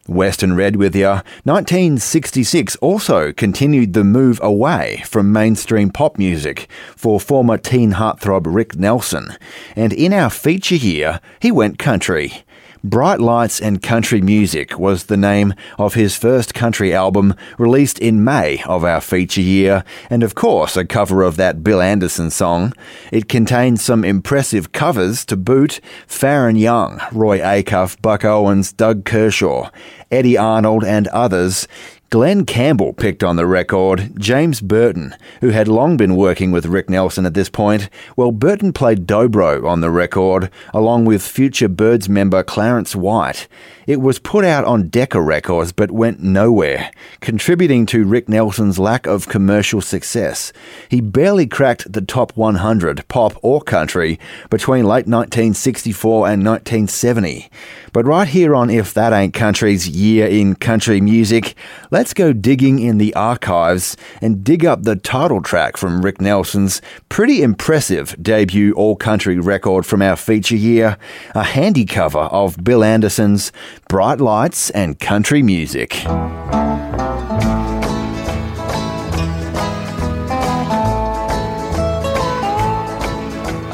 Western 0.08 0.56
Red 0.56 0.76
with 0.76 0.96
ya. 0.96 1.22
1966 1.44 2.76
also 2.78 3.32
continued 3.32 3.94
the 3.94 4.04
move 4.04 4.40
away 4.44 5.02
from 5.06 5.32
mainstream 5.32 5.90
pop 5.90 6.18
music 6.18 6.68
for 6.96 7.20
former 7.20 7.58
teen 7.58 7.94
heartthrob 7.94 8.44
Rick 8.46 8.76
Nelson. 8.76 9.38
And 9.76 9.94
in 9.94 10.12
our 10.12 10.30
feature 10.30 10.76
here, 10.76 11.22
he 11.40 11.52
went 11.52 11.80
country. 11.80 12.44
Bright 12.86 13.22
Lights 13.22 13.62
and 13.62 13.82
Country 13.82 14.20
Music 14.20 14.78
was 14.78 15.06
the 15.06 15.16
name 15.16 15.54
of 15.80 15.94
his 15.94 16.18
first 16.18 16.54
country 16.54 16.94
album 16.94 17.34
released 17.58 17.98
in 17.98 18.26
May 18.26 18.62
of 18.66 18.84
our 18.84 19.00
feature 19.00 19.40
year, 19.40 19.86
and 20.10 20.22
of 20.22 20.36
course 20.36 20.76
a 20.76 20.84
cover 20.84 21.22
of 21.22 21.38
that 21.38 21.64
Bill 21.64 21.82
Anderson 21.82 22.30
song. 22.30 22.74
It 23.10 23.30
contains 23.30 23.82
some 23.82 24.04
impressive 24.04 24.74
covers 24.74 25.24
to 25.28 25.38
boot 25.38 25.80
Faron 26.10 26.60
Young, 26.60 27.00
Roy 27.14 27.40
Acuff, 27.40 28.02
Buck 28.02 28.26
Owens, 28.26 28.74
Doug 28.74 29.06
Kershaw, 29.06 29.70
Eddy 30.12 30.38
Arnold, 30.38 30.84
and 30.84 31.08
others 31.08 31.70
Glen 32.14 32.46
Campbell 32.46 32.94
picked 32.94 33.24
on 33.24 33.38
the 33.38 33.48
record 33.48 34.12
James 34.20 34.62
Burton, 34.62 35.16
who 35.42 35.50
had 35.50 35.68
long 35.68 35.98
been 35.98 36.16
working 36.16 36.52
with 36.52 36.68
Rick 36.68 36.88
Nelson 36.88 37.26
at 37.26 37.34
this 37.34 37.50
point. 37.50 37.90
Well, 38.16 38.32
Burton 38.32 38.72
played 38.72 39.08
dobro 39.08 39.68
on 39.68 39.82
the 39.82 39.90
record, 39.90 40.52
along 40.76 41.06
with 41.06 41.26
future 41.26 41.68
Byrds 41.68 42.08
member 42.08 42.44
Clarence 42.44 42.96
White. 42.96 43.48
It 43.86 44.00
was 44.00 44.18
put 44.18 44.46
out 44.46 44.64
on 44.64 44.88
Decca 44.88 45.22
Records 45.22 45.74
but 45.74 45.92
went 45.92 46.22
nowhere, 46.22 46.92
contributing 47.20 47.86
to 47.88 48.06
Rick 48.06 48.30
Nelson's 48.30 48.80
lack 48.80 49.06
of 49.06 49.28
commercial 49.28 49.82
success. 49.82 50.54
He 50.88 51.02
barely 51.02 51.48
cracked 51.48 51.92
the 51.92 52.02
top 52.02 52.32
100, 52.38 53.08
pop 53.10 53.34
or 53.42 53.62
country, 53.62 54.20
between 54.50 54.86
late 54.86 55.08
1964 55.08 56.28
and 56.30 56.46
1970. 56.46 57.50
But 57.92 58.06
right 58.06 58.28
here 58.28 58.56
on 58.56 58.70
If 58.70 58.94
That 58.94 59.12
Ain't 59.14 59.34
Country's 59.34 59.88
Year 59.88 60.28
in 60.28 60.56
Country 60.56 61.02
Music, 61.02 61.56
let's 61.92 62.14
go 62.14 62.34
digging 62.34 62.80
in 62.80 62.98
the 62.98 63.14
archives 63.14 63.98
and 64.22 64.44
dig 64.44 64.66
up 64.66 64.84
the 64.84 64.96
title 64.96 65.42
track 65.42 65.78
from 65.78 66.02
Rick 66.02 66.22
Nelson's 66.22 66.82
pretty 67.10 67.44
impressive 67.44 68.16
debut 68.22 68.74
all 68.74 68.96
country 68.96 69.38
record 69.38 69.86
from 69.86 70.02
our 70.02 70.16
feature 70.16 70.56
year, 70.56 70.98
a 71.36 71.44
handy 71.44 71.86
cover 71.86 72.20
of 72.20 72.64
Bill 72.64 72.84
Anderson's 72.84 73.52
Bright 73.88 74.20
Lights 74.20 74.70
and 74.72 75.00
Country 75.00 75.42
Music. 75.42 76.06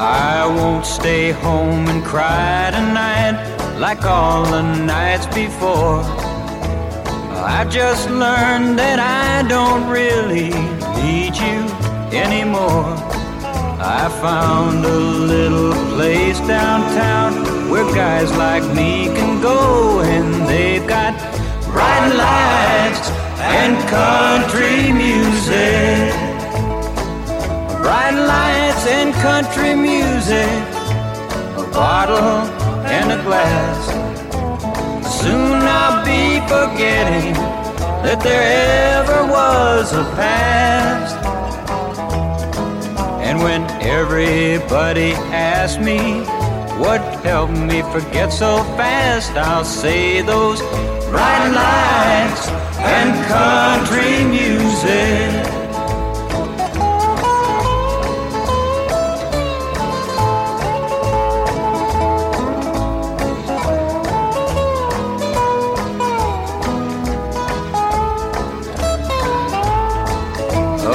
I 0.02 0.46
won't 0.46 0.86
stay 0.86 1.32
home 1.32 1.88
and 1.88 2.04
cry 2.04 2.72
tonight 2.72 3.36
like 3.80 4.04
all 4.04 4.44
the 4.46 4.62
nights 4.62 5.26
before. 5.28 6.02
I 7.42 7.66
just 7.70 8.10
learned 8.10 8.78
that 8.80 9.00
I 9.00 9.48
don't 9.48 9.90
really 9.90 10.50
need 11.04 11.36
you 11.36 11.60
anymore. 12.18 12.96
I 13.82 14.10
found 14.22 14.84
a 14.86 14.98
little 14.98 15.74
place 15.96 16.40
downtown 16.40 17.59
where 17.70 17.86
guys 17.94 18.32
like 18.36 18.64
me 18.76 19.06
can 19.06 19.42
go, 19.42 20.02
and 20.02 20.48
they've 20.48 20.88
got 20.88 21.14
bright 21.66 22.10
lights 22.16 23.10
and 23.40 23.78
country 23.88 24.92
music. 24.92 26.12
Bright 27.82 28.18
lights 28.34 28.88
and 28.88 29.14
country 29.16 29.76
music, 29.76 30.50
a 31.58 31.70
bottle 31.72 32.42
and 32.90 33.12
a 33.12 33.24
glass. 33.24 33.82
Soon 35.22 35.62
I'll 35.62 36.04
be 36.04 36.40
forgetting 36.48 37.34
that 38.04 38.20
there 38.24 38.98
ever 38.98 39.32
was 39.32 39.94
a 39.94 40.04
past. 40.16 41.16
And 43.22 43.44
when 43.44 43.62
everybody 43.82 45.12
asks 45.32 45.78
me 45.78 46.26
what 46.80 47.02
helped 47.26 47.52
me 47.54 47.82
forget 47.92 48.32
so 48.32 48.64
fast, 48.78 49.32
I'll 49.34 49.66
say 49.66 50.22
those 50.22 50.62
bright 51.10 51.50
lights 51.50 52.48
and 52.80 53.10
country 53.28 54.24
music. 54.24 55.46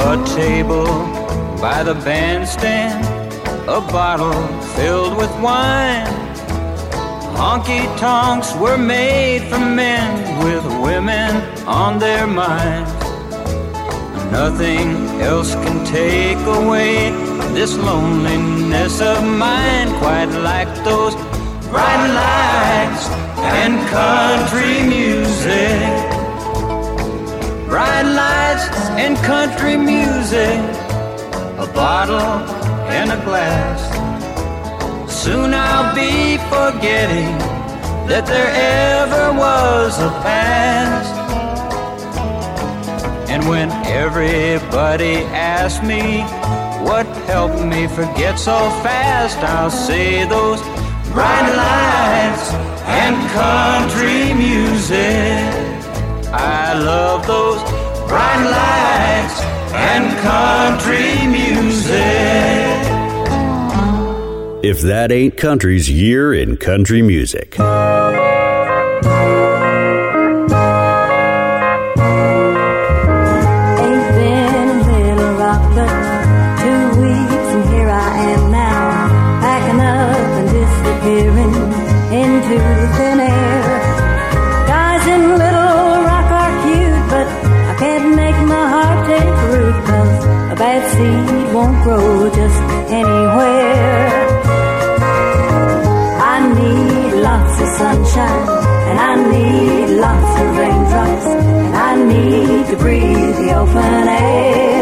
A 0.07 0.23
table 0.35 0.85
by 1.61 1.83
the 1.83 1.93
bandstand, 2.05 3.14
a 3.67 3.81
bottle 3.81 4.47
filled 4.75 5.17
with 5.17 5.31
wine. 5.41 6.05
Honky 7.35 7.83
tonks 7.97 8.55
were 8.55 8.77
made 8.77 9.49
for 9.49 9.59
men 9.59 10.09
with 10.43 10.63
women 10.83 11.31
on 11.67 11.97
their 11.99 12.27
minds. 12.27 12.91
Nothing 14.31 14.89
else 15.21 15.53
can 15.55 15.85
take 15.85 16.37
away 16.45 17.09
this 17.53 17.75
loneliness 17.77 19.01
of 19.01 19.23
mine, 19.23 19.89
quite 19.99 20.31
like 20.49 20.71
those 20.83 21.15
bright 21.69 22.07
lights 22.21 23.09
and 23.61 23.73
country 23.89 24.83
music 24.87 26.15
bright 27.67 28.03
lights 28.03 28.69
and 29.03 29.17
country 29.17 29.75
music, 29.75 30.59
a 31.57 31.69
bottle 31.73 32.64
and 32.87 33.11
a 33.11 33.23
glass. 33.23 33.81
Soon 35.11 35.53
I'll 35.53 35.93
be 35.95 36.37
forgetting 36.53 37.37
that 38.07 38.25
there 38.27 38.51
ever 39.01 39.37
was 39.37 39.97
a 39.99 40.09
past. 40.21 41.13
And 43.29 43.47
when 43.49 43.71
everybody 43.85 45.15
asks 45.33 45.83
me 45.83 46.21
what 46.87 47.05
helped 47.25 47.63
me 47.63 47.87
forget 47.87 48.37
so 48.37 48.57
fast, 48.85 49.37
I'll 49.39 49.71
say 49.71 50.25
those 50.25 50.61
bright 51.11 51.49
lights 51.65 52.53
and 52.85 53.15
country 53.33 54.33
music. 54.33 55.65
I 56.31 56.73
love 56.77 57.25
those 57.25 57.61
bright 58.07 58.43
lights 58.43 59.54
and 59.75 60.17
country 60.19 61.27
music. 61.27 61.95
If 64.63 64.81
that 64.81 65.11
ain't 65.11 65.37
country's 65.37 65.89
year 65.89 66.33
in 66.33 66.57
country 66.57 67.01
music. 67.01 67.55
Won't 91.55 91.81
grow 91.83 92.29
just 92.29 92.61
anywhere. 92.91 94.27
I 96.33 96.35
need 96.59 97.13
lots 97.21 97.61
of 97.63 97.69
sunshine, 97.79 98.47
and 98.89 98.97
I 98.99 99.13
need 99.31 99.89
lots 100.05 100.31
of 100.41 100.57
raindrops, 100.57 101.27
and 101.65 101.75
I 101.89 101.91
need 102.13 102.67
to 102.71 102.77
breathe 102.77 103.35
the 103.37 103.53
open 103.55 104.07
air. 104.09 104.74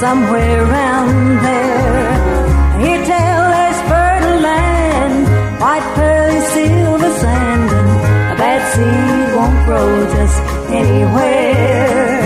Somewhere 0.00 0.64
around 0.64 1.42
there. 1.44 2.80
Hear 2.80 3.00
tell 3.04 3.42
there's 3.54 3.80
fertile 3.90 4.40
land, 4.48 5.24
white 5.60 5.88
pearly 5.94 6.40
silver 6.54 7.12
sand, 7.20 7.70
and 7.78 7.90
a 8.32 8.36
bad 8.40 8.62
seed 8.72 9.26
won't 9.36 9.58
grow 9.66 9.90
just 10.16 10.40
anywhere. 10.80 12.22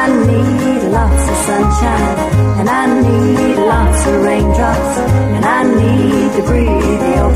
I 0.00 0.04
need 0.30 0.82
lots 0.98 1.24
of 1.32 1.36
sunshine, 1.48 2.18
and 2.58 2.68
I 2.68 2.84
need 3.06 3.56
lots 3.74 4.00
of 4.08 4.14
raindrops, 4.26 4.94
and 5.36 5.44
I 5.44 5.60
need 5.62 6.30
won't 6.38 6.42
grow 6.42 7.33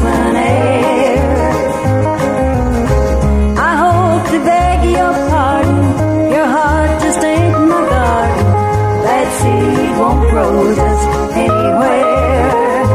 just 10.75 11.09
anywhere. 11.35 12.87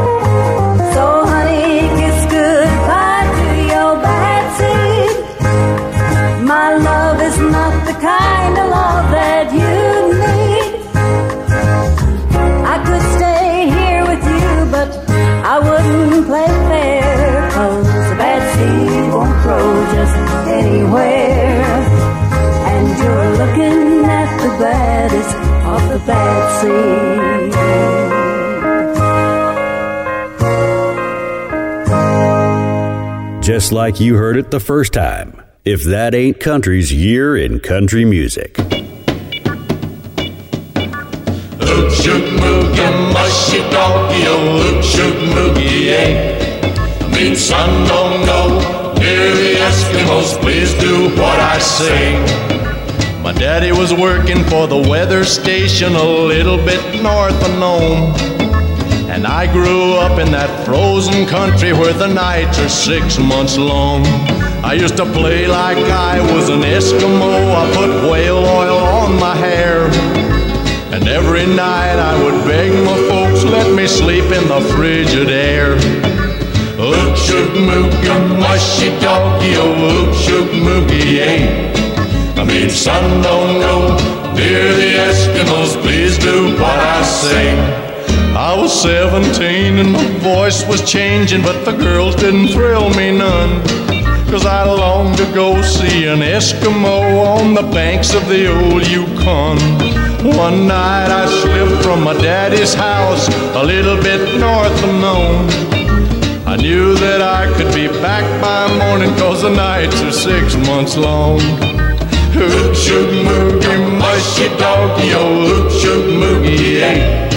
So 0.94 1.04
honey, 1.32 1.88
kiss 1.98 2.18
goodbye 2.32 3.26
to 3.38 3.48
your. 3.72 3.94
My 6.54 6.76
love 6.76 7.20
is 7.20 7.38
not 7.38 7.74
the 7.86 7.94
kind 7.94 8.58
of 8.58 8.66
love 8.70 9.10
that 9.10 9.46
you 9.52 9.78
need. 10.22 10.72
I 12.72 12.76
could 12.86 13.04
stay 13.16 13.68
here 13.76 14.02
with 14.10 14.24
you, 14.32 14.50
but 14.70 14.90
I 15.52 15.58
wouldn't 15.58 16.26
play 16.26 16.46
fair, 16.68 17.50
cause 17.50 17.86
the 17.86 18.16
bad 18.20 18.42
seed 18.54 19.12
won't 19.12 19.36
grow 19.42 19.68
just 19.96 20.16
anywhere. 20.60 21.64
And 22.72 22.86
you're 23.00 23.30
looking 23.40 24.04
at 24.04 24.28
the 24.42 24.50
baddest 24.60 25.43
the 25.94 26.00
bad 26.06 26.60
seed. 26.60 27.54
Just 33.44 33.72
like 33.72 34.00
you 34.00 34.16
heard 34.16 34.36
it 34.36 34.50
the 34.50 34.58
first 34.58 34.92
time. 34.92 35.40
If 35.64 35.84
that 35.84 36.12
ain't 36.14 36.40
country's 36.40 36.92
year 36.92 37.36
in 37.36 37.60
country 37.60 38.04
music. 38.04 38.58
Look, 38.58 38.72
shook, 41.92 42.24
moogie, 42.42 43.12
mushy 43.12 43.58
doggy, 43.70 44.26
oh, 44.26 44.62
look, 44.62 44.82
shook, 44.82 45.14
moogie, 45.32 45.84
yeah. 45.86 46.40
I 47.02 47.04
mean, 47.14 47.36
son, 47.36 47.86
don't 47.86 48.26
go 48.26 48.58
near 48.98 49.32
the 49.32 49.54
Eskimos, 49.68 50.40
please 50.40 50.74
do 50.74 51.10
what 51.10 51.38
I 51.38 51.60
say. 51.60 52.53
Daddy 53.44 53.72
was 53.72 53.92
working 53.92 54.42
for 54.44 54.66
the 54.66 54.88
weather 54.88 55.22
station 55.22 55.96
a 55.96 56.02
little 56.02 56.56
bit 56.56 56.80
north 57.02 57.38
of 57.44 57.58
Nome. 57.58 58.14
And 59.12 59.26
I 59.26 59.44
grew 59.52 59.92
up 59.92 60.18
in 60.18 60.32
that 60.32 60.64
frozen 60.64 61.26
country 61.26 61.74
where 61.74 61.92
the 61.92 62.06
nights 62.06 62.58
are 62.58 62.70
six 62.70 63.18
months 63.18 63.58
long. 63.58 64.06
I 64.64 64.72
used 64.72 64.96
to 64.96 65.04
play 65.04 65.46
like 65.46 65.76
I 65.76 66.22
was 66.32 66.48
an 66.48 66.62
Eskimo. 66.62 67.54
I 67.54 67.70
put 67.76 68.10
whale 68.10 68.38
oil 68.38 68.78
on 68.78 69.20
my 69.20 69.36
hair. 69.36 69.88
And 70.94 71.06
every 71.06 71.44
night 71.44 71.98
I 72.00 72.14
would 72.24 72.48
beg 72.48 72.72
my 72.82 72.96
folks, 73.10 73.44
let 73.44 73.70
me 73.76 73.86
sleep 73.86 74.24
in 74.24 74.48
the 74.48 74.62
frigid 74.74 75.28
air. 75.28 75.76
Look, 76.78 77.14
shook, 77.18 77.50
moogie, 77.52 78.40
mushy 78.40 78.88
doggy, 79.00 79.52
oh, 79.58 79.84
yeah. 81.04 81.74
I 82.46 82.68
son, 82.68 83.22
don't 83.22 83.60
go 83.60 84.24
near 84.34 84.74
the 84.74 84.96
Eskimos, 85.08 85.80
please 85.82 86.18
do 86.18 86.52
what 86.54 86.78
I 86.78 87.02
say. 87.02 87.84
I 88.34 88.56
was 88.56 88.72
17 88.82 89.78
and 89.78 89.92
my 89.92 90.04
voice 90.18 90.66
was 90.66 90.82
changing, 90.90 91.42
but 91.42 91.64
the 91.64 91.72
girls 91.72 92.16
didn't 92.16 92.48
thrill 92.48 92.90
me 92.90 93.16
none. 93.16 93.62
Cause 94.30 94.44
I 94.44 94.64
longed 94.64 95.18
to 95.18 95.24
go 95.32 95.62
see 95.62 96.06
an 96.06 96.18
Eskimo 96.18 97.24
on 97.24 97.54
the 97.54 97.62
banks 97.62 98.14
of 98.14 98.28
the 98.28 98.48
old 98.48 98.86
Yukon. 98.88 99.58
One 100.36 100.66
night 100.66 101.10
I 101.10 101.26
slipped 101.26 101.84
from 101.84 102.02
my 102.02 102.14
daddy's 102.14 102.74
house 102.74 103.28
a 103.54 103.62
little 103.62 103.96
bit 104.02 104.40
north 104.40 104.82
of 104.82 104.94
Nome. 105.00 105.46
I 106.46 106.56
knew 106.56 106.94
that 106.94 107.22
I 107.22 107.46
could 107.56 107.72
be 107.74 107.88
back 108.02 108.24
by 108.40 108.66
morning 108.78 109.14
cause 109.16 109.42
the 109.42 109.50
nights 109.50 110.02
are 110.02 110.12
six 110.12 110.56
months 110.66 110.96
long. 110.96 111.40
Shook, 112.34 113.10
moogie, 113.24 113.96
mushy 113.96 114.48
doggy, 114.58 115.12
oh, 115.14 115.68
shook, 115.70 116.04
moogie, 116.06 116.80
yeah. 116.80 117.30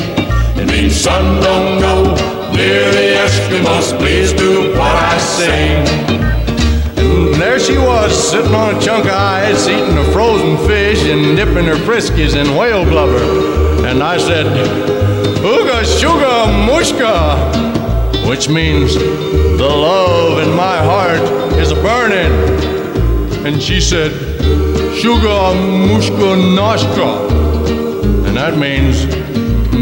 It 0.60 0.66
means 0.66 1.00
son, 1.00 1.40
don't 1.44 1.80
go 1.80 2.16
near 2.56 2.92
the 2.92 3.16
Eskimos. 3.22 3.96
Please 4.00 4.34
do 4.34 4.72
what 4.72 4.96
I 4.96 5.20
say. 5.20 5.76
And 6.98 7.36
there 7.36 7.60
she 7.60 7.78
was, 7.78 8.12
sitting 8.32 8.56
on 8.56 8.76
a 8.76 8.82
chunk 8.82 9.06
of 9.06 9.12
ice, 9.12 9.68
eating 9.68 10.00
a 10.00 10.12
frozen 10.12 10.58
fish 10.68 11.04
and 11.06 11.38
dipping 11.38 11.66
her 11.66 11.76
friskies 11.76 12.36
in 12.36 12.56
whale 12.58 12.84
blubber. 12.84 13.22
And 13.86 14.02
I 14.02 14.18
said, 14.18 14.48
Uga 15.44 15.84
Suga 15.84 16.48
Mushka, 16.68 18.28
which 18.28 18.50
means 18.50 18.96
the 18.96 19.70
love 19.70 20.40
in 20.40 20.56
my 20.56 20.78
heart 20.78 21.22
is 21.60 21.72
burning. 21.72 22.34
And 23.46 23.62
she 23.62 23.80
said, 23.80 24.37
Suga 25.00 25.54
Mushka 25.88 26.30
Noshka. 26.58 28.28
And 28.28 28.36
that 28.36 28.58
means 28.58 29.06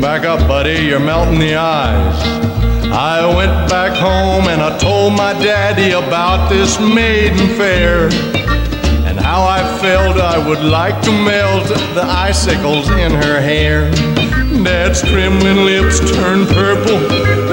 Back 0.02 0.26
up, 0.26 0.46
buddy, 0.48 0.86
you're 0.86 1.00
melting 1.00 1.40
the 1.40 1.56
ice. 1.56 2.22
I 2.92 3.26
went 3.34 3.70
back 3.70 3.98
home 3.98 4.50
and 4.50 4.62
I 4.62 4.78
told 4.78 5.14
my 5.14 5.32
daddy 5.34 5.92
about 5.94 6.50
this 6.50 6.80
maiden 6.80 7.48
fair 7.56 8.10
and 9.08 9.18
how 9.18 9.44
I 9.44 9.64
felt 9.80 10.18
I 10.18 10.38
would 10.48 10.60
like 10.60 11.02
to 11.04 11.12
melt 11.12 11.68
the 11.96 12.04
icicles 12.04 12.90
in 12.90 13.14
her 13.14 13.40
hair. 13.40 13.90
Dad's 14.64 15.02
trembling 15.02 15.66
lips 15.66 16.00
turned 16.12 16.50
purple 16.50 16.98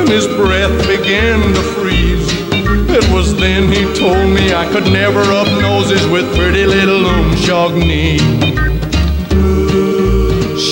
and 0.01 0.09
his 0.09 0.27
breath 0.27 0.77
began 0.89 1.41
to 1.55 1.63
freeze. 1.63 2.32
It 3.03 3.15
was 3.15 3.35
then 3.37 3.69
he 3.69 3.85
told 3.99 4.31
me 4.31 4.55
I 4.55 4.67
could 4.73 4.85
never 4.85 5.21
up 5.21 5.47
noses 5.61 6.07
with 6.09 6.35
pretty 6.37 6.67
little 6.67 7.01
Umshogni. 7.01 8.19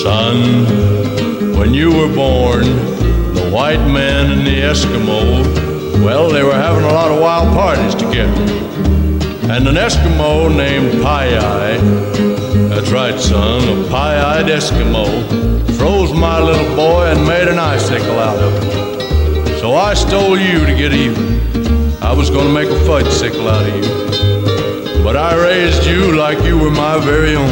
Son, 0.03 0.65
when 1.57 1.73
you 1.73 1.89
were 1.89 2.13
born, 2.13 2.63
the 3.33 3.49
white 3.53 3.85
man 3.91 4.31
and 4.31 4.47
the 4.47 4.61
Eskimo, 4.61 6.03
well, 6.03 6.29
they 6.29 6.43
were 6.43 6.53
having 6.53 6.83
a 6.83 6.93
lot 6.93 7.11
of 7.11 7.19
wild 7.19 7.53
parties 7.53 7.95
together. 7.95 8.41
And 9.51 9.67
an 9.67 9.75
Eskimo 9.75 10.55
named 10.55 11.03
Pie-Eye, 11.03 11.77
that's 12.69 12.91
right, 12.91 13.19
son, 13.19 13.85
a 13.85 13.89
pie-eyed 13.89 14.45
Eskimo, 14.45 15.05
froze 15.77 16.13
my 16.13 16.39
little 16.39 16.75
boy 16.75 17.07
and 17.07 17.27
made 17.27 17.47
an 17.47 17.59
icicle 17.59 18.19
out 18.19 18.39
of 18.39 18.63
him. 18.63 19.59
So 19.59 19.75
I 19.75 19.93
stole 19.93 20.39
you 20.39 20.65
to 20.65 20.73
get 20.73 20.93
even. 20.93 21.60
I 22.11 22.13
was 22.13 22.29
to 22.29 22.43
make 22.43 22.67
a 22.67 22.85
fudge 22.85 23.07
sickle 23.07 23.47
out 23.47 23.65
of 23.65 23.73
you. 23.73 25.01
But 25.01 25.15
I 25.15 25.33
raised 25.33 25.85
you 25.85 26.13
like 26.13 26.43
you 26.43 26.59
were 26.59 26.69
my 26.69 26.99
very 26.99 27.37
own 27.37 27.49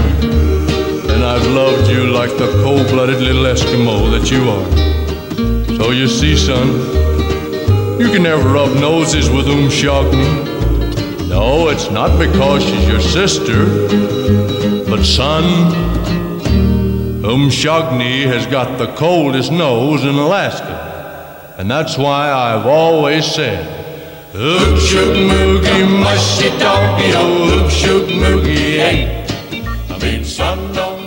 and 1.09 1.23
I've 1.23 1.47
loved 1.47 1.89
you 1.89 2.07
like 2.07 2.31
the 2.31 2.51
cold 2.61 2.85
blooded 2.89 3.21
little 3.21 3.43
Eskimo 3.43 4.11
that 4.11 4.29
you 4.29 4.49
are. 4.49 5.77
So 5.77 5.91
you 5.91 6.09
see, 6.09 6.35
son, 6.35 6.67
you 8.01 8.11
can 8.11 8.23
never 8.23 8.49
rub 8.49 8.75
noses 8.81 9.29
with 9.29 9.45
Umshogni. 9.45 11.29
No, 11.29 11.69
it's 11.69 11.89
not 11.89 12.19
because 12.19 12.61
she's 12.61 12.85
your 12.85 12.99
sister, 12.99 13.65
but 14.89 15.05
son, 15.05 15.45
Umshogni 17.23 18.25
has 18.25 18.45
got 18.45 18.77
the 18.77 18.93
coldest 18.95 19.53
nose 19.53 20.03
in 20.03 20.15
Alaska. 20.15 21.55
And 21.57 21.71
that's 21.71 21.97
why 21.97 22.29
I've 22.29 22.65
always 22.65 23.25
said, 23.25 23.78
Moogie, 24.33 26.03
moogie, 28.09 28.77
hey. 28.77 29.25
I 29.89 29.97
mean, 29.97 30.23
don't 30.73 30.99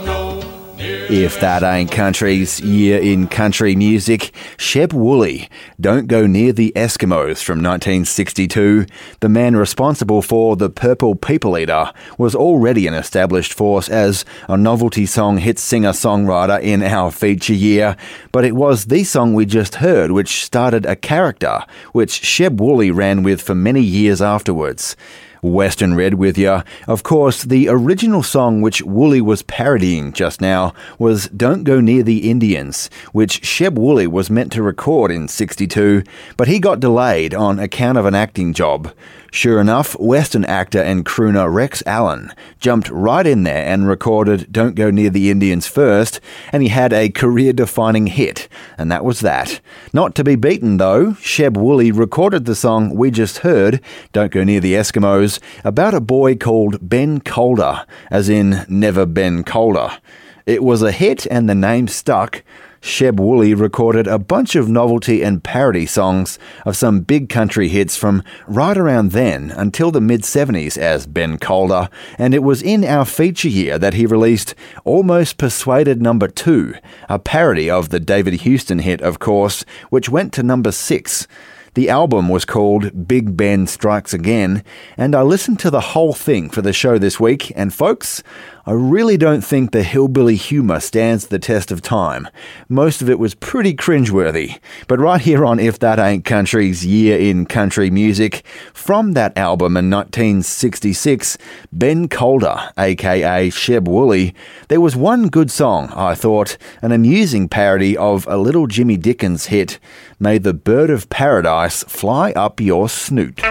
if 1.12 1.38
that 1.40 1.62
ain't 1.62 1.90
country's 1.90 2.58
year 2.60 2.98
in 2.98 3.28
country 3.28 3.76
music, 3.76 4.32
Sheb 4.62 4.93
Wooley, 4.93 5.51
Don't 5.80 6.06
Go 6.06 6.24
Near 6.24 6.52
the 6.52 6.72
Eskimos 6.76 7.43
from 7.43 7.59
1962, 7.59 8.86
the 9.18 9.28
man 9.28 9.56
responsible 9.56 10.22
for 10.22 10.55
The 10.55 10.70
Purple 10.70 11.16
People 11.16 11.59
Eater, 11.59 11.90
was 12.16 12.36
already 12.36 12.86
an 12.86 12.94
established 12.94 13.52
force 13.52 13.89
as 13.89 14.24
a 14.48 14.56
novelty 14.56 15.05
song 15.05 15.39
hit 15.39 15.59
singer-songwriter 15.59 16.62
in 16.62 16.84
our 16.84 17.10
feature 17.10 17.52
year, 17.52 17.97
but 18.30 18.44
it 18.44 18.55
was 18.55 18.84
the 18.84 19.02
song 19.02 19.34
we 19.34 19.47
just 19.47 19.74
heard 19.74 20.12
which 20.12 20.44
started 20.44 20.86
a 20.86 20.94
character, 20.94 21.64
which 21.90 22.22
Sheb 22.22 22.59
Wooley 22.59 22.93
ran 22.93 23.24
with 23.24 23.43
for 23.43 23.56
many 23.56 23.82
years 23.82 24.22
afterwards. 24.22 24.94
Western 25.43 25.97
Red 25.97 26.14
with 26.14 26.39
you. 26.39 26.62
Of 26.86 27.02
course, 27.02 27.43
the 27.43 27.69
original 27.69 28.23
song 28.23 28.60
which 28.60 28.81
Wooley 28.82 29.20
was 29.20 29.43
parodying 29.43 30.12
just 30.12 30.40
now 30.40 30.73
was 31.01 31.28
Don't 31.31 31.64
Go 31.64 31.81
Near 31.81 32.05
the 32.05 32.31
Indians, 32.31 32.89
which 33.10 33.43
Sheb 33.43 33.74
Wooley 33.74 34.06
was 34.06 34.31
meant 34.31 34.52
to 34.52 34.62
record 34.62 35.10
in 35.10 35.27
62, 35.27 36.05
but 36.36 36.47
he 36.47 36.60
got 36.60 36.78
delayed 36.78 37.35
on 37.35 37.59
account 37.59 37.98
of 37.98 38.06
an 38.06 38.14
acting 38.14 38.52
job. 38.52 38.93
Sure 39.34 39.62
enough, 39.62 39.98
Western 39.98 40.44
actor 40.44 40.82
and 40.82 41.06
crooner 41.06 41.50
Rex 41.50 41.82
Allen 41.86 42.34
jumped 42.60 42.90
right 42.90 43.26
in 43.26 43.44
there 43.44 43.64
and 43.64 43.88
recorded 43.88 44.52
Don't 44.52 44.74
Go 44.74 44.90
Near 44.90 45.09
the 45.09 45.30
Indians 45.30 45.66
first, 45.66 46.20
and 46.52 46.62
he 46.62 46.68
had 46.68 46.92
a 46.92 47.09
career 47.09 47.54
defining 47.54 48.09
hit, 48.09 48.46
and 48.76 48.92
that 48.92 49.06
was 49.06 49.20
that. 49.20 49.62
Not 49.90 50.14
to 50.16 50.22
be 50.22 50.36
beaten 50.36 50.76
though, 50.76 51.12
Sheb 51.12 51.56
Wooley 51.56 51.90
recorded 51.90 52.44
the 52.44 52.54
song 52.54 52.94
we 52.94 53.10
just 53.10 53.38
heard, 53.38 53.80
Don't 54.12 54.32
Go 54.32 54.44
Near 54.44 54.60
the 54.60 54.74
Eskimos, 54.74 55.40
about 55.64 55.94
a 55.94 56.00
boy 56.00 56.36
called 56.36 56.86
Ben 56.86 57.18
Colder, 57.18 57.86
as 58.10 58.28
in 58.28 58.66
Never 58.68 59.06
Ben 59.06 59.44
Colder. 59.44 59.98
It 60.44 60.62
was 60.62 60.82
a 60.82 60.92
hit 60.92 61.26
and 61.30 61.48
the 61.48 61.54
name 61.54 61.88
stuck. 61.88 62.42
Sheb 62.82 63.20
Wooley 63.20 63.54
recorded 63.54 64.09
a 64.09 64.18
bunch 64.18 64.56
of 64.56 64.68
novelty 64.68 65.22
and 65.22 65.42
parody 65.42 65.86
songs 65.86 66.36
of 66.66 66.76
some 66.76 67.02
big 67.02 67.28
country 67.28 67.68
hits 67.68 67.96
from 67.96 68.24
right 68.48 68.76
around 68.76 69.12
then 69.12 69.52
until 69.52 69.92
the 69.92 70.00
mid 70.00 70.22
70s 70.22 70.76
as 70.76 71.06
Ben 71.06 71.38
Colder, 71.38 71.88
and 72.18 72.34
it 72.34 72.42
was 72.42 72.60
in 72.60 72.84
our 72.84 73.04
feature 73.04 73.48
year 73.48 73.78
that 73.78 73.94
he 73.94 74.04
released 74.04 74.56
Almost 74.84 75.38
Persuaded 75.38 76.02
Number 76.02 76.26
2, 76.26 76.74
a 77.09 77.20
parody 77.20 77.70
of 77.70 77.90
the 77.90 78.00
David 78.00 78.34
Houston 78.40 78.80
hit, 78.80 79.00
of 79.00 79.20
course, 79.20 79.64
which 79.90 80.09
went 80.09 80.32
to 80.32 80.42
number 80.42 80.72
6. 80.72 81.28
The 81.74 81.88
album 81.88 82.28
was 82.28 82.44
called 82.44 83.09
Big 83.09 83.34
Ben 83.34 83.66
Strikes 83.66 84.12
Again, 84.12 84.62
and 84.98 85.14
I 85.14 85.22
listened 85.22 85.59
to 85.60 85.70
the 85.70 85.80
whole 85.80 86.12
thing 86.12 86.50
for 86.50 86.60
the 86.60 86.72
show 86.72 86.98
this 86.98 87.18
week, 87.18 87.50
and 87.56 87.72
folks, 87.72 88.22
I 88.64 88.72
really 88.72 89.16
don't 89.16 89.40
think 89.40 89.72
the 89.72 89.82
hillbilly 89.82 90.36
humour 90.36 90.78
stands 90.78 91.26
the 91.26 91.40
test 91.40 91.72
of 91.72 91.82
time. 91.82 92.28
Most 92.68 93.02
of 93.02 93.10
it 93.10 93.18
was 93.18 93.34
pretty 93.34 93.74
cringeworthy. 93.74 94.60
But 94.86 95.01
right 95.01 95.20
here 95.20 95.44
on 95.44 95.59
If 95.59 95.80
That 95.80 95.98
Ain't 95.98 96.24
Country's 96.24 96.86
Year 96.86 97.18
in 97.18 97.47
Country 97.47 97.90
Music, 97.90 98.47
from 98.72 99.14
that 99.14 99.36
album 99.36 99.76
in 99.76 99.90
1966, 99.90 101.39
Ben 101.72 102.09
Colder, 102.09 102.70
aka 102.78 103.48
Sheb 103.51 103.89
Wooley, 103.89 104.32
there 104.68 104.80
was 104.80 104.94
one 104.94 105.26
good 105.26 105.51
song, 105.51 105.93
I 105.97 106.14
thought, 106.14 106.56
an 106.82 106.93
amusing 106.93 107.48
parody 107.48 107.97
of 107.97 108.28
a 108.28 108.36
little 108.36 108.68
Jimmy 108.68 108.97
Dickens 108.97 109.47
hit, 109.47 109.80
May 110.20 110.39
the 110.39 110.55
Bird 110.55 110.89
of 110.89 111.10
Paradise 111.10 111.82
Fly 111.89 112.30
Up 112.32 112.60
Your 112.60 112.89
Snoot. 112.89 113.43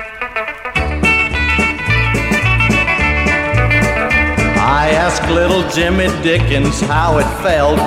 I 4.62 4.92
asked 4.92 5.28
little 5.32 5.68
Jimmy 5.70 6.06
Dickens 6.22 6.82
how 6.82 7.18
it 7.18 7.26
felt 7.42 7.82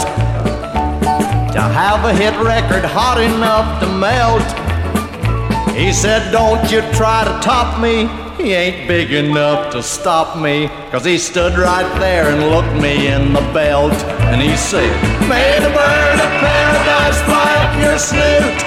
to 1.55 1.63
have 1.63 2.05
a 2.05 2.13
hit 2.13 2.35
record 2.43 2.85
hot 2.85 3.23
enough 3.23 3.79
to 3.79 3.87
melt. 3.87 4.43
He 5.71 5.93
said, 5.93 6.33
Don't 6.33 6.69
you 6.73 6.83
try 6.91 7.23
to 7.23 7.39
top 7.47 7.81
me. 7.81 8.11
He 8.43 8.55
ain't 8.55 8.89
big 8.89 9.13
enough 9.13 9.71
to 9.71 9.85
stop 9.85 10.37
me. 10.37 10.67
Cause 10.91 11.05
he 11.05 11.17
stood 11.17 11.57
right 11.57 11.87
there 12.01 12.27
and 12.27 12.51
looked 12.51 12.75
me 12.83 13.07
in 13.07 13.33
the 13.33 13.47
belt. 13.55 13.95
And 14.35 14.43
he 14.43 14.57
said, 14.57 14.91
May 15.31 15.55
the 15.63 15.71
bird 15.71 16.19
of 16.19 16.31
paradise 16.43 17.23
fly 17.23 17.55
up 17.63 17.73
your 17.87 17.99
snoot. 18.03 18.59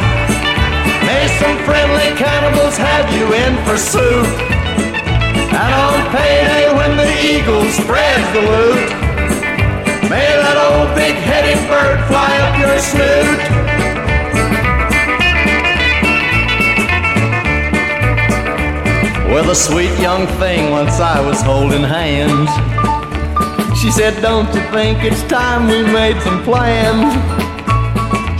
May 1.03 1.27
some 1.43 1.59
friendly 1.67 2.15
cannibals 2.15 2.77
have 2.77 3.11
you 3.11 3.27
in 3.35 3.51
pursuit. 3.67 4.31
And 5.51 5.73
on 5.75 6.15
payday 6.15 6.66
eagle 7.27 7.65
spreads 7.71 8.27
the 8.31 8.39
loot, 8.39 8.87
may 10.09 10.31
that 10.39 10.55
old 10.55 10.95
big-headed 10.95 11.59
bird 11.67 11.99
fly 12.07 12.31
up 12.39 12.55
your 12.55 12.79
snoot. 12.79 13.39
With 19.33 19.49
a 19.49 19.55
sweet 19.55 19.91
young 19.99 20.25
thing 20.39 20.71
once 20.71 21.01
I 21.01 21.19
was 21.19 21.41
holding 21.41 21.83
hands. 21.83 22.49
She 23.77 23.91
said, 23.91 24.21
don't 24.21 24.47
you 24.55 24.61
think 24.71 25.03
it's 25.03 25.21
time 25.23 25.67
we 25.67 25.83
made 25.83 26.21
some 26.21 26.41
plans? 26.45 27.13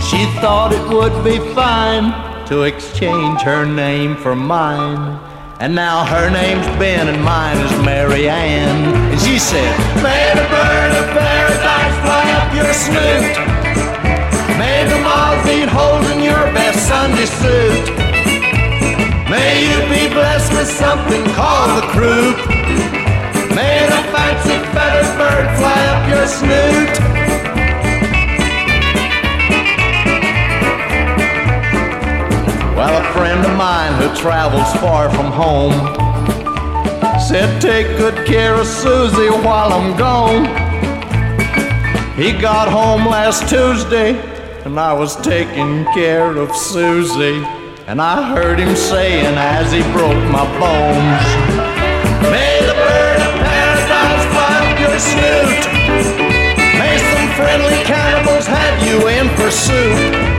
She 0.02 0.24
thought 0.40 0.72
it 0.72 0.88
would 0.88 1.22
be 1.22 1.38
fine 1.54 2.46
to 2.46 2.62
exchange 2.62 3.42
her 3.42 3.66
name 3.66 4.16
for 4.16 4.34
mine. 4.34 5.27
And 5.60 5.74
now 5.74 6.04
her 6.04 6.30
name's 6.30 6.66
Ben 6.78 7.08
and 7.08 7.20
mine 7.20 7.58
is 7.58 7.72
Mary 7.84 8.28
Ann. 8.28 8.94
And 9.10 9.20
she 9.20 9.40
said, 9.40 9.74
May 10.06 10.30
the 10.38 10.46
bird 10.46 10.92
of 10.94 11.06
paradise 11.10 11.96
fly 12.06 12.26
up 12.38 12.54
your 12.54 12.72
snoot. 12.72 13.34
May 14.54 14.86
the 14.86 15.02
moths 15.02 15.50
eat 15.50 15.68
holes 15.68 16.08
in 16.14 16.22
your 16.22 16.46
best 16.54 16.86
Sunday 16.86 17.26
suit. 17.26 17.90
May 19.26 19.66
you 19.66 19.78
be 19.90 20.06
blessed 20.14 20.52
with 20.52 20.68
something 20.68 21.24
called 21.34 21.82
the 21.82 21.86
croup. 21.90 22.38
May 23.50 23.82
the 23.90 24.02
fancy 24.14 24.62
feathered 24.70 25.10
bird 25.18 25.46
fly 25.58 25.80
up 25.90 26.08
your 26.08 26.26
snoot. 26.28 27.27
Well, 32.78 33.02
a 33.02 33.12
friend 33.12 33.44
of 33.44 33.56
mine 33.56 34.00
who 34.00 34.14
travels 34.14 34.72
far 34.74 35.10
from 35.10 35.32
home 35.32 35.72
said, 37.18 37.60
Take 37.60 37.88
good 37.98 38.24
care 38.24 38.54
of 38.54 38.68
Susie 38.68 39.30
while 39.42 39.72
I'm 39.72 39.98
gone. 39.98 40.44
He 42.16 42.30
got 42.30 42.68
home 42.68 43.04
last 43.04 43.48
Tuesday, 43.48 44.10
and 44.64 44.78
I 44.78 44.92
was 44.92 45.16
taking 45.22 45.86
care 45.86 46.36
of 46.36 46.54
Susie. 46.54 47.42
And 47.88 48.00
I 48.00 48.32
heard 48.32 48.60
him 48.60 48.76
saying 48.76 49.34
as 49.36 49.72
he 49.72 49.82
broke 49.90 50.22
my 50.30 50.46
bones, 50.62 51.26
May 52.30 52.62
the 52.62 52.78
bird 52.78 53.20
of 53.26 53.34
paradise 53.42 54.24
up 54.38 54.78
your 54.78 54.98
snoot. 55.00 55.66
May 56.78 56.96
some 57.10 57.28
friendly 57.34 57.82
cannibals 57.82 58.46
have 58.46 58.78
you 58.86 59.08
in 59.08 59.28
pursuit. 59.30 60.37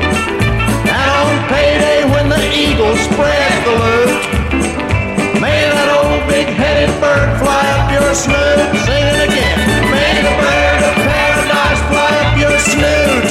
Spreads 2.79 3.59
the 3.65 3.75
loot, 3.75 4.09
may 5.41 5.67
that 5.67 5.89
old 5.99 6.23
big-headed 6.31 6.89
bird 7.01 7.37
fly 7.37 7.67
up 7.75 7.91
your 7.91 8.15
snoot. 8.15 8.59
Sing 8.87 9.03
it 9.03 9.19
again. 9.27 9.59
May 9.91 10.23
the 10.23 10.31
bird 10.39 10.81
of 10.87 10.95
paradise 11.03 11.81
fly 11.91 12.11
up 12.23 12.39
your 12.39 12.57
snoot. 12.71 13.27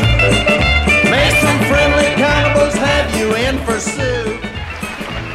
May 1.10 1.32
some 1.40 1.58
friendly 1.64 2.12
cannibals 2.20 2.74
have 2.74 3.08
you 3.18 3.34
in 3.34 3.58
pursuit. 3.64 4.36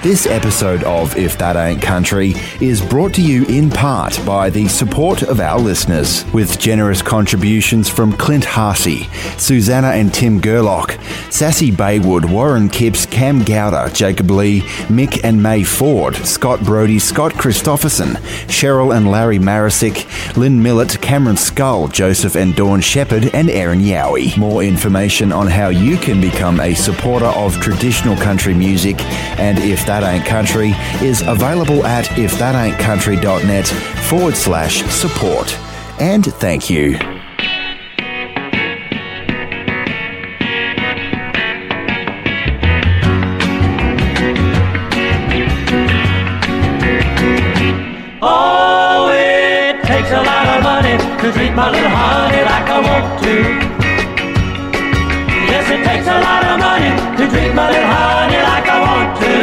This 0.03 0.27
episode 0.27 0.84
of 0.84 1.15
If 1.15 1.38
That 1.38 1.56
Ain't 1.56 1.81
Country 1.81 2.34
is 2.60 2.81
brought 2.81 3.14
to 3.14 3.22
you 3.22 3.45
in 3.45 3.69
part 3.69 4.19
by 4.26 4.49
the 4.49 4.68
support 4.68 5.23
of 5.23 5.40
our 5.40 5.57
listeners, 5.57 6.26
with 6.34 6.60
generous 6.60 7.02
contributions 7.02 7.88
from 7.88 8.11
Clint 8.11 8.44
Harsey, 8.44 9.07
Susanna 9.38 9.88
and 9.91 10.14
Tim 10.14 10.41
Gerlock, 10.41 10.99
Sassy 11.34 11.72
Baywood, 11.72 12.30
Warren 12.30 12.69
Kipps, 12.69 13.07
Cam 13.07 13.43
Gowder, 13.43 13.91
Jacob 13.91 14.30
Lee, 14.30 14.61
Mick 14.88 15.19
and 15.23 15.41
May 15.41 15.64
Ford, 15.64 16.15
Scott 16.18 16.64
Brody, 16.64 16.99
Scott 16.99 17.34
Christopherson, 17.34 18.10
Cheryl 18.45 18.95
and 18.95 19.10
Larry 19.10 19.39
Marisick, 19.39 20.38
Lynn 20.38 20.61
Millett, 20.61 21.01
Cameron 21.01 21.35
Skull, 21.35 21.88
Joseph 21.88 22.35
and 22.35 22.55
Dawn 22.55 22.81
Shepherd, 22.81 23.31
and 23.34 23.49
Aaron 23.49 23.80
Yowie. 23.80 24.38
More 24.38 24.64
information 24.64 25.31
on 25.31 25.47
how 25.47 25.69
you 25.69 25.97
can 25.97 26.22
become 26.22 26.60
a 26.60 26.76
supporter 26.76 27.26
of 27.26 27.60
traditional 27.60 28.15
country 28.18 28.53
music 28.53 29.01
and 29.39 29.57
If 29.57 29.88
That 29.88 30.03
Ain't 30.03 30.27
Country 30.27 30.73
is 31.01 31.23
available 31.23 31.84
at 31.84 32.05
ifthataintcountry.net 32.05 33.68
forward 34.07 34.35
slash 34.35 34.84
support. 34.84 35.51
And 35.99 36.26
thank 36.26 36.69
you. 36.69 37.22
To 51.23 51.31
treat 51.31 51.55
my 51.55 51.71
little 51.71 51.87
honey 51.87 52.43
like 52.43 52.67
I 52.67 52.79
want 52.83 53.07
to. 53.23 53.35
Yes, 55.47 55.71
it 55.71 55.79
takes 55.87 56.03
a 56.03 56.19
lot 56.19 56.43
of 56.51 56.59
money 56.59 56.91
to 57.15 57.23
treat 57.31 57.55
my 57.55 57.71
little 57.71 57.91
honey 57.95 58.41
like 58.43 58.67
I 58.67 58.77
want 58.83 59.09
to. 59.23 59.35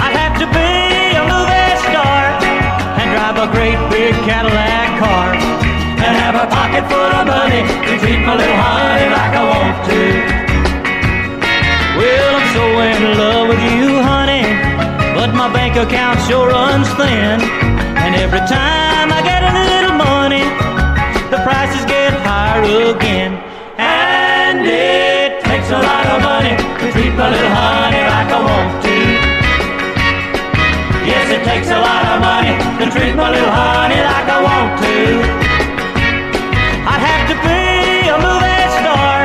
I'd 0.00 0.16
have 0.16 0.36
to 0.40 0.48
be 0.48 0.72
a 1.12 1.24
movie 1.28 1.76
star 1.84 2.24
and 3.04 3.06
drive 3.12 3.36
a 3.36 3.48
great 3.52 3.76
big 3.92 4.16
Cadillac 4.24 4.96
car 4.96 5.36
and 5.36 6.12
have 6.24 6.40
a 6.40 6.48
pocket 6.48 6.88
full 6.88 7.12
of 7.12 7.28
money 7.28 7.60
to 7.84 7.92
treat 8.00 8.24
my 8.24 8.32
little 8.32 8.60
honey 8.64 9.12
like 9.12 9.34
I 9.36 9.44
want 9.44 9.76
to. 9.92 10.00
Well, 12.00 12.32
I'm 12.40 12.48
so 12.56 12.64
in 12.80 13.00
love 13.20 13.44
with 13.52 13.60
you, 13.60 14.00
honey. 14.00 14.48
But 15.12 15.36
my 15.36 15.52
bank 15.52 15.76
account 15.76 16.16
sure 16.24 16.48
runs 16.48 16.88
thin. 16.96 17.44
And 18.00 18.16
every 18.16 18.40
time 18.48 18.91
higher 22.62 22.94
again. 22.94 23.32
And 23.78 24.66
it 24.66 25.42
takes 25.44 25.68
a 25.70 25.78
lot 25.78 26.06
of 26.06 26.22
money 26.22 26.54
to 26.56 26.86
treat 26.92 27.14
my 27.14 27.28
little 27.30 27.50
honey 27.50 28.02
like 28.14 28.30
I 28.30 28.40
want 28.48 28.70
to. 28.86 28.96
Yes, 31.02 31.26
it 31.34 31.42
takes 31.44 31.68
a 31.68 31.78
lot 31.78 32.04
of 32.12 32.18
money 32.22 32.54
to 32.78 32.84
treat 32.90 33.14
my 33.14 33.30
little 33.30 33.50
honey 33.50 34.00
like 34.00 34.28
I 34.30 34.38
want 34.46 34.70
to. 34.84 34.96
I'd 36.86 37.02
have 37.02 37.24
to 37.32 37.36
be 37.42 37.62
a 38.14 38.16
movie 38.26 38.66
star 38.78 39.16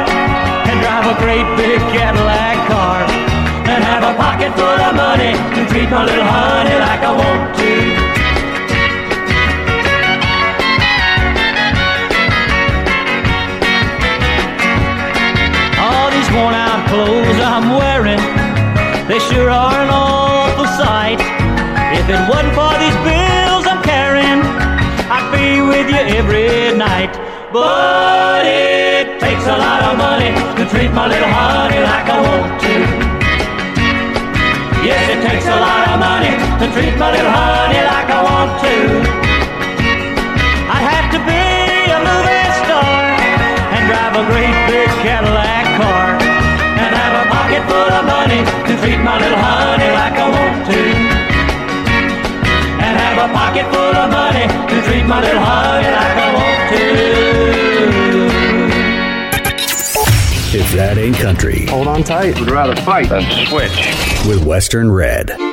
and 0.70 0.78
drive 0.82 1.06
a 1.06 1.16
great 1.22 1.48
big 1.58 1.80
Cadillac 1.94 2.58
car 2.68 3.06
and 3.70 3.84
have 3.84 4.04
a 4.04 4.14
pocket 4.18 4.52
full 4.58 4.80
of 4.88 4.96
money 4.96 5.34
to 5.56 5.62
treat 5.70 5.90
my 5.90 6.04
little 6.06 6.26
honey 6.26 6.76
like 6.80 7.04
I 7.06 7.14
want 7.14 7.58
to. 7.58 7.87
clothes 16.90 17.40
I'm 17.44 17.76
wearing, 17.76 18.22
they 19.08 19.20
sure 19.20 19.50
are 19.50 19.80
an 19.84 19.90
awful 19.90 20.68
sight. 20.80 21.20
If 22.00 22.08
it 22.08 22.22
wasn't 22.30 22.54
for 22.56 22.72
these 22.80 22.98
bills 23.04 23.66
I'm 23.68 23.82
carrying, 23.84 24.42
I'd 25.12 25.28
be 25.36 25.62
with 25.62 25.88
you 25.92 26.02
every 26.20 26.78
night. 26.78 27.14
But 27.52 28.46
it 28.46 29.20
takes 29.20 29.46
a 29.46 29.58
lot 29.58 29.82
of 29.84 29.98
money 29.98 30.32
to 30.58 30.64
treat 30.72 30.92
my 30.92 31.08
little 31.08 31.32
honey 31.32 31.82
like 31.92 32.08
I 32.08 32.18
want 32.28 32.62
to. 32.64 32.74
Yes, 34.88 35.04
it 35.14 35.20
takes 35.28 35.48
a 35.48 35.60
lot 35.60 35.84
of 35.92 36.00
money 36.00 36.34
to 36.60 36.66
treat 36.76 36.96
my 36.98 37.12
little 37.12 37.32
honey 37.32 37.82
like 37.84 38.10
I 38.18 38.20
want 38.24 38.52
to. 38.64 39.27
My 49.18 49.24
little 49.24 49.40
honey 49.40 49.90
like 49.98 50.14
I 50.14 50.30
want 50.30 50.66
to. 50.70 50.80
And 52.86 52.94
have 53.02 53.18
a 53.18 53.34
pocket 53.34 53.66
full 53.74 53.96
of 53.96 54.12
money 54.12 54.46
to 54.46 54.82
treat 54.86 55.06
my 55.08 55.22
little 55.22 55.42
honey 55.42 55.90
like 55.90 56.18
I 56.18 56.34
want 56.38 56.70
to. 56.72 56.86
If 60.60 60.72
that 60.74 60.98
ain't 60.98 61.18
country. 61.18 61.66
Hold 61.68 61.88
on 61.88 62.04
tight. 62.04 62.40
We'd 62.40 62.52
rather 62.52 62.76
fight 62.82 63.10
than 63.10 63.24
switch. 63.48 63.96
With 64.28 64.44
Western 64.46 64.92
Red. 64.92 65.47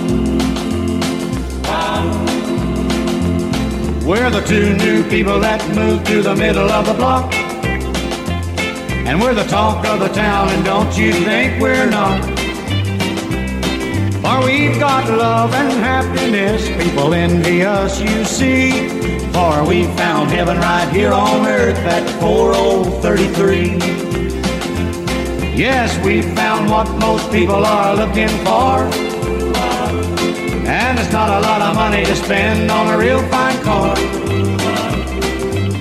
We're 4.03 4.31
the 4.31 4.41
two 4.41 4.75
new 4.77 5.07
people 5.09 5.39
that 5.41 5.61
moved 5.75 6.07
to 6.07 6.23
the 6.23 6.35
middle 6.35 6.69
of 6.71 6.87
the 6.87 6.93
block. 6.95 7.31
And 9.05 9.21
we're 9.21 9.35
the 9.35 9.43
talk 9.43 9.85
of 9.85 9.99
the 9.99 10.07
town, 10.07 10.49
and 10.49 10.65
don't 10.65 10.97
you 10.97 11.13
think 11.13 11.61
we're 11.61 11.87
not? 11.87 12.25
For 14.21 14.45
we've 14.45 14.79
got 14.79 15.07
love 15.07 15.53
and 15.53 15.71
happiness, 15.73 16.67
people 16.83 17.13
envy 17.13 17.63
us, 17.63 18.01
you 18.01 18.25
see. 18.25 18.89
For 19.31 19.63
we 19.65 19.85
found 19.95 20.31
heaven 20.31 20.57
right 20.57 20.89
here 20.91 21.13
on 21.13 21.45
earth 21.45 21.77
at 21.77 22.09
4033. 22.19 23.77
Yes, 25.55 25.95
we 26.03 26.23
found 26.23 26.71
what 26.71 26.89
most 26.97 27.31
people 27.31 27.63
are 27.65 27.95
looking 27.95 28.29
for. 28.43 29.10
It's 31.01 31.11
not 31.11 31.29
a 31.29 31.41
lot 31.41 31.63
of 31.63 31.75
money 31.75 32.05
to 32.05 32.15
spend 32.15 32.69
on 32.69 32.93
a 32.93 32.95
real 32.95 33.27
fine 33.29 33.59
car. 33.63 33.95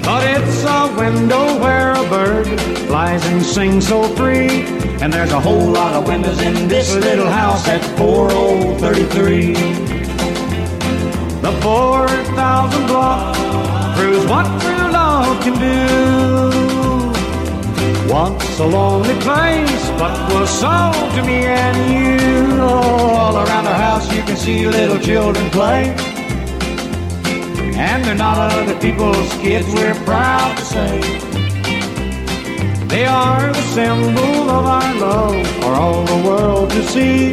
But 0.02 0.22
it's 0.26 0.64
a 0.64 0.88
window 0.98 1.60
where 1.60 1.92
a 1.92 2.08
bird 2.08 2.46
flies 2.88 3.22
and 3.26 3.42
sings 3.42 3.88
so 3.88 4.02
free. 4.16 4.64
And 5.02 5.12
there's 5.12 5.32
a 5.32 5.38
whole 5.38 5.70
lot 5.70 5.92
of 5.92 6.08
windows 6.08 6.40
in 6.40 6.68
this 6.68 6.94
little 6.94 7.28
house 7.28 7.68
at 7.68 7.84
4033. 7.98 9.52
The 11.42 11.52
4,000 11.60 12.86
block 12.86 13.36
proves 13.98 14.24
what 14.24 14.46
true 14.62 14.90
love 14.90 15.42
can 15.42 15.58
do. 15.60 16.59
Once 18.10 18.58
a 18.58 18.66
lonely 18.66 19.14
place, 19.20 19.88
but 19.90 20.18
was 20.32 20.50
sold 20.50 21.14
to 21.14 21.22
me 21.22 21.46
and 21.46 21.78
you. 21.94 22.60
All 22.60 23.36
around 23.36 23.68
our 23.68 23.74
house 23.74 24.12
you 24.12 24.20
can 24.22 24.36
see 24.36 24.66
little 24.66 24.98
children 24.98 25.48
play. 25.50 25.94
And 27.76 28.04
they're 28.04 28.16
not 28.16 28.36
other 28.36 28.76
people's 28.80 29.32
kids, 29.34 29.72
we're 29.72 29.94
proud 30.04 30.58
to 30.58 30.64
say. 30.64 31.00
They 32.88 33.06
are 33.06 33.52
the 33.52 33.62
symbol 33.78 34.50
of 34.50 34.66
our 34.66 34.94
love 34.96 35.46
for 35.62 35.72
all 35.74 36.04
the 36.04 36.28
world 36.28 36.70
to 36.70 36.82
see. 36.82 37.30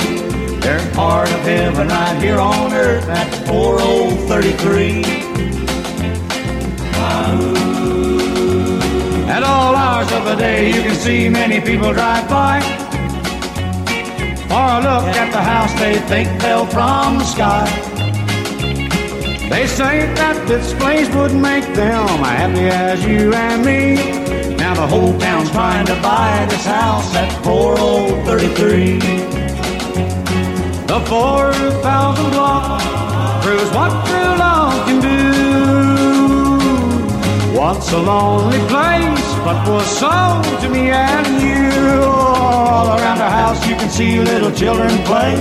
They're 0.60 0.92
part 0.94 1.28
of 1.28 1.40
heaven 1.40 1.88
right 1.88 2.22
here 2.22 2.38
on 2.38 2.72
earth 2.72 3.10
at 3.10 3.48
4033. 3.48 5.17
At 9.38 9.44
all 9.44 9.76
hours 9.76 10.12
of 10.14 10.26
the 10.26 10.34
day, 10.34 10.74
you 10.74 10.82
can 10.82 10.96
see 10.96 11.30
many 11.30 11.62
people 11.62 11.94
drive 11.94 12.28
by. 12.28 12.60
For 14.50 14.66
a 14.78 14.80
look 14.82 15.14
at 15.14 15.30
the 15.32 15.44
house, 15.54 15.72
they 15.80 16.00
think 16.10 16.28
fell 16.42 16.66
from 16.66 17.20
the 17.20 17.24
sky. 17.24 17.70
They 19.48 19.68
say 19.68 20.12
that 20.16 20.48
this 20.48 20.74
place 20.82 21.08
would 21.14 21.36
make 21.36 21.66
them 21.76 22.08
happy 22.26 22.68
as 22.68 23.06
you 23.06 23.32
and 23.32 23.64
me. 23.64 24.56
Now 24.56 24.74
the 24.74 24.88
whole 24.88 25.16
town's 25.20 25.52
trying 25.52 25.86
to 25.86 25.96
buy 26.02 26.48
this 26.50 26.66
house 26.66 27.16
at 27.16 27.30
4033. 27.44 28.98
The 30.88 31.00
4,000 31.06 32.32
block 32.32 32.82
proves 33.44 33.70
what 33.70 33.92
true 34.08 34.36
love 34.42 34.88
can 34.88 35.00
do. 35.00 35.18
Once 37.56 37.92
a 37.92 37.98
lonely 37.98 38.60
place, 38.70 39.27
but 39.48 39.66
was 39.70 39.88
sold 39.98 40.60
to 40.60 40.68
me 40.68 40.90
and 40.90 41.28
you. 41.42 42.04
All 42.04 42.88
around 42.98 43.20
our 43.22 43.36
house 43.44 43.66
you 43.66 43.76
can 43.78 43.90
see 43.90 44.20
little 44.20 44.52
children 44.52 44.92
play. 45.06 45.36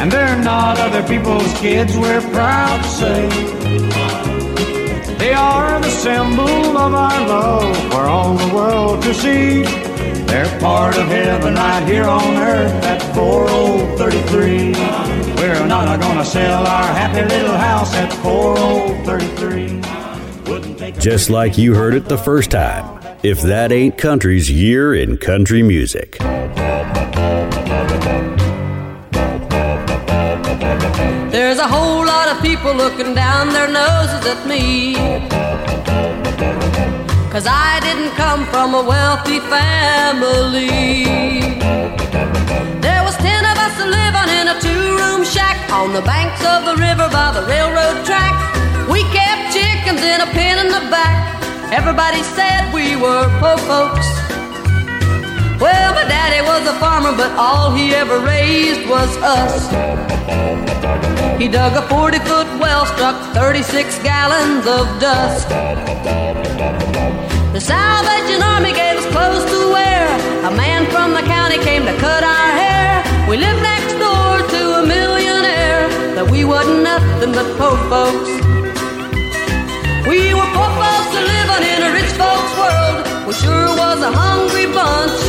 And 0.00 0.10
they're 0.10 0.40
not 0.42 0.80
other 0.80 1.04
people's 1.06 1.52
kids, 1.60 1.96
we're 1.96 2.26
proud 2.32 2.78
to 2.82 2.88
say. 3.02 3.28
They 5.22 5.32
are 5.32 5.80
the 5.80 5.90
symbol 5.90 6.76
of 6.86 6.92
our 7.06 7.20
love 7.34 7.76
for 7.92 8.02
all 8.12 8.34
the 8.34 8.52
world 8.52 9.00
to 9.02 9.14
see. 9.14 9.62
They're 10.30 10.58
part 10.58 10.96
of 10.98 11.06
heaven 11.06 11.54
right 11.54 11.86
here 11.86 12.08
on 12.20 12.36
earth 12.36 12.84
at 12.92 13.00
4033. 13.14 14.72
We're 15.40 15.66
not 15.68 16.00
gonna 16.00 16.24
sell 16.24 16.66
our 16.66 16.90
happy 17.00 17.22
little 17.34 17.58
house 17.68 17.94
at 17.94 18.12
4033. 18.24 20.07
Just 20.96 21.28
like 21.28 21.58
you 21.58 21.74
heard 21.74 21.94
it 21.94 22.06
the 22.06 22.16
first 22.16 22.50
time. 22.50 22.98
If 23.22 23.42
that 23.42 23.72
ain't 23.72 23.98
country's 23.98 24.50
year 24.50 24.94
in 24.94 25.18
country 25.18 25.62
music. 25.62 26.18
There's 31.30 31.58
a 31.58 31.68
whole 31.68 32.06
lot 32.06 32.28
of 32.34 32.40
people 32.42 32.74
looking 32.74 33.14
down 33.14 33.52
their 33.52 33.68
noses 33.68 34.24
at 34.26 34.46
me. 34.46 34.94
Cause 37.30 37.46
I 37.46 37.80
didn't 37.80 38.16
come 38.16 38.46
from 38.46 38.74
a 38.74 38.82
wealthy 38.82 39.40
family. 39.40 41.04
There 42.80 43.04
was 43.04 43.16
ten 43.18 43.44
of 43.44 43.58
us 43.58 43.78
living 43.78 44.30
in 44.40 44.48
a 44.48 44.60
two-room 44.60 45.24
shack 45.24 45.70
on 45.70 45.92
the 45.92 46.02
banks 46.02 46.40
of 46.44 46.64
the 46.64 46.76
river 46.80 47.08
by 47.12 47.32
the 47.32 47.46
railroad 47.46 48.04
track. 48.06 48.57
Chickens 49.88 50.04
in 50.04 50.20
a 50.20 50.26
pen 50.32 50.66
in 50.66 50.68
the 50.68 50.90
back. 50.90 51.40
Everybody 51.72 52.22
said 52.22 52.70
we 52.74 52.94
were 52.96 53.24
poor 53.40 53.56
folks. 53.64 54.08
Well, 55.58 55.94
my 55.94 56.04
daddy 56.04 56.42
was 56.44 56.68
a 56.68 56.74
farmer, 56.78 57.16
but 57.16 57.32
all 57.38 57.72
he 57.74 57.94
ever 57.94 58.18
raised 58.20 58.86
was 58.86 59.16
us. 59.22 59.64
He 61.40 61.48
dug 61.48 61.72
a 61.72 61.88
40 61.88 62.18
foot 62.18 62.46
well, 62.60 62.84
struck 62.84 63.16
36 63.32 63.98
gallons 64.02 64.66
of 64.66 64.84
dust. 65.00 65.48
The 67.54 67.60
Salvation 67.60 68.42
Army 68.42 68.74
gave 68.74 68.98
us 68.98 69.06
clothes 69.06 69.46
to 69.50 69.72
wear. 69.72 70.04
A 70.44 70.50
man 70.54 70.84
from 70.90 71.14
the 71.14 71.22
county 71.22 71.56
came 71.64 71.86
to 71.86 71.96
cut 71.96 72.22
our 72.24 72.50
hair. 72.60 73.26
We 73.26 73.38
lived 73.38 73.62
next 73.62 73.94
door 73.94 74.36
to 74.52 74.62
a 74.80 74.86
millionaire, 74.86 75.88
but 76.14 76.30
we 76.30 76.44
wasn't 76.44 76.82
nothing 76.82 77.32
but 77.32 77.46
poor 77.56 77.76
folks. 77.88 78.47
We 80.08 80.32
were 80.32 80.50
poor 80.56 80.70
folks 80.80 81.12
living 81.12 81.64
in 81.68 81.80
a 81.84 81.90
rich 81.92 82.12
folks 82.16 82.52
world. 82.56 82.96
We 83.28 83.32
sure 83.36 83.68
was 83.76 84.00
a 84.00 84.10
hungry 84.10 84.64
bunch. 84.72 85.20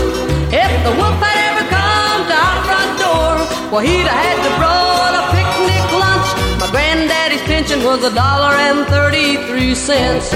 If 0.55 0.71
the 0.87 0.93
wolf 0.95 1.19
had 1.19 1.39
ever 1.51 1.65
come 1.67 2.19
to 2.31 2.35
our 2.47 2.59
front 2.63 2.91
door, 3.03 3.33
well, 3.71 3.83
he'd 3.83 4.07
have 4.07 4.21
had 4.23 4.39
to 4.39 4.51
brought 4.55 5.13
a 5.19 5.23
picnic 5.35 5.83
lunch. 5.99 6.29
My 6.63 6.71
granddaddy's 6.71 7.41
pension 7.41 7.83
was 7.83 8.05
a 8.05 8.13
dollar 8.15 8.55
and 8.55 8.87
thirty-three 8.87 9.75
cents. 9.75 10.31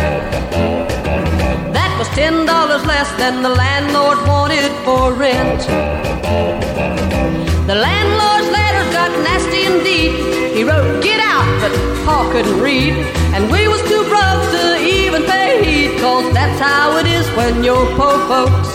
That 1.72 1.96
was 1.98 2.10
ten 2.10 2.46
dollars 2.46 2.84
less 2.86 3.10
than 3.16 3.44
the 3.44 3.54
landlord 3.64 4.28
wanted 4.28 4.70
for 4.84 5.14
rent. 5.14 5.62
The 7.66 7.76
landlord's 7.76 8.50
letters 8.52 8.92
got 8.92 9.10
nasty 9.24 9.64
indeed. 9.64 10.54
He 10.54 10.66
wrote, 10.66 11.02
get 11.02 11.22
out, 11.22 11.48
but 11.62 11.72
Pa 12.04 12.30
couldn't 12.30 12.60
read. 12.60 12.92
And 13.34 13.50
we 13.50 13.70
was 13.70 13.80
too 13.88 14.04
broke 14.12 14.44
to 14.52 14.84
even 14.84 15.24
pay 15.24 15.64
heed, 15.64 16.02
cause 16.02 16.34
that's 16.34 16.60
how 16.60 16.98
it 16.98 17.08
is 17.08 17.26
when 17.38 17.64
you're 17.64 17.88
poor 17.96 18.20
folks. 18.28 18.68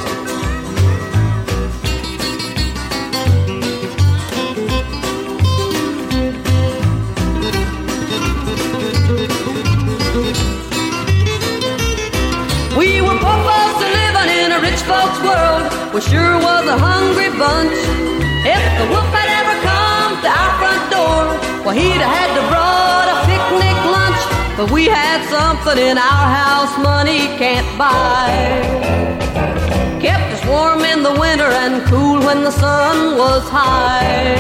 We 12.75 13.03
were 13.03 13.19
poor 13.21 13.39
folks 13.45 13.81
living 13.85 14.31
in 14.41 14.53
a 14.53 14.61
rich 14.65 14.81
folks 14.89 15.21
world. 15.21 15.93
We 15.93 16.01
sure 16.01 16.39
was 16.39 16.67
a 16.67 16.79
hungry 16.79 17.29
bunch. 17.37 17.98
If 18.49 18.65
the 18.81 18.87
wolf 18.89 19.05
had 19.13 19.29
ever 19.41 19.57
come 19.61 20.13
to 20.25 20.29
our 20.41 20.53
front 20.57 20.85
door, 20.89 21.25
well, 21.65 21.77
he'd 21.77 22.01
have 22.01 22.15
had 22.17 22.31
to 22.33 22.43
brought 22.49 23.09
a 23.13 23.17
picnic 23.29 23.77
lunch. 23.93 24.21
But 24.57 24.71
we 24.71 24.87
had 24.87 25.21
something 25.29 25.77
in 25.77 25.99
our 25.99 26.27
house 26.41 26.73
money 26.81 27.29
can't 27.37 27.69
buy. 27.77 28.33
Kept 30.01 30.33
us 30.33 30.43
warm 30.49 30.81
in 30.81 31.03
the 31.03 31.13
winter 31.21 31.51
and 31.63 31.85
cool 31.91 32.25
when 32.25 32.43
the 32.43 32.51
sun 32.51 33.19
was 33.19 33.45
high. 33.51 34.33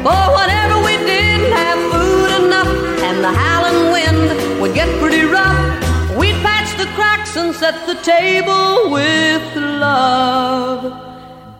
For 0.00 0.22
whenever 0.38 0.76
we 0.80 0.96
didn't 1.04 1.52
have 1.52 1.78
food 1.92 2.30
enough 2.46 2.72
and 3.04 3.22
the 3.22 3.32
howling 3.42 3.92
wind 3.92 4.60
would 4.62 4.74
get 4.74 4.88
pretty 4.98 5.24
rough, 5.26 6.16
we'd 6.16 6.40
patch 6.40 6.70
the 6.78 6.88
cracks 6.96 7.36
and 7.36 7.54
set 7.54 7.76
the 7.86 7.96
table 7.96 8.90
with 8.90 9.44
love. 9.56 11.09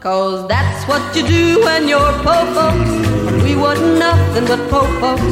Cause 0.00 0.48
that's 0.48 0.88
what 0.88 1.14
you 1.14 1.28
do 1.28 1.60
when 1.62 1.86
you're 1.86 2.12
poor 2.24 2.46
folks. 2.54 2.90
And 3.28 3.42
we 3.42 3.54
wasn't 3.54 3.98
nothing 3.98 4.46
but 4.46 4.70
poor 4.70 4.88
folks. 4.98 5.22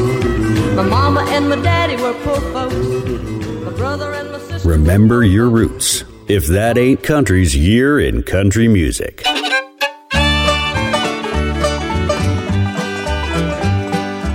My 0.76 0.82
mama 0.82 1.24
and 1.30 1.48
my 1.48 1.56
daddy 1.56 1.96
were 1.96 2.12
poor 2.22 2.38
folks. 2.52 2.74
My 3.64 3.70
brother 3.70 4.12
and 4.12 4.30
my 4.30 4.38
sister. 4.38 4.68
Remember 4.68 5.24
your 5.24 5.48
roots. 5.48 6.04
If 6.28 6.48
that 6.48 6.76
ain't 6.76 7.02
country's 7.02 7.56
year 7.56 7.98
in 7.98 8.22
country 8.22 8.68
music. 8.68 9.22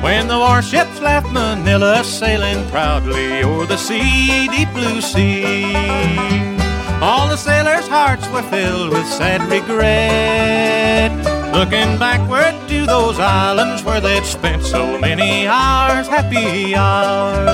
When 0.02 0.28
the 0.28 0.40
warships 0.40 1.00
left 1.00 1.32
Manila 1.32 2.04
sailing 2.04 2.68
proudly 2.72 3.44
o'er 3.44 3.68
the 3.68 3.78
sea, 3.78 4.48
deep 4.48 4.74
blue 4.74 5.00
sea, 5.00 6.63
all 7.02 7.28
the 7.28 7.38
sailors' 7.38 7.88
hearts 7.88 8.28
were 8.30 8.44
filled 8.44 8.92
with 8.92 9.08
sad 9.08 9.42
regret. 9.50 11.12
Looking 11.54 11.98
backward 11.98 12.56
to 12.70 12.86
those 12.86 13.20
islands 13.20 13.84
where 13.84 14.02
they'd 14.02 14.26
spent 14.26 14.64
so 14.64 15.00
many 15.00 15.48
hours, 15.48 16.08
happy 16.08 16.76
hours, 16.76 17.48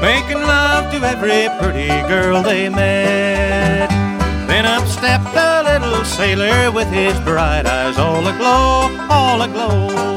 making 0.00 0.42
love 0.42 0.90
to 0.92 1.06
every 1.06 1.48
pretty 1.60 1.88
girl 2.08 2.42
they 2.42 2.68
met. 2.68 3.90
Then 4.48 4.66
up 4.66 4.86
stepped 4.86 5.36
a 5.36 5.62
little 5.64 6.04
sailor 6.04 6.70
with 6.70 6.88
his 6.88 7.18
bright 7.20 7.66
eyes 7.66 7.98
all 7.98 8.26
aglow, 8.26 8.88
all 9.10 9.42
aglow 9.42 10.14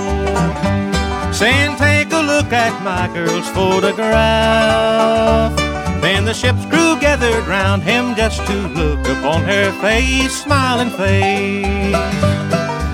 saying, 1.37 1.77
Take 1.77 2.11
a 2.13 2.21
look 2.21 2.51
at 2.51 2.73
my 2.83 3.07
girl's 3.13 3.47
photograph. 3.49 5.66
Then 6.07 6.23
the 6.23 6.33
ship's 6.33 6.65
crew 6.67 6.97
gathered 7.01 7.45
round 7.47 7.83
him 7.83 8.15
just 8.15 8.39
to 8.47 8.53
look 8.53 9.05
upon 9.09 9.43
her 9.43 9.73
face, 9.81 10.41
smiling 10.41 10.89
face. 10.89 11.97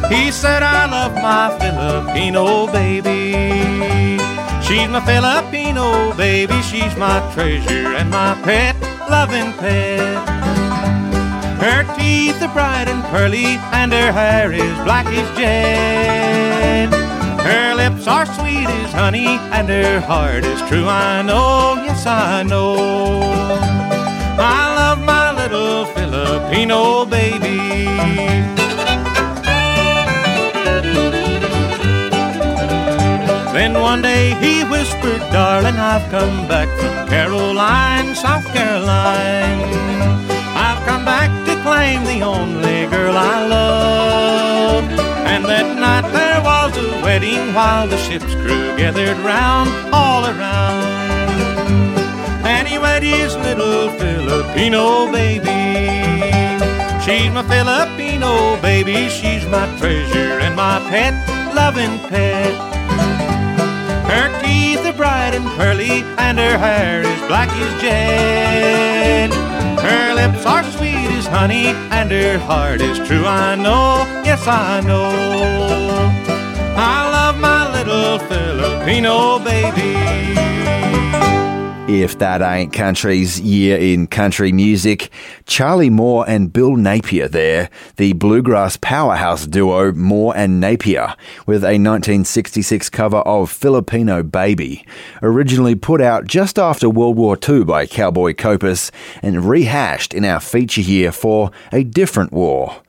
He 0.10 0.32
said, 0.32 0.64
I 0.64 0.90
love 0.90 1.14
my 1.14 1.56
Filipino 1.60 2.66
baby. 2.72 4.18
She's 4.66 4.90
my 4.90 5.00
Filipino 5.06 6.12
baby, 6.18 6.60
she's 6.64 6.96
my 6.98 7.20
treasure 7.36 7.94
and 7.94 8.10
my 8.10 8.34
pet, 8.42 8.76
loving 9.08 9.54
pet. 9.62 10.28
Her 11.62 11.84
teeth 11.96 12.42
are 12.42 12.52
bright 12.52 12.88
and 12.88 13.04
pearly, 13.12 13.60
and 13.78 13.94
her 13.94 14.12
hair 14.12 14.52
is 14.52 14.76
black 14.80 15.06
as 15.06 15.38
jet. 15.38 17.03
Her 17.44 17.76
lips 17.76 18.08
are 18.08 18.26
sweet 18.26 18.68
as 18.68 18.94
honey, 18.94 19.28
and 19.28 19.68
her 19.68 20.00
heart 20.00 20.46
is 20.46 20.62
true. 20.70 20.88
I 20.88 21.22
know, 21.22 21.76
yes, 21.84 22.06
I 22.06 22.44
know. 22.44 22.76
I 24.40 24.76
love 24.80 25.00
my 25.04 25.32
little 25.34 25.86
Filipino 25.86 27.06
baby. 27.06 27.84
Then 33.54 33.74
one 33.80 34.02
day 34.02 34.34
he 34.42 34.64
whispered, 34.64 35.22
Darling, 35.32 35.76
I've 35.76 36.10
come 36.10 36.48
back 36.48 36.68
from 36.80 37.08
Caroline, 37.08 38.16
South 38.16 38.46
Caroline. 38.54 40.33
Come 40.86 41.06
back 41.06 41.30
to 41.46 41.56
claim 41.64 42.04
the 42.04 42.22
only 42.24 42.88
girl 42.88 43.16
I 43.16 43.48
love. 43.48 44.84
And 45.26 45.46
that 45.46 45.78
night 45.80 46.12
there 46.12 46.42
was 46.42 46.78
a 46.78 47.02
wedding 47.04 47.54
while 47.54 47.88
the 47.88 47.98
ship's 47.98 48.34
crew 48.36 48.76
gathered 48.78 49.18
round, 49.20 49.70
all 49.94 50.26
around. 50.26 50.84
And 52.46 52.68
he 52.68 52.78
wed 52.78 53.04
his 53.04 53.36
little 53.38 53.90
Filipino 53.98 55.12
baby. 55.12 55.64
She's 57.04 57.32
my 57.32 57.44
Filipino 57.44 58.62
baby, 58.62 59.10
she's 59.10 59.46
my 59.48 59.66
treasure 59.78 60.40
and 60.40 60.56
my 60.56 60.80
pet, 60.90 61.14
loving 61.54 62.00
pet. 62.10 62.73
Bright 64.96 65.34
and 65.34 65.46
pearly, 65.58 66.04
and 66.18 66.38
her 66.38 66.58
hair 66.58 67.02
is 67.02 67.20
black 67.28 67.50
as 67.50 67.82
jet. 67.82 69.34
Her 69.82 70.14
lips 70.14 70.46
are 70.46 70.64
sweet 70.64 71.10
as 71.18 71.26
honey, 71.26 71.68
and 71.90 72.12
her 72.12 72.38
heart 72.38 72.80
is 72.80 73.00
true. 73.08 73.26
I 73.26 73.56
know, 73.56 74.06
yes, 74.24 74.48
I 74.48 74.82
know. 74.82 75.10
I 76.78 77.10
love 77.10 77.40
my 77.40 77.72
little 77.74 78.20
Filipino 78.20 79.40
baby. 79.40 80.53
If 81.86 82.18
that 82.20 82.42
ain't 82.42 82.72
country's 82.72 83.42
year 83.42 83.78
in 83.78 84.08
country 84.08 84.54
music, 84.54 85.12
Charlie 85.46 85.90
Moore 85.90 86.24
and 86.30 86.52
Bill 86.52 86.78
Napier 86.78 87.28
there, 87.28 87.70
the 87.98 88.14
bluegrass 88.14 88.78
powerhouse 88.78 89.46
duo 89.46 89.92
Moore 89.92 90.34
and 90.34 90.62
Napier, 90.62 91.14
with 91.46 91.62
a 91.64 91.76
1966 91.76 92.90
cover 92.90 93.18
of 93.18 93.52
Filipino 93.52 94.24
Baby, 94.24 94.86
originally 95.22 95.76
put 95.76 96.00
out 96.00 96.26
just 96.26 96.58
after 96.58 96.90
World 96.90 97.18
War 97.18 97.38
II 97.38 97.66
by 97.66 97.86
Cowboy 97.86 98.34
Copas 98.34 98.90
and 99.22 99.44
rehashed 99.44 100.14
in 100.14 100.24
our 100.24 100.40
feature 100.40 100.82
here 100.82 101.12
for 101.12 101.52
a 101.74 101.84
different 101.84 102.32
war. 102.32 102.83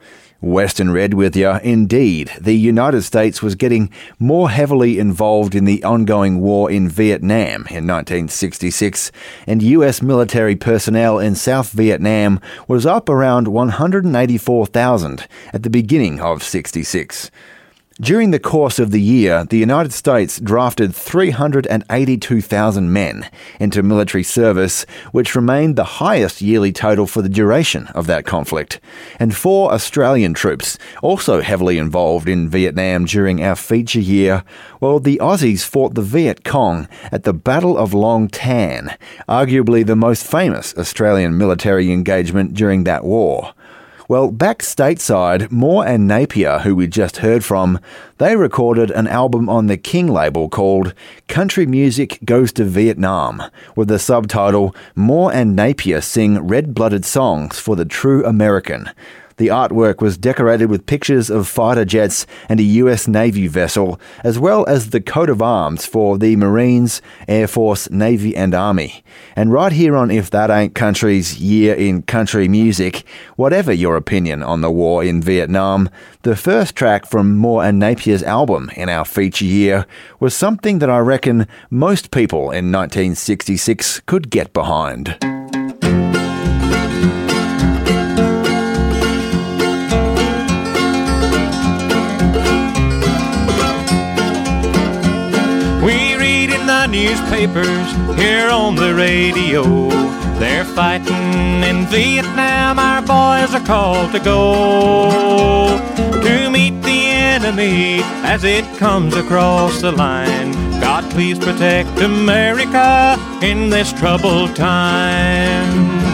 Western 0.45 0.91
Red 0.93 1.15
with 1.15 1.35
you. 1.35 1.51
Indeed, 1.63 2.31
the 2.41 2.55
United 2.55 3.03
States 3.03 3.43
was 3.43 3.55
getting 3.55 3.91
more 4.19 4.51
heavily 4.51 4.99
involved 4.99 5.55
in 5.55 5.65
the 5.65 5.83
ongoing 5.83 6.41
war 6.41 6.71
in 6.71 6.89
Vietnam 6.89 7.67
in 7.71 7.87
1966, 7.87 9.11
and 9.47 9.63
US 9.63 10.03
military 10.03 10.55
personnel 10.55 11.19
in 11.19 11.35
South 11.35 11.73
Vietnam 11.73 12.41
was 12.69 12.85
up 12.87 13.09
around 13.09 13.49
184,000 13.49 15.27
at 15.53 15.63
the 15.63 15.71
beginning 15.71 16.21
of 16.21 16.43
66. 16.43 17.31
During 18.01 18.33
the 18.33 18.41
course 18.41 18.81
of 18.81 18.91
the 18.91 19.01
year, 19.01 19.45
the 19.45 19.57
United 19.57 19.93
States 19.93 20.41
drafted 20.41 20.93
382,000 20.97 22.93
men 22.93 23.31
into 23.61 23.85
military 23.85 24.25
service, 24.25 24.85
which 25.13 25.37
remained 25.37 25.77
the 25.77 25.85
highest 25.85 26.43
yearly 26.43 26.73
total 26.73 27.07
for 27.07 27.23
the 27.23 27.29
duration 27.29 27.87
of 27.95 28.09
that 28.09 28.27
conflict. 28.27 28.81
And 29.21 29.37
for 29.37 29.73
Australian 29.73 30.35
troops, 30.35 30.77
also 31.03 31.41
heavily 31.41 31.79
involved 31.79 32.29
in 32.29 32.49
Vietnam 32.49 33.05
during 33.05 33.41
our 33.45 33.55
feature 33.55 34.01
year, 34.01 34.43
well, 34.81 34.99
the 34.99 35.21
Aussies 35.23 35.65
fought 35.65 35.95
the 35.95 36.03
Viet 36.03 36.43
Cong 36.43 36.89
at 37.13 37.23
the 37.23 37.33
Battle 37.33 37.79
of 37.79 37.95
Long 37.95 38.27
Tan, 38.27 38.99
arguably 39.29 39.87
the 39.87 39.95
most 39.95 40.27
famous 40.27 40.77
Australian 40.77 41.39
military 41.39 41.93
engagement 41.93 42.55
during 42.55 42.83
that 42.83 43.05
war. 43.05 43.55
Well, 44.07 44.31
back 44.31 44.59
stateside, 44.59 45.51
Moore 45.51 45.87
and 45.87 46.07
Napier, 46.07 46.59
who 46.59 46.77
we 46.77 46.87
just 46.87 47.19
heard 47.19 47.43
from, 47.43 47.81
they 48.19 48.37
recorded 48.37 48.91
an 48.91 49.07
album 49.07 49.49
on 49.49 49.67
the 49.67 49.79
King 49.79 50.09
label 50.09 50.51
called 50.51 50.93
Country 51.27 51.65
Music 51.65 52.19
Goes 52.23 52.53
to 52.53 52.65
Vietnam, 52.65 53.43
with 53.75 53.89
the 53.89 53.99
subtitle 53.99 54.77
Moore 54.95 55.33
and 55.33 55.57
Napier 55.57 56.03
Sing 56.03 56.47
Red 56.47 56.75
Blooded 56.75 57.07
Songs 57.07 57.59
for 57.59 57.77
the 57.77 57.87
True 57.87 58.23
American. 58.27 58.91
The 59.37 59.49
artwork 59.49 60.01
was 60.01 60.17
decorated 60.17 60.71
with 60.71 60.87
pictures 60.87 61.29
of 61.29 61.49
fighter 61.49 61.85
jets 61.85 62.27
and 62.49 62.61
a 62.61 62.65
US 62.65 63.09
Navy 63.09 63.49
vessel, 63.49 64.01
as 64.23 64.39
well 64.39 64.65
as 64.67 64.91
the 64.91 65.01
coat 65.01 65.29
of 65.29 65.43
arms 65.43 65.87
for 65.87 66.19
the 66.19 66.37
Marines, 66.37 67.03
Air 67.27 67.49
Force, 67.49 67.91
Navy, 67.91 68.37
and 68.37 68.55
Army. 68.55 69.03
And 69.35 69.53
right 69.53 69.73
here 69.73 69.97
on 69.97 70.11
If 70.11 70.31
That 70.31 70.51
Ain't 70.51 70.75
Country's 70.75 71.41
Year 71.41 71.75
in 71.75 72.03
Country 72.03 72.47
Music, 72.49 73.05
whatever 73.37 73.73
your 73.73 73.97
opinion 73.97 74.43
on 74.43 74.61
the 74.61 74.71
war 74.71 75.03
in 75.03 75.21
Vietnam, 75.21 75.91
the 76.23 76.37
first 76.37 76.77
track 76.77 77.07
from 77.07 77.37
Moore 77.37 77.65
and 77.65 77.81
Napier's 77.81 78.23
album 78.23 78.71
in 78.77 78.89
our 78.89 79.05
feature 79.05 79.45
year 79.45 79.87
was 80.21 80.35
something 80.35 80.79
that 80.79 80.91
I 80.91 80.99
reckon 80.99 81.49
most 81.71 82.11
people 82.11 82.51
in 82.51 82.71
1966 82.71 84.01
could 84.07 84.31
get 84.31 84.53
behind. 84.53 85.34
Newspapers, 97.03 97.91
here 98.17 98.49
on 98.51 98.77
the 98.77 98.95
radio. 98.95 99.63
They're 100.39 100.65
fighting 100.65 101.63
in 101.63 101.87
Vietnam, 101.87 102.79
our 102.79 103.01
boys 103.03 103.55
are 103.55 103.67
called 103.67 104.13
to 104.13 104.21
go 104.21 105.79
to 106.23 106.51
meet 106.51 106.81
the 106.83 107.07
enemy 107.07 108.01
as 108.23 108.45
it 108.45 108.65
comes 108.79 109.17
across 109.17 109.81
the 109.81 109.93
line. 109.93 110.53
God, 110.81 111.11
please 111.11 111.39
protect 111.39 111.99
America 112.01 113.17
in 113.43 113.71
this 113.71 113.93
troubled 113.93 114.55
time. 114.55 116.05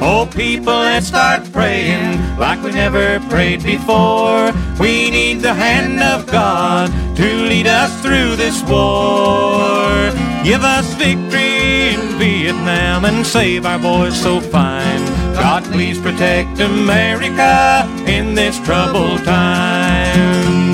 Oh, 0.00 0.28
people, 0.32 0.72
let's 0.72 1.08
start 1.08 1.52
praying 1.52 2.36
like 2.36 2.62
we 2.62 2.70
never 2.70 3.18
prayed 3.28 3.64
before. 3.64 4.52
We 4.78 5.10
need 5.10 5.40
the 5.40 5.54
hand 5.54 6.00
of 6.00 6.26
God 6.30 6.90
to 7.16 7.24
lead 7.24 7.66
us 7.66 8.00
through 8.00 8.36
this 8.36 8.62
war. 8.62 10.27
Give 10.48 10.64
us 10.64 10.94
victory 10.94 11.92
in 11.92 12.18
Vietnam 12.18 13.04
and 13.04 13.26
save 13.26 13.66
our 13.66 13.78
boys 13.78 14.18
so 14.18 14.40
fine. 14.40 15.04
God, 15.34 15.62
please 15.64 16.00
protect 16.00 16.58
America 16.58 17.86
in 18.06 18.34
this 18.34 18.58
troubled 18.60 19.22
time. 19.24 20.72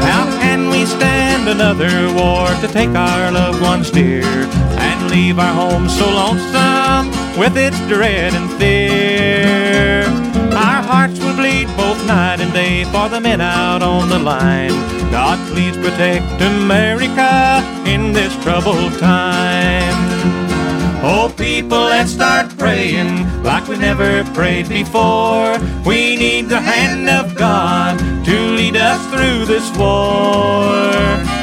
How 0.00 0.24
can 0.38 0.70
we 0.70 0.86
stand 0.86 1.48
another 1.48 2.14
war 2.14 2.46
to 2.60 2.68
take 2.68 2.90
our 2.90 3.32
loved 3.32 3.60
ones 3.60 3.90
dear 3.90 4.22
and 4.22 5.10
leave 5.10 5.40
our 5.40 5.52
home 5.52 5.88
so 5.88 6.06
lonesome 6.06 7.08
with 7.36 7.56
its 7.56 7.80
dread 7.88 8.32
and 8.32 8.48
fear? 8.60 10.33
Bleed 11.36 11.66
both 11.76 12.06
night 12.06 12.40
and 12.40 12.52
day 12.52 12.84
for 12.84 13.08
the 13.08 13.20
men 13.20 13.40
out 13.40 13.82
on 13.82 14.08
the 14.08 14.18
line. 14.18 14.70
God, 15.10 15.38
please 15.52 15.76
protect 15.76 16.40
America 16.40 17.60
in 17.86 18.12
this 18.12 18.32
troubled 18.44 18.92
time. 18.98 19.94
Oh, 21.02 21.32
people, 21.36 21.78
let's 21.78 22.12
start 22.12 22.56
praying 22.56 23.42
like 23.42 23.68
we 23.68 23.76
never 23.76 24.24
prayed 24.32 24.68
before. 24.68 25.58
We 25.84 26.16
need 26.16 26.48
the 26.48 26.60
hand 26.60 27.10
of 27.10 27.36
God 27.36 27.98
to 28.24 28.36
lead 28.56 28.76
us 28.76 29.04
through 29.12 29.44
this 29.44 29.68
war. 29.76 30.94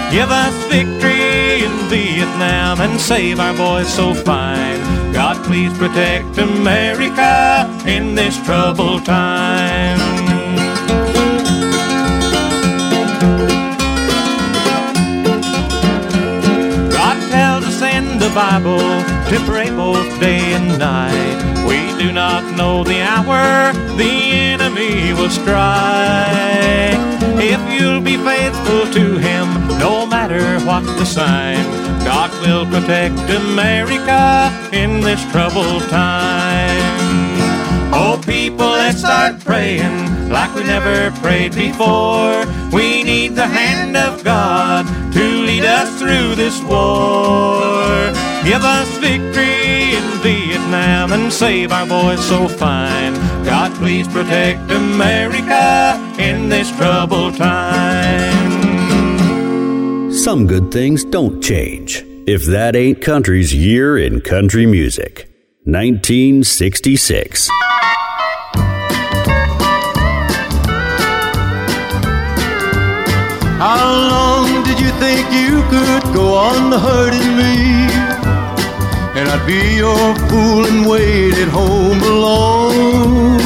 Give 0.09 0.31
us 0.31 0.55
victory 0.71 1.63
in 1.63 1.71
Vietnam 1.89 2.81
and 2.81 2.99
save 2.99 3.39
our 3.39 3.55
boys 3.55 3.87
so 3.93 4.13
fine. 4.13 5.00
God, 5.13 5.43
please 5.45 5.77
protect 5.77 6.37
America 6.37 7.67
in 7.85 8.15
this 8.15 8.41
troubled 8.45 9.05
time. 9.05 9.99
God 16.89 17.29
tells 17.29 17.65
us 17.65 17.81
in 17.81 18.19
the 18.19 18.31
Bible 18.33 18.79
to 18.79 19.45
pray 19.45 19.69
both 19.69 20.19
day 20.19 20.53
and 20.53 20.79
night. 20.79 21.67
We 21.67 21.97
do 22.01 22.11
not 22.11 22.55
know 22.55 22.83
the 22.83 23.01
hour 23.01 23.73
the 23.97 24.41
enemy 24.81 25.13
will 25.13 25.29
strike. 25.29 26.99
If 27.39 27.61
you'll 27.71 28.01
be 28.01 28.17
faithful 28.17 28.91
to 28.93 29.17
him, 29.17 29.47
no 29.79 30.05
matter 30.05 30.59
what 30.65 30.83
the 30.97 31.05
sign, 31.05 31.63
God 32.03 32.31
will 32.41 32.65
protect 32.65 33.17
America 33.29 34.51
in 34.71 35.01
this 35.01 35.21
troubled 35.31 35.83
time. 35.89 36.81
Oh, 37.93 38.21
people, 38.25 38.69
let's 38.69 38.99
start 38.99 39.39
praying 39.41 40.29
like 40.29 40.53
we 40.55 40.63
never 40.63 41.11
prayed 41.19 41.53
before. 41.53 42.45
We 42.71 43.03
need 43.03 43.35
the 43.35 43.47
hand 43.47 43.97
of 43.97 44.23
God 44.23 44.85
to 45.13 45.23
lead 45.23 45.65
us 45.65 45.99
through 45.99 46.35
this 46.35 46.61
war. 46.63 48.13
Give 48.43 48.63
us 48.63 48.87
victory 48.97 49.60
Vietnam 50.71 51.11
and 51.11 51.33
save 51.33 51.73
our 51.73 51.85
boys 51.85 52.25
so 52.25 52.47
fine. 52.47 53.13
God, 53.43 53.73
please 53.73 54.07
protect 54.07 54.71
America 54.71 55.99
in 56.17 56.47
this 56.47 56.71
troubled 56.77 57.35
time. 57.35 58.53
Some 60.13 60.47
good 60.47 60.71
things 60.71 61.03
don't 61.03 61.43
change. 61.43 62.05
If 62.25 62.45
that 62.45 62.77
ain't 62.77 63.01
country's 63.01 63.53
year 63.53 63.97
in 63.97 64.21
country 64.21 64.65
music. 64.65 65.27
1966. 65.65 67.49
How 73.59 73.91
long 74.09 74.63
did 74.63 74.79
you 74.79 74.91
think 74.91 75.29
you 75.33 75.61
could 75.69 76.13
go 76.15 76.33
on 76.35 76.71
hurting 76.79 77.35
me? 77.35 78.10
And 79.21 79.29
I'd 79.29 79.45
be 79.45 79.75
your 79.75 80.15
fool 80.29 80.65
and 80.65 80.89
wait 80.89 81.35
at 81.35 81.47
home 81.47 82.01
alone. 82.01 83.37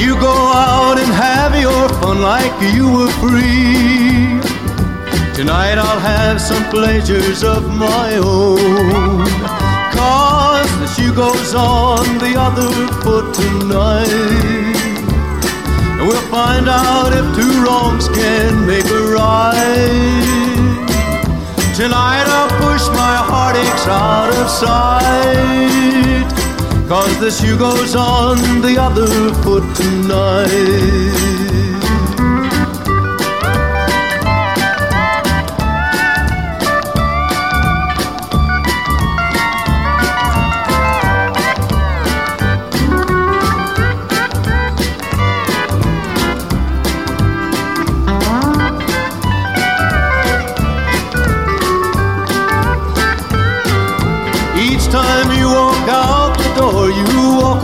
You 0.00 0.14
go 0.18 0.32
out 0.32 0.96
and 0.96 1.12
have 1.12 1.52
your 1.60 1.90
fun 2.00 2.22
like 2.22 2.56
you 2.72 2.90
were 2.90 3.12
free. 3.20 4.40
Tonight 5.34 5.76
I'll 5.76 6.00
have 6.00 6.40
some 6.40 6.64
pleasures 6.70 7.44
of 7.44 7.68
my 7.76 8.16
own. 8.16 9.28
Cause 9.92 10.72
the 10.80 10.86
shoe 10.94 11.12
goes 11.12 11.54
on 11.54 12.06
the 12.16 12.32
other 12.34 12.72
foot 13.04 13.34
tonight. 13.34 14.08
And 16.00 16.08
we'll 16.08 16.28
find 16.30 16.66
out 16.66 17.12
if 17.12 17.26
two 17.36 17.62
wrongs 17.62 18.08
can 18.08 18.66
make 18.66 18.86
a 18.86 19.02
right. 19.12 20.47
Tonight 21.78 22.26
I'll 22.26 22.48
push 22.58 22.88
my 22.88 23.16
heartaches 23.30 23.86
out 23.86 24.34
of 24.34 24.50
sight. 24.50 26.26
Cause 26.88 27.20
the 27.20 27.30
shoe 27.30 27.56
goes 27.56 27.94
on 27.94 28.36
the 28.62 28.76
other 28.76 29.06
foot 29.44 29.62
tonight. 29.76 31.67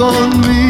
On 0.05 0.31
me 0.49 0.65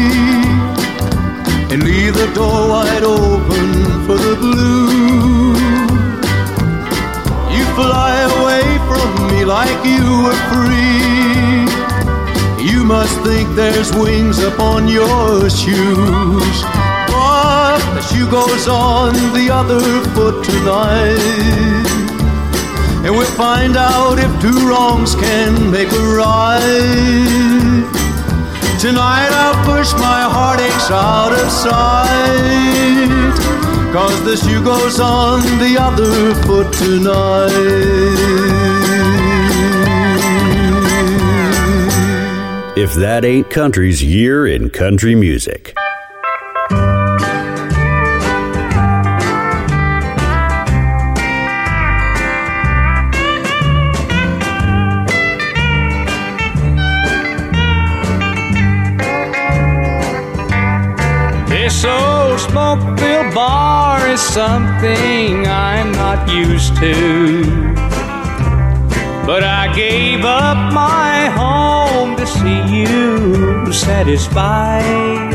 and 1.71 1.83
leave 1.83 2.13
the 2.13 2.31
door 2.33 2.69
wide 2.69 3.03
open 3.03 3.69
for 4.05 4.17
the 4.17 4.35
blue. 4.43 5.53
You 7.55 7.63
fly 7.79 8.13
away 8.35 8.65
from 8.89 9.09
me 9.31 9.43
like 9.43 9.79
you 9.93 10.05
were 10.25 10.39
free. 10.51 11.67
You 12.69 12.85
must 12.85 13.15
think 13.27 13.47
there's 13.55 13.91
wings 13.93 14.39
upon 14.39 14.87
your 14.87 15.49
shoes. 15.49 16.57
But 17.11 17.79
the 17.95 18.03
shoe 18.09 18.29
goes 18.31 18.67
on 18.69 19.13
the 19.33 19.49
other 19.51 19.83
foot 20.13 20.45
tonight. 20.45 21.85
And 23.05 23.11
we'll 23.17 23.35
find 23.35 23.75
out 23.75 24.17
if 24.17 24.31
two 24.41 24.59
wrongs 24.67 25.13
can 25.15 25.71
make 25.71 25.91
a 25.91 26.05
right. 26.23 27.94
Tonight 28.85 29.31
I'll 29.31 29.65
push 29.65 29.93
my 29.93 30.21
heartaches 30.29 30.91
out 30.91 31.33
of 31.33 31.49
sight. 31.49 33.09
Cause 33.91 34.23
the 34.23 34.37
shoe 34.37 34.63
goes 34.63 34.99
on 34.99 35.41
the 35.57 35.75
other 35.79 36.35
foot 36.43 36.71
tonight. 36.71 37.49
If 42.77 42.93
that 42.93 43.25
ain't 43.25 43.49
country's 43.49 44.03
year 44.03 44.45
in 44.45 44.69
country 44.69 45.15
music. 45.15 45.73
Smoke-filled 62.55 63.33
bar 63.35 64.07
is 64.07 64.21
something 64.21 65.45
I'm 65.45 65.91
not 65.91 66.29
used 66.29 66.73
to. 66.77 67.43
But 69.25 69.43
I 69.43 69.73
gave 69.75 70.23
up 70.23 70.71
my 70.71 71.25
home 71.41 72.15
to 72.15 72.25
see 72.25 72.61
you 72.79 73.73
satisfied. 73.73 75.33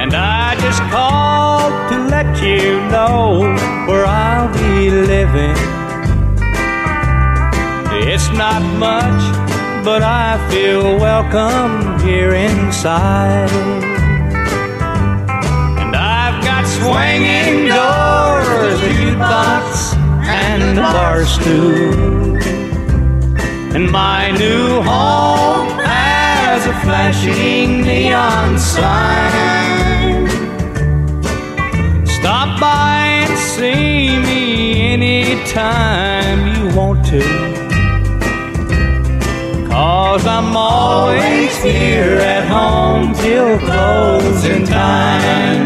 And 0.00 0.14
I 0.14 0.56
just 0.64 0.80
called 0.94 1.74
to 1.90 1.98
let 2.08 2.42
you 2.42 2.80
know 2.88 3.40
where 3.86 4.06
I'll 4.06 4.50
be 4.54 4.88
living. 4.88 5.58
It's 8.10 8.30
not 8.30 8.62
much, 8.88 9.22
but 9.84 10.02
I 10.02 10.38
feel 10.50 10.96
welcome 10.98 12.00
here 12.00 12.32
inside. 12.32 13.95
Swinging 16.86 17.66
doors, 17.66 18.78
jukebox, 18.80 19.96
and 20.24 20.78
a 20.78 20.82
bar 20.82 21.24
stool. 21.24 22.36
And 23.74 23.90
my 23.90 24.30
new 24.30 24.82
home 24.82 25.68
has 25.80 26.64
a 26.66 26.72
flashing 26.84 27.82
neon 27.82 28.56
sign. 28.56 30.28
Stop 32.06 32.60
by 32.60 33.24
and 33.24 33.36
see 33.36 34.18
me 34.20 34.92
anytime 34.94 36.38
you 36.54 36.76
want 36.76 37.04
to. 37.06 37.20
Cause 39.68 40.24
I'm 40.24 40.56
always 40.56 41.56
here 41.64 42.18
at 42.34 42.46
home 42.46 43.12
till 43.12 43.58
closing 43.58 44.64
time. 44.64 45.65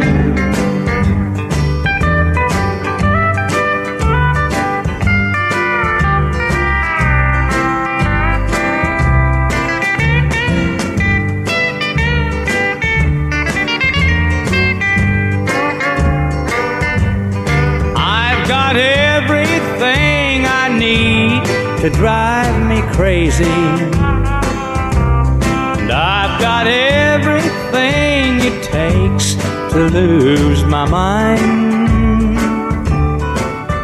To 21.81 21.89
drive 21.89 22.69
me 22.69 22.83
crazy. 22.93 23.45
And 23.45 23.91
I've 25.91 26.39
got 26.39 26.67
everything 26.67 28.41
it 28.41 28.63
takes 28.63 29.35
to 29.73 29.89
lose 29.89 30.63
my 30.65 30.87
mind. 30.87 32.39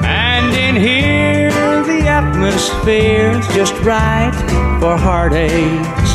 And 0.05 0.55
in 0.55 0.77
here, 0.77 1.51
the 1.85 2.07
atmosphere's 2.07 3.49
just 3.55 3.73
right 3.81 4.35
for 4.79 4.99
heartaches. 4.99 6.11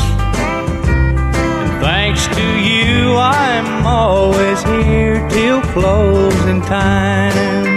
And 0.86 1.82
thanks 1.82 2.28
to 2.28 2.60
you, 2.60 3.16
I'm 3.16 3.84
always 3.84 4.62
here 4.62 5.28
till 5.30 5.60
closing 5.62 6.60
time. 6.60 7.71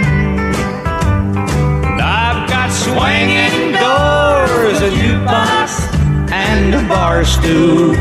And 5.27 6.75
a 6.75 6.87
bar 6.87 7.25
stool. 7.25 7.95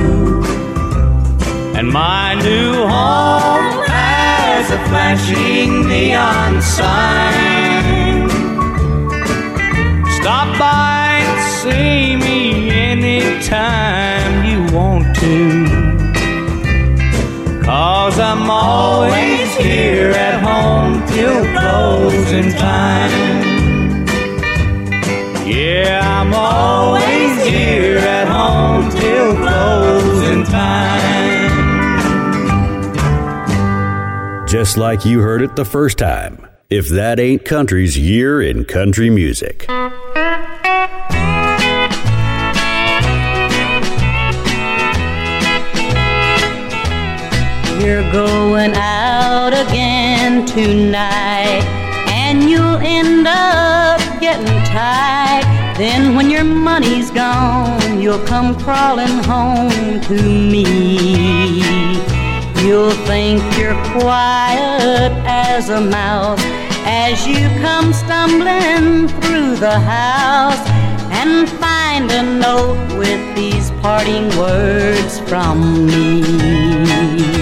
And 1.77 1.89
my 1.91 2.35
new 2.35 2.73
home 2.75 3.85
has 3.87 4.71
a 4.71 4.79
flashing 4.89 5.89
neon 5.89 6.61
sign. 6.63 8.29
Stop 10.21 10.59
by 10.59 11.21
and 11.25 11.41
see 11.61 12.17
me 12.17 12.71
anytime 12.71 14.45
you 14.45 14.61
want 14.77 15.17
to. 15.17 15.85
Cause 17.65 18.19
I'm 18.19 18.51
always 18.51 19.55
here 19.57 20.11
at 20.11 20.37
home 20.43 21.03
till 21.09 21.41
closing 21.57 22.53
time. 22.53 23.45
Yeah, 25.47 26.01
I'm 26.03 26.33
always 26.35 27.04
Just 34.55 34.77
like 34.77 35.05
you 35.05 35.19
heard 35.19 35.43
it 35.43 35.57
the 35.57 35.65
first 35.65 35.99
time. 35.99 36.47
If 36.71 36.89
that 36.91 37.19
ain't 37.19 37.45
country's 37.45 37.99
year 37.99 38.41
in 38.41 38.65
country 38.65 39.11
music. 39.11 39.67
You're 47.83 48.09
going 48.13 48.75
out 48.77 49.55
again 49.55 50.47
tonight, 50.47 51.65
and 52.07 52.49
you'll 52.49 52.77
end 52.77 53.27
up 53.27 53.99
getting 54.21 54.47
tight. 54.67 55.75
Then, 55.77 56.15
when 56.15 56.31
your 56.31 56.45
money's 56.45 57.11
gone, 57.11 58.01
you'll 58.01 58.25
come 58.25 58.57
crawling 58.61 59.25
home 59.25 60.01
to 60.03 60.15
me. 60.23 62.14
You'll 62.65 62.93
think 63.05 63.43
you're 63.59 63.79
quiet 63.93 65.13
as 65.27 65.69
a 65.69 65.83
mouse 65.83 66.41
as 66.87 67.27
you 67.27 67.47
come 67.61 67.93
stumbling 67.93 69.07
through 69.21 69.57
the 69.57 69.79
house 69.79 70.67
and 71.13 71.47
find 71.61 72.11
a 72.11 72.23
note 72.23 72.99
with 72.99 73.37
these 73.37 73.71
parting 73.83 74.35
words 74.39 75.21
from 75.29 75.87
me. 75.87 77.34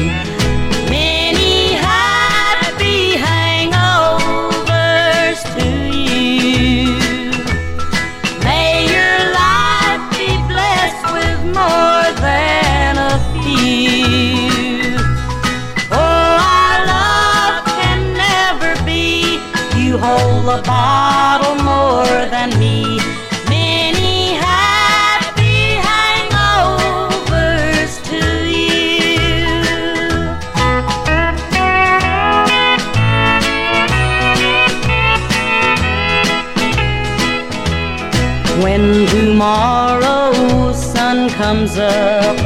Comes 41.53 41.77
up, 41.77 42.37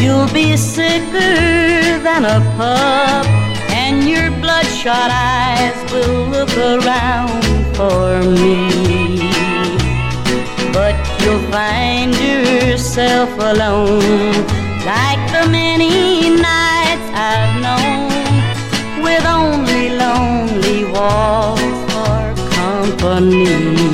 You'll 0.00 0.32
be 0.32 0.56
sicker 0.56 1.34
than 2.06 2.24
a 2.24 2.38
pup, 2.56 3.26
and 3.82 4.08
your 4.08 4.30
bloodshot 4.40 5.10
eyes 5.10 5.78
will 5.92 6.26
look 6.34 6.54
around 6.56 7.42
for 7.76 8.22
me. 8.22 9.30
But 10.76 10.94
you'll 11.20 11.44
find 11.50 12.14
yourself 12.14 13.30
alone, 13.52 14.32
like 14.92 15.22
the 15.34 15.44
many 15.50 16.30
nights 16.50 17.08
I've 17.30 17.54
known, 17.66 19.02
with 19.02 19.24
only 19.26 19.84
lonely 20.04 20.84
walls 20.92 21.60
for 21.90 22.22
company. 22.58 23.91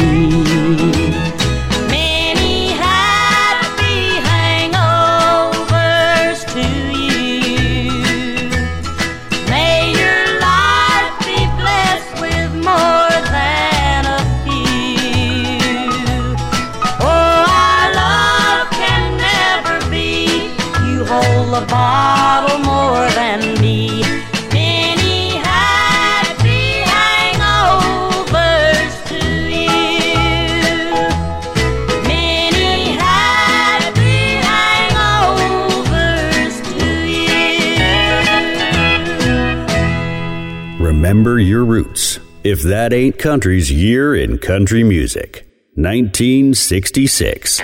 If 42.50 42.62
that 42.62 42.94
ain't 42.94 43.18
country's 43.18 43.70
year 43.70 44.14
in 44.16 44.38
country 44.38 44.82
music. 44.82 45.44
1966. 45.74 47.60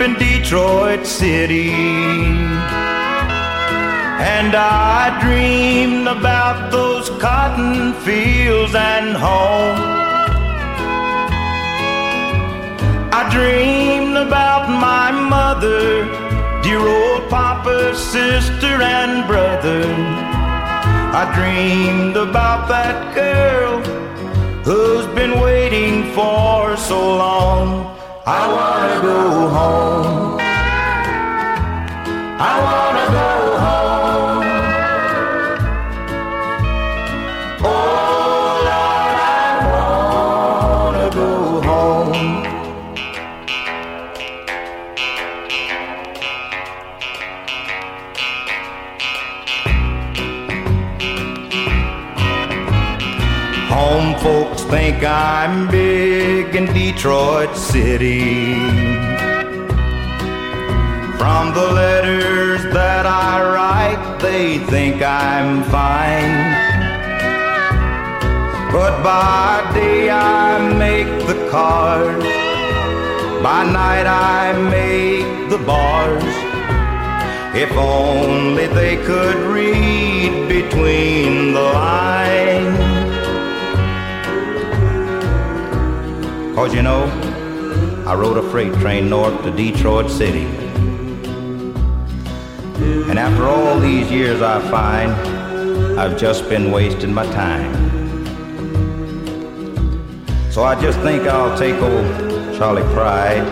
In 0.00 0.14
Detroit 0.14 1.06
City. 1.06 1.72
And 4.38 4.54
I 4.54 5.18
dreamed 5.20 6.08
about 6.08 6.70
those 6.70 7.10
cotton 7.20 7.92
fields 8.04 8.74
and 8.74 9.14
home. 9.16 9.78
I 13.12 13.28
dreamed 13.30 14.16
about 14.16 14.70
my 14.70 15.10
mother, 15.10 16.04
dear 16.62 16.80
old 16.80 17.28
papa, 17.28 17.94
sister, 17.94 18.80
and 18.80 19.26
brother. 19.26 19.84
I 21.12 21.24
dreamed 21.34 22.16
about 22.16 22.68
that 22.68 23.14
girl 23.14 23.80
who's 24.64 25.06
been 25.14 25.40
waiting 25.40 26.04
for 26.14 26.76
so 26.76 27.16
long. 27.16 27.99
I 28.32 28.46
wanna 28.54 29.02
go 29.02 29.48
home. 29.56 30.38
I 32.38 32.54
wanna 32.66 33.06
go 33.16 33.58
home. 33.58 33.89
Think 54.70 55.02
I'm 55.02 55.68
big 55.68 56.54
in 56.54 56.66
Detroit 56.72 57.56
City. 57.56 58.54
From 61.18 61.52
the 61.52 61.66
letters 61.82 62.62
that 62.72 63.04
I 63.04 63.42
write, 63.52 64.18
they 64.20 64.58
think 64.58 65.02
I'm 65.02 65.64
fine. 65.64 66.38
But 68.72 69.02
by 69.02 69.68
day 69.74 70.08
I 70.08 70.72
make 70.86 71.26
the 71.26 71.48
cars, 71.50 72.22
by 73.42 73.64
night 73.64 74.06
I 74.06 74.52
make 74.76 75.50
the 75.50 75.58
bars. 75.58 76.36
If 77.56 77.72
only 77.76 78.68
they 78.68 78.96
could 79.04 79.38
read 79.52 80.48
between 80.48 81.54
the 81.54 81.60
lines. 81.60 82.89
Cause 86.60 86.74
you 86.74 86.82
know, 86.82 87.04
I 88.06 88.14
rode 88.14 88.36
a 88.36 88.42
freight 88.50 88.74
train 88.74 89.08
north 89.08 89.42
to 89.44 89.50
Detroit 89.50 90.10
City. 90.10 90.44
And 93.08 93.18
after 93.18 93.46
all 93.48 93.80
these 93.80 94.10
years, 94.10 94.42
I 94.42 94.60
find 94.70 95.10
I've 95.98 96.18
just 96.18 96.46
been 96.50 96.70
wasting 96.70 97.14
my 97.14 97.24
time. 97.32 97.72
So 100.50 100.62
I 100.62 100.78
just 100.78 100.98
think 100.98 101.22
I'll 101.22 101.56
take 101.56 101.76
old 101.76 102.04
Charley 102.58 102.82
Pride, 102.92 103.46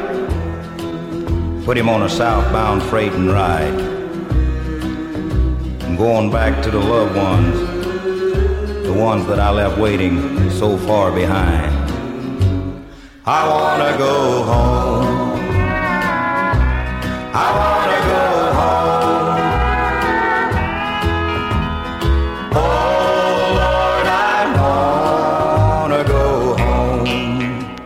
put 1.64 1.78
him 1.78 1.88
on 1.88 2.02
a 2.02 2.10
southbound 2.10 2.82
freight 2.82 3.12
and 3.12 3.30
ride. 3.30 3.80
And 5.84 5.96
go 5.96 6.12
on 6.12 6.30
back 6.30 6.62
to 6.62 6.70
the 6.70 6.78
loved 6.78 7.16
ones, 7.16 8.84
the 8.84 8.92
ones 8.92 9.26
that 9.28 9.40
I 9.40 9.50
left 9.50 9.78
waiting 9.78 10.50
so 10.50 10.76
far 10.76 11.10
behind. 11.10 11.77
I 13.30 13.46
wanna 13.46 13.98
go 13.98 14.42
home. 14.42 15.40
I 17.34 17.46
wanna 17.58 18.00
go 18.10 18.22
home. 18.58 19.58
Oh 22.54 22.60
Lord, 23.58 24.06
I 24.06 24.38
wanna 24.58 26.02
go 26.04 26.56
home. 26.56 27.76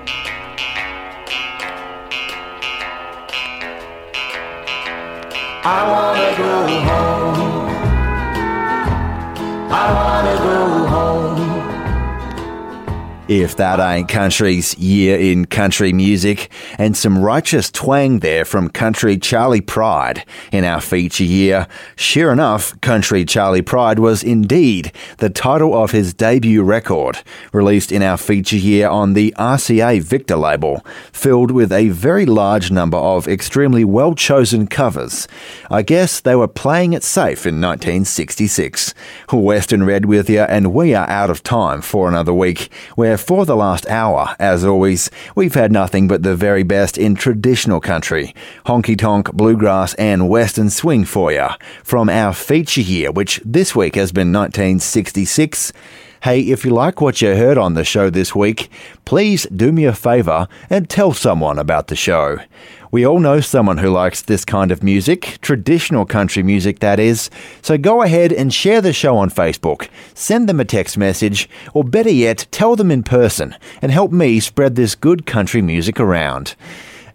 I 5.65 5.92
If 13.41 13.57
that 13.57 13.81
ain't 13.81 14.11
country's 14.11 14.77
year 14.77 15.19
in 15.19 15.47
country 15.47 15.94
music, 15.94 16.51
and 16.77 16.94
some 16.94 17.19
righteous 17.19 17.70
twang 17.70 18.19
there 18.19 18.44
from 18.44 18.69
Country 18.69 19.17
Charley 19.17 19.62
Pride 19.62 20.27
in 20.52 20.65
our 20.65 20.83
feature 20.83 21.25
year. 21.25 21.67
Sure 21.97 22.31
enough, 22.31 22.78
Country 22.83 23.25
Charley 23.25 23.62
Pride 23.62 23.99
was 23.99 24.23
indeed 24.23 24.93
the 25.17 25.31
title 25.31 25.75
of 25.75 25.93
his 25.93 26.12
debut 26.12 26.62
record, 26.62 27.20
released 27.55 27.91
in 27.91 28.02
our 28.02 28.19
feature 28.19 28.59
year 28.59 28.86
on 28.86 29.15
the 29.15 29.35
RCA 29.39 30.02
Victor 30.02 30.36
label, 30.36 30.85
filled 31.11 31.51
with 31.51 31.73
a 31.73 31.89
very 31.89 32.27
large 32.27 32.70
number 32.70 32.99
of 32.99 33.27
extremely 33.27 33.83
well 33.83 34.15
chosen 34.15 34.67
covers. 34.67 35.27
I 35.70 35.81
guess 35.81 36.20
they 36.20 36.36
were 36.36 36.49
playing 36.49 36.93
it 36.93 37.02
safe 37.02 37.47
in 37.47 37.62
1966. 37.62 38.93
Western 39.33 39.85
Red 39.85 40.05
with 40.05 40.28
you, 40.28 40.41
and 40.41 40.75
we 40.75 40.94
are 40.94 41.09
out 41.09 41.31
of 41.31 41.43
time 41.43 41.81
for 41.81 42.11
another 42.11 42.35
week, 42.35 42.70
where 42.94 43.17
for 43.23 43.47
the 43.47 43.57
last 43.57 43.86
hour, 43.86 44.36
as 44.39 44.65
always, 44.65 45.10
we've 45.34 45.55
had 45.55 45.73
nothing 45.73 46.09
but 46.09 46.23
the 46.23 46.36
very 46.36 46.62
best 46.62 46.99
in 46.99 47.15
traditional 47.15 47.81
country, 47.81 48.34
honky 48.67 48.99
tonk, 48.99 49.33
bluegrass, 49.33 49.94
and 49.94 50.28
western 50.28 50.68
swing 50.68 51.05
for 51.05 51.33
you 51.33 51.49
from 51.83 52.09
our 52.10 52.34
feature 52.34 52.81
year, 52.81 53.10
which 53.10 53.41
this 53.44 53.75
week 53.75 53.94
has 53.94 54.12
been 54.12 54.33
1966. 54.33 55.73
Hey, 56.23 56.41
if 56.42 56.65
you 56.65 56.70
like 56.73 57.01
what 57.01 57.23
you 57.23 57.34
heard 57.34 57.59
on 57.59 57.75
the 57.75 57.84
show 57.84 58.10
this 58.10 58.34
week, 58.34 58.70
please 59.05 59.44
do 59.47 59.73
me 59.73 59.86
a 59.86 59.92
favour 59.92 60.47
and 60.68 60.89
tell 60.89 61.12
someone 61.12 61.59
about 61.59 61.86
the 61.86 61.97
show. 61.97 62.39
We 62.93 63.07
all 63.07 63.21
know 63.21 63.41
someone 63.41 63.79
who 63.79 63.89
likes 63.89 64.21
this 64.21 64.45
kind 64.45 64.71
of 64.71 64.83
music, 64.83 65.39
traditional 65.41 66.05
country 66.05 66.43
music, 66.43 66.81
that 66.81 67.01
is. 67.01 67.31
So 67.62 67.79
go 67.79 68.03
ahead 68.03 68.35
and 68.35 68.53
share 68.53 68.83
the 68.83 68.93
show 68.93 69.17
on 69.17 69.31
Facebook, 69.31 69.89
send 70.12 70.47
them 70.47 70.61
a 70.61 70.67
text 70.67 70.99
message, 70.99 71.49
or 71.73 71.85
better 71.85 72.11
yet, 72.11 72.47
tell 72.51 72.77
them 72.77 72.91
in 72.91 73.03
person 73.03 73.57
and 73.81 73.91
help 73.91 74.12
me 74.12 74.41
spread 74.41 74.75
this 74.75 74.95
good 74.95 75.25
country 75.25 75.62
music 75.62 75.99
around. 75.99 76.55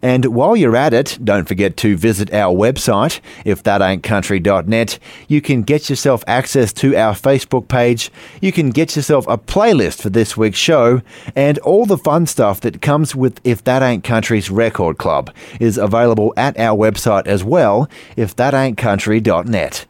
And 0.07 0.23
while 0.27 0.55
you're 0.55 0.77
at 0.77 0.93
it, 0.93 1.19
don't 1.21 1.49
forget 1.49 1.75
to 1.77 1.97
visit 1.97 2.33
our 2.33 2.55
website, 2.55 3.19
ifthataintcountry.net. 3.43 4.99
You 5.27 5.41
can 5.41 5.63
get 5.63 5.89
yourself 5.89 6.23
access 6.25 6.71
to 6.75 6.95
our 6.95 7.13
Facebook 7.13 7.67
page, 7.67 8.09
you 8.39 8.53
can 8.53 8.69
get 8.69 8.95
yourself 8.95 9.27
a 9.27 9.37
playlist 9.37 10.01
for 10.01 10.09
this 10.09 10.37
week's 10.37 10.57
show, 10.59 11.01
and 11.35 11.59
all 11.59 11.85
the 11.85 11.97
fun 11.97 12.25
stuff 12.25 12.61
that 12.61 12.81
comes 12.81 13.17
with 13.17 13.41
If 13.43 13.65
That 13.65 13.83
Ain't 13.83 14.05
Country's 14.05 14.49
record 14.49 14.97
club 14.97 15.29
is 15.59 15.77
available 15.77 16.33
at 16.37 16.57
our 16.57 16.77
website 16.77 17.27
as 17.27 17.43
well, 17.43 17.89
ifthataintcountry.net. 18.15 19.85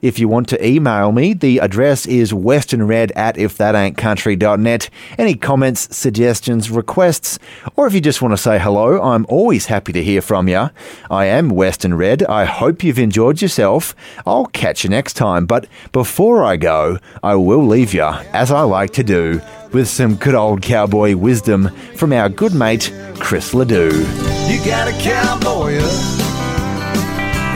If 0.00 0.18
you 0.18 0.28
want 0.28 0.48
to 0.48 0.66
email 0.66 1.12
me, 1.12 1.34
the 1.34 1.58
address 1.58 2.06
is 2.06 2.32
westernred 2.32 3.12
at 3.14 3.36
ifthataintcountry.net. 3.36 4.90
Any 5.18 5.34
comments, 5.34 5.94
suggestions, 5.94 6.70
requests, 6.70 7.38
or 7.76 7.86
if 7.86 7.94
you 7.94 8.00
just 8.00 8.22
want 8.22 8.32
to 8.32 8.38
say 8.38 8.58
hello, 8.58 9.02
I'm 9.02 9.26
always 9.28 9.66
happy 9.66 9.92
to 9.92 10.02
hear 10.02 10.22
from 10.22 10.48
you. 10.48 10.70
I 11.10 11.26
am 11.26 11.50
Western 11.50 11.94
Red. 11.94 12.22
I 12.24 12.44
hope 12.44 12.82
you've 12.82 12.98
enjoyed 12.98 13.42
yourself. 13.42 13.94
I'll 14.26 14.46
catch 14.46 14.84
you 14.84 14.90
next 14.90 15.14
time, 15.14 15.46
but 15.46 15.66
before 15.92 16.44
I 16.44 16.56
go, 16.56 16.98
I 17.22 17.34
will 17.34 17.66
leave 17.66 17.92
you, 17.92 18.04
as 18.32 18.50
I 18.50 18.62
like 18.62 18.92
to 18.94 19.02
do, 19.02 19.40
with 19.72 19.88
some 19.88 20.16
good 20.16 20.34
old 20.34 20.62
cowboy 20.62 21.16
wisdom 21.16 21.70
from 21.96 22.12
our 22.12 22.28
good 22.28 22.54
mate, 22.54 22.92
Chris 23.18 23.54
LeDoux. 23.54 23.92
You 24.48 24.64
got 24.64 24.88
a 24.88 24.92
cowboy 25.02 25.76
up 25.78 25.92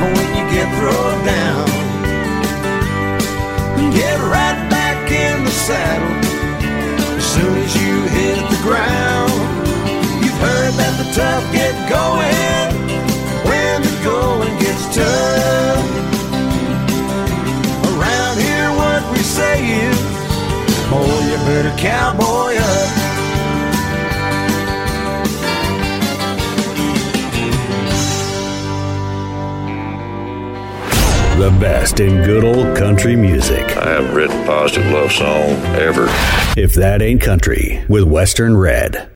when 0.00 0.28
you 0.36 0.54
get 0.54 0.78
thrown 0.78 1.15
tough 11.16 11.50
get 11.50 11.74
going 11.88 12.68
when 13.48 13.80
the 13.80 14.00
going 14.04 14.52
gets 14.58 14.94
tough. 14.94 15.82
Around 17.88 18.36
here, 18.38 18.70
what 18.76 19.02
we 19.12 19.20
say 19.20 19.64
is, 19.88 19.98
boy, 20.90 21.18
you 21.24 21.38
better 21.48 21.74
cowboy 21.78 22.56
up. 22.56 23.06
The 31.38 31.50
best 31.58 32.00
in 32.00 32.24
good 32.24 32.44
old 32.44 32.76
country 32.76 33.16
music. 33.16 33.64
I 33.76 33.88
haven't 33.88 34.14
written 34.14 34.38
a 34.42 34.46
positive 34.46 34.92
love 34.92 35.12
song 35.12 35.50
ever. 35.76 36.08
If 36.60 36.74
that 36.74 37.00
ain't 37.00 37.22
country 37.22 37.84
with 37.88 38.04
Western 38.04 38.54
Red. 38.54 39.02